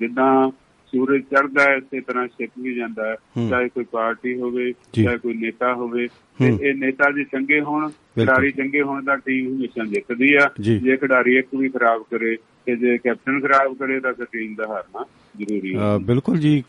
ਜਿੱਦਾਂ 0.00 0.50
ਸੂਰਜ 0.96 1.22
ਚੜ੍ਹਦਾ 1.22 1.62
ਹੈ 1.62 1.76
ਇਸੇ 1.76 2.00
ਤਰ੍ਹਾਂ 2.00 2.28
ਛਿਪ 2.28 2.50
ਵੀ 2.60 2.74
ਜਾਂਦਾ 2.74 3.06
ਹੈ। 3.06 3.16
ਚਾਹੇ 3.50 3.68
ਕੋਈ 3.68 3.84
ਪਾਰਟੀ 3.84 4.40
ਹੋਵੇ। 4.40 4.72
ਚਾਹੇ 4.72 5.18
ਕੋਈ 5.18 5.34
ਨੇਤਾ 5.34 5.74
ਹੋਵੇ 5.74 6.08
ਤੇ। 6.08 6.58
ਇਹ 6.62 6.74
ਨੇਤਾ 6.74 7.10
ਜੇ 7.10 7.24
ਚੰਗੇ 7.24 7.60
ਹੋਣ 7.60 7.88
ਖਿਡਾਰੀ 7.88 8.52
ਚੰਗੇ 8.52 8.82
ਹੋਣ 8.82 9.04
ਦਾ 9.04 9.16
ਟੀਮ 9.16 9.56
ਹਮੇਸ਼ਾ 9.56 9.84
ਜਿੱਤਦੀ 9.84 10.34
ਆ 10.34 10.50
ਜੀ। 10.60 10.96
ਖਿਡਾਰੀ 10.96 11.36
ਇੱਕ 11.36 11.48
ਵੀ 11.56 11.68
ਖਰਾਬ 11.68 12.02
ਕਰੇ 12.10 12.36
ਤੇ 12.36 12.76
ਜੇ 12.76 12.98
ਕੈਪਟਨ 12.98 13.40
ਖਰਾਬ 13.40 13.76
ਕਰੇ 13.76 14.00
ਤਾਂ 14.00 14.12
ਟੀਮ 14.32 14.54
ਦਾ 14.54 14.66
ਹਾਰਨਾ 14.66 15.04
ਜ਼ਰੂਰੀ 15.38 15.76
ਹੈ 15.76 15.98
ਬਿਲਕੁਲ 15.98 16.38
ਜੀ 16.38 16.64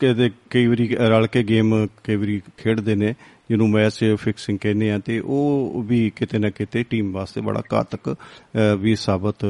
ਕਈ 0.50 0.66
ਵਾਰੀ 0.66 0.88
ਰਲ 0.88 1.26
ਕੇ 1.26 1.42
ਗੇਮ 1.42 1.86
ਕਈ 2.04 2.16
ਵਾਰੀ 2.16 2.42
ਖੇਡਦੇ 2.58 2.94
ਨੇ 2.94 3.14
ਜਿਹਨੂੰ 3.52 3.70
ਮੈਚ 3.70 4.16
ਫਿਕਸਿੰਗ 4.18 4.58
ਕਹਿੰਦੇ 4.58 4.92
ਆ 4.92 4.98
ਤੇ 4.98 5.20
ਉਹ 5.20 5.84
ਵੀ 5.86 6.10
ਕਿਤੇ 6.16 6.38
ਨਾ 6.38 6.50
ਕਿਤੇ 6.50 6.82
ਟੀਮ 6.82 7.12
ਵਾਸਤੇ 7.12 7.40
ਬੜਾ 7.40 7.62
ਘਾਤਕ 7.74 8.12
ਅ, 8.12 8.76
ਵੀ 8.78 8.96
ਸਾਬਤ 8.96 9.44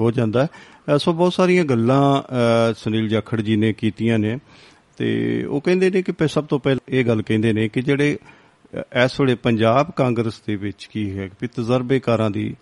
ਹੋ 0.00 0.10
ਜਾਂਦਾ 0.10 0.42
ਹੈ। 0.42 0.48
ਅ, 0.94 0.98
ਸੋ 0.98 1.12
ਬਹੁਤ 1.12 1.34
ਸਾਰੀਆਂ 1.34 1.64
ਗੱਲਾਂ 1.64 2.22
ਅ, 2.22 2.74
ਸੁਨੀਲ 2.76 3.08
ਜਾਖੜ 3.08 3.40
ਜੀ 3.40 3.56
ਨੇ 3.56 3.72
ਕੀਤੀਆਂ 3.72 4.18
ਨੇ। 4.18 4.38
ਤੇ 4.98 5.42
ਉਹ 5.44 5.60
ਕਹਿੰਦੇ 5.60 5.90
ਨੇ 5.90 6.02
ਕਿ 6.02 6.12
ਪ- 6.12 6.24
ਸਭ 6.24 6.44
ਤੋਂ 6.44 6.58
ਪਹਿਲਾਂ 6.60 6.80
ਇਹ 6.88 7.04
ਗੱਲ 7.04 7.22
ਕਹਿੰਦੇ 7.22 7.52
ਨੇ 7.52 7.68
ਕਿ 7.68 7.82
ਜਿਹੜੇ 7.82 8.18
ਅ, 8.74 8.82
ਇਸ 9.04 9.20
ਵੇਲੇ 9.20 9.34
ਪੰਜਾਬ 9.34 9.90
ਕਾਂਗਰਸ 9.96 10.40
ਦੇ 10.46 10.56
ਵਿੱਚ 10.56 10.88
ਕੀ 10.92 11.18
ਹੈ 11.18 11.28
ਕਿ 11.28 11.46
ਤਜਰਬੇਕਾਰਾਂ 11.46 12.30
ਦੀ 12.30 12.56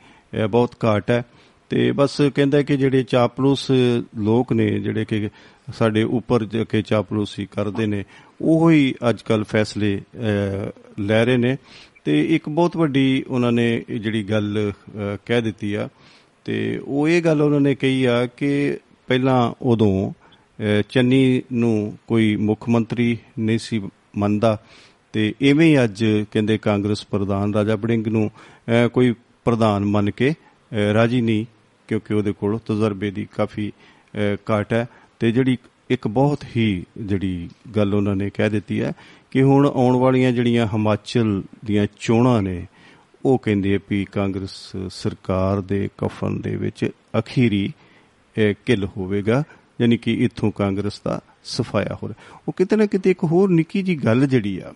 ਅ, 0.44 0.46
ਬਹੁਤ 0.46 0.74
ਘਾਟ 0.84 1.10
ਹੈ। 1.10 1.22
ਤੇ 1.68 1.92
ਬਸ 1.92 2.20
ਕਹਿੰਦਾ 2.34 2.62
ਕਿ 2.62 2.76
ਜਿਹੜੇ 2.76 3.02
ਚਾਪਲੂਸ 3.02 3.70
ਲੋਕ 4.18 4.52
ਨੇ 4.52 4.80
ਜਿਹੜੇ 4.80 5.04
ਕਿ 5.04 5.28
ਸਾਡੇ 5.72 6.02
ਉੱਪਰ 6.02 6.44
ਜਾ 6.44 6.64
ਕੇ 6.64 6.82
ਚਾਪਲੂਸੀ 6.82 7.46
ਕਰਦੇ 7.46 7.86
ਨੇ 7.86 8.04
ਉਹ 8.40 8.70
ਹੀ 8.70 8.94
ਅੱਜ 9.10 9.22
ਕੱਲ 9.22 9.44
ਫੈਸਲੇ 9.44 10.00
ਅਹ, 10.14 10.70
ਲੈ 11.00 11.24
ਰਹੇ 11.24 11.36
ਨੇ। 11.36 11.56
ਤੇ 12.04 12.34
ਇੱਕ 12.34 12.48
ਬਹੁਤ 12.48 12.76
ਵੱਡੀ 12.76 13.24
ਉਹਨਾਂ 13.28 13.52
ਨੇ 13.52 13.84
ਇਹ 13.88 14.00
ਜਿਹੜੀ 14.00 14.24
ਗੱਲ 14.24 14.72
ਅਹ, 14.72 15.16
ਕਹਿ 15.26 15.42
ਦਿੱਤੀ 15.42 15.74
ਆ। 15.74 15.88
ਤੇ 16.44 16.80
ਉਹ 16.84 17.08
ਇਹ 17.08 17.22
ਗੱਲ 17.22 17.42
ਉਹਨਾਂ 17.42 17.60
ਨੇ 17.60 17.74
ਕਹੀ 17.74 18.04
ਆ 18.04 18.26
ਕਿ 18.26 18.78
ਪਹਿਲਾਂ 19.06 19.52
ਉਦੋਂ 19.62 20.10
ਅਹ, 20.10 20.82
ਚੰਨੀ 20.88 21.42
ਨੂੰ 21.52 21.98
ਕੋਈ 22.06 22.36
ਮੁੱਖ 22.36 22.68
ਮੰਤਰੀ 22.68 23.18
ਨਹੀਂ 23.38 23.58
ਸੀ 23.58 23.82
ਮੰਨਦਾ। 24.16 24.58
ਤੇ 25.12 25.34
ਇਵੇਂ 25.40 25.66
ਹੀ 25.66 25.84
ਅੱਜ 25.84 26.04
ਕਹਿੰਦੇ 26.30 26.58
ਕਾਂਗਰਸ 26.58 27.06
ਪ੍ਰਧਾਨ 27.06 27.54
ਰਾਜਾ 27.54 27.76
ਬੜਿੰਗ 27.76 28.06
ਨੂੰ 28.06 28.30
ਅਹ, 28.48 28.88
ਕੋਈ 28.88 29.14
ਪ੍ਰਧਾਨ 29.44 29.84
ਮੰਨ 29.84 30.10
ਕੇ 30.10 30.30
ਅਹ, 30.30 30.92
ਰਾਜੀ 30.92 31.20
ਨਹੀਂ 31.20 31.44
ਕਿਉਂਕਿ 31.88 32.14
ਉਹਦੇ 32.14 32.32
ਕੋਲ 32.32 32.58
ਤਜਰਬੇ 32.58 33.10
ਦੀ 33.10 33.28
ਕਾਫੀ 33.36 33.70
ਅਹ, 33.70 34.36
ਘਾਟ 34.50 34.72
ਹੈ। 34.72 34.86
ਤੇ 35.20 35.30
ਜਿਹੜੀ 35.32 35.56
ਇੱਕ 35.90 36.08
ਬਹੁਤ 36.08 36.44
ਹੀ 36.56 36.66
ਜਿਹੜੀ 36.98 37.48
ਗੱਲ 37.76 37.94
ਉਹਨਾਂ 37.94 38.16
ਨੇ 38.16 38.30
ਕਹਿ 38.30 38.50
ਦਿੱਤੀ 38.50 38.80
ਹੈ 38.82 38.92
ਕਿ 39.30 39.42
ਹੁਣ 39.42 39.66
ਆਉਣ 39.66 39.96
ਵਾਲੀਆਂ 39.96 40.32
ਜਿਹੜੀਆਂ 40.32 40.66
ਹਿਮਾਚਲ 40.66 41.42
ਦੀਆਂ 41.64 41.86
ਚੋਣਾਂ 42.00 42.42
ਨੇ 42.42 42.66
ਉਹ 43.24 43.38
ਕਹਿੰਦੇ 43.38 43.74
ਆ 43.74 43.78
ਵੀ 43.90 44.04
ਕਾਂਗਰਸ 44.04 44.52
ਸਰਕਾਰ 44.90 45.60
ਦੇ 45.60 45.88
ਕਫਨ 45.98 46.40
ਦੇ 46.40 46.54
ਵਿੱਚ 46.56 46.90
ਅਖੀਰੀ 47.18 47.66
ਅਹ, 48.36 48.54
ਕਿੱਲ 48.66 48.84
ਹੋਵੇਗਾ 48.96 49.42
ਯਾਨੀ 49.80 49.96
ਕਿ 49.96 50.12
ਇੱਥੋਂ 50.24 50.50
ਕਾਂਗਰਸ 50.52 51.00
ਦਾ 51.04 51.20
ਸਫਾਇਆ 51.44 51.98
ਹੋ 52.02 52.08
ਰਿਹਾ 52.08 52.38
ਉਹ 52.48 52.52
ਕਿਤੇ 52.52 52.76
ਨਾ 52.76 52.86
ਕਿਤੇ 52.86 53.10
ਇੱਕ 53.10 53.24
ਹੋਰ 53.24 53.50
ਨਿੱਕੀ 53.50 53.82
ਜੀ 53.82 53.96
ਗੱਲ 53.96 54.26
ਜਿਹੜੀ 54.26 54.58
ਆ 54.58 54.72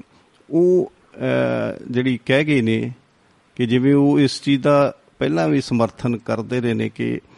ਉਹ 0.50 0.92
ਅਹ, 1.16 1.84
ਜਿਹੜੀ 1.90 2.18
ਕਹਿ 2.26 2.44
ਗਏ 2.44 2.60
ਨੇ 2.62 2.92
ਕਿ 3.56 3.66
ਜਿਵੇਂ 3.66 3.94
ਉਹ 3.94 4.20
ਇਸ 4.20 4.40
ਚੀਜ਼ 4.42 4.62
ਦਾ 4.62 4.94
ਪਹਿਲਾਂ 5.18 5.48
ਵੀ 5.48 5.60
ਸਮਰਥਨ 5.60 6.16
ਕਰਦੇ 6.16 6.60
ਰਹੇ 6.60 6.74
ਨੇ 6.74 6.88
ਕਿ 6.88 7.14
ਅਹ, 7.16 7.33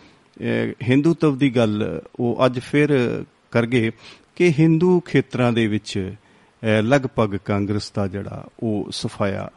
ਹਿੰਦੂਤਵ 0.82 1.38
ਦੀ 1.38 1.56
ਗੱਲ 1.56 2.00
ਉਹ 2.20 2.46
ਅੱਜ 2.46 2.58
ਫਿਰ 2.58 2.98
ਕਰ 3.50 3.66
ਗਏ 3.66 3.90
ਕਿ 4.36 4.52
ਹਿੰਦੂ 4.58 5.00
ਖੇਤਰਾਂ 5.00 5.52
ਦੇ 5.52 5.66
ਵਿੱਚ 5.66 5.98
ਅਹ, 6.62 6.82
ਲਗਭਗ 6.82 7.36
ਕਾਂਗਰਸ 7.44 7.90
ਦਾ 7.90 8.06
ਜਿਹੜਾ 8.06 8.46
ਉਹ 8.62 8.88
ਸਫਾਇਆ 8.92 9.50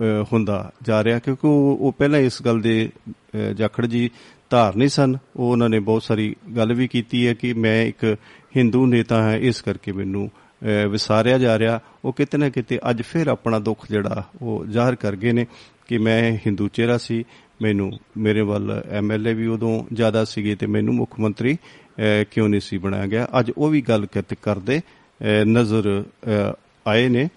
ਅਹ, 0.00 0.24
ਹੁੰਦਾ 0.32 0.72
ਜਾ 0.82 1.04
ਰਿਹਾ 1.04 1.18
ਕਿਉਂਕਿ 1.18 1.46
ਉਹ 1.46 1.76
ਉਹ 1.80 1.92
ਪਹਿਲਾਂ 1.92 2.20
ਇਸ 2.20 2.42
ਗੱਲ 2.42 2.60
ਦੇ 2.60 2.88
ਅਹ, 3.10 3.52
ਜਾਖੜ 3.52 3.86
ਜੀ 3.86 4.10
ਧਾਰ 4.50 4.76
ਨਹੀਂ 4.76 4.88
ਸਨ। 4.88 5.16
ਉਹ 5.36 5.50
ਉਹਨਾਂ 5.52 5.68
ਨੇ 5.68 5.78
ਬਹੁਤ 5.80 6.02
ਸਾਰੀ 6.02 6.36
ਗੱਲ 6.56 6.72
ਵੀ 6.74 6.88
ਕੀਤੀ 6.88 7.26
ਹੈ 7.26 7.34
ਕਿ 7.34 7.52
ਮੈਂ 7.52 7.82
ਇੱਕ 7.82 8.16
ਹਿੰਦੂ 8.56 8.86
ਨੇਤਾ 8.86 9.22
ਹਾਂ 9.22 9.36
ਇਸ 9.36 9.60
ਕਰਕੇ 9.62 9.92
ਮੈਨੂੰ 9.92 10.30
ਅਹ, 10.62 10.88
ਵਿਸਾਰਿਆ 10.88 11.38
ਜਾ 11.38 11.58
ਰਿਹਾ। 11.58 11.80
ਉਹ 12.04 12.12
ਕਿਤੇ 12.12 12.38
ਨਾ 12.38 12.48
ਕਿਤੇ 12.48 12.78
ਅੱਜ 12.90 13.02
ਫਿਰ 13.02 13.26
ਆਪਣਾ 13.26 13.58
ਦੁੱਖ 13.58 13.86
ਜਿਹੜਾ 13.90 14.22
ਉਹ 14.42 14.66
ਜ਼ਾਹਰ 14.66 14.94
ਕਰ 14.94 15.16
ਗਏ 15.16 15.32
ਨੇ 15.32 15.46
ਕਿ 15.88 15.98
ਮੈਂ 15.98 16.38
ਹਿੰਦੂ 16.46 16.68
ਚਿਹਰਾ 16.68 16.98
ਸੀ 16.98 17.24
ਮੈਨੂੰ 17.62 17.92
ਮੇਰੇ 18.16 18.40
ਵੱਲ 18.40 18.82
ਐਮਐਲਏ 18.90 19.34
ਵੀ 19.34 19.46
ਉਦੋਂ 19.46 19.84
ਜ਼ਿਆਦਾ 19.92 20.24
ਸੀਗੇ 20.24 20.54
ਤੇ 20.54 20.66
ਮੈਨੂੰ 20.66 20.94
ਮੁੱਖ 20.94 21.20
ਮੰਤਰੀ 21.20 21.54
ਅਹ, 21.54 22.24
ਕਿਉਂ 22.30 22.48
ਨਹੀਂ 22.48 22.60
ਸੀ 22.60 22.78
ਬਣਾਇਆ 22.78 23.06
ਗਿਆ? 23.06 23.28
ਅੱਜ 23.40 23.52
ਉਹ 23.58 23.68
ਵੀ 23.68 23.80
ਗੱਲ 23.80 24.06
ਕਰਤੇ 24.06 24.36
ਕਰਦੇ 24.42 24.80
ਅਹ, 24.80 25.44
ਨਜ਼ਰ 25.44 26.04
ਅਹ, 26.26 26.52
ਆਏ 26.86 27.08
ਨੇ। 27.08 27.28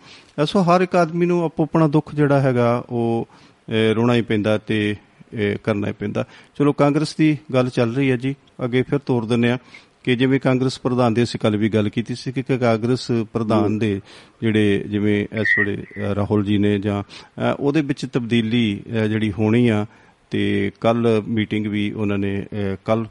ਅਹ, 0.41 0.45
ਸੋ 0.45 0.61
ਹਰ 0.61 0.81
ਇੱਕ 0.81 0.95
ਆਦਮੀ 0.95 1.25
ਨੂੰ 1.25 1.43
ਆਪੋ 1.43 1.63
ਆਪਣਾ 1.63 1.87
ਦੁੱਖ 1.87 2.15
ਜਿਹੜਾ 2.15 2.41
ਹੈਗਾ 2.41 2.83
ਉਹ 2.89 3.27
ਅਹ, 3.69 3.93
ਰੋਣਾ 3.93 4.15
ਹੀ 4.15 4.21
ਪੈਂਦਾ 4.21 4.57
ਤੇ 4.57 4.95
ਅਹ, 5.33 5.57
ਕਰਨਾ 5.63 5.87
ਹੀ 5.87 5.93
ਪੈਂਦਾ। 5.93 6.25
ਚਲੋ 6.55 6.73
ਕਾਂਗਰਸ 6.73 7.15
ਦੀ 7.15 7.37
ਗੱਲ 7.53 7.69
ਚੱਲ 7.69 7.95
ਰਹੀ 7.95 8.11
ਹੈ 8.11 8.17
ਜੀ। 8.17 8.35
ਅੱਗੇ 8.65 8.81
ਫਿਰ 8.81 8.99
ਤੋਰ 8.99 9.25
ਦਿੰਨੇ 9.25 9.51
ਆ 9.51 9.57
ਕਿ 10.03 10.15
ਜਿਵੇਂ 10.15 10.39
ਕਾਂਗਰਸ 10.39 10.79
ਪ੍ਰਧਾਨ 10.79 11.13
ਦੀ 11.13 11.23
ਅਸੀਂ 11.23 11.39
ਕੱਲ 11.39 11.57
ਵੀ 11.57 11.69
ਗੱਲ 11.69 11.89
ਕੀਤੀ 11.89 12.15
ਸੀ 12.15 12.31
ਕਿ 12.31 12.43
ਕਾਂਗਰਸ 12.43 13.11
ਪ੍ਰਧਾਨ 13.33 13.79
ਦੇ 13.79 14.01
ਜਿਹੜੇ 14.41 14.85
ਜਿਵੇਂ 14.89 15.27
ਇਸ 15.41 15.47
ਵੇਲੇ 15.59 15.83
ਅਹ, 15.83 16.15
ਰਾਹੁਲ 16.15 16.45
ਜੀ 16.45 16.57
ਨੇ 16.57 16.79
ਜਾਂ 16.79 17.03
ਅਹ, 17.03 17.55
ਉਹਦੇ 17.59 17.81
ਵਿੱਚ 17.81 18.05
ਤਬਦੀਲੀ 18.13 18.81
ਅਹ, 18.87 19.05
ਜਿਹੜੀ 19.07 19.31
ਹੋਣੀ 19.31 19.67
ਆ 19.69 19.85
ਤੇ 20.31 20.71
ਕੱਲ 20.81 21.21
ਮੀਟਿੰਗ 21.27 21.67
ਵੀ 21.67 21.91
ਉਹਨਾਂ 21.91 22.17
ਨੇ 22.17 22.45
ਕੱਲ 22.85 23.05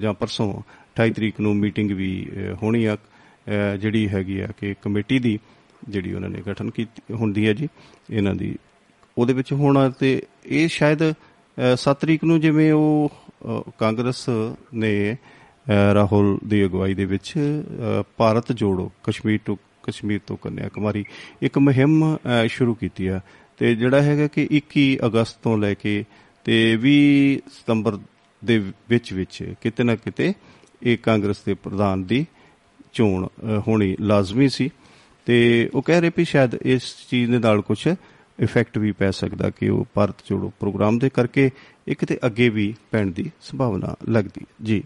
ਜਾਂ 0.00 0.12
ਪਰਸੋਂ 0.14 0.52
28 0.96 1.10
ਤਰੀਕ 1.10 1.40
ਨੂੰ 1.40 1.56
ਮੀਟਿੰਗ 1.56 1.90
ਵੀ 1.92 2.10
ਅਹ, 2.26 2.54
ਹੋਣੀ 2.62 2.84
ਆ 2.84 2.94
ਅਹ, 2.94 3.76
ਜਿਹੜੀ 3.76 4.08
ਹੈਗੀ 4.08 4.40
ਆ 4.40 4.46
ਕਿ 4.60 4.74
ਕਮੇਟੀ 4.82 5.18
ਦੀ 5.18 5.38
ਜਿਹੜੀ 5.88 6.12
ਉਹਨਾਂ 6.14 6.28
ਨੇ 6.30 6.42
ਗਠਨ 6.48 6.70
ਕੀਤੀ 6.70 7.14
ਹੁੰਦੀ 7.14 7.46
ਹੈ 7.48 7.52
ਜੀ 7.52 7.68
ਇਹਨਾਂ 8.10 8.34
ਦੀ। 8.34 8.54
ਉਹਦੇ 9.18 9.32
ਵਿੱਚ 9.32 9.52
ਹੋਣਾ 9.52 9.88
ਤੇ 9.88 10.22
ਇਹ 10.46 10.68
ਸ਼ਾਇਦ 10.68 11.02
7 11.76 11.94
ਤਰੀਕ 12.00 12.24
ਨੂੰ 12.24 12.40
ਜਿਵੇਂ 12.40 12.72
ਉਹ 12.72 13.10
ਅ, 13.46 13.70
ਕਾਂਗਰਸ 13.78 14.28
ਨੇ 14.74 14.92
ਅ, 15.12 15.94
ਰਾਹੁਲ 15.94 16.38
ਦੀ 16.46 16.64
ਅਗਵਾਈ 16.64 16.94
ਦੇ 16.94 17.04
ਵਿੱਚ 17.04 17.32
ਅ, 17.36 18.02
ਭਾਰਤ 18.16 18.52
ਜੋੜੋ 18.52 18.90
ਕਸ਼ਮੀਰ 19.04 19.38
ਤੋਂ 19.44 19.56
ਕਸ਼ਮੀਰ 19.82 20.20
ਤੋਂ 20.26 20.36
ਕੰਨਿਆ 20.36 20.68
ਕੁਮਾਰੀ 20.68 21.04
ਇੱਕ 21.42 21.58
ਮੁਹਿੰਮ 21.58 22.16
ਅ, 22.16 22.46
ਸ਼ੁਰੂ 22.46 22.74
ਕੀਤੀ 22.74 23.06
ਆ। 23.06 23.20
ਤੇ 23.58 23.74
ਜਿਹੜਾ 23.74 24.02
ਹੈਗਾ 24.02 24.26
ਕਿ 24.26 24.48
21 24.52 24.96
ਅਗਸਤ 25.06 25.38
ਤੋਂ 25.42 25.58
ਲੈ 25.58 25.74
ਕੇ 25.74 26.04
ਤੇ 26.48 26.78
20 26.80 27.36
ਸਤੰਬਰ 27.52 27.98
ਦੇ 28.44 28.58
ਵਿੱਚ 28.88 29.12
ਵਿੱਚ 29.12 29.54
ਕਿਤੇ 29.60 29.84
ਨਾ 29.84 29.96
ਕਿਤੇ 29.96 30.32
ਇਹ 30.82 30.98
ਕਾਂਗਰਸ 30.98 31.44
ਦੇ 31.44 31.54
ਪ੍ਰਧਾਨ 31.54 32.04
ਦੀ 32.04 32.26
ਚੋਣ 32.92 33.26
ਹੋਣੀ 33.68 33.96
ਲਾਜ਼ਮੀ 34.00 34.48
ਸੀ। 34.48 34.70
ਤੇ 35.26 35.70
ਉਹ 35.74 35.82
ਕਹਿ 35.82 36.00
ਰਹੇ 36.00 36.10
ਵੀ 36.16 36.24
ਸ਼ਾਇਦ 36.24 36.54
ਇਸ 36.54 37.08
ਚੀਜ਼ 37.10 37.30
ਦੇ 37.30 37.38
ਨਾਲ 37.38 37.60
ਕੁਝ 37.60 37.88
ਇਫੈਕਟ 38.40 38.78
ਵੀ 38.78 38.92
ਪੈ 38.92 39.10
ਸਕਦਾ 39.10 39.50
ਕਿ 39.50 39.68
ਉਹ 39.68 39.86
ਭਾਰਤ 39.94 40.14
ਜੋੜੋ 40.26 40.52
ਪ੍ਰੋਗਰਾਮ 40.60 40.98
ਦੇ 40.98 41.08
ਕਰਕੇ 41.08 41.50
ਇੱਕ 41.88 42.04
ਤੇ 42.04 42.18
ਅੱਗੇ 42.26 42.48
ਵੀ 42.48 42.74
ਪੈਣ 42.90 43.10
ਦੀ 43.10 43.30
ਸੰਭਾਵਨਾ 43.40 43.94
ਲੱਗਦੀ। 44.08 44.40
ਹੈ। 44.40 44.54
ਜੀ। 44.62 44.80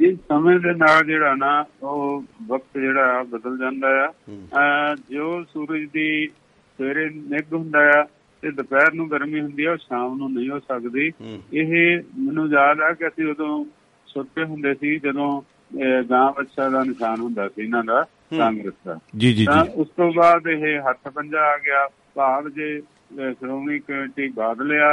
ਜੀ 0.00 0.16
ਸਮੇਂ 0.16 0.60
ਦੇ 0.60 0.74
ਨਾਲ 0.74 1.06
ਜਿਹੜਾ 1.06 1.34
ਨਾ 1.34 1.64
ਉਹ 1.82 2.24
ਵਕਤ 2.46 2.78
ਜਿਹੜਾ 2.78 3.22
ਬਦਲ 3.22 3.58
ਜਾਂਦਾ 3.58 4.12
ਆ। 4.56 4.96
ਜੋ 5.10 5.44
ਸੂਰਜ 5.44 5.88
ਦੀ 5.92 6.28
ਸਵੇਰੇ 6.78 7.10
ਨਿੱਘ 7.10 7.56
ਹੁੰਦਾ 7.56 7.78
ਆ 7.78 8.06
ਤੇ 8.42 8.50
ਦੁਪਹਿਰ 8.50 8.92
ਨੂੰ 8.92 9.10
ਗਰਮੀ 9.10 9.40
ਹੁੰਦੀ 9.40 9.64
ਆ 9.64 9.72
ਉਹ 9.72 9.76
ਸ਼ਾਮ 9.76 10.16
ਨੂੰ 10.18 10.32
ਨਹੀਂ 10.32 10.48
ਹੋ 10.50 10.58
ਸਕਦੀ। 10.58 11.10
ਇਹ 11.54 12.02
ਮੈਨੂੰ 12.18 12.48
ਯਾਦ 12.48 12.80
ਆ 12.80 12.92
ਕਿ 12.92 13.06
ਅਸੀਂ 13.08 13.26
ਉਦੋਂ 13.26 13.64
ਛੋਟੇ 14.06 14.44
ਹੁੰਦੇ 14.44 14.74
ਸੀ 14.74 14.96
ਜਦੋਂ 14.98 15.30
ਗਾਂ 16.10 16.30
ਬੱਚਾ 16.32 16.68
ਦਾ 16.68 16.82
ਨਿਸ਼ਾਨ 16.84 17.20
ਹੁੰਦਾ 17.20 17.48
ਸੀ 17.48 17.62
ਇਹਨਾਂ 17.62 17.84
ਦਾ 17.84 18.02
ਕਾਂਗਰਸ 18.38 18.74
ਦਾ। 18.86 18.98
ਜੀ 19.16 19.32
ਜੀ 19.32 19.44
ਜੀ। 19.44 19.68
ਉਸ 19.74 19.88
ਤੋਂ 19.96 20.12
ਬਾਅਦ 20.12 20.46
ਇਹ 20.48 20.80
ਹੱਥ 20.88 21.08
ਪੰਜਾ 21.14 21.44
ਆ 21.44 21.56
ਗਿਆ। 21.58 21.86
ਭਾਵ 22.14 22.48
ਜੇ 22.48 22.80
ਸ਼੍ਰੋਮਣੀ 23.30 23.78
ਕਮੇਟੀ 23.78 24.28
ਬਾਦਲਿਆ 24.36 24.92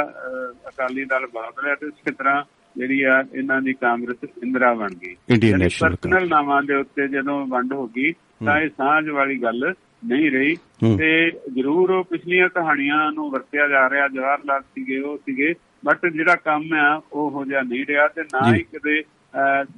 ਅਕਾਲੀ 0.68 1.04
ਦਲ 1.04 1.26
ਬਾਦਲਿਆ 1.34 1.74
ਤੇ 1.74 1.86
ਇਸੇ 1.86 2.10
ਤਰ੍ਹਾਂ 2.10 2.42
ਜਿਹੜੀ 2.76 3.02
ਆ 3.02 3.22
ਇਹਨਾਂ 3.34 3.60
ਦੀ 3.62 3.72
ਕਾਂਗਰਸ 3.72 4.24
ਇੰਦਰਾ 4.42 4.72
ਬਣ 4.74 4.94
ਗਈ। 5.02 5.14
ਇੰਡੀਅਨ 5.28 5.58
ਨੈਸ਼ਨਲ 5.58 5.96
ਪਰਸਨਲ 5.96 6.28
ਨਾਮਾਂ 6.28 6.62
ਦੇ 6.62 6.74
ਉੱਤੇ 6.74 7.08
ਜਦੋਂ 7.08 7.46
ਵੰਡ 7.46 7.72
ਹੋ 7.72 7.86
ਗਈ 7.86 8.12
ਤਾਂ 8.44 8.60
ਇਹ 8.60 8.68
ਸਾਂਝ 8.68 9.08
ਵਾਲੀ 9.08 9.42
ਗੱਲ 9.42 9.72
ਨਹੀਂ 10.02 10.30
ਰਹੀ। 10.30 10.56
ਤੇ 10.98 11.30
ਜ਼ਰੂਰ 11.54 11.90
ਉਹ 11.90 12.04
ਪਿਛਲੀਆਂ 12.04 12.48
ਕਹਾਣੀਆਂ 12.48 13.10
ਨੂੰ 13.12 13.30
ਵਰਤਿਆ 13.30 13.66
ਜਾ 13.68 13.88
ਰਿਹਾ 13.90 14.06
ਜਵਾਹਰ 14.08 14.38
ਲਾਲ 14.46 14.60
ਸੀਗੇ 14.64 14.98
ਉਹ 15.00 15.16
ਸੀਗੇ 15.18 15.54
ਬਟ 15.84 16.06
ਜਿਹੜਾ 16.06 16.34
ਕੰਮ 16.44 16.72
ਆ 16.74 17.00
ਉਹ 17.12 17.30
ਹੋ 17.30 17.44
ਜਾ 17.44 17.62
ਨਹੀਂ 17.62 17.84
ਰਿਹਾ 17.86 18.06
ਤੇ 18.08 18.22
ਨਾ। 18.24 18.52
ਹੀ 18.54 18.62
ਕਦੇ 18.74 19.02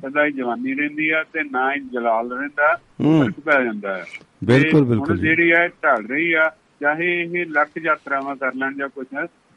ਸਦਾ 0.03 0.25
ਹੀ 0.25 0.31
ਜਵਾਨੀ 0.33 0.75
ਰਹਿੰਦੀ 0.75 1.09
ਆ 1.11 1.23
ਤੇ 1.33 1.43
ਨਾ 1.43 1.73
ਹੀ 1.75 1.81
ਜਲਾਲ 1.93 2.33
ਰਹਿੰਦਾ। 2.33 2.75
ਫ਼ਰਕ 2.99 3.41
ਪੈ 3.41 3.63
ਜਾਂਦਾ 3.65 3.97
ਹੈ 3.97 4.05
ਬਿਲਕੁਲ, 4.45 4.85
ਬਿਲਕੁਲ। 4.85 5.19
ਜਿਹੜੀ 5.19 5.51
ਹੈ 5.53 5.67
ਢਲ 5.83 6.07
ਰਹੀ 6.07 6.33
ਆ 6.33 6.49
ਚਾਹੇ 6.81 7.11
ਇਹ 7.23 7.45
ਲੱਖ 7.49 7.77
ਯਾਤਰਾਵਾਂ 7.83 8.37
ਕਰ 8.37 8.55
ਲੈਣ 8.55 8.75
ਜਾਂ 8.75 8.89
ਕੁਝ 8.89 9.07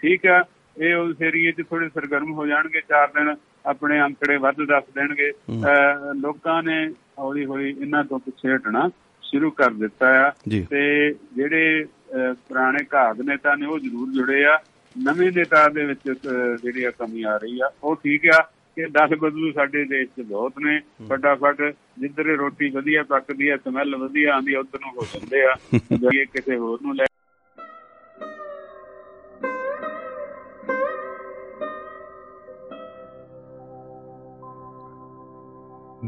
ਠੀਕ 0.04 0.26
ਆ 0.28 0.44
ਇਹ 0.76 0.96
ਉਸ 0.96 1.22
ਏਰੀਏ 1.22 1.52
'ਚ 1.52 1.64
ਥੋੜੇ 1.70 1.88
ਸਰਗਰਮ 1.90 2.34
ਹੋ 2.34 2.46
ਜਾਣਗੇ 2.48 2.82
ਚਾਰ 2.90 3.08
ਦਿਨ 3.08 3.36
ਆਪਣੇ 3.66 4.02
ਅੰਕੜੇ 4.02 4.38
ਵੱਧ 4.38 4.62
ਦੱਸ 4.64 4.84
ਦੇਣਗੇ 4.96 5.32
ਲੋਕਾਂ 6.16 6.62
ਨੇ 6.64 6.86
ਹੌਲੀ 7.20 7.46
ਹੌਲੀ 7.46 7.70
ਇਹਨਾਂ 7.70 8.04
ਤੋਂ 8.04 8.20
ਪਿੱਛੇ 8.20 8.56
ਹਟਣਾ 8.56 8.88
ਸ਼ੁਰੂ 9.30 9.52
ਕਰ 9.52 9.72
ਦਿੱਤਾ 9.72 10.08
ਆ। 10.28 10.30
ਤੇ 10.70 11.12
ਜਿਹੜੇ 11.12 11.86
ਪੁਰਾਣੇ 12.48 12.86
ਘਾਗ 12.94 13.22
ਨੇਤਾ 13.22 13.56
ਨੇ 13.56 13.66
ਉਹ 13.66 13.80
ਜ਼ਰੂਰ 13.80 14.12
ਜੁੜੇ 14.14 14.44
ਆ। 14.46 14.58
ਨਵੇਂ 14.98 15.32
ਨੇਤਾ 15.32 15.68
ਦੇ 15.70 15.86
ਵਿੱਚ 15.86 16.12
ਜਿਹੜੀ 16.64 16.84
ਆ 16.84 16.92
ਕਮੀ 16.92 17.24
ਆ 17.24 17.38
ਰਹੀ 17.38 17.60
ਆ। 17.60 17.70
ਉਹ 17.84 17.96
ਠੀਕ 17.96 18.30
ਆ 18.36 18.42
ਕਿ 18.76 18.86
10 18.86 19.16
ਬਦਲੂ 19.20 19.52
ਸਾਡੇ 19.52 19.84
ਦੇਸ਼ 19.86 20.10
'ਚ 20.18 20.22
ਬਹੁਤ 20.22 20.54
ਨੇ। 20.60 20.80
ਫਟਾਫਟ 21.10 21.62
ਜਿੱਧਰ 22.00 22.26
ਰੋਟੀ 22.26 22.70
ਵਧੀਆ 22.70 23.04
ਪੱਕਦੀ 23.04 23.48
ਆ 23.48 23.58
ਸਮੈਲ 23.58 23.96
ਵਧੀਆ 23.96 24.34
ਆਂਦੀ 24.34 24.56
ਉਧਰ 24.56 24.80
ਨੂੰ 24.80 24.90
ਹੋ 24.90 25.06
ਜਾਂਦੇ 25.14 25.46
ਆ। 25.46 25.56
ਜੇ 26.14 26.26
ਕਿਸੇ 26.26 26.58
ਹੋਰ 26.58 26.80
ਨੂੰ 26.82 26.96
ਲੈ 26.96 27.06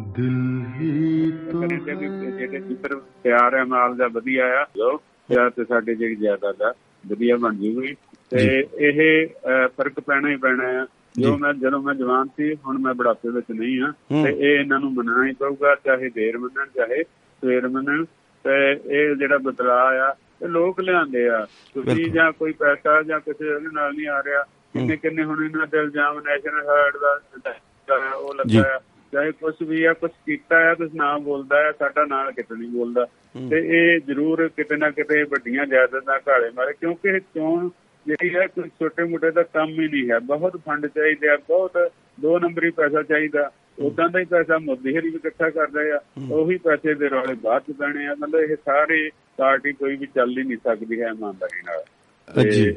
ਦਿਲ 0.05 0.65
ਹੀ 0.75 1.31
ਤੋਂ 1.51 1.67
ਜਿਹੜੇ 1.67 2.59
ਜਿੱਪਰ 2.59 2.95
ਪਿਆਰ 2.95 3.55
ਹੈ 3.55 3.65
ਮਾਲ 3.65 3.95
ਦਾ 3.95 4.07
ਵਧੀਆ 4.07 4.45
ਆ 4.61 4.65
ਲੋ 4.77 4.97
ਪਿਆਰ 4.97 5.49
ਤੇ 5.49 5.65
ਸਾਡੇ 5.65 5.95
ਜਿਹੜੀ 5.95 6.15
ਜ਼ਿਆਦਾ 6.15 6.51
ਦਾ 6.51 6.73
ਵਧੀਆ 7.07 7.37
ਬਣ 7.37 7.55
ਜੂਗੀ। 7.55 7.95
ਤੇ 8.29 8.67
ਇਹ 8.77 9.27
ਫ਼ਰਕ 9.67 9.99
ਪੈਣਾ 9.99 10.29
ਹੀ 10.29 10.35
ਪੈਣਾ 10.35 10.63
ਆ। 10.83 10.87
ਜੋ। 11.19 11.37
ਮੈਂ 11.37 11.53
ਜਦੋਂ 11.53 11.81
ਮੈਂ 11.83 11.93
ਜਵਾਨ 11.95 12.27
ਸੀ 12.27 12.55
ਹੁਣ 12.55 12.77
ਮੈਂ 12.79 12.93
ਬੁਢਾਪੇ 12.93 13.29
ਵਿੱਚ 13.29 13.51
ਨਹੀਂ 13.51 13.81
ਆ 13.81 13.91
ਤੇ 14.23 14.29
ਇਹ 14.29 14.59
ਇਹਨਾਂ 14.59 14.79
ਨੂੰ 14.79 14.93
ਮੰਨਣਾ 14.93 15.25
ਹੀ 15.27 15.33
ਪਊਗਾ 15.33 15.75
ਚਾਹੇ 15.85 16.09
ਦੇਰ 16.09 16.37
ਮੰਨਣ 16.37 16.65
ਚਾਹੇ 16.75 17.03
ਸਵੇਰ 17.03 17.67
ਮੰਨਣ। 17.67 18.05
ਤੇ 18.45 18.71
ਇਹ 18.71 19.15
ਜਿਹੜਾ 19.15 19.37
ਬਦਲਾਅ 19.37 19.97
ਆ 19.97 20.15
ਤੇ 20.39 20.47
ਲੋਕ 20.47 20.79
ਲਿਆਂਦੇ 20.79 21.29
ਆ। 21.29 21.47
ਤੁਸੀਂ 21.73 22.11
ਜਾਂ 22.11 22.31
ਕੋਈ 22.31 22.53
ਪੈਸਾ 22.53 23.01
ਜਾਂ 23.01 23.19
ਕਿਸੇ 23.19 23.59
ਦੇ 23.59 23.67
ਨਾਲ 23.73 23.93
ਨਹੀਂ 23.93 24.07
ਆ 24.07 24.23
ਰਿਹਾ 24.23 24.43
ਕਿੰਨੇ 24.73 24.97
ਕਿੰਨੇ 24.97 25.23
ਹੁਣ 25.23 25.45
ਇਹਨਾਂ 25.45 25.67
ਦੇ 25.67 25.77
ਇਲਜ਼ਾਮ 25.77 26.19
ਨੈਸ਼ਨਲ 26.19 26.59
ਹਰਡ 26.59 26.97
ਦਾ 26.97 28.15
ਉਹ 28.15 28.35
ਲੱਗਾ 28.35 28.79
ਚਾਹੇ 29.11 29.31
ਕੁਝ 29.31 29.55
ਵੀ 29.63 29.83
ਆ 29.83 29.93
ਕੁਝ 29.93 30.11
ਕੀਤਾ 30.25 30.71
ਆ 30.71 30.73
ਕੁਝ 30.73 30.89
ਨਾਮ 30.95 31.23
ਬੋਲਦਾ 31.23 31.69
ਆ 31.69 31.71
ਸਾਡਾ 31.71 32.05
ਨਾਂ 32.05 32.31
ਕਿਤੇ 32.31 32.55
ਨਹੀਂ 32.55 32.69
ਬੋਲਦਾ। 32.69 33.05
ਤੇ 33.49 33.59
ਇਹ 33.67 33.99
ਜ਼ਰੂਰ 33.99 34.47
ਕਿਤੇ 34.47 34.75
ਨਾ 34.75 34.89
ਕਿਤੇ 34.89 35.23
ਵੱਡੀਆਂ 35.23 35.65
ਜਾਇਦਾਦਾਂ 35.65 36.19
ਘਾਲੇ 36.27 36.49
ਮਾਰੇ 36.49 36.73
ਕਿਉਂਕਿ 36.73 37.09
ਇਹ 37.09 37.19
ਚੋਣ 37.19 37.69
ਜਿਹੜੀ 38.07 38.35
ਹੈ 38.35 38.47
ਕੋਈ 38.47 38.69
ਛੋਟੇ 38.69 39.03
ਮੋਟੇ 39.03 39.31
ਦਾ 39.31 39.43
ਕੰਮ 39.43 39.69
ਹੀ 39.69 39.87
ਨਹੀਂ 39.87 40.11
ਹੈ। 40.11 40.19
ਬਹੁਤ 40.19 40.61
ਫੰਡ 40.65 40.87
ਚਾਹੀਦੇ 40.87 41.29
ਆ 41.29 41.37
ਬਹੁਤ 41.47 41.91
ਦੋ 42.21 42.39
ਨੰਬਰੀ 42.39 42.69
ਪੈਸਾ 42.69 43.03
ਚਾਹੀਦਾ। 43.03 43.51
ਉਦਾਂ 43.79 44.09
ਦਾ 44.09 44.19
ਹੀ 44.19 44.25
ਪੈਸਾ 44.25 44.57
ਮੋਦੀ 44.57 44.97
ਹਰੀ 44.97 45.09
ਵੀ 45.09 45.15
ਇਕੱਠਾ 45.15 45.49
ਕਰਦੇ 45.49 45.91
ਆ 45.91 45.99
ਉਹੀ 46.31 46.57
ਪੈਸੇ 46.57 46.93
ਦੇ 46.93 47.09
ਰੌਲੇ 47.09 47.33
ਬਾਅਦ 47.33 47.61
ਚ 47.61 47.75
ਪੈਣੇ 47.75 48.07
ਆ। 48.07 48.15
ਮਤਲਬ 48.19 48.39
ਇਹ 48.39 48.55
ਸਾਰੇ 48.55 49.09
ਪਾਰਟੀ 49.37 49.73
ਕੋਈ 49.73 49.95
ਵੀ 49.95 50.05
ਚੱਲ 50.05 50.37
ਹੀ 50.37 50.43
ਨਹੀਂ 50.43 50.57
ਸਕਦੀ 50.57 51.01
ਹੈ 51.01 51.07
ਇਮਾਨਦਾਰੀ 51.07 51.61
ਨਾਲ। 51.65 51.83
ਤੇ, 52.35 52.49
ਜੀ। 52.49 52.71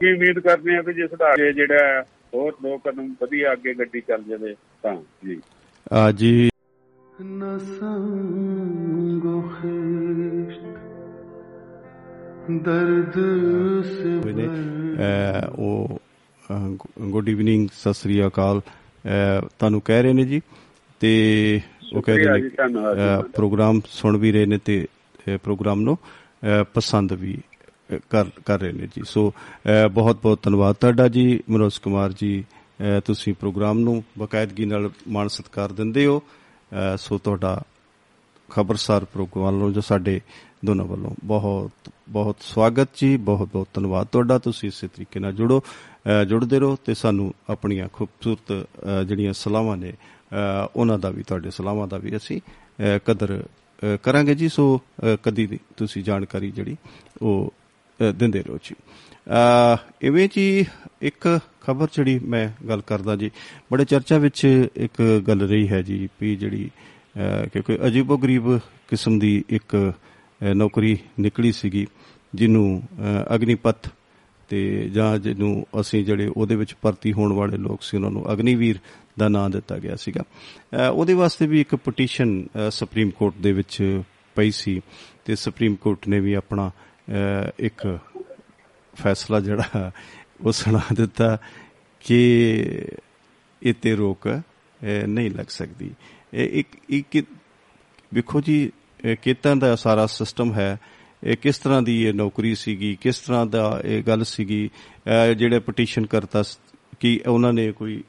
ਕੀ 0.00 0.12
ਉਮੀਦ 0.12 0.38
ਕਰਦੇ 0.38 0.76
ਆ 0.76 0.82
ਕਿ 0.82 0.92
ਜੇ 0.92 1.06
ਸੁਧਾਰ 1.06 1.52
ਜਿਹੜਾ 1.52 1.86
ਹੈ, 1.86 2.02
ਹੋਰ 2.34 2.56
ਦੋ 2.62 2.78
ਕਦਮ 2.78 3.14
ਵਧੀਆ 3.22 3.52
ਅੱਗੇ 3.52 3.74
ਗੱਡੀ 3.74 4.00
ਚੱਲ 4.00 4.22
ਜਾਵੇ 4.22 4.56
ਤਾਂ 4.82 4.96
ਜੀ। 5.24 5.40
ਆ 5.92 6.12
ਜੀ। 6.12 6.48
ਨਸੰਗੋ 7.38 9.52
ਖੇਸ਼ਤ 9.52 10.78
ਦਰਦ 12.64 13.12
ਸੇ 13.86 14.18
ਬਨੇ 14.18 14.48
ਉਹ 15.58 16.00
ਗੁੱਡ 17.10 17.28
ਇਵਨਿੰਗ 17.28 17.68
ਸਤਿ 17.72 17.92
ਸ੍ਰੀ 17.92 18.26
ਅਕਾਲ। 18.26 18.60
ਤੁਹਾਨੂੰ 19.58 19.80
ਕਹਿ 19.80 20.02
ਰਹੇ 20.02 20.12
ਨੇ 20.12 20.24
ਜੀ 20.24 20.40
ਤੇ 21.00 21.60
ਉਹ 21.94 22.02
ਕਹਿ 22.02 22.18
ਰਹੇ 22.18 22.68
ਨੇ 22.68 22.78
ਪ੍ਰੋਗਰਾਮ 23.34 23.80
ਸੁਣ 23.88 24.16
ਵੀ 24.16 24.32
ਰਹੇ 24.32 24.46
ਨੇ 24.46 24.58
ਤੇ 24.64 24.86
ਪ੍ਰੋਗਰਾਮ 25.44 25.80
ਨੂੰ 25.80 25.98
ਪਸੰਦ 26.74 27.12
ਵੀ 27.12 27.38
ਕਰ 28.10 28.24
ਕਰ 28.46 28.60
ਰਹੇ 28.60 28.72
ਨੇ 28.72 28.86
ਜੀ। 28.86 29.02
ਸੋ 29.06 29.32
ਬਹੁਤ 29.92 30.18
ਬਹੁਤ 30.22 30.42
ਧੰਨਵਾਦ। 30.42 30.76
ਤੁਹਾਡਾ 30.76 31.08
ਜੀ 31.08 31.40
ਮਨੋਜ 31.50 31.78
ਕੁਮਾਰ 31.78 32.12
ਜੀ 32.12 32.44
ਅਹ 32.50 33.00
ਤੁਸੀਂ 33.00 33.34
ਪ੍ਰੋਗਰਾਮ 33.34 33.78
ਨੂੰ 33.78 34.02
ਬਕਾਇਦਗੀ 34.18 34.64
ਨਾਲ 34.64 34.90
ਮਾਣ 35.08 35.28
ਸਤਿਕਾਰ 35.28 35.72
ਦਿੰਦੇ 35.72 36.06
ਹੋ। 36.06 36.18
ਅਹ 36.18 36.96
ਸੋ 36.96 37.18
ਤੁਹਾਡਾ 37.18 37.60
ਖਬਰਸਾਰ 38.50 39.04
ਪ੍ਰੋਗਰਾਮ 39.04 39.44
ਵੱਲੋਂ 39.44 39.70
ਜੋ 39.72 39.80
ਸਾਡੇ 39.80 40.20
ਦੋਨਾਂ 40.64 40.84
ਵੱਲੋਂ 40.84 41.10
ਬਹੁਤ 41.24 41.90
ਬਹੁਤ 42.08 42.36
ਸਵਾਗਤ 42.40 42.88
ਜੀ 42.96 43.16
ਬਹੁਤ 43.16 43.48
ਬਹੁਤ 43.52 43.68
ਧੰਨਵਾਦ। 43.74 44.06
ਤੁਹਾਡਾ 44.12 44.38
ਤੁਸੀਂ 44.38 44.68
ਇਸੇ 44.68 44.88
ਤਰੀਕੇ 44.88 45.20
ਨਾਲ 45.20 45.32
ਜੁੜੋ 45.32 45.60
ਅ, 45.60 46.24
ਜੁੜਦੇ 46.24 46.58
ਰਹੋ 46.58 46.76
ਤੇ 46.84 46.94
ਸਾਨੂੰ 46.94 47.34
ਆਪਣੀਆਂ 47.50 47.88
ਖੂਬਸੂਰਤ 47.92 48.52
ਅ, 48.52 49.02
ਜਿਹੜੀਆਂ 49.04 49.32
ਸਲਾਹਾਂ 49.32 49.76
ਨੇ 49.76 49.92
ਅ, 49.92 50.68
ਉਹਨਾਂ 50.76 50.98
ਦਾ 50.98 51.10
ਵੀ 51.10 51.22
ਤੁਹਾਡੇ 51.22 51.50
ਸਲਾਹਾਂ 51.50 51.88
ਦਾ 51.88 51.98
ਵੀ 51.98 52.16
ਅਸੀਂ 52.16 52.40
ਅ, 52.40 52.98
ਕਦਰ 53.06 53.42
ਅ, 53.42 53.96
ਕਰਾਂਗੇ 54.02 54.34
ਜੀ। 54.34 54.48
ਸੋ 54.48 54.80
ਅ, 55.02 55.16
ਕਦੀ 55.22 55.46
ਦੀ 55.46 55.58
ਤੁਸੀਂ 55.76 56.04
ਜਾਣਕਾਰੀ 56.04 56.50
ਜਿਹੜੀ 56.50 56.76
ਉਹ 57.22 57.52
ਅ, 57.52 57.67
ਦਿੰਦੇ 58.14 58.42
ਰਹੋ 58.42 58.58
ਜੀ। 58.64 58.74
ਅ, 59.74 59.78
ਇਵੇਂ 60.02 60.28
ਜੀ 60.36 60.66
ਇੱਕ 61.02 61.40
ਖਬਰ 61.60 61.88
ਜਿਹੜੀ 61.92 62.18
ਮੈਂ 62.18 62.66
ਗੱਲ 62.68 62.80
ਕਰਦਾ 62.80 63.16
ਜੀ 63.16 63.30
ਬੜੇ 63.72 63.84
ਚਰਚਾ 63.84 64.18
ਵਿੱਚ 64.18 64.68
ਇੱਕ 64.76 65.22
ਗੱਲ 65.28 65.40
ਰਹੀ 65.48 65.68
ਹੈ 65.68 65.82
ਜੀ 65.82 66.08
ਵੀ 66.20 66.36
ਜਿਹੜੀ 66.36 66.70
ਅਹ 67.16 67.46
ਕਿਉਂਕਿ 67.48 67.86
ਅਜੀਬੋ-ਗਰੀਬ 67.86 68.58
ਕਿਸਮ 68.58 69.18
ਦੀ 69.18 69.44
ਇੱਕ 69.48 69.92
ਅਹ 69.92 70.54
ਨੌਕਰੀ 70.54 70.98
ਨਿਕਲੀ 71.20 71.52
ਸੀਗੀ 71.52 71.86
ਜਿਹਨੂੰ 72.34 72.82
ਅਹ 72.98 73.34
ਅਗਨੀਪਥ 73.34 73.88
ਤੇ 74.48 74.88
ਜਾਂ 74.88 75.18
ਜਿਹਨੂੰ 75.18 75.66
ਅਸੀਂ 75.80 76.04
ਜਿਹੜੇ 76.04 76.32
ਉਹਦੇ 76.36 76.56
ਵਿੱਚ 76.56 76.74
ਭਰਤੀ 76.82 77.12
ਹੋਣ 77.12 77.32
ਵਾਲੇ 77.32 77.56
ਲੋਕ 77.56 77.82
ਸੀ 77.82 77.96
ਉਹਨਾਂ 77.96 78.10
ਨੂੰ 78.10 78.32
ਅਗਨੀਵੀਰ 78.32 78.76
ਦਾ 79.18 79.28
ਨਾਮ 79.28 79.50
ਦਿੱਤਾ 79.50 79.78
ਗਿਆ 79.78 79.96
ਸੀਗਾ। 79.96 80.20
ਅਹ 80.20 80.92
ਉਹਦੇ 80.92 81.14
ਵਾਸਤੇ 81.14 81.46
ਵੀ 81.46 81.60
ਇੱਕ 81.60 81.74
ਪਟੀਸ਼ਨ 81.74 82.46
ਸੁਪਰੀਮ 82.70 83.10
ਕੋਰਟ 83.10 83.34
ਦੇ 83.40 83.52
ਵਿੱਚ 83.52 84.02
ਪਈ 84.34 84.50
ਸੀ 84.50 84.80
ਤੇ 85.24 85.36
ਸੁਪਰੀਮ 85.36 85.74
ਕੋਰਟ 85.74 86.08
ਨੇ 86.08 86.20
ਵੀ 86.20 86.32
ਆਪਣਾ 86.32 86.68
ਅਹ 86.68 86.87
ਇੱਕ 87.58 87.98
ਫੈਸਲਾ 89.02 89.40
ਜਿਹੜਾ 89.40 89.90
ਉਹ 90.40 90.52
ਸੁਣਾ 90.52 90.80
ਦਿੱਤਾ 90.92 91.38
ਕਿ 92.00 92.50
ਇਹ 93.62 93.74
ਤੇ 93.82 93.94
ਰੋਕ 93.94 94.28
ਅਹ 94.28 95.06
ਨਹੀਂ 95.06 95.30
ਲੱਗ 95.30 95.46
ਸਕਦੀ। 95.48 95.90
ਇਹ 96.34 96.48
ਇੱਕ 96.52 96.68
ਇੱਕ 96.88 97.24
ਵੇਖੋ 98.14 98.40
ਜੀ 98.40 98.72
ਇਹ 99.04 99.16
ਕਿੱਦਾਂ 99.22 99.56
ਦਾ 99.56 99.76
ਸਾਰਾ 99.76 100.06
ਸਿਸਟਮ 100.06 100.52
ਹੈ 100.54 100.78
ਇਹ 101.24 101.36
ਕਿਸ 101.36 101.58
ਤਰ੍ਹਾਂ 101.58 101.82
ਦੀ 101.82 102.04
ਇਹ 102.04 102.14
ਨੌਕਰੀ 102.14 102.54
ਸੀਗੀ 102.54 102.98
ਕਿਸ 103.00 103.18
ਤਰ੍ਹਾਂ 103.18 103.46
ਦਾ 103.46 103.80
ਇਹ 103.84 104.02
ਗੱਲ 104.02 104.24
ਸੀਗੀ 104.24 104.70
ਅਹ 104.96 105.32
ਜਿਹੜੇ 105.32 105.58
ਪਟੀਸ਼ਨ 105.58 106.06
ਕਰਤਾ 106.06 106.42
ਸ- 106.42 106.58
ਕਿ 107.00 107.20
ਉਹਨਾਂ 107.28 107.52
ਨੇ 107.52 107.72
ਕੋਈ 107.72 108.04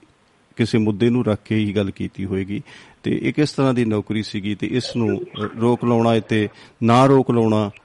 ਕਿਸੇ 0.56 0.78
ਮੁੱਦੇ 0.78 1.10
ਨੂੰ 1.10 1.26
ਰੱਖ 1.26 1.40
ਕੇ 1.46 1.56
ਹੀ 1.56 1.76
ਗੱਲ 1.76 1.92
ਕੀਤੀ 1.92 2.26
ਹੋਏਗੀ। 2.26 2.62
ਤੇ 3.04 3.20
ਇਹ 3.24 3.34
ਕਿਸ 3.34 3.52
ਤਰ੍ਹਾਂ 3.52 3.74
ਦੀ 3.74 3.86
ਨੌਕਰੀ 3.86 4.24
ਸੀਗੀ 4.24 4.56
ਤੇ 4.56 4.68
ਇਸ 4.68 4.96
ਨੂੰ 4.96 5.22
ਅ, 5.22 5.50
ਰੋਕ 5.62 5.86
ਲਾਉਣਾ 5.86 6.20
ਤੇ 6.20 6.50
ਨਾ 6.84 7.06
ਰੋਕ 7.06 7.32
ਲਾਉਣਾ 7.32 7.68
ਅ, 7.68 7.80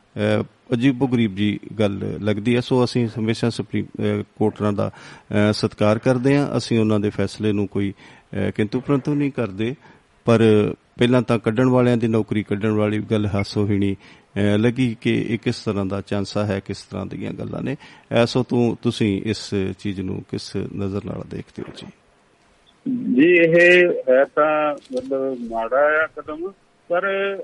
ਅਜੀਬੋ 0.72 1.06
ਗਰੀਬ 1.06 1.34
ਜੀ 1.34 1.60
ਗੱਲ 1.78 2.18
ਲੱਗਦੀ 2.20 2.56
ਹੈ। 2.56 2.60
ਸੋ 2.60 2.84
ਅਸੀਂ 2.84 3.08
ਹਮੇਸ਼ਾ 3.18 3.50
ਸੁਪਰੀਮ 3.50 3.84
ਅ, 3.84 4.22
ਕੋਰਟਾਂ 4.38 4.72
ਦਾ 4.72 4.90
ਅ, 4.90 5.52
ਸਤਿਕਾਰ 5.52 5.98
ਕਰਦੇ 5.98 6.36
ਹਾਂ। 6.36 6.56
ਅਸੀਂ 6.56 6.78
ਉਹਨਾਂ 6.78 7.00
ਦੇ 7.00 7.10
ਫੈਸਲੇ 7.10 7.52
ਨੂੰ 7.52 7.68
ਕੋਈ 7.68 7.92
ਅ, 7.92 8.50
ਕਿੰਤੂ 8.50 8.80
ਪਰੰਤੂ 8.80 9.14
ਨਹੀਂ 9.14 9.32
ਕਰਦੇ। 9.32 9.74
ਪਰ 10.24 10.40
ਪਹਿਲਾਂ 10.98 11.22
ਤਾਂ 11.22 11.38
ਕੱਢਣ 11.38 11.68
ਵਾਲਿਆਂ 11.68 11.96
ਦੀ 11.96 12.08
ਨੌਕਰੀ 12.08 12.42
ਕੱਢਣ 12.42 12.70
ਵਾਲੀ 12.70 12.98
ਗੱਲ 12.98 13.26
ਹਾਸੋਹੀਣੀ 13.26 13.94
ਅ, 13.94 14.56
ਲੱਗੀ 14.56 14.96
ਕਿ 15.00 15.26
ਇਹ 15.28 15.38
ਕਿਸ 15.38 15.56
ਤਰ੍ਹਾਂ 15.64 15.86
ਦਾ 15.86 16.00
ਚਾਂਸਾ 16.00 16.46
ਹੈ 16.46 16.60
ਕਿਸ 16.60 16.82
ਤਰ੍ਹਾਂ 16.82 17.06
ਦੀਆਂ 17.06 17.32
ਗੱਲਾਂ 17.32 17.62
ਨੇ। 17.62 17.76
ਐਸੋ 18.12 18.42
ਤੂੰ 18.42 18.78
ਤੁਸੀਂ 18.82 19.22
ਇਸ 19.24 19.50
ਚੀਜ਼ 19.78 20.00
ਨੂੰ 20.00 20.24
ਕਿਸ 20.30 20.56
ਨਜ਼ਰ 20.56 21.04
ਨਾਲ 21.04 21.22
ਦੇਖਦੇ 21.30 21.62
ਹੋ 21.68 21.72
ਜੀ? 21.76 21.86
ਜੀ 23.14 23.30
ਇਹ 23.30 23.88
ਹੈ 24.08 24.24
ਤਾਂ 24.24 24.74
ਮਤਲਬ 24.96 25.50
ਮਾੜਾ 25.50 26.04
ਆ 26.04 26.06
ਕਦਮ। 26.06 26.52
ਪਰ 26.88 27.36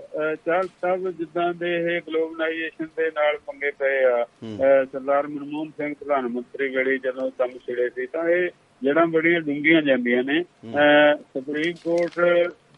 ਚੱਲ 0.47 0.62
ਸਭ 0.62 1.11
ਜਿੱਦਾਂ 1.11 1.55
ਦੇ 1.55 1.76
ਇਹ 1.76 2.01
ਗਲੋਬਲਾਈਜੇਸ਼ਨ 2.07 2.86
ਦੇ 2.97 3.07
ਨਾਲ 3.07 3.38
ਪੰਗੇ 3.47 3.70
ਪਏ 3.70 4.05
ਆ 4.05 4.26
ਸਰਦਾਰ 4.84 5.26
ਮਨਮੋਹਨ 5.26 5.70
ਸਿੰਘ 5.70 5.95
ਪ੍ਰਧਾਨ 5.95 6.28
ਮੰਤਰੀ 6.28 6.76
ਵੇਲੇ 6.76 6.99
ਜਦੋਂ 6.99 7.30
ਕੰਮ 7.30 7.51
ਛਿੜੇ 7.51 7.88
ਸੀ 7.88 8.07
ਤਾਂ 8.07 8.28
ਇਹ 8.28 8.51
ਜੜਾਂ 8.84 9.07
ਬੜੀਆਂ 9.07 9.41
ਡੂੰਘੀਆਂ 9.41 9.82
ਜਾਂਦੀਆਂ 9.82 10.24
ਨੇ। 10.24 10.43
ਸੁਪਰੀਮ 11.14 11.72
ਕੋਰਟ 11.72 12.20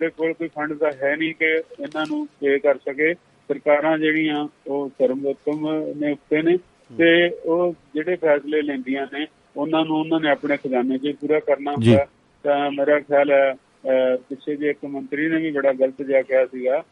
ਦੇ 0.01 0.09
ਕੋਲ 0.09 0.33
ਕੋਈ 0.33 0.49
ਫੰਡ 0.49 0.73
ਤਾਂ 0.73 0.93
ਹੈ 1.03 1.17
ਨਹੀਂ 1.17 1.35
ਕਿ 1.35 1.47
ਇਹਨਾਂ 1.81 2.07
ਨੂੰ 2.11 2.27
ਪੇ 2.27 2.59
ਕਰ 2.59 2.75
ਸਕੇ। 2.75 3.15
ਸਰਕਾਰਾਂ 3.49 3.99
ਜਿਹੜੀਆਂ 3.99 4.49
ਉਹ 4.67 4.89
ਸਰਵੋਤਮ 4.89 5.69
ਨੇ 5.97 6.13
ਉੱਤੇ 6.13 6.43
ਨੇ 6.43 6.57
ਤੇ 6.99 7.29
ਉਹ 7.45 7.75
ਜਿਹੜੇ 7.95 8.17
ਫੈਸਲੇ 8.17 8.63
ਲੈਂਦੀਆਂ 8.63 9.07
ਨੇ 9.13 9.27
ਉਹਨਾਂ 9.57 9.85
ਨੂੰ 9.85 9.97
ਉਹਨਾਂ 9.97 10.21
ਨੇ 10.21 10.31
ਆਪਣੇ 10.31 10.57
ਖਜ਼ਾਨੇ 10.57 10.99
'ਚ 10.99 11.17
ਪੂਰਾ 11.21 11.41
ਕਰਨਾ। 11.41 11.73
ਹੁੰਦਾ। 11.73 12.07
ਤਾਂ 12.43 12.71
ਮੇਰਾ 12.71 13.01
ਖਿਆਲ 13.01 13.31
ਹੈ 13.31 13.55
ਪਿੱਛੇ 13.85 14.57
ਜੇ 14.57 14.71
ਇੱਕ 14.71 14.85
ਮੰਤਰੀ 14.85 15.29
ਨੇ 15.29 15.37
ਵੀ 15.43 15.51
ਬੜਾ 15.51 15.73
ਗਲਤ 15.73 16.03
ਜਿਹਾ 16.03 16.23
ਕਿਹਾ 16.23 16.45
ਸੀਗਾ 16.47 16.83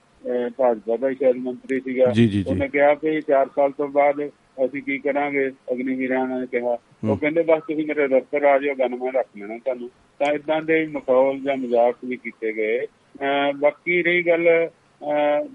ਭਾਜਪਾ 0.57 0.97
ਦਾ 0.97 1.13
ਸ਼ਾਇਦ 1.13 1.37
ਮੰਤਰੀ 1.37 1.81
ਸੀਗਾ। 1.81 2.13
ਉਹਨੇ 2.47 2.69
ਕਿਹਾ 2.69 2.95
ਕਿ 2.95 3.21
4 3.29 3.47
ਸਾਲ 3.57 3.71
ਤੋਂ 3.71 3.89
ਬਾਅਦ 3.89 4.29
ਅਸੀਂ 4.65 4.83
ਕੀ 4.83 4.99
ਕਰਾਂਗੇ? 4.99 5.49
ਅਗਨੀਵੀਰਾਂ 5.73 6.27
ਨੇ 6.29 6.47
ਕਿਹਾ। 6.47 6.77
ਉਹ 7.09 7.17
ਕਹਿੰਦੇ 7.17 7.43
ਬਸ 7.43 7.63
ਤੁਸੀਂ 7.69 7.87
ਮੇਰੇ 7.87 8.09
ਦਫ਼ਤਰ 8.09 8.45
ਆ 8.45 8.59
ਜਾਓ 8.59 8.75
ਗਨ 8.75 8.97
ਮੈਂ 8.97 9.13
ਰੱਖ 9.13 9.27
ਲੈਣਾ 9.39 9.59
ਤੁਹਾਨੂੰ। 9.65 9.91
ਤਾਂ 10.21 10.33
ਇਦਾਂ 10.35 10.61
ਦੇ 10.63 10.85
ਮਖੌਲ 10.87 11.39
ਜਾਂ 11.41 11.57
ਮਜ਼ਾਕ 11.57 12.05
ਵੀ 12.05 12.17
ਕੀਤੇ 12.17 12.53
ਗਏ। 12.53 12.87
ਬਾਕੀ 13.61 14.03
ਰਹੀ 14.03 14.27
ਗੱਲ 14.27 14.49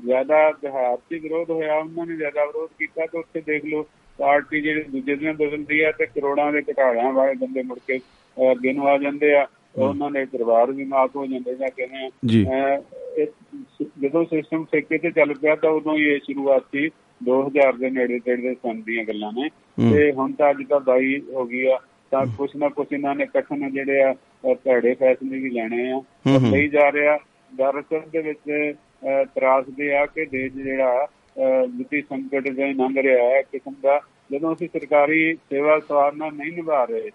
ਜ਼ਿਆਦਾ 0.05 0.51
'ਚ 0.51 0.65
ਵਿਰੋਧ 1.11 1.49
ਹੋਇਆ 1.49 1.75
ਉਹਨਾਂ 1.75 2.05
ਨੇ 2.05 2.15
ਜ਼ਿਆਦਾ 2.15 2.45
ਵਿਰੋਧ 2.45 2.69
ਕੀਤਾ 2.79 3.05
ਤਾਂ 3.05 3.19
ਉੱਥੇ 3.19 3.41
ਦੇਖ 3.47 3.65
ਲਓ 3.65 3.85
ਪਾਰਟੀ 4.19 4.61
ਜਿਹੜੀ 4.61 4.81
ਦੂਜੇ 4.81 5.15
ਦਿਨ 5.15 5.33
ਬਦਲਦੀ 5.33 5.83
ਹੈ 5.83 5.91
ਤੇ 5.91 6.05
ਕਰੋੜਾਂ 6.05 6.51
ਦੇ 6.51 6.61
ਘਟਾਲਿਆਂ 6.71 7.11
ਵਾਲੇ 7.13 7.33
ਬੰਦੇ 7.39 7.63
ਮੁੜ 7.63 7.77
ਕੇ 7.87 7.99
ਅੱਗੇ 8.51 8.73
ਨੂੰ 8.73 8.87
ਆ 8.87 8.97
ਜਾਂਦੇ 8.97 9.33
ਆ। 9.35 9.45
ਉਹਨਾਂ 9.77 10.11
ਦੇ 10.11 10.25
ਪਰਿਵਾਰ 10.25 10.71
ਵੀ 10.71 10.83
ਮਾਤ 10.83 11.15
ਹੋ 11.15 11.25
ਜਾਂਦੇ 11.25 11.55
ਜਾਂ 11.55 11.69
ਕਿਵੇਂ 11.69 12.09
ਜਦੋਂ 14.01 14.25
ਸਿਸਟਮ 14.25 14.65
ਠੇਕੇ 14.71 14.97
ਤੇ 14.97 15.11
ਚੱਲ 15.11 15.33
ਪਿਆ 15.33 15.55
ਤਾਂ 15.55 15.69
ਉਦੋਂ 15.69 15.97
ਹੀ 15.97 16.03
ਇਹ 16.03 16.19
ਸ਼ੁਰੂਆਤ 16.19 16.63
ਸੀ 16.71 16.89
2000 17.21 17.77
ਦੇ 17.79 17.89
ਨੇੜੇ 17.89 18.19
ਤੇੜੇ 18.19 18.53
ਸੰਨ 18.53 18.81
ਦੀਆਂ 18.81 19.03
ਗੱਲਾਂ 19.05 19.31
ਨੇ। 19.33 19.49
ਤੇ 19.93 20.11
ਹੁਣ 20.11 20.31
ਤਾਂ 20.31 20.49
ਅੱਜ 20.49 20.57
ਤਾਂ 20.69 20.79
22 20.89 21.19
ਹੋ 21.33 21.45
ਗਈ 21.45 21.65
ਆ 21.65 21.79
ਤਾਂ 22.11 22.25
ਕੁਛ 22.37 22.55
ਨਾ 22.55 22.69
ਕੁਛ 22.69 22.87
ਇਹਨਾਂ 22.91 23.15
ਨੇ 23.15 23.25
ਕਠਨ 23.25 23.69
ਜਿਹੜੇ 23.71 24.01
ਆ 24.03 24.13
ਭੈੜੇ 24.65 24.93
ਫੈਸਲੇ 24.93 25.39
ਵੀ 25.39 25.49
ਲੈਣੇ 25.49 25.91
ਆ। 25.91 26.01
ਲਈ 26.51 26.67
ਜਾ 26.67 26.91
ਰਿਹਾ 26.91 27.17
ਦਰਅਸਲ 27.57 28.01
ਦੇ 28.11 28.21
ਵਿੱਚ 28.21 28.51
ਅਹ, 29.07 29.25
ਤਰਾਸਦੇ 29.25 29.95
ਆ 29.95 30.05
ਕਿ 30.05 30.25
ਦੇਸ਼ 30.25 30.53
ਜਿਹੜਾ 30.53 31.07
ਵਿੱਤੀ 31.77 32.01
ਸੰਕਟ 32.01 32.49
ਦੇ 32.49 32.73
ਲੰਘ 32.73 32.97
ਰਿਹਾ 32.97 33.23
ਹੈ 33.29 33.41
ਕਿਸਮ 33.41 33.73
ਦਾ 33.83 33.99
ਜਦੋਂ 34.31 34.53
ਅਸੀਂ 34.53 34.67
ਸਰਕਾਰੀ 34.67 35.33
ਸੇਵਾ 35.35 35.79
ਸਵਾਰਨਾ 35.79 36.29
ਨਹੀਂ 36.29 36.51
ਨਿਭਾ 36.51 36.83
ਰਹੇ। 36.83 37.09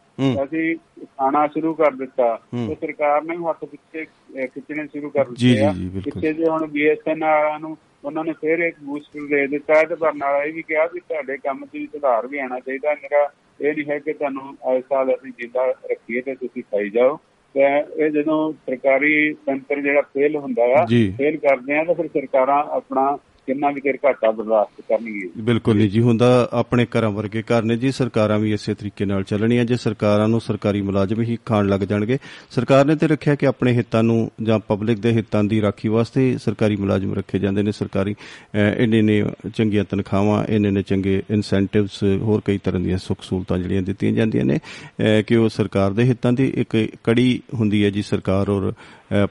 ਅਸੀਂ 0.44 0.76
ਖਾਣਾ 1.04 1.46
ਸ਼ੁਰੂ 1.46 1.74
ਕਰ 1.74 1.90
ਦਿੱਤਾ। 1.90 2.40
ਤੇ 2.68 2.74
ਸਰਕਾਰ 2.74 3.22
ਨੇ 3.22 3.36
ਹੱਥ 3.36 3.64
ਪਿੱਛੇ 3.64 4.04
ਖਿੱਚਣੇ 4.46 4.86
ਸ਼ੁਰੂ 4.86 5.10
ਕਰ 5.10 5.24
ਦਿੱਤੇ 5.24 5.64
ਆ। 5.64 5.72
ਪਿੱਛੇ 6.04 6.32
ਜੇ 6.32 6.44
ਹੁਣ 6.46 6.66
ਬੀਐਸਐਨ 6.66 7.24
ਵਾਲਿਆਂ 7.24 7.60
ਨੂੰ 7.60 7.76
ਉਹਨਾਂ 8.04 8.24
ਨੇ 8.24 8.32
ਫਿਰ 8.32 8.58
ਇੱਕ 8.58 8.76
ਬੂਸਟਰ 8.82 9.20
ਦੇ 9.20 9.46
ਦਿੱਤਾ 9.46 9.82
ਤੇ 9.82 9.94
ਪਰ 9.94 10.14
ਨਾਲ 10.14 10.46
ਇਹ 10.46 10.52
ਵੀ 10.52 10.62
ਕਿਹਾ 10.62 10.86
ਵੀ 10.94 11.00
ਤੁਹਾਡੇ 11.00 11.36
ਕੰਮ 11.36 11.64
'ਚ 11.66 11.68
ਵੀ 11.72 11.86
ਸੁਧਾਰ 11.86 12.26
ਵੀ 12.26 12.38
ਆਉਣਾ 12.38 12.60
ਚਾਹੀਦਾ 12.60 12.94
ਮੇਰਾ 12.94 13.30
ਇਹ 13.60 13.74
ਨਹੀਂ 13.74 13.84
ਹੈ 13.90 13.98
ਕਿ 13.98 14.12
ਤੁਹਾਨੂੰ 14.12 14.76
ਇਸ 14.76 14.84
ਸਾਲ 14.88 15.14
ਅਸੀਂ 15.14 15.32
ਜਿੰਦਾ 15.38 15.64
ਰੱਖੀਏ 15.66 16.20
ਤੇ 16.20 16.34
ਤੁਸੀਂ 16.34 16.62
ਖਾਈ 16.62 16.90
ਜਾਓ 16.90 17.16
ਤੇ 17.54 17.60
ਇਹ 18.04 18.10
ਜਦੋਂ 18.10 18.52
ਸਰਕਾਰੀ 18.52 19.32
ਤੰਤਰ 19.46 19.80
ਜਿਹੜਾ 19.80 20.00
ਫੇਲ 20.00 20.36
ਹੁੰਦਾ 20.36 20.62
ਆ। 20.62 20.84
ਫੇਲ 21.18 21.36
ਕਰਦੇ 21.36 21.78
ਆ 21.78 21.84
ਤਾਂ 21.84 21.94
ਫਿਰ 21.94 22.08
ਸਰਕਾਰਾਂ 22.08 22.64
ਆਪਣਾ 22.64 23.18
ਕਿੰਨਾ 23.46 23.70
ਵੀ 23.70 23.80
ਚਿਰ 23.80 23.98
ਘਾਟਾ 24.04 24.30
ਬਰਦਾਸ਼ਤ 24.30 24.80
ਕਰਨਗੀਆਂ 24.88 25.28
ਬਿਲਕੁਲ 25.38 25.76
ਨਹੀਂ 25.76 25.90
ਜੀ 25.90 26.00
ਹੁੰਦਾ 26.00 26.48
ਆਪਣੇ 26.52 26.86
ਘਰਾਂ 26.86 27.10
ਵਰਗੇ 27.10 27.42
ਘਰ 27.42 27.62
ਨੇ 27.62 27.76
ਜੀ 27.76 27.92
ਸਰਕਾਰਾਂ 27.92 28.38
ਵੀ 28.38 28.52
ਇਸੇ 28.52 28.74
ਤਰੀਕੇ 28.74 29.04
ਨਾਲ 29.04 29.22
ਚੱਲਣੀਆਂ 29.22 29.64
ਜੇ 29.64 29.76
ਸਰਕਾਰਾਂ 29.76 30.28
ਨੂੰ 30.28 30.40
ਸਰਕਾਰੀ 30.40 30.82
ਮੁਲਾਜ਼ਮ 30.82 31.22
ਹੀ 31.22 31.38
ਖਾਣ 31.46 31.66
ਲੱਗ 31.66 31.80
ਜਾਣਗੇ। 31.80 32.18
ਸਰਕਾਰ 32.50 32.84
ਨੇ 32.84 32.96
ਤੇ 32.96 33.06
ਰੱਖਿਆ 33.06 33.34
ਕਿ 33.34 33.46
ਆਪਣੇ 33.46 33.72
ਹਿੱਤਾਂ 33.72 34.02
ਨੂੰ 34.02 34.30
ਜਾਂ 34.42 34.58
ਪਬਲਿਕ 34.58 34.98
ਦੇ 34.98 35.10
ਹਿੱਤਾਂ 35.12 35.44
ਦੀ 35.44 35.60
ਰਾਖੀ 35.62 35.88
ਵਾਸਤੇ 35.88 36.38
ਸਰਕਾਰੀ 36.38 36.76
ਮੁਲਾਜ਼ਮ 36.76 37.14
ਰੱਖੇ 37.14 37.38
ਜਾਂਦੇ 37.38 37.62
ਨੇ 37.62 37.72
ਸਰਕਾਰੀ 37.72 38.14
ਅਹ, 38.14 38.58
ਇੰਨੇ 38.76 39.02
ਨੇ 39.02 39.24
ਚੰਗੀਆਂ 39.54 39.84
ਤਨਖਾਹਾਂ 39.84 40.44
ਇੰਨੇ 40.44 40.70
ਨੇ 40.70 40.82
ਚੰਗੇ 40.82 41.22
ਇਨਸੈਂਟਿਵਸ 41.30 42.02
ਹੋਰ 42.22 42.42
ਕਈ 42.44 42.58
ਤਰ੍ਹਾਂ 42.58 42.80
ਦੀਆਂ 42.80 42.98
ਸੁੱਖ 42.98 43.22
ਸਹੂਲਤਾਂ 43.22 43.58
ਜਿਹੜੀਆਂ 43.58 43.82
ਦਿੱਤੀਆਂ 43.82 44.12
ਜਾਂਦੀਆਂ 44.12 44.44
ਨੇ 44.44 44.56
ਅਹ, 44.56 45.22
ਕਿ 45.22 45.36
ਉਹ 45.36 45.48
ਸਰਕਾਰ 45.48 45.92
ਦੇ 45.92 46.02
ਹਿੱਤਾਂ 46.02 46.32
ਦੀ 46.32 46.52
ਇੱਕ 46.56 46.88
ਕੜੀ 47.04 47.42
ਹੁੰਦੀ 47.54 47.84
ਹੈ 47.84 47.90
ਜੀ 47.90 48.02
ਸਰਕਾਰ 48.02 48.48
ਔਰ 48.48 48.72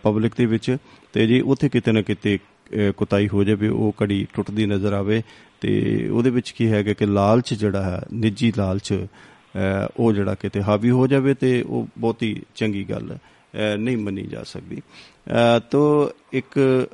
ਪਬਲਿਕ 0.03 0.33
ਦੇ 0.37 0.45
ਵਿੱਚ। 0.45 0.77
ਤੇ 1.13 1.27
ਜੀ 1.27 1.39
ਉੱਥੇ 1.41 1.69
ਕਿਤੇ 1.69 1.91
ਨਾ 1.91 2.01
ਕਿਤੇ 2.01 2.35
ਅਹ 2.35 2.58
ਕੁਤਾਈ 2.97 3.27
ਹੋ 3.27 3.43
ਜਾਵੇ 3.43 3.67
ਉਹ 3.67 3.93
ਕੜੀ 3.97 4.27
ਟੁੱਟਦੀ 4.33 4.65
ਨਜ਼ਰ 4.65 4.93
ਆਵੇ 4.93 5.21
ਤੇ 5.61 6.07
ਉਹਦੇ 6.09 6.29
ਵਿੱਚ 6.29 6.51
ਕੀ 6.51 6.71
ਹੈਗਾ 6.71 6.93
ਕਿ 6.93 7.05
ਲਾਲਚ 7.05 7.53
ਜਿਹੜਾ 7.53 7.83
ਹੈ 7.83 8.01
ਨਿੱਜੀ 8.13 8.53
ਲਾਲਚ 8.57 8.93
ਅਹ 8.93 9.87
ਉਹ 9.97 10.13
ਜਿਹੜਾ 10.13 10.35
ਕਿਤੇ 10.35 10.61
ਹਾਵੀ 10.61 10.89
ਹੋ 10.89 11.07
ਜਾਵੇ 11.07 11.33
ਤੇ 11.33 11.61
ਉਹ 11.61 11.87
ਬਹੁਤੀ 11.97 12.41
ਚੰਗੀ 12.55 12.83
ਗੱਲ 12.89 13.15
ਅਹ 13.15 13.77
ਨਹੀਂ 13.77 13.97
ਮੰਨੀ 13.97 14.21
ਜਾ 14.21 14.43
ਸਕਦੀ। 14.43 14.75
ਅਹ 14.77 15.59
ਤੋ 15.71 16.11
ਇੱਕ 16.33 16.87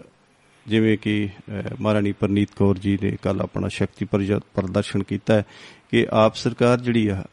ਜਿਵੇਂ 0.68 0.98
ਕਿ 0.98 1.30
ਅਹ 1.50 1.76
ਮਹਾਰਾਣੀ 1.82 2.12
ਪ੍ਰਨੀਤ 2.12 2.50
ਕੌਰ 2.56 2.78
ਜੀ 2.78 2.98
ਨੇ 3.04 3.18
ਕੱਲ 3.22 3.42
ਆਪਣਾ 3.42 3.68
ਸ਼ਕਤੀ 3.68 4.06
ਪ੍ਰਜ- 4.06 4.40
ਪ੍ਰਦਰਸ਼ਨ 4.54 5.04
ਕੀਤਾ 5.04 5.34
ਹੈ 5.34 5.44
ਕਿ 5.92 6.08
ਆਪ 6.12 6.36
ਸਰਕਾਰ 6.36 6.80
ਜਿਹੜੀ 6.82 7.08
ਆ 7.08 7.24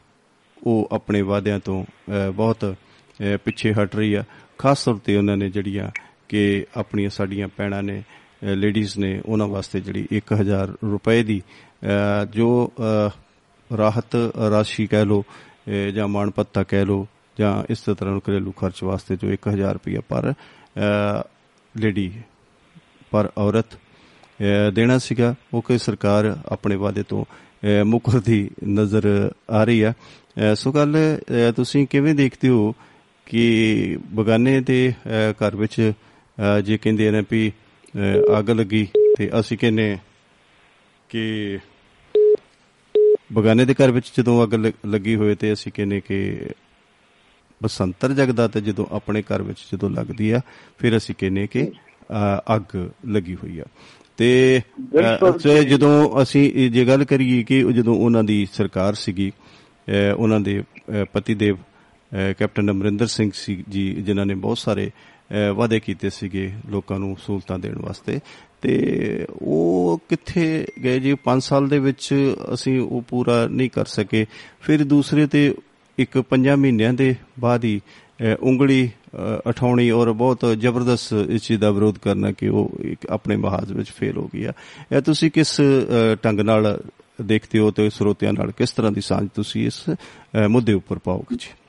ਉਹ 0.63 0.89
ਆਪਣੇ 0.91 1.21
ਵਾਅਦਿਆਂ 1.21 1.59
ਤੋਂ 1.59 1.83
ਅਹ, 1.83 2.31
ਬਹੁਤ 2.31 2.65
ਅਹ, 2.65 3.37
ਪਿੱਛੇ 3.37 3.73
ਹਟ 3.73 3.95
ਰਹੀ 3.95 4.13
ਆ। 4.13 4.23
ਖਾਸ 4.57 4.83
ਤੌਰ 4.83 4.95
ਤੇ 5.05 5.17
ਉਹਨਾਂ 5.17 5.37
ਨੇ 5.37 5.49
ਜਿਹੜੀਆਂ 5.49 5.91
ਕਿ 6.29 6.65
ਆਪਣੀਆਂ 6.77 7.09
ਸਾਡੀਆਂ 7.09 7.47
ਭੈਣਾਂ 7.57 7.83
ਨੇ 7.83 8.03
ਲੇਡੀਜ਼ 8.43 8.97
ਨੇ 8.97 9.21
ਉਹਨਾਂ 9.25 9.47
ਵਾਸਤੇ 9.47 9.79
ਜਿਹੜੀ 9.81 10.07
1000 10.11 10.73
ਰੁਪਏ 10.83 11.23
ਦੀ 11.23 11.41
ਅਹ, 11.83 12.25
ਜੋ 12.25 12.71
ਅਹ, 12.79 13.77
ਰਾਹਤ 13.77 14.15
ਰਾਸ਼ੀ 14.51 14.87
ਕਹਿ 14.87 15.05
ਲੋ 15.05 15.23
ਜਾਂ 15.93 16.07
ਮਾਣ 16.07 16.29
ਭੱਤਾ 16.29 16.63
ਕਹਿ 16.63 16.85
ਲੋ 16.85 17.07
ਜਾਂ 17.39 17.63
ਇਸ 17.69 17.79
ਤਰ੍ਹਾਂ 17.81 18.11
ਨੂੰ 18.11 18.21
ਘਰੇਲੂ 18.29 18.51
ਖਰਚ 18.51 18.83
ਵਾਸਤੇ 18.83 19.15
ਜੋ 19.15 19.31
1000 19.31 19.73
ਰੁਪਏ 19.73 19.97
ਪਰ 20.09 20.33
ਲੇਡੀ 21.77 22.11
ਪਰ 23.11 23.29
ਔਰਤ 23.37 23.73
ਅਹ, 23.73 24.71
ਦੇਣਾ 24.71 24.97
ਸੀਗਾ 24.97 25.35
ਉਹ 25.53 25.61
ਕਿ 25.61 25.77
ਸਰਕਾਰ 25.77 26.37
ਆਪਣੇ 26.45 26.75
ਵਾਅਦੇ 26.75 27.03
ਤੋਂ 27.03 27.25
ਅਹ, 27.25 27.83
ਮੁਕਰਦੀ 27.85 28.49
ਨਜ਼ਰ 28.67 29.31
ਆ 29.49 29.63
ਰਹੀ 29.63 29.81
ਆ। 29.81 29.91
ਅਹ, 29.91 30.55
ਸੋ 30.55 30.71
ਗੱਲ 30.71 30.95
ਅਹ, 30.97 31.51
ਤੁਸੀਂ 31.51 31.87
ਕਿਵੇਂ 31.87 32.15
ਦੇਖਦੇ 32.15 32.49
ਹੋ 32.49 32.75
ਕਿ 33.25 33.97
ਬਗਾਨੇ 34.13 34.59
ਦੇ 34.61 34.93
ਅਹ, 35.07 35.33
ਘਰ 35.33 35.55
ਵਿੱਚ 35.55 35.91
ਅਹ, 36.39 36.59
ਜੇ 36.59 36.77
ਕਹਿੰਦੇ 36.77 37.11
ਨੇ 37.11 37.23
ਵੀ 37.31 37.49
ਅਹ, 37.49 37.62
ਅੱਗ 38.39 38.49
ਲੱਗੀ 38.49 38.87
ਤੇ 39.17 39.29
ਅਸੀਂ 39.39 39.57
ਕਹਿੰਨੇ 39.57 39.97
ਕਿ 41.09 41.59
ਬਗਾਨੇ 43.33 43.65
ਦੇ 43.65 43.73
ਘਰ 43.73 43.91
ਵਿੱਚ 43.91 44.11
ਜਦੋਂ 44.17 44.43
ਅੱਗ 44.43 44.53
ਲੱਗੀ 44.85 45.15
ਹੋਏ 45.15 45.35
ਤੇ 45.35 45.53
ਅਸੀਂ 45.53 45.71
ਕਹਿੰਨੇ 45.75 46.01
ਕਿ 46.01 46.39
ਬਸੰਤਰ 47.63 48.13
ਜਗਦਾ 48.13 48.47
ਤੇ 48.47 48.61
ਜਦੋਂ 48.61 48.85
ਆਪਣੇ 48.91 49.21
ਘਰ 49.21 49.41
ਵਿੱਚ 49.41 49.59
ਜਦੋਂ 49.73 49.89
ਲੱਗਦੀ 49.89 50.31
ਆ 50.31 50.41
ਫਿਰ 50.77 50.97
ਅਸੀਂ 50.97 51.15
ਕਹਿੰਨੇ 51.17 51.47
ਕਿ 51.47 51.71
ਅੱਗ 52.55 52.89
ਲੱਗੀ 53.07 53.35
ਹੋਈ 53.35 53.59
ਆ। 53.59 53.63
ਤੇ 54.17 54.61
ਜਦੋਂ 55.69 56.21
ਅਸੀਂ 56.21 56.71
ਜੇ 56.71 56.85
ਗੱਲ 56.85 57.05
ਕਰੀਏ 57.05 57.43
ਕਿ 57.43 57.73
ਜਦੋਂ 57.73 57.95
ਉਹਨਾਂ 57.95 58.23
ਦੀ 58.23 58.47
ਸਰਕਾਰ 58.53 58.93
ਸੀਗੀ 58.93 59.31
ਉਹਨਾਂ 60.17 60.39
ਦੇ 60.39 60.63
ਪਤੀ 61.13 61.35
ਦੇਵ 61.35 61.57
ਕੈਪਟਨ 62.37 62.71
ਅਮਰਿੰਦਰ 62.71 63.07
ਸਿੰਘ 63.07 63.31
ਜੀ 63.69 63.93
ਜਿਨ੍ਹਾਂ 63.93 64.25
ਨੇ 64.25 64.35
ਬਹੁਤ 64.35 64.57
ਸਾਰੇ 64.57 64.91
ਵਾਅਦੇ 65.55 65.79
ਕੀਤੇ 65.79 66.09
ਸੀਗੇ 66.09 66.51
ਲੋਕਾਂ 66.69 66.99
ਨੂੰ 66.99 67.17
ਸਹੂਲਤਾਂ 67.25 67.59
ਦੇਣ 67.59 67.79
ਵਾਸਤੇ। 67.79 68.19
ਤੇ 68.61 69.25
ਉਹ 69.41 70.01
ਕਿੱਥੇ 70.09 70.67
ਗਏ 70.83 70.99
ਜੀ? 70.99 71.15
5 71.23 71.39
ਸਾਲ 71.39 71.67
ਦੇ 71.67 71.79
ਵਿੱਚ 71.79 72.33
ਅਸੀਂ 72.53 72.79
ਉਹ 72.79 73.01
ਪੂਰਾ 73.01 73.47
ਨਹੀਂ 73.47 73.69
ਕਰ 73.69 73.85
ਸਕੇ। 73.85 74.25
ਫਿਰ 74.61 74.83
ਦੂਸਰੇ 74.83 75.27
ਤੇ 75.27 75.55
ਇੱਕ 75.97 76.23
5 76.29 76.55
ਮਹੀਨਿਆਂ 76.55 76.93
ਦੇ 76.93 77.15
ਬਾਅਦ 77.39 77.63
ਹੀ 77.63 77.81
ਅਹ, 78.21 78.35
ਉਂਗਲੀ 78.43 78.89
ਅਹ, 79.15 79.49
ਉਠਾਉਣੀ 79.49 79.91
ਔਰ 79.91 80.11
ਬਹੁਤ 80.11 80.45
ਜ਼ਬਰਦਸਤ 80.57 81.13
ਇਸ 81.29 81.41
ਚੀਜ਼ 81.41 81.59
ਦਾ 81.59 81.71
ਵਿਰੋਧ 81.71 81.97
ਕਰਨਾ 81.97 82.31
ਕਿ 82.31 82.47
ਉਹ 82.47 82.71
ਇੱਕ 82.81 83.05
ਆਪਣੇ 83.09 83.35
ਮਹਾਜ਼ 83.35 83.73
ਵਿੱਚ 83.73 83.89
ਫੇਲ 83.89 84.17
ਹੋ 84.17 84.29
ਗਈ 84.33 84.43
ਆ 84.43 84.53
ਇਹ 84.91 85.01
ਤੁਸੀਂ 85.01 85.31
ਕਿਸ 85.31 85.61
ਅਹ, 85.61 86.15
ਢੰਗ 86.25 86.39
ਨਾਲ 86.39 86.81
ਦੇਖਦੇ 87.21 87.59
ਹੋ 87.59 87.71
ਤੇ 87.71 87.89
ਸਰੋਤਿਆਂ 87.89 88.33
ਨਾਲ 88.33 88.51
ਕਿਸ 88.51 88.71
ਤਰ੍ਹਾਂ 88.71 88.91
ਦੀ 88.91 89.01
ਸਾਂਝ 89.01 89.27
ਤੁਸੀਂ 89.35 89.67
ਇਸ 89.67 89.83
ਅਹ, 89.89 90.47
ਮੁੱਦੇ 90.47 90.73
ਉੱਪਰ 90.73 90.99
ਪਾਓਗੇ 90.99 91.35
ਜੀ? 91.35 91.62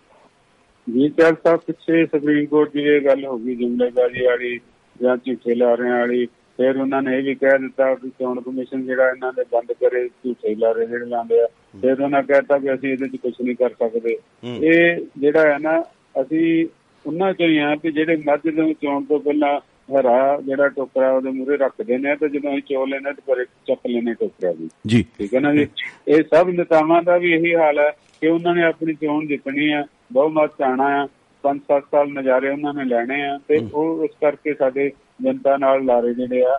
ਜੀ 0.93 1.09
ਚੱਲ 1.09 1.35
ਸਾਹਿਬ 1.35 1.61
ਪਿੱਛੇ 1.67 2.07
ਸੁਪਰੀਮ 2.07 2.47
ਕੋਰਟ 2.47 2.73
ਦੀ 2.73 2.83
ਇਹ 2.83 3.01
ਗੱਲ 3.01 3.25
ਹੋ 3.25 3.39
ਗਈ 3.39 3.55
ਜੁਮਲੇਬਾਜ਼ੀ 3.57 4.25
ਵਾਲੀ 4.25 4.61
ਜਾਂ 5.03 5.17
ਝੂਠੇ 5.17 5.55
ਲਾਰਿਆਂ 5.55 5.99
ਵਾਲੀ। 5.99 6.27
ਫਿਰ 6.27 6.77
ਉਹਨਾਂ 6.77 7.03
ਨੇ 7.03 7.19
ਇਹ 7.19 7.23
ਵੀ 7.23 7.35
ਕਹਿ 7.35 7.59
ਦਿੱਤਾ 7.59 7.95
ਕਿ 7.95 8.09
ਚੋਣ 8.09 8.41
ਕਮਿਸ਼ਨ 8.41 8.83
ਜਿਹੜਾ 8.83 9.11
ਇਹਨਾਂ 9.11 9.33
ਦੇ 9.33 9.45
ਬੰਦ 9.53 9.73
ਕਰੇ 9.73 10.09
ਝੂਠੇ 10.09 10.55
ਲਾਰੇ 10.55 10.87
ਜਿਹੜੇ 10.87 11.07
ਲਾਉਂਦੇ 11.07 11.41
ਆ। 11.41 11.47
ਫਿਰ 11.81 12.01
ਉਹਨਾਂ 12.01 12.23
ਕਹਿਤਾ 12.23 12.59
ਕਿ 12.59 12.75
ਅਸੀਂ 12.75 12.93
ਇਹਦੇ 12.93 13.09
'ਚ 13.09 13.17
ਕੁਝ 13.17 13.33
ਨਹੀਂ 13.43 13.57
ਕਰ 13.57 13.71
ਸਕਦੇ। 13.71 14.19
ਇਹ 14.45 15.07
ਜਿਹੜਾ 15.19 15.53
ਹੈ 15.53 15.59
ਨਾ 15.59 15.85
ਅਸੀਂ 16.21 16.67
ਉਹਨਾਂ 17.07 17.33
ਚੋਂ 17.33 17.47
ਹੀ 17.47 17.59
ਆ 17.59 17.77
ਕਿ 17.77 17.91
ਜਿਹੜੇ 17.91 18.17
ਮੱਝ 18.17 18.49
ਨੂੰ 18.49 18.75
ਚੋਣ 18.75 19.05
ਤੋਂ 19.05 19.21
ਪਹਿਲਾਂ 19.21 19.61
ਹਰਾ 19.93 20.41
ਜਿਹੜਾ 20.41 20.69
ਟੋਕਰਾ 20.69 21.13
ਉਹਦੇ 21.13 21.31
ਮੂਰੇ 21.31 21.57
ਰੱਖਦੇ 21.57 21.99
ਨੇ 21.99 22.17
ਤੇ 22.17 22.29
ਜਦੋਂ 22.29 22.53
ਅਸੀਂ 22.53 22.63
ਚੋ 22.63 22.87
ਲੈਨੇ 22.87 23.13
ਤੇ 23.13 23.23
ਪਰ 23.27 23.45
ਚੱਕ 23.45 23.79
ਲੈਨੇ 23.91 24.15
ਟੋਕਰਾ 24.15 24.53
ਵੀ। 24.53 24.69
ਜੀ। 24.87 25.05
ਠੀਕ 25.19 25.35
ਹੈ 25.35 25.41
ਨਾ 25.41 25.55
ਜੀ? 25.55 25.67
ਇਹ 26.09 26.23
ਸਭ 26.35 26.49
ਨੇਤਾਵਾਂ 26.49 27.03
ਦਾ 27.03 27.19
ਵੀ 27.19 27.33
ਇਹੀ 27.33 27.55
ਹਾਲ 27.55 27.79
ਹੈ 27.79 27.91
ਕਿ 28.21 28.29
ਉਹਨਾਂ 28.29 28.55
ਨੇ 28.55 28.63
ਆਪਣੀ 28.63 28.95
ਚੋਣ 28.95 29.27
ਜਿੱਤਣੀ 29.27 29.73
ਆ। 29.73 29.85
ਬਹੁਮਤ 30.13 30.51
ਚਾਹਣਾ 30.59 30.85
ਆ 31.03 31.07
5-7 31.45 31.81
ਸਾਲ 31.91 32.09
ਨਜ਼ਾਰੇ 32.09 32.49
ਉਹਨਾਂ 32.49 32.75
ਨੇ 32.75 32.85
ਲੈਣੇ 32.85 33.23
ਆ 33.27 33.39
ਤੇ 33.49 33.59
ਉਹ 33.75 34.05
ਇਸ 34.05 34.11
ਕਰਕੇ 34.21 34.55
ਸਾਡੇ 34.55 34.91
ਜਨਤਾ 35.23 35.57
ਨਾਲ 35.57 35.85
ਲਾਰੇ 35.85 36.15
ਜਿਹੜੇ 36.15 36.43
ਆ 36.43 36.59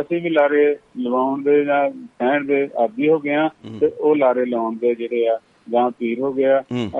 ਅਸੀਂ 0.00 0.22
ਵੀ 0.22 0.30
ਲਾਰੇ 0.30 0.76
ਲਵਾਉਣ 0.98 1.42
ਦੇ 1.42 1.64
ਜਾਂ 1.64 1.90
ਕਹਿਣ 1.90 2.44
ਦੇ 2.44 2.68
ਆਦੀ 2.78 3.08
ਹੋ 3.08 3.18
ਗਏ 3.18 3.34
ਆ 3.34 3.50
ਤੇ 3.80 3.86
ਉਹ 3.86 4.16
ਲਾਰੇ 4.16 4.44
ਲਾਉਣ 4.44 4.76
ਦੇ 4.76 4.94
ਜਿਹੜੇ 4.94 5.28
ਆ 5.28 5.38
ਜਾਂ 5.70 5.90
ਪੀਰ 5.90 6.20
ਹੋ 6.20 6.32
ਗਿਆ। 6.32 6.60
ਹੂੰ। 6.60 6.90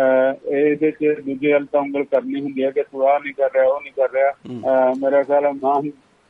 ਇਹਦੇ 0.53 0.91
ਚ 0.91 1.21
ਦੂਜੇ 1.21 1.53
ਵੱਲ 1.53 1.67
ਤਾਂ 1.67 1.81
ਉਂਗਲ 1.81 2.05
ਕਰਨੀ 2.05 2.41
ਹੁੰਦੀ 2.41 2.65
ਹੈ 2.65 2.71
ਕਿ 2.71 2.83
ਤੂੰ 2.83 3.09
ਆਹ 3.09 3.21
ਨਹੀਂ 3.21 3.33
ਕਰ 3.35 3.51
ਰਿਹਾ 3.55 3.65
ਉਹ 3.65 3.81
ਨਹੀਂ 3.81 3.93
ਕਰ 3.93 4.09
ਰਿਹਾ। 4.13 4.33
ਮੇਰਾ 5.01 5.23
ਖਿਆਲ 5.23 5.45
ਹੈ 5.45 5.53
ਮਾਂ 5.53 5.83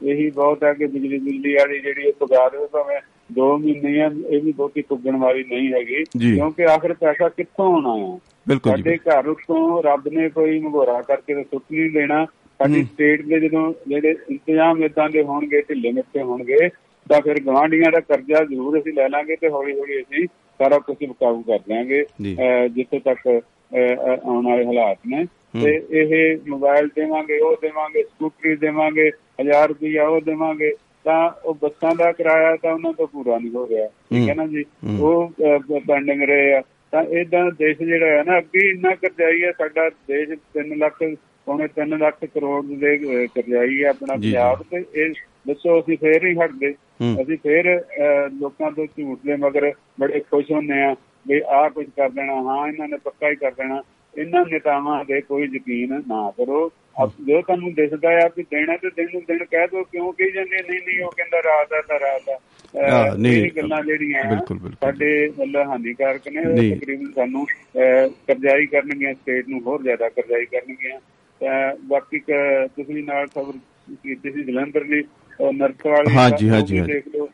ਇਹੀ 0.02 0.30
ਬਹੁਤ 0.30 0.64
ਹੈ 0.64 0.74
ਕਿ 0.74 0.86
ਬਿਜਲੀ 0.86 1.18
ਬਿਜਲੀ 1.18 1.54
ਵਾਲੀ 1.54 1.80
ਜਿਹੜੀ 1.80 2.02
ਇਹ 2.02 2.12
ਪੁਗਾ 2.12 2.48
ਦੇ 2.48 2.58
ਭਾਵੇਂ 2.72 3.00
2 3.40 3.58
ਮਹੀਨੇ 3.58 4.10
ਇਹ 4.36 4.42
ਵੀ 4.42 4.52
ਬਹੁਤੀ 4.52 4.82
ਪੁੱਗਣ 4.82 5.16
ਵਾਲੀ 5.16 5.44
ਨਹੀਂ 5.44 5.72
ਹੈਗੀ। 5.72 6.04
ਕਿਉਂਕਿ 6.34 6.64
ਆਖਰ 6.64 6.94
ਪੈਸਾ 6.94 7.28
ਕਿੱਥੋਂ 7.28 7.72
ਆਉਣਾ 7.74 8.14
ਆ? 8.14 8.18
ਬਿਲਕੁਲ 8.48 8.76
ਜੀ 8.76 8.82
ਸਾਡੇ 8.82 8.96
ਘਰ 8.96 9.26
ਉੱਤੋਂ 9.26 9.82
ਰੱਬ 9.82 10.08
ਨੇ 10.12 10.28
ਕੋਈ 10.28 10.58
ਮਗੋਰਾ 10.60 11.00
ਕਰਕੇ 11.02 11.34
ਤਾਂ 11.34 11.42
ਸੁੱਟ 11.42 11.62
ਨਹੀਂ 11.72 11.90
ਦੇਣਾ। 11.90 12.24
ਸਾਡੀ 12.58 12.82
ਸਟੇਟ 12.84 13.22
ਦੇ 13.22 13.40
ਜਦੋਂ 13.40 13.72
ਜਿਹੜੇ 13.88 14.14
ਇੰਤਜ਼ਾਮ 14.30 14.82
ਇਦਾਂ 14.84 15.08
ਦੇ 15.10 15.22
ਹੋਣਗੇ 15.22 15.60
ਢਿੱਲੇ 15.60 15.92
ਮਿੱਠੇ 15.92 16.22
ਹੋਣਗੇ 16.22 16.68
ਤਾਂ 17.06 17.20
ਫਿਰ 17.20 17.40
ਗਵਾਂਢੀਆਂ 17.40 17.90
ਦਾ 17.92 18.00
ਕਰਜ਼ਾ 18.00 18.44
ਜ਼ਰੂਰ 18.44 18.78
ਅਸੀਂ 18.80 18.92
ਲੈ 18.92 19.08
ਲਾਂਗੇ 19.08 19.36
ਤੇ 19.36 19.48
ਹੌਲੀ 19.48 19.78
ਹੌਲੀ 19.78 20.00
ਅਸੀਂ 20.00 20.26
ਸਾਰਾ 20.60 20.78
ਕੁਝ 20.78 20.96
ਕਾਬੂ 21.04 21.42
ਕਰ 21.42 21.58
ਲਾਂਗੇ 21.68 22.04
ਜਿੱਥੇ 22.68 22.98
ਤੱਕ 22.98 23.26
ਆਉਣ 24.24 24.46
ਵਾਲੇ 24.46 24.66
ਹਾਲਾਤ 24.66 24.98
ਨੇ। 25.06 25.24
ਤੇ 25.64 25.70
ਇਹ 25.90 26.38
ਮੋਬਾਈਲ 26.48 26.88
ਦੇਵਾਂਗੇ 26.88 27.38
ਉਹ 27.38 27.56
ਦੇਵਾਂਗੇ 27.62 28.02
ਸਕੂਟਰੀ 28.02 28.56
ਦੇਵਾਂਗੇ 28.56 29.10
1000 29.42 29.66
ਰੁਪਇਆ 29.68 30.08
ਉਹ 30.08 30.20
ਦੇਵਾਂਗੇ 30.20 30.72
ਤਾਂ 31.04 31.30
ਉਹ 31.44 31.54
ਬੱਸਾਂ 31.62 31.94
ਦਾ 31.94 32.12
ਕਿਰਾਇਆ 32.12 32.56
ਤਾਂ 32.56 32.72
ਉਹਨਾਂ 32.74 32.92
ਤੋਂ 32.92 33.06
ਪੂਰਾ 33.06 33.38
ਨਹੀਂ 33.38 33.50
ਹੋ 33.50 33.66
ਰਿਹਾ। 33.68 33.86
ਠੀਕ 33.86 34.28
ਹੈ 34.28 34.34
ਨਾ 34.34 34.46
ਜੀ? 34.46 34.64
ਉਹ 35.00 35.32
ਪੈਂਡਿੰਗ 35.86 36.22
ਰਹੇ 36.22 36.52
ਆ। 36.54 36.62
ਤਾਂ 36.92 37.02
ਇਦਾਂ 37.20 37.50
ਦੇਸ਼ 37.58 37.78
ਜਿਹੜਾ 37.78 38.06
ਹੈ 38.06 38.22
ਨਾ 38.26 38.38
ਅੱਗੇ 38.38 38.68
ਇੰਨਾ 38.70 38.94
ਕਰਜ਼ਾਈ 38.94 39.42
ਹੈ 39.42 39.52
ਸਾਡਾ 39.52 39.88
ਦੇਸ਼ 40.08 40.30
3 40.58 40.76
ਲੱਖ 40.76 41.02
ਪੌਣੇ 41.46 41.68
3 41.80 41.96
ਲੱਖ 41.98 42.24
ਕਰੋੜ 42.24 42.64
ਦੇ 42.66 42.96
ਕਰਜ਼ਾਈ 43.26 43.82
ਹੈ 43.84 43.88
ਆਪਣਾ। 43.88 44.14
ਪੰਜਾਬ 44.14 44.62
ਤੇ 44.70 44.84
ਇਹ 44.94 45.12
ਦੱਸੋ 45.48 45.80
ਅਸੀਂ 45.80 45.96
ਫੇਰ 45.98 46.26
ਹੀ 46.26 46.34
ਹਟਦੇ। 46.34 46.74
ਅਸੀਂ 47.22 47.36
ਫੇਰ 47.38 47.66
ਲੋਕਾਂ 48.40 48.70
ਤੋਂ 48.70 48.86
ਝੂਠ 48.86 49.18
ਦੇ 49.26 49.36
ਮਗਰ 49.36 49.72
ਬੜੇ 50.00 50.20
ਖੁਸ਼ 50.20 50.50
ਹੁੰਨੇ 50.52 50.82
ਆ 50.84 50.94
ਵੀ 51.28 51.40
ਆਹ 51.48 51.68
ਕੁਝ 51.70 51.86
ਕਰ 51.96 52.08
ਦੇਣਾ 52.08 52.34
ਹਾਂ 52.42 52.66
ਇਹਨਾਂ 52.68 52.88
ਨੇ 52.88 52.96
ਪੱਕਾ 53.04 53.30
ਹੀ 53.30 53.36
ਕਰ 53.36 53.50
ਦੇਣਾ 53.50 53.82
ਇਹਨਾਂ 54.14 54.44
ਨੇਤਾਵਾਂ 54.46 55.04
ਦੇ 55.04 55.20
ਕੋਈ 55.20 55.48
ਯਕੀਨ 55.54 56.02
ਨਾ 56.08 56.30
ਕਰੋ 56.30 56.70
ਜੋ 56.98 57.40
ਤੁਹਾਨੂੰ 57.42 57.72
ਦਿਸਦਾ 57.74 58.10
ਆ 58.16 58.28
ਕਿ 58.28 58.42
ਦੇਣਾ 58.42 58.76
ਤੇ 58.76 58.88
ਦਿਨ 58.96 59.08
ਨੂੰ 59.12 59.22
ਦਿਨ 59.28 59.44
ਕਹਿ 59.44 59.66
ਦੋ 59.66 59.82
ਕਿਉਂ 59.84 60.12
ਕਹੀ 60.12 60.30
ਜਾਂਦੇ 60.30 60.62
ਨਹੀਂ 60.62 60.80
ਨਹੀਂ 60.80 61.00
ਉਹ 61.00 61.10
ਕਹਿੰਦਾ 61.16 61.42
ਰਾਤ 61.42 61.72
ਆ 61.72 61.80
ਤਾਂ 61.88 61.98
ਰਾਤ 62.00 62.28
ਹਾਂ, 62.74 63.16
ਨਹੀਂ, 63.18 63.50
ਗੱਲਾਂ 63.56 63.82
ਜਿਹੜੀਆਂ। 63.84 64.22
ਸਾਡੇ 64.72 65.28
ਮਤਲਬ 65.28 65.68
ਹਾਨੀਕਾਰਕ 65.68 66.28
ਨੇ। 66.28 66.42
ਤਕਰੀਬਨ 66.70 67.12
ਸਾਨੂੰ 67.12 67.46
ਕਰਜ਼ਾਈ 68.26 68.66
ਕਰਨਗੀਆਂ 68.66 69.14
ਸਟੇਟ 69.14 69.48
ਨੂੰ 69.48 69.60
ਹੋਰ 69.60 69.82
ਜ਼ਿਆਦਾ 69.82 70.08
ਕਰਜ਼ਾਈ 70.08 70.44
ਕਰਨਗੀਆਂ 70.46 70.98
ਤਾਂ 71.40 71.74
ਬਾਕੀ 71.84 72.18
ਤੁਸੀਂ 72.76 73.02
ਨਾਲ 73.04 73.26
ਖਬਰ 73.26 73.52
ਕੀਤੀ 74.02 74.32
ਸੀ 74.32 74.42
ਜਲੰਧਰ 74.42 74.84
ਦੀ 74.84 75.02
ਉਹ 75.40 75.52
ਨਰਸ 75.52 75.86
ਵਾਲੀ 75.86 76.14
ਹਾਂਜੀ, 76.16 76.48
ਹਾਂਜੀ। 76.48 76.80
ਦੇਖ 76.80 77.08
ਲਓ 77.08 77.28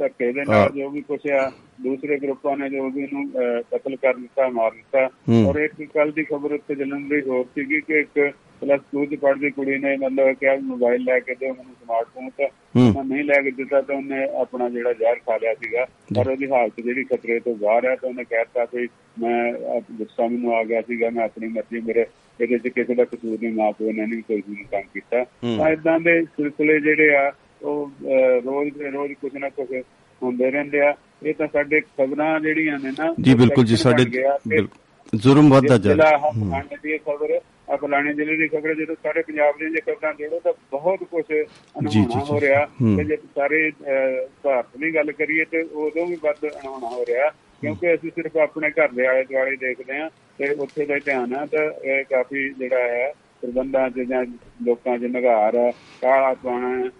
ਧੱਕੇ 0.00 0.32
ਦੇ। 0.32 0.44
ਨਾਲ 0.48 0.70
ਜੋ 0.74 0.90
ਵੀ 0.90 1.00
ਕੁਛ 1.00 1.26
ਆ 1.30 1.52
ਦੂਸਰੇ 1.80 2.18
ਗਰੁੱਪਾਂ 2.18 2.56
ਨੇ 2.56 2.68
ਜੋ 2.68 2.90
ਵੀ 2.90 3.04
ਅਹ, 3.06 3.60
ਕਤਲ 3.72 3.96
ਕਰ 3.96 4.14
ਦਿੱਤਾ 4.14 4.48
ਮਾਰ 4.48 4.70
ਦਿੱਤਾ। 4.70 5.08
ਔਰ 5.46 5.56
ਇੱਕ 5.56 5.82
ਕੱਲ 5.82 6.12
ਦੀ 6.12 6.24
ਖਬਰ 6.24 6.52
ਉੱਤੇ 6.52 6.74
ਜਲੰਧਰ 6.74 7.20
ਦੀ 7.20 7.30
ਹੋਰ 7.30 7.44
ਸੀਗੀ 7.44 7.80
ਕਿ 7.80 8.00
ਇੱਕ 8.00 8.32
ਪਲੱਸ 8.60 8.80
2 8.96 9.04
ਚ 9.06 9.14
ਪੜ੍ਹਦੀ 9.14 9.50
ਕੁੜੀ 9.50 9.78
ਨੇ 9.78 9.96
ਮਤਲਬ 9.96 10.32
ਕਿ 10.32 10.56
ਮੋਬਾਈਲ 10.62 11.02
ਲੈ 11.04 11.18
ਕੇ 11.20 11.34
ਦਿਓ 11.34 11.48
ਮੈਨੂੰ 11.48 11.74
ਸਮਾਰਟਫੋਨ 11.74 12.30
ਤਾਂ। 12.30 12.46
ਉਹਨਾਂ 12.88 13.04
ਨਹੀਂ 13.04 13.24
ਲੈ 13.24 13.40
ਕੇ 13.42 13.50
ਦਿੱਤਾ 13.50 13.80
ਤਾਂ 13.80 13.96
ਉਹਨੇ 13.96 14.28
ਆਪਣਾ 14.40 14.68
ਜਿਹੜਾ 14.68 14.92
ਜ਼ਹਿਰ 14.92 15.14
ਖਾ 15.16 15.36
ਲਿਆ 15.36 15.54
ਸੀਗਾ 15.54 15.86
ਪਰ 16.16 16.28
ਉਹਦੀ 16.30 16.50
ਹਾਲਤ 16.50 16.80
ਜਿਹੜੀ 16.80 17.04
ਖਤਰੇ 17.04 17.38
ਤੋਂ 17.40 17.54
ਬਾਹਰ 17.54 17.86
ਹੈ 17.86 17.96
ਤਾਂ 17.96 18.08
ਉਹਨੇ 18.08 18.24
ਕਹਿਤਾ 18.24 18.64
ਕਿ 18.64 18.88
ਮੈਂ 19.20 19.52
ਗੁੱਸਾ 19.92 20.26
ਮੈਨੂੰ 20.26 20.54
ਆ 20.56 20.64
ਗਿਆ 20.64 20.80
ਸੀਗਾ 20.80 21.10
ਮੈਂ 21.10 21.24
ਆਪਣੀ 21.24 21.48
ਮਰਜ਼ੀ 21.48 21.80
ਮੇਰੇ 21.80 22.06
ਇਹਦੇ 22.40 22.58
ਚ 22.58 22.68
ਕਿਸੇ 22.68 22.94
ਦਾ 22.94 23.04
ਕਸੂਰ 23.04 23.38
ਨਹੀਂ 23.42 23.52
ਮਾਂ 23.52 23.72
ਪਿਓ 23.72 23.92
ਨੇ 23.92 24.06
ਨਹੀਂ 24.06 24.22
ਕੋਈ 24.22 24.42
ਵੀ 24.48 24.64
ਕੰਮ 24.70 24.82
ਕੀਤਾ। 24.94 25.24
ਤਾਂ 25.58 25.70
ਇਦਾਂ 25.70 26.00
ਦੇ 26.00 26.22
ਸਿਲਸਿਲੇ 26.22 26.80
ਜਿਹੜੇ 26.80 27.16
ਆ 27.16 27.32
ਉਹ 27.62 27.90
ਰੋਜ਼ 28.44 28.78
ਦੇ 28.78 28.90
ਰੋਜ਼ 28.90 29.12
ਕੁਝ 29.12 29.36
ਨਾ 29.36 29.48
ਕੁਝ 29.48 29.82
ਹੁੰਦੇ 30.22 30.50
ਰਹਿੰਦੇ 30.50 30.80
ਆ। 30.80 30.94
ਇਹ 31.22 31.34
ਤਾਂ 31.34 31.46
ਸਾਡੇ 31.52 31.80
ਖਬਰਾਂ 31.80 32.40
ਜਿਹੜੀਆਂ 32.40 32.78
ਨੇ 32.78 32.90
ਨਾ 32.98 33.14
ਜੀ 33.20 33.34
ਬਿਲਕੁਲ 33.34 33.64
ਜੀ 33.64 33.76
ਸਾਡੇ 33.76 34.04
ਜ਼ੁਲਮ 35.14 35.50
ਵੱਧਦਾ 35.50 35.78
ਜਾ 35.78 35.94
ਰਿਹਾ। 35.94 36.08
ਆਹ 36.08 36.32
ਫਲਾਣੇ 36.32 36.76
ਦੀ 36.82 36.98
ਖਬਰ 36.98 37.40
ਆ 37.70 37.76
ਫਲਾਣੇ 37.76 38.12
ਜ਼ਿਲ੍ਹੇ 38.14 38.36
ਦੀ 38.36 38.48
ਖਬਰ 38.48 38.74
ਜਦੋਂ 38.74 38.94
ਸਾਰੇ 39.02 39.22
ਪੰਜਾਬ 39.22 39.58
ਦੀਆਂ 39.58 39.70
ਜੇ 39.70 39.80
ਖਬਰਾਂ 39.80 40.14
ਦੇਖੋ 40.14 40.40
ਤਾਂ 40.44 40.52
ਬਹੁਤ 40.70 41.04
ਕੁਝ 41.04 41.24
ਜੀ। 41.88 42.04
ਹੋ 42.30 42.40
ਰਿਹਾ। 42.40 42.64
ਹੂੰ। 42.82 42.96
ਤੇ 42.96 43.04
ਜੇ 43.04 43.16
ਸਾਰੇ 43.16 43.70
ਭਾਰਤ 44.42 44.66
ਦੀ 44.78 44.94
ਗੱਲ 44.94 45.12
ਕਰੀਏ 45.12 45.44
ਤੇ 45.44 45.62
ਉਦੋਂ 45.62 46.06
ਵੀ 46.06 46.16
ਵੱਧ 46.22 46.44
ਅਨਹੋਣਾ 46.44 46.88
ਹੋ 46.88 47.04
ਰਿਹਾ 47.08 47.28
ਕਿਉਂਕਿ 47.60 47.94
ਅਸੀਂ 47.94 48.10
ਸਿਰਫ 48.10 48.36
ਆਪਣੇ 48.36 48.70
ਘਰ 48.70 48.88
ਦੇ 48.88 49.06
ਆਲੇ 49.06 49.22
ਦੁਆਲੇ 49.24 49.56
ਦੇਖਦੇ 49.56 49.98
ਹਾਂ 49.98 50.10
ਤੇ 50.38 50.48
ਉੱਥੇ 50.54 50.86
ਦਾ 50.86 50.94
ਹੀ 50.94 51.00
ਧਿਆਨ 51.00 51.34
ਆ 51.34 51.46
ਤਾਂ 51.46 51.64
ਇਹ 51.84 52.04
ਕਾਫੀ 52.04 52.48
ਜਿਹੜਾ 52.50 52.82
ਹੈ 52.82 53.12
ਪ੍ਰਬੰਧਾਂ 53.42 53.90
ਜਾਂ 53.90 54.24
ਲੋਕਾਂ 54.62 54.98
'ਚ 54.98 55.02
ਨਿਗਾਰ 55.02 55.54
ਆ 55.54 55.70
ਕਾਲਾ 56.02 56.34
ਪਾਣਾ 56.34 56.90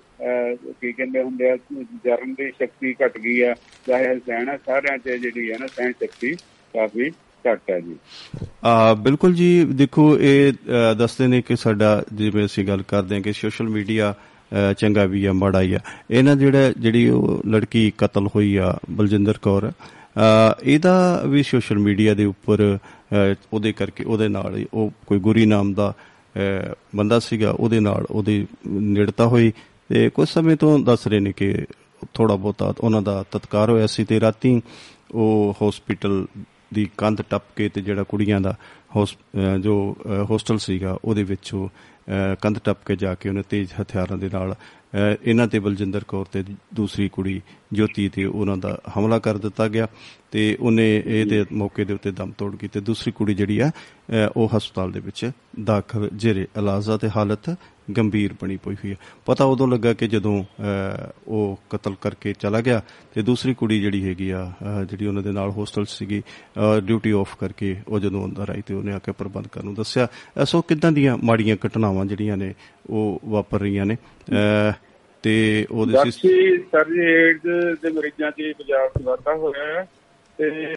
ਕੀ 0.80 0.92
ਕਹਿੰਦੇ 0.92 1.22
ਹੁੰਦੇ 1.22 1.50
ਆ 1.50 1.56
ਜਰਨ 2.04 2.34
ਦੀ 2.34 2.50
ਸ਼ਕਤੀ 2.50 2.94
ਘਟ 2.94 3.18
ਗਈ 3.18 3.40
ਆ 3.40 3.54
ਚਾਹੇ 3.86 4.18
ਸਹਿਣ 4.18 4.56
ਸਾਰਿਆਂ 4.66 4.98
'ਚ 4.98 5.16
ਜਿਹੜੀ 5.22 5.50
ਹੈ 5.52 5.56
ਨਾ 5.60 5.66
ਸਹਿਣ 5.66 5.92
ਸ਼ਕਤੀ 5.92 6.34
ਕਾਫੀ 6.74 7.10
ਘੱਟ 7.44 7.70
ਹੈ 7.70 7.78
ਜੀ। 7.80 7.94
ਆ 8.64 8.94
ਬਿਲਕੁਲ 8.94 9.34
ਜੀ 9.34 9.64
ਦੇਖੋ 9.64 10.16
ਇਹ 10.18 10.52
ਅ, 10.52 10.94
ਦੱਸਦੇ 10.94 11.26
ਨੇ 11.26 11.40
ਕਿ 11.42 11.56
ਸਾਡਾ 11.56 12.02
ਜਿਵੇਂ 12.12 12.44
ਅਸੀਂ 12.44 12.64
ਗੱਲ 12.66 12.82
ਕਰਦੇ 12.88 13.14
ਹਾਂ 13.14 13.22
ਕਿ 13.22 13.32
ਸੋਸ਼ਲ 13.32 13.68
ਮੀਡੀਆ 13.68 14.12
ਅ, 14.12 14.72
ਚੰਗਾ 14.72 15.04
ਵੀ 15.04 15.24
ਆ 15.24 15.32
ਮਾੜਾ 15.32 15.60
ਹੀ 15.62 15.72
ਆ। 15.74 15.78
ਇਹਨਾਂ 16.10 16.36
ਜਿਹੜਾ 16.36 16.70
ਜਿਹੜੀ 16.78 17.08
ਉਹ 17.08 17.42
ਲੜਕੀ 17.46 17.92
ਕਤਲ 17.98 18.26
ਹੋਈ 18.34 18.54
ਆ 18.56 18.78
ਬਲਜਿੰਦਰ 18.90 19.38
ਕੌਰ 19.42 19.70
ਅ, 19.70 19.72
ਇਹਦਾ 20.62 21.22
ਵੀ 21.26 21.42
ਸੋਸ਼ਲ 21.42 21.78
ਮੀਡੀਆ 21.78 22.14
ਦੇ 22.14 22.24
ਉੱਪਰ 22.24 22.78
ਅ, 23.12 23.34
ਉਹਦੇ 23.52 23.72
ਕਰਕੇ 23.72 24.04
ਉਹਦੇ 24.04 24.28
ਨਾਲ 24.28 24.56
ਹੀ 24.56 24.66
ਉਹ 24.74 24.92
ਕੋਈ 25.06 25.18
ਗੁਰੀ 25.18 25.46
ਨਾਮ 25.46 25.72
ਦਾ 25.74 25.92
ਅ, 26.36 26.74
ਬੰਦਾ 26.96 27.18
ਸੀਗਾ 27.18 27.50
ਉਹਦੇ 27.50 27.80
ਨਾਲ 27.80 28.06
ਉਹਦੀ 28.10 28.46
ਨਿੜਤਾ 28.66 29.26
ਹੋਈ। 29.26 29.52
ਤੇ 29.90 30.10
ਕੁਝ 30.10 30.28
ਸਮੇਂ 30.28 30.56
ਤੋਂ 30.56 30.78
ਦੱਸ 30.78 31.06
ਰਹੇ 31.06 31.20
ਨੇ 31.20 31.32
ਕਿ 31.32 31.66
ਥੋੜਾ 32.14 32.36
ਬਹੁਤਾ 32.36 32.74
ਉਹਨਾਂ 32.80 33.02
ਦਾ 33.02 33.24
ਤਤਕਾਰ 33.30 33.70
ਹੋਇਆ 33.70 33.86
ਸੀ 33.86 34.04
ਤੇ 34.04 34.20
ਰਾਤੀ 34.20 34.62
ਉਹ 35.14 35.56
ਹਸਪੀਟਲ 35.62 36.26
ਦੀ 36.74 36.90
ਕੰਧ 36.98 37.22
ਟੱਪ 37.22 37.42
ਕੇ 37.56 37.68
ਤੇ 37.68 37.80
ਜਿਹੜਾ 37.80 38.02
ਕੁੜੀਆਂ 38.02 38.40
ਦਾ 38.40 38.56
ਹੋਸ- 38.96 39.16
ਅਹ 39.16 39.58
ਜੋ, 39.58 39.96
ਅਹ 40.06 40.24
ਹੋਸਟਲ 40.24 40.58
ਸੀਗਾ, 40.58 40.98
ਉਹਦੇ 41.04 41.22
ਵਿੱਚ 41.22 41.54
ਉਹ 41.54 41.68
ਅਹ 41.68 42.34
ਕੰਧ 42.42 42.58
ਟੱਪ 42.58 42.84
ਕੇ 42.86 42.96
ਜਾ 42.96 43.14
ਕੇ 43.14 43.28
ਉਹਨੇ 43.28 43.42
ਤੇਜ਼ 43.42 43.70
ਹਥਿਆਰਾਂ 43.82 44.18
ਦੇ 44.18 44.30
ਨਾਲ, 44.32 44.54
ਅਹ 44.54 45.16
ਇਹਨਾਂ 45.24 45.46
ਤੇ 45.46 45.58
ਬਲਜਿੰਦਰ 45.58 46.04
ਕੌਰ 46.08 46.26
ਤੇ 46.32 46.44
ਦੂਸਰੀ 46.74 47.08
ਕੁੜੀ 47.08 47.42
ਜੋਤੀ 47.72 48.08
ਤੇ 48.08 48.24
ਉਹਨਾਂ 48.24 48.56
ਦਾ 48.56 48.78
ਹਮਲਾ 48.98 49.18
ਕਰ 49.18 49.38
ਦਿੱਤਾ 49.38 49.68
ਗਿਆ 49.68 49.86
ਤੇ 50.30 50.56
ਉਹਨੇ 50.60 51.02
ਇਹਦੇ 51.06 51.44
ਮੌਕੇ 51.52 51.84
ਦੇ 51.84 51.94
ਉੱਤੇ 51.94 52.10
ਦਮ 52.10 52.30
ਤੋੜ 52.38 52.56
ਗਈ 52.56 52.68
ਤੇ 52.68 52.80
ਦੂਸਰੀ 52.80 53.12
ਕੁੜੀ 53.12 53.34
ਜਿਹੜੀ 53.34 53.58
ਆ 53.58 53.68
ਅਹ 53.68 54.30
ਉਹ 54.36 54.50
ਹਸਪਤਾਲ 54.56 54.92
ਦੇ 54.92 55.00
ਵਿੱਚ 55.00 55.30
ਦਾਖਲ 55.64 56.08
ਜੇਰੇ 56.14 56.46
ਇਲਾਜ 56.56 56.90
ਆ 56.90 56.96
ਤੇ 56.96 57.08
ਹਾਲਤ 57.16 57.56
ਗੰਭੀਰ 57.96 58.32
ਬਣੀ 58.42 58.56
ਪਈ 58.56 58.74
ਹੋਈ 58.74 58.90
ਹੈ 58.90 58.96
ਪਤਾ 59.26 59.44
ਉਦੋਂ 59.44 59.68
ਲੱਗਾ 59.68 59.92
ਕਿ 59.92 60.08
ਜਦੋਂ 60.08 60.42
ਅਹ, 60.42 61.10
ਉਹ 61.28 61.58
ਕਤਲ 61.70 61.94
ਕਰਕੇ 62.00 62.32
ਚਲਾ 62.32 62.60
ਗਿਆ 62.60 62.82
ਤੇ 63.14 63.22
ਦੂਸਰੀ 63.22 63.54
ਕੁੜੀ 63.54 63.80
ਜਿਹੜੀ 63.80 64.08
ਹੈਗੀ 64.08 64.30
ਆ 64.30 64.52
ਅਹ, 64.62 64.84
ਜਿਹੜੀ 64.84 65.06
ਉਹਨਾਂ 65.06 65.22
ਦੇ 65.22 65.32
ਨਾਲ 65.32 65.50
ਹੋਸਟਲ 65.50 65.84
ਸੀਗੀ 65.84 66.22
ਡਿਊਟੀ 66.84 67.10
ਆਫ 67.10 67.36
ਕਰਕੇ 67.36 67.76
ਉਹ 67.88 68.00
ਜਦੋਂ 68.00 68.24
ਅੰਦਰ 68.26 68.50
ਆਈ 68.50 68.62
ਤੇ 68.66 68.74
ਉਹਨੇ 68.74 68.92
ਆ 68.92 68.98
ਕੇ 68.98 69.12
ਪ੍ਰਬੰਧਕਾਂ 69.12 69.62
ਨੂੰ 69.62 69.74
ਦੱਸਿਆ। 69.74 70.08
ਅਹ, 70.40 70.44
ਸੋ 70.44 70.62
ਕਿਦਾਂ 70.62 70.92
ਦੀਆਂ 70.92 71.16
ਮਾੜੀਆਂ 71.16 71.56
ਘਟਨਾਵਾਂ 71.66 72.06
ਜਿਹੜੀਆਂ 72.06 72.36
ਨੇ 72.36 72.54
ਉਹ 72.90 73.20
ਵਾਪਰ 73.24 73.60
ਰਹੀਆਂ 73.60 73.86
ਨੇ। 73.86 73.94
ਅਹ, 73.94 74.72
ਤੇ 75.24 75.66
ਉਹਦੇ 75.70 75.92
ਬਾਕੀ 75.92 76.58
ਸਰ 76.72 76.90
ਜੀ 76.90 77.00
ਏਡਜ਼ 77.02 77.80
ਦੇ 77.82 77.90
ਮਰੀਜ਼ਾਂ 77.90 78.30
'ਚ 78.30 78.52
ਪੰਜਾਬ 78.58 78.88
'ਚ 78.90 79.02
ਵਾਧਾ 79.02 79.34
ਹੋਇਆ 79.36 79.64
ਹੈ 79.66 79.86
ਤੇ 80.38 80.74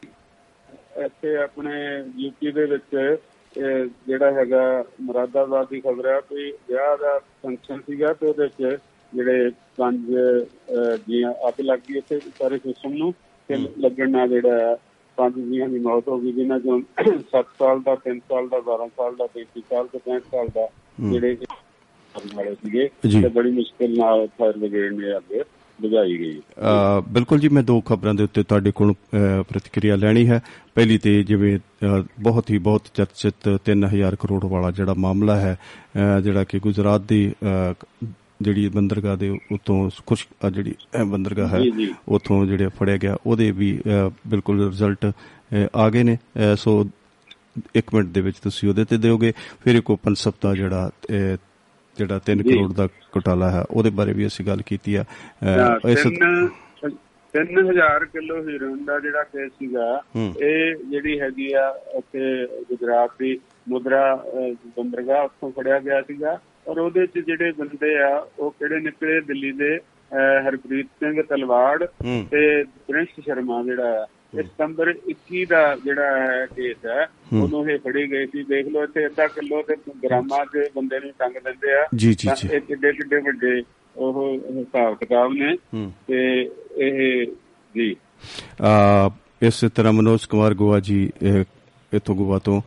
ਇੱਥੇ 1.03 1.35
ਆਪਣੇ 1.35 1.73
ਯੂਪੀ 2.17 2.51
ਦੇ 2.51 2.65
ਵਿੱਚ 2.65 2.95
ਜਿਹੜਾ 4.07 4.31
ਹੈਗਾ 4.31 4.63
ਮੁਰਾਦਾਬਾਦ 5.01 5.67
ਦੀ 5.69 5.79
ਖਬਰ 5.81 6.07
ਹੈ 6.07 6.19
ਕਿ 6.29 6.51
ਵਿਆਹ 6.69 6.97
ਦਾ 6.97 7.17
ਫੰਕਸ਼ਨ 7.43 7.79
ਸੀਗਾ 7.79 8.13
ਤੇ 8.13 8.27
ਉਹਦੇ 8.27 8.43
ਵਿੱਚ 8.43 8.79
ਜਿਹੜੇ 9.13 9.49
ਪੰਜ 9.77 10.11
ਜੀਆਂ 11.07 11.33
ਅੱਗ 11.47 11.61
ਲੱਗ 11.61 11.79
ਗਈ 11.89 11.97
ਇੱਥੇ 11.97 12.19
ਸਾਰੇ 12.39 12.57
ਸਿਸਟਮ 12.57 12.93
ਨੂੰ 12.93 13.13
ਤੇ 13.49 13.57
ਲੱਗਣ 13.77 14.09
ਨਾਲ 14.09 14.29
ਜਿਹੜਾ 14.29 14.77
ਪੰਜ 15.17 15.39
ਜੀਆਂ 15.39 15.67
ਦੀ 15.69 15.79
ਮੌਤ 15.79 16.07
ਹੋ 16.07 16.17
ਗਈ 16.19 16.31
ਜਿਨ੍ਹਾਂ 16.31 16.59
ਚੋਂ 16.59 16.79
7 17.33 17.43
ਸਾਲ 17.59 17.81
ਦਾ 17.81 17.97
3 18.07 18.19
ਸਾਲ 18.29 18.47
ਦਾ 18.49 18.61
12 18.67 18.87
ਸਾਲ 18.97 19.15
ਦਾ 19.15 19.27
33 19.35 19.67
ਸਾਲ 19.69 19.87
ਤੇ 19.87 19.99
65 20.05 20.31
ਸਾਲ 20.31 20.49
ਦਾ 20.49 20.67
ਜਿਹੜੇ 21.01 21.35
ਕਰਨ 22.15 22.29
ਵਾਲੇ 22.35 22.55
ਸੀਗੇ। 22.55 22.89
ਜੀ। 23.07 23.21
ਤੇ 23.21 23.27
ਬੜੀ 23.27 23.51
ਮੁਸ਼ਕਿਲ 23.51 23.97
ਨਾਲ 23.97 24.27
ਫਾਇਰ 24.27 24.57
ਬ੍ਰਿਗੇਡ 24.57 24.93
ਨੇ 24.93 25.17
ਅੱਗ 25.17 25.41
ਬੁਝਾਈ 25.81 26.17
ਗਈ। 26.19 26.41
ਬਿਲਕੁਲ 27.09 27.39
ਜੀ 27.39 27.47
ਮੈਂ 27.49 27.63
ਦੋ 27.63 27.81
ਖਬਰਾਂ 27.81 28.13
ਦੇ 28.13 28.23
ਉੱਤੇ 28.23 28.43
ਤੁਹਾਡੇ 28.43 28.71
ਕੋਲ 28.71 28.93
ਪ੍ਰਤੀਕਿਰਿਆ 29.49 29.95
ਲੈਣੀ 29.95 30.27
ਹੈ। 30.29 30.41
ਪਹਿਲੀ 30.75 30.97
ਤੇ 30.97 31.23
ਜਿਵੇਂ 31.23 31.59
ਬਹੁਤ 32.19 32.49
ਹੀ 32.49 32.57
ਬਹੁਤ 32.57 32.81
ਚਰਚਿਤ 32.93 33.59
3000 33.65 34.15
ਕਰੋੜ 34.19 34.45
ਵਾਲਾ 34.45 34.71
ਜਿਹੜਾ 34.71 34.93
ਮਾਮਲਾ 34.93 35.39
ਹੈ 35.39 35.57
ਜਿਹੜਾ 36.23 36.43
ਕਿ 36.43 36.59
ਗੁਜਰਾਤ 36.59 37.01
ਦੀ 37.01 37.33
ਜਿਹੜੀ 38.41 38.67
ਬੰਦਰਗਾਹ 38.69 39.17
ਦੇ 39.17 39.29
ਉਤੋਂ 39.51 39.89
ਅ, 40.47 40.49
ਜਿਹੜੀ 40.49 40.73
ਬੰਦਰਗਾਹ 41.07 41.49
ਹੈ। 41.49 41.59
ਉਥੋਂ 42.09 42.45
ਜਿਹੜੇ 42.45 42.67
ਫੜਿਆ 42.67 42.97
ਗਿਆ 42.97 43.17
ਉਹਦੇ 43.25 43.51
ਵੀ 43.51 43.79
ਬਿਲਕੁਲ 44.27 44.69
ਰਿਜ਼ਲਟ 44.69 45.11
ਆ 45.75 45.89
ਗਏ 45.89 46.03
ਨੇ। 46.03 46.17
ਸੋ 46.57 46.85
1 47.75 47.93
ਮਿੰਟ 47.93 48.07
ਦੇ 48.07 48.21
ਵਿੱਚ 48.21 48.37
ਤੁਸੀਂ 48.37 48.69
ਉਹਦੇ 48.69 48.85
ਤੇ 48.85 48.97
ਦਿਓਗੇ। 48.97 49.33
ਫਿਰ 49.63 49.75
ਇੱਕ 49.75 49.89
ਓਪਨ 49.89 50.13
ਸਪਤਾ 50.13 50.53
ਜਿਹੜਾ 50.55 50.91
ਜਿਹੜਾ 51.97 52.19
3 52.29 52.41
ਜੀ। 52.43 52.49
ਕਰੋੜ 52.49 52.73
ਦਾ 52.73 52.87
ਘੁਟਾਲਾ 53.15 53.49
ਹੈ 53.51 53.63
ਉਹਦੇ 53.71 53.89
ਬਾਰੇ 53.89 54.13
ਵੀ 54.13 54.27
ਅਸੀਂ 54.27 54.45
ਗੱਲ 54.45 54.61
ਕੀਤੀ 54.65 54.95
ਆ 54.95 55.03
ਇਸ 55.89 56.03
ਤਿੰਨ 56.03 56.47
3000 57.33 58.05
ਕਿਲੋ 58.05 58.41
ਹੀਰੋਇਨ 58.47 58.83
ਦਾ 58.85 58.99
ਜਿਹੜਾ 58.99 59.23
ਕੇਸ 59.23 59.51
ਸੀਗਾ। 59.51 59.85
ਇਹ 60.15 60.75
ਜਿਹੜੀ 60.89 61.19
ਹੈਗੀ 61.19 61.51
ਆ 61.53 61.67
ਉੱਥੇ 61.93 62.45
ਗੁਜਰਾਤ 62.69 63.11
ਦੀ 63.19 63.37
ਮੁਦਰਾ 63.69 64.15
ਬੰਦਰਗਾਹ 64.77 65.23
ਉੱਥੋਂ 65.25 65.51
ਫੜਿਆ 65.51 65.79
ਗਿਆ 65.79 66.01
ਸੀਗਾ 66.01 66.39
ਔਰ 66.67 66.77
ਉਹਦੇ 66.79 67.05
ਚ 67.05 67.19
ਜਿਹੜੇ 67.19 67.51
ਬੰਦੇ 67.51 67.95
ਆ 68.03 68.09
ਉਹ 68.39 68.51
ਕਿਹੜੇ 68.59 68.79
ਨਿਕਲੇ 68.79 69.19
ਦਿੱਲੀ 69.21 69.51
ਦੇ 69.51 69.77
ਹਰਪ੍ਰੀਤ 70.45 70.87
ਸਿੰਘ 70.99 71.21
ਤਲਵਾੜ। 71.29 71.85
ਤੇ 72.31 72.63
ਪ੍ਰਿੰਸ 72.63 73.23
ਸ਼ਰਮਾ 73.25 73.63
ਜਿਹੜਾ 73.63 74.05
ਸਤੰਬਰ 74.41 74.93
21 75.09 75.45
ਦਾ 75.45 75.75
ਜਿਹੜਾ 75.75 76.17
ਹੈ 76.17 76.45
ਕੇਸ 76.45 76.85
ਹੈ। 76.85 77.07
ਉਦੋਂ 77.41 77.65
ਇਹ 77.67 77.79
ਫੜੀ 77.79 78.11
ਗਈ 78.11 78.25
ਸੀ 78.25 78.43
ਦੇਖ 78.43 78.67
ਲਓ 78.67 78.83
ਇੱਥੇ 78.83 79.05
ਅੱਧਾ 79.05 79.27
ਕਿਲੋ 79.27 79.61
ਤੇ 79.61 79.75
ਗ੍ਰਾਮਾਂ 80.03 80.45
'ਚ 80.45 80.69
ਬੰਦੇ 80.75 80.99
ਨੂੰ 80.99 81.11
ਟੰਗ 81.19 81.33
ਦਿੰਦੇ 81.33 81.73
ਆ 81.73 81.87
ਜੀ, 81.95 82.13
ਜੀ, 82.13 82.29
ਜੀ। 82.37 82.49
ਇਹ 82.53 82.61
ਕਿੱਡੇ 82.61 82.91
ਕਿੱਡੇ 82.93 83.17
ਵੱਡੇ 83.17 83.63
ਉਹ 83.95 84.37
ਹਿਸਾਬ 84.57 84.97
ਕਿਤਾਬ 84.97 85.33
ਨੇ। 85.33 85.57
ਤੇ 86.07 86.49
ਇਹ 86.77 87.25
ਜੀ 87.75 87.95
ਆ 88.61 89.09
ਇਸੇ 89.41 89.69
ਤਰ੍ਹਾਂ 89.69 89.93
ਮਨੋਜ 89.93 90.25
ਕੁਮਾਰ 90.25 90.53
ਗੋਆ 90.53 90.79
ਜੀ 90.79 91.11
ਇੱਥੋਂ 91.93 92.15
ਗੋਆ 92.15 92.39
ਤੋਂ 92.39 92.61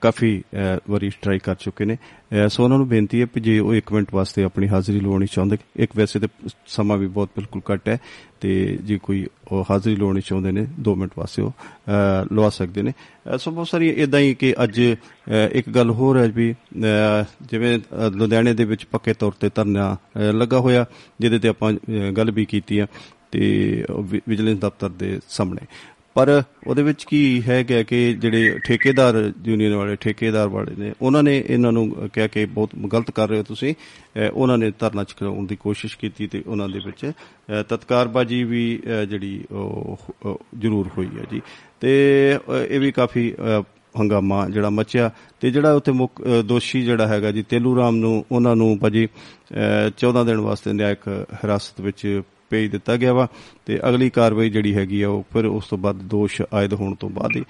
ਕਾਫੀ 0.00 0.42
ਅਹ, 0.54 0.90
ਵਾਰੀ 0.90 1.10
ਸਟ੍ਰਾਈਕ 1.10 1.42
ਕਰ 1.42 1.54
ਚੁੱਕੇ 1.54 1.84
ਨੇ। 1.84 1.94
ਅਹ, 1.94 2.48
ਸੋ 2.48 2.64
ਉਹਨਾਂ 2.64 2.78
ਨੂੰ 2.78 2.88
ਬੇਨਤੀ 2.88 3.20
ਹੈ 3.20 3.26
ਕਿ 3.26 3.40
ਜੇ 3.40 3.58
ਉਹ 3.58 3.74
1 3.74 3.92
ਮਿੰਟ 3.92 4.14
ਵਾਸਤੇ 4.14 4.42
ਆਪਣੀ 4.42 4.68
ਹਾਜ਼ਰੀ 4.68 5.00
ਲਵਾਉਣੀ 5.00 5.26
ਚਾਹੁੰਦੇ 5.26 5.56
ਇੱਕ 5.76 5.90
ਵੈਸੇ 5.96 6.18
ਤੇ 6.20 6.28
ਸਮਾਂ 6.66 6.96
ਵੀ 6.96 7.06
ਬਹੁਤ 7.06 7.28
ਬਿਲਕੁਲ 7.36 7.62
ਘੱਟ 7.72 7.88
ਹੈ 7.88 7.98
ਤੇ 8.40 8.78
ਜੇ 8.82 8.98
ਕੋਈ 9.02 9.26
ਉਹ 9.52 9.64
ਹਾਜ਼ਰੀ 9.70 9.96
ਲਵਾਉਣੀ 9.96 10.20
ਚਾਹੁੰਦੇ 10.20 10.52
ਨੇ 10.52 10.66
2 10.80 10.94
ਮਿੰਟ 10.94 11.12
ਵਾਸਤੇ 11.18 11.42
ਉਹ 11.42 11.50
ਅਹ, 11.50 12.34
ਲਵਾ 12.34 12.48
ਸਕਦੇ 12.48 12.82
ਨੇ। 12.82 12.90
ਅਹ, 12.90 13.36
ਸੋ 13.36 13.50
ਬਹੁਤ 13.50 13.68
ਸਾਰੀ 13.68 13.88
ਇਦਾਂ 13.88 14.20
ਹੀ 14.20 14.34
ਕਿ 14.34 14.54
ਅੱਜ 14.62 14.80
ਅਹ, 14.80 15.48
ਇੱਕ 15.52 15.68
ਗੱਲ 15.68 15.90
ਹੋਰ 15.90 16.18
ਹੈ 16.18 16.28
ਵੀ 16.28 16.52
ਅਹ, 16.52 17.24
ਜਿਵੇਂ 17.42 17.78
ਅਹ, 17.78 18.10
ਲੁਧਿਆਣੇ 18.10 18.54
ਦੇ 18.54 18.64
ਵਿੱਚ 18.64 18.84
ਪੱਕੇ 18.84 19.14
ਤੌਰ 19.14 19.32
ਤੇ 19.40 19.50
ਧਰਨਾ 19.54 19.94
ਅਹ, 19.94 20.20
ਲੱਗਾ 20.32 20.58
ਹੋਇਆ 20.58 20.84
ਜਿਹਦੇ 21.20 21.38
ਤੇ 21.38 21.48
ਆਪਾਂ 21.48 21.72
ਅਹ, 21.72 22.12
ਗੱਲ 22.12 22.30
ਵੀ 22.30 22.44
ਕੀਤੀ 22.44 22.78
ਆ 22.78 22.86
ਤੇ 23.32 23.84
ਉਹ 23.90 24.02
ਵਿ- 24.02 24.20
ਵਿਜੀਲੈਂਸ 24.28 24.58
ਦਫ਼ਤਰ 24.58 24.88
ਦੇ 24.88 25.20
ਸਾਹਮਣੇ। 25.28 25.66
ਪਰ 26.14 26.42
ਉਹਦੇ 26.66 26.82
ਵਿੱਚ 26.82 27.04
ਕੀ 27.04 27.42
ਹੈ 27.48 27.62
ਕਿ 27.62 27.84
ਕਿ 27.84 28.14
ਜਿਹੜੇ 28.14 28.58
ਠੇਕੇਦਾਰ 28.64 29.32
ਯੂਨੀਅਨ 29.44 29.74
ਵਾਲੇ 29.74 29.96
ਠੇਕੇਦਾਰ 29.96 30.48
ਵਾਲੇ 30.48 30.72
ਨੇ, 30.78 30.92
ਉਹਨਾਂ 31.02 31.22
ਨੇ 31.22 31.44
ਇਹਨਾਂ 31.48 31.72
ਨੂੰ 31.72 32.10
ਕਿਹਾ 32.12 32.26
ਕਿ 32.26 32.44
ਬਹੁਤ 32.46 32.70
ਗਲਤ 32.92 33.10
ਕਰ 33.10 33.28
ਰਹੇ 33.28 33.38
ਹੋ 33.38 33.42
ਤੁਸੀਂ। 33.42 33.74
ਅਹ 33.74 34.30
ਉਹਨਾਂ 34.34 34.58
ਨੇ 34.58 34.72
ਧਰਨਾ 34.78 35.04
ਚੁਕਾਉਣ 35.04 35.46
ਦੀ 35.46 35.56
ਕੋਸ਼ਿਸ਼ 35.56 35.98
ਕੀਤੀ 35.98 36.26
ਤੇ 36.26 36.42
ਉਹਨਾਂ 36.46 36.68
ਦੇ 36.68 36.80
ਵਿੱਚ, 36.86 37.06
ਅਹ 37.06 37.62
ਤਤਕਾਰਬਾਜੀ 37.62 38.44
ਵੀ, 38.44 38.82
ਅਹ 38.86 39.04
ਜਿਹੜੀ 39.04 39.44
ਉਹ 39.50 39.98
ਉਹ 40.26 40.40
ਜ਼ਰੂਰ 40.58 40.88
ਹੋਈ 40.98 41.06
ਹੈ 41.06 41.26
ਜੀ। 41.32 41.42
ਤੇ, 41.80 41.90
ਅਹ 42.36 42.52
ਇਹ 42.52 42.80
ਵੀ 42.80 42.92
ਕਾਫੀ, 42.92 43.34
ਅਹ 43.34 43.62
ਹੰਗਾਮਾ 44.00 44.48
ਜਿਹੜਾ 44.48 44.70
ਮਚਿਆ 44.70 45.10
ਤੇ 45.40 45.50
ਜਿਹੜਾ 45.50 45.72
ਉੱਥੇ 45.72 45.92
ਮੁੱਖ, 45.92 46.22
ਅਹ 46.22 46.42
ਦੋਸ਼ੀ 46.42 46.82
ਜਿਹੜਾ 46.82 47.06
ਹੈਗਾ 47.06 47.30
ਜੀ 47.30 47.42
ਤੇਲੂ 47.42 47.76
ਰਾਮ 47.76 47.96
ਨੂੰ, 47.96 48.24
ਉਹਨਾਂ 48.32 48.56
ਨੂੰ 48.56 48.78
ਭਾਜੀ, 48.78 49.06
ਅਹ 49.06 49.90
14 49.98 50.24
ਦਿਨ 50.24 50.36
ਵਾਸਤੇ 50.36 50.72
ਨਿਆਇਕ 50.72 51.26
ਹਿਰਾਸਤ 51.34 51.80
ਵਿੱਚ 51.80 52.22
ਭੇਜ 52.50 52.70
ਦਿੱਤਾ 52.70 52.96
ਗਿਆ 52.96 53.12
ਵਾ 53.12 53.26
ਤੇ 53.66 53.78
ਅਗਲੀ 53.88 54.10
ਕਾਰਵਾਈ 54.10 54.50
ਜਿਹੜੀ 54.50 54.74
ਹੈਗੀ 54.74 55.02
ਆ 55.02 55.08
ਉਹ 55.08 55.24
ਫਿਰ 55.32 55.46
ਉਸ 55.46 55.66
ਤੋਂ 55.66 55.78
ਬਾਅਦ 55.78 55.96
ਦੋਸ਼ 56.08 56.40
ਆਇਦ 56.54 56.74
ਹੋਣ 56.74 56.94
ਤੋਂ 56.94 57.10
ਬਾਅਦ 57.10 57.36
ਹੀ 57.36 57.42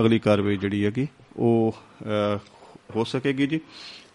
ਅਗਲੀ 0.00 0.18
ਕਾਰਵਾਈ 0.18 0.56
ਜਿਹੜੀ 0.56 0.84
ਹੈਗੀ 0.84 1.06
ਉਹ 1.36 1.76
ਹੋ 2.96 3.04
ਸਕੇਗੀ 3.04 3.46
ਜੀ। 3.46 3.60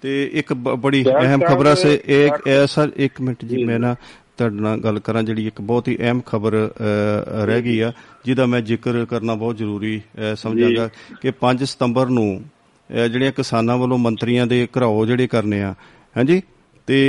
ਤੇ 0.02 0.30
ਇੱਕ 0.34 0.54
ਬੜੀ 0.54 1.04
ਅਹਿਮ 1.12 1.42
ਖਬਰ 1.48 1.74
ਸੇ 1.76 1.94
ਇੱਕ 2.08 2.50
ਸਰ 2.68 2.92
ਇੱਕ 2.98 3.22
ਮਿੰਟ 3.22 3.44
ਜੀ 3.46 3.64
ਮੈਂ 3.64 3.80
ਨਾ 3.80 3.96
ਤੁਹਾਡੇ 4.38 4.56
ਨਾਲ 4.56 4.80
ਗੱਲ 4.80 5.00
ਕਰਾਂ 5.00 5.24
ਜਿਹੜੀ 5.24 5.48
ਇੱਕ 5.48 5.60
ਬਹੁਤ 5.62 5.88
ਹੀ 5.88 5.98
ਅਹਿਮ 6.00 6.22
ਖਬਰ 6.26 6.54
ਰਹਿ 7.46 7.62
ਗਈ 7.62 7.80
ਆ 7.80 7.92
ਜਿਹਦਾ 8.26 8.46
ਮੈਂ 8.46 8.62
ਜ਼ਿਕਰ 8.62 9.06
ਕਰਨਾ 9.06 9.36
ਬਹੁਤ 9.36 9.58
ਜ਼ਰੂਰੀ 9.58 10.02
ਸਮਝਾਂਗਾ 10.36 10.88
ਕਿ 11.22 11.34
5 11.42 11.66
ਸਤੰਬਰ 11.66 12.10
ਨੂੰ 12.10 12.30
ਜਿਹੜੀਆਂ 12.90 13.32
ਕਿਸਾਨਾਂ 13.32 13.78
ਵੱਲੋਂ 13.78 13.98
ਮੰਤਰੀਆਂ 13.98 14.48
ਦੇ 14.48 14.68
ਘਰਾਓ 14.78 15.06
ਜਿਹੜੇ 15.06 15.28
ਕਰਨੇ 15.28 15.62
ਆ 15.64 15.74
ਹਾਂਜੀ 16.18 16.42
ਤੇ। 16.88 17.00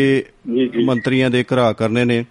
ਮੰਤਰੀਆਂ 0.85 1.31
ਦੇ 1.31 1.45
ਘਰਾ 1.45 1.73
ਕਰਨੇ 1.73 2.05
ਨੇ 2.05 2.25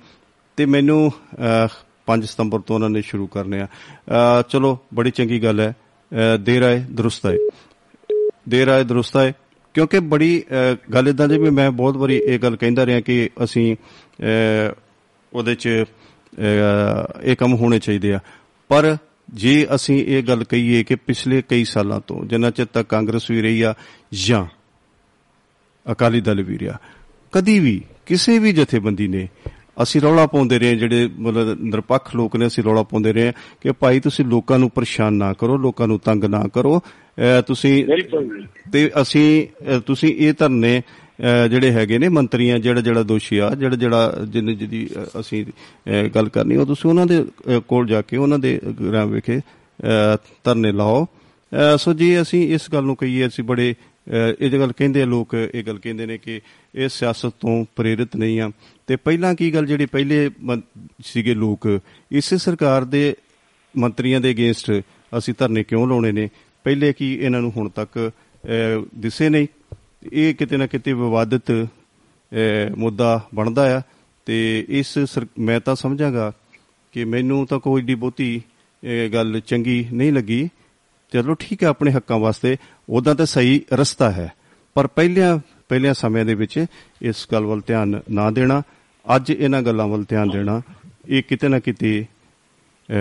ਤੇ 0.59 0.65
ਮੈਨੂੰ 0.65 1.11
ਅਹ, 1.33 1.67
5 2.05 2.25
ਸਤੰਬਰ 2.25 2.59
ਤੋਂ 2.59 2.75
ਉਹਨਾਂ 2.75 2.89
ਨੇ 2.89 3.01
ਸ਼ੁਰੂ 3.01 3.27
ਕਰਨੇ 3.27 3.61
ਆ। 3.61 3.67
ਅਹ, 3.67 4.41
ਚਲੋ 4.49 4.79
ਬੜੀ 4.93 5.11
ਚੰਗੀ 5.11 5.43
ਗੱਲ 5.43 5.59
ਹੈ। 5.59 5.75
ਅਹ, 6.11 6.37
ਦੇਰ 6.37 6.61
ਆਏ 6.61 6.79
ਦਰੁਸਤ 6.79 7.25
ਆਏ 7.25 7.37
ਦੇਰ 8.49 8.67
ਆਏ 8.67 8.83
ਦਰੁਸਤ 8.83 9.17
ਆਏ 9.17 9.33
ਕਿਉਂਕਿ 9.73 9.99
ਬੜੀ 9.99 10.43
ਅਹ, 10.51 10.91
ਗੱਲ 10.93 11.07
ਇਦਾਂ 11.07 11.27
ਦੀ 11.27 11.37
ਵੀ 11.37 11.49
ਮੈਂ 11.49 11.71
ਬਹੁਤ 11.71 11.97
ਵਾਰੀ 11.97 12.17
ਇਹ 12.17 12.39
ਗੱਲ 12.39 12.55
ਕਹਿੰਦਾ 12.55 12.85
ਰਿਹਾ 12.85 12.99
ਕਿ 12.99 13.29
ਅਸੀਂ 13.43 13.75
ਅਹ, 13.75 14.71
ਉਹਦੇ 15.33 15.55
ਚ 15.55 15.67
ਅਹ, 15.67 17.21
ਇਹ 17.23 17.35
ਕੰਮ 17.35 17.53
ਹੋਣੇ 17.53 17.79
ਚਾਹੀਦੇ 17.79 18.13
ਆ। 18.13 18.19
ਪਰ 18.69 18.97
ਜੇ 19.29 19.67
ਅਸੀਂ 19.75 20.05
ਇਹ 20.05 20.23
ਗੱਲ 20.23 20.43
ਕਹੀਏ 20.43 20.83
ਕਿ 20.83 20.95
ਪਿਛਲੇ 20.95 21.41
ਕਈ 21.41 21.63
ਸਾਲਾਂ 21.65 22.01
ਤੋਂ 22.07 22.25
ਜਿੰਨਾ 22.25 22.49
ਚਿਰ 22.51 22.65
ਤੱਕ 22.65 22.89
ਕਾਂਗਰਸ 22.89 23.31
ਵੀ 23.31 23.41
ਰਹੀ 23.41 23.61
ਆ 23.61 23.73
ਜਾਂ 24.13 24.45
ਅਕਾਲੀ 25.91 26.21
ਦਲ 26.21 26.43
ਵੀ 26.43 26.59
ਰਿਹਾ 26.59 26.77
ਕਦੀ 27.31 27.59
ਵੀ 27.59 27.81
ਕਿਸੇ 28.05 28.39
ਵੀ 28.39 28.51
ਜਥੇਬੰਦੀ 28.51 29.07
ਨੇ 29.07 29.27
ਅਸੀਂ 29.83 30.01
ਰੌਲਾ 30.01 30.25
ਪਾਉਂਦੇ 30.27 30.59
ਰਹੇ 30.59 30.75
ਜਿਹੜੇ 30.75 31.09
ਮਤਲਬ 31.19 31.61
ਨਿਰਪੱਖ 31.63 32.15
ਲੋਕ 32.15 32.35
ਨੇ 32.35 32.47
ਅਸੀਂ 32.47 32.63
ਰੌਲਾ 32.63 32.83
ਪਾਉਂਦੇ 32.83 33.13
ਰਹੇ 33.13 33.31
ਕਿ 33.61 33.71
ਭਾਈ 33.71 33.99
ਤੁਸੀਂ 33.99 34.25
ਲੋਕਾਂ 34.25 34.59
ਨੂੰ 34.59 34.69
ਪਰੇਸ਼ਾਨ 34.69 35.13
ਨਾ 35.13 35.33
ਕਰੋ 35.33 35.57
ਲੋਕਾਂ 35.57 35.87
ਨੂੰ 35.87 35.99
ਤੰਗ 35.99 36.23
ਨਾ 36.25 36.43
ਕਰੋ। 36.53 36.79
ਤੁਸੀਂ 37.47 37.85
ਤੇ 38.73 38.89
ਅਸੀਂ 39.01 39.27
ਤੁਸੀਂ 39.87 40.13
ਇਹ 40.15 40.33
ਧਰਨੇ 40.39 40.81
ਜਿਹੜੇ 41.51 41.71
ਹੈਗੇ 41.71 41.97
ਨੇ 41.97 42.09
ਮੰਤਰੀਆਂ 42.09 42.59
ਜਿਹੜਾ 42.59 42.81
ਜਿਹੜਾ 42.81 43.03
ਦੋਸ਼ੀ 43.03 43.37
ਆ 43.37 43.49
ਜਿਹੜਾ 43.55 43.75
ਜਿਹੜਾ 43.75 44.25
ਜਿਹਨੇ 44.27 44.53
ਜਿਹਦੀ 44.55 44.87
ਅਸੀਂ 45.19 45.45
ਗੱਲ 46.15 46.29
ਕਰਨੀ 46.29 46.55
ਉਹ 46.55 46.65
ਤੁਸੀਂ 46.65 46.89
ਉਹਨਾਂ 46.89 47.05
ਦੇ 47.05 47.23
ਕੋਲ 47.67 47.87
ਜਾ 47.87 48.01
ਕੇ 48.01 48.17
ਉਹਨਾਂ 48.17 48.39
ਦੇ 48.39 48.59
ਗ੍ਰਾਮ 48.81 49.09
ਵਿਖੇ 49.09 49.39
ਧਰਨੇ 50.43 50.71
ਲਾਓ। 50.71 51.05
ਸੋ 51.77 51.93
ਜੀ 51.93 52.21
ਅਸੀਂ 52.21 52.47
ਇਸ 52.53 52.69
ਗੱਲ 52.73 52.83
ਨੂੰ 52.83 52.95
ਕਹੀਏ 52.95 53.27
ਅਸੀਂ 53.27 53.43
ਬੜੇ 53.43 53.73
ਇਹ 54.41 54.59
ਗੱਲ 54.59 54.71
ਕਹਿੰਦੇ 54.77 55.05
ਲੋਕ 55.05 55.33
ਇਹ 55.33 55.63
ਗੱਲ 55.63 55.79
ਕਹਿੰਦੇ 55.79 56.05
ਨੇ 56.05 56.17
ਕਿ 56.17 56.39
ਇਹ 56.75 56.89
ਸਿਆਸਤ 56.89 57.33
ਤੋਂ 57.41 57.65
ਪ੍ਰੇਰਿਤ 57.75 58.15
ਨਹੀਂ 58.15 58.39
ਆ। 58.41 58.49
ਤੇ 58.89 58.95
ਪਹਿਲਾਂ 58.95 59.35
ਕੀ 59.35 59.53
ਗੱਲ 59.53 59.65
ਜਿਹੜੀ 59.65 59.85
ਪਹਿਲੇ 59.85 60.29
ਮੰ- 60.41 60.81
ਸੀਗੇ 61.05 61.33
ਲੋਕ? 61.33 61.79
ਇਸੇ 62.11 62.37
ਸਰਕਾਰ 62.37 62.85
ਦੇ 62.85 63.15
ਮੰਤਰੀਆਂ 63.77 64.21
ਦੇ 64.21 64.31
ਅਗੇਂਸਟ 64.31 64.71
ਅਸੀਂ 65.17 65.33
ਧਰਨੇ 65.37 65.63
ਕਿਉਂ 65.63 65.87
ਲਾਉਣੇ 65.87 66.11
ਨੇ? 66.11 66.29
ਪਹਿਲੇ 66.63 66.93
ਕੀ 66.93 67.17
ਇਹਨਾਂ 67.17 67.41
ਨੂੰ 67.41 67.51
ਹੁਣ 67.57 67.69
ਤੱਕ 67.69 68.11
ਅਹ, 68.45 68.85
ਦਿਸੇ 68.95 69.29
ਨਹੀਂ? 69.29 69.47
ਇਹ 70.13 70.35
ਕਿਤੇ 70.35 70.57
ਨਾ 70.57 70.67
ਕਿਤੇ 70.67 70.93
ਵਿਵਾਦਿਤ 70.93 71.51
ਅਹ, 71.51 72.75
ਮੁੱਦਾ 72.77 73.27
ਬਣਦਾ 73.35 73.77
ਆ। 73.77 73.81
ਤੇ 74.25 74.65
ਇਸ 74.69 74.99
ਸਰ- 74.99 75.27
ਮੈਂ 75.39 75.59
ਤਾਂ 75.59 75.75
ਸਮਝਾਂਗਾ 75.75 76.31
ਕਿ 76.91 77.05
ਮੈਨੂੰ 77.05 77.47
ਤਾਂ 77.47 77.59
ਕੋਈ 77.59 77.81
ਏਡੀ 77.81 77.95
ਬਹੁਤੀ 77.95 78.41
ਇਹ 78.83 79.09
ਗੱਲ 79.09 79.39
ਚੰਗੀ 79.39 79.87
ਨਹੀਂ 79.93 80.13
ਲੱਗੀ। 80.13 80.49
ਚਲੋ 81.13 81.33
ਠੀਕ 81.33 81.63
ਹੈ 81.63 81.67
ਆਪਣੇ 81.67 81.91
ਹੱਕਾਂ 81.91 82.19
ਵਾਸਤੇ 82.19 82.57
ਉਦਾਂ 82.89 83.15
ਤਾਂ 83.15 83.25
ਸਹੀ 83.25 83.61
ਰਸਤਾ 83.73 84.11
ਹੈ। 84.11 84.31
ਪਰ 84.73 84.87
ਪਹਿਲਿਆਂ 84.87 85.39
ਪਹਿਲਿਆਂ 85.69 85.93
ਸਮਿਆਂ 85.93 86.25
ਦੇ 86.25 86.33
ਵਿੱਚ 86.33 86.65
ਇਸ 87.01 87.27
ਗੱਲ 87.31 87.43
ਵੱਲ 87.45 87.61
ਧਿਆਨ 87.67 88.01
ਨਾ 88.11 88.31
ਦੇਣਾ। 88.31 88.63
ਅੱਜ 89.15 89.31
ਇਹਨਾਂ 89.31 89.61
ਗੱਲਾਂ 89.61 89.87
ਵੱਲ 89.87 90.03
ਧਿਆਨ 90.09 90.29
ਦੇਣਾ। 90.29 90.61
ਇਹ 91.07 91.23
ਕਿਤੇ 91.23 91.47
ਨਾ 91.47 91.59
ਕਿਤੇ 91.59 92.05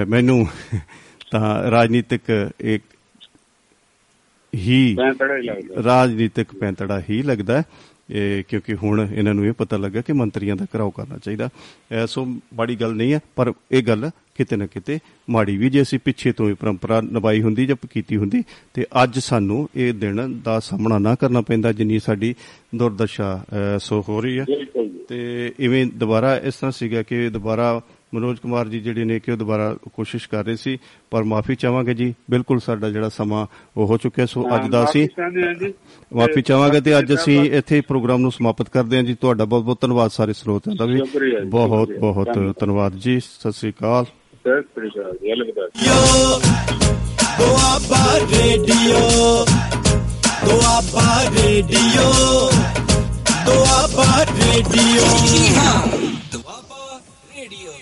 ਮੈਨੂੰ 0.09 0.46
ਤਾਂ 1.30 1.70
ਰਾਜਨੀਤਿਕ 1.70 2.30
ਇੱਕ 2.61 2.84
ਹੀ 4.52 4.96
ਰਾਜਨੀਤਿਕ 5.84 6.54
ਪੈਂਤੜਾ 6.54 7.00
ਹੀ 7.11 7.22
ਲੱਗਦਾ। 7.22 7.62
ਕਿਉਂਕਿ 8.48 8.74
ਹੁਣ 8.74 9.06
ਇਹਨਾਂ 9.14 9.34
ਨੂੰ 9.34 9.46
ਇਹ 9.46 9.52
ਪਤਾ 9.52 9.76
ਲੱਗਾ 9.76 10.00
ਕਿ 10.00 10.12
ਮੰਤਰੀਆਂ 10.12 10.56
ਦਾ 10.56 10.64
ਘਰਾਓ 10.64 10.90
ਕਰਨਾ 10.90 11.18
ਚਾਹੀਦਾ। 11.18 11.48
ਸੋ 12.06 12.24
ਮਾੜੀ 12.26 12.76
ਗੱਲ 12.76 12.94
ਨਹੀਂ 12.94 13.12
ਹੈ 13.12 13.20
ਪਰ 13.36 13.52
ਇਹ 13.72 13.82
ਗੱਲ 13.82 14.11
ਕਿਤੇ 14.34 14.56
ਨਾ 14.56 14.66
ਕਿਤੇ 14.66 14.98
ਮਾੜੀ 15.30 15.56
ਵੀ 15.56 15.70
ਜੇ 15.70 15.82
ਅਸੀਂ 15.82 15.98
ਪਿੱਛੇ 15.98 16.32
ਤੋਂ 16.32 16.48
ਇਹ 16.50 16.54
ਪਰੰਪਰਾ 16.54 17.00
ਨਿਭਾਈ 17.00 17.42
ਹੁੰਦੀ 17.42 17.66
ਜਾਂ 17.66 17.76
ਕੀਤੀ 17.90 18.16
ਹੁੰਦੀ 18.16 18.42
ਤੇ 18.74 18.86
ਅੱਜ 19.02 19.18
ਸਾਨੂੰ 19.18 19.68
ਇਹ 19.76 19.92
ਦਿਨ 19.94 20.40
ਦਾ 20.44 20.61
ਸਾਹਮਣਾ 20.61 20.98
ਨਾ 20.98 21.14
ਕਰਨਾ 21.14 21.40
ਪੈਂਦਾ 21.40 21.72
ਜਿੰਨੀ 21.72 21.98
ਸਾਡੀ 21.98 22.34
ਦੁਰਦਸ਼ਾ 22.74 23.44
ਸੋ 23.78 24.04
ਹੋ 24.09 24.20
ਰਹੀ 24.20 24.38
ਹੈ। 24.38 24.44
ਤੇ 25.09 25.52
ਇਵੇਂ 25.59 25.86
ਦੁਬਾਰਾ 25.86 26.36
ਇਸ 26.36 26.54
ਤਰ੍ਹਾਂ 26.54 26.72
ਸੀਗਾ 26.72 27.02
ਕਿ 27.02 27.28
ਦੁਬਾਰਾ 27.30 27.80
ਮਨੋਜ 28.14 28.38
ਕੁਮਾਰ 28.38 28.68
ਜੀ 28.68 28.80
ਜਿਹੜੇ 28.80 29.04
ਨੇ 29.04 29.20
ਕਿ 29.20 29.32
ਉਹ 29.32 29.36
ਦੁਬਾਰਾ 29.36 29.76
ਕੋਸ਼ਿਸ਼ 29.92 30.28
ਕਰ 30.28 30.44
ਰਹੇ 30.44 30.56
ਸੀ 30.56 30.78
ਪਰ 31.11 31.24
ਮਾਫੀ 31.24 31.54
ਚਾਹਾਂਗੇ 31.54 31.94
ਜੀ। 31.94 32.14
ਬਿਲਕੁਲ 32.30 32.61
ਸਾਡਾ 32.61 32.90
ਜਿਹੜਾ 32.90 33.09
ਸਮਾਂ 33.09 33.46
ਉਹ 33.76 33.86
ਹੋ 33.86 33.96
ਚੁੱਕਿਆ 33.96 34.26
ਸੋ 34.26 34.56
ਅੱਜ 34.56 34.68
ਦਾ 34.68 34.86
ਜੀ। 34.94 35.09
ਮਾਫੀ 36.14 36.42
ਚਾਹਾਂਗੇ 36.42 36.80
ਤੇ 36.80 36.98
ਅੱਜ 36.98 37.14
ਅਸੀਂ 37.14 37.50
ਇੱਥੇ 37.50 37.80
ਪ੍ਰੋਗਰਾਮ 37.80 38.20
ਨੂੰ 38.20 38.32
ਸਮਾਪਤ 38.32 38.68
ਕਰਦੇ 38.68 38.96
ਹਾਂ 38.96 39.04
ਜੀ। 39.04 39.14
ਤੁਹਾਡਾ 39.14 39.44
ਬਹੁਤ 39.44 39.64
ਬਹੁਤ 39.64 39.80
ਧੰਨਵਾਦ 39.80 40.11
ਸਾਰੇ 40.11 40.32
ਸਰੋਤਿਆਂ 40.32 40.76
ਦਾ 40.76 40.84
ਵੀ। 40.84 41.00
ਬਹੁਤ। 41.46 41.90
ਬਹੁਤ 42.00 42.28
ਧੰਨਵਾਦ। 42.61 42.92
ਜੀ। 42.92 43.20
ਸਤਿ 43.20 43.52
ਸ੍ਰੀ 43.52 43.70
ਅਕਾਲ। 43.70 44.04
ਸਤਿ 44.04 44.62
ਸ੍ਰੀ 44.62 44.88
ਅਕਾਲ 44.88 45.12
ਜੀ 45.12 45.32
ਅਲਵਿਦਾ 45.32 45.68
Doaba 50.38 51.12
Radio 51.34 52.09
Doaba 53.46 54.12
Radio 54.38 55.26
ਜੀ 55.26 55.56
ਹਾਂ 55.56 55.82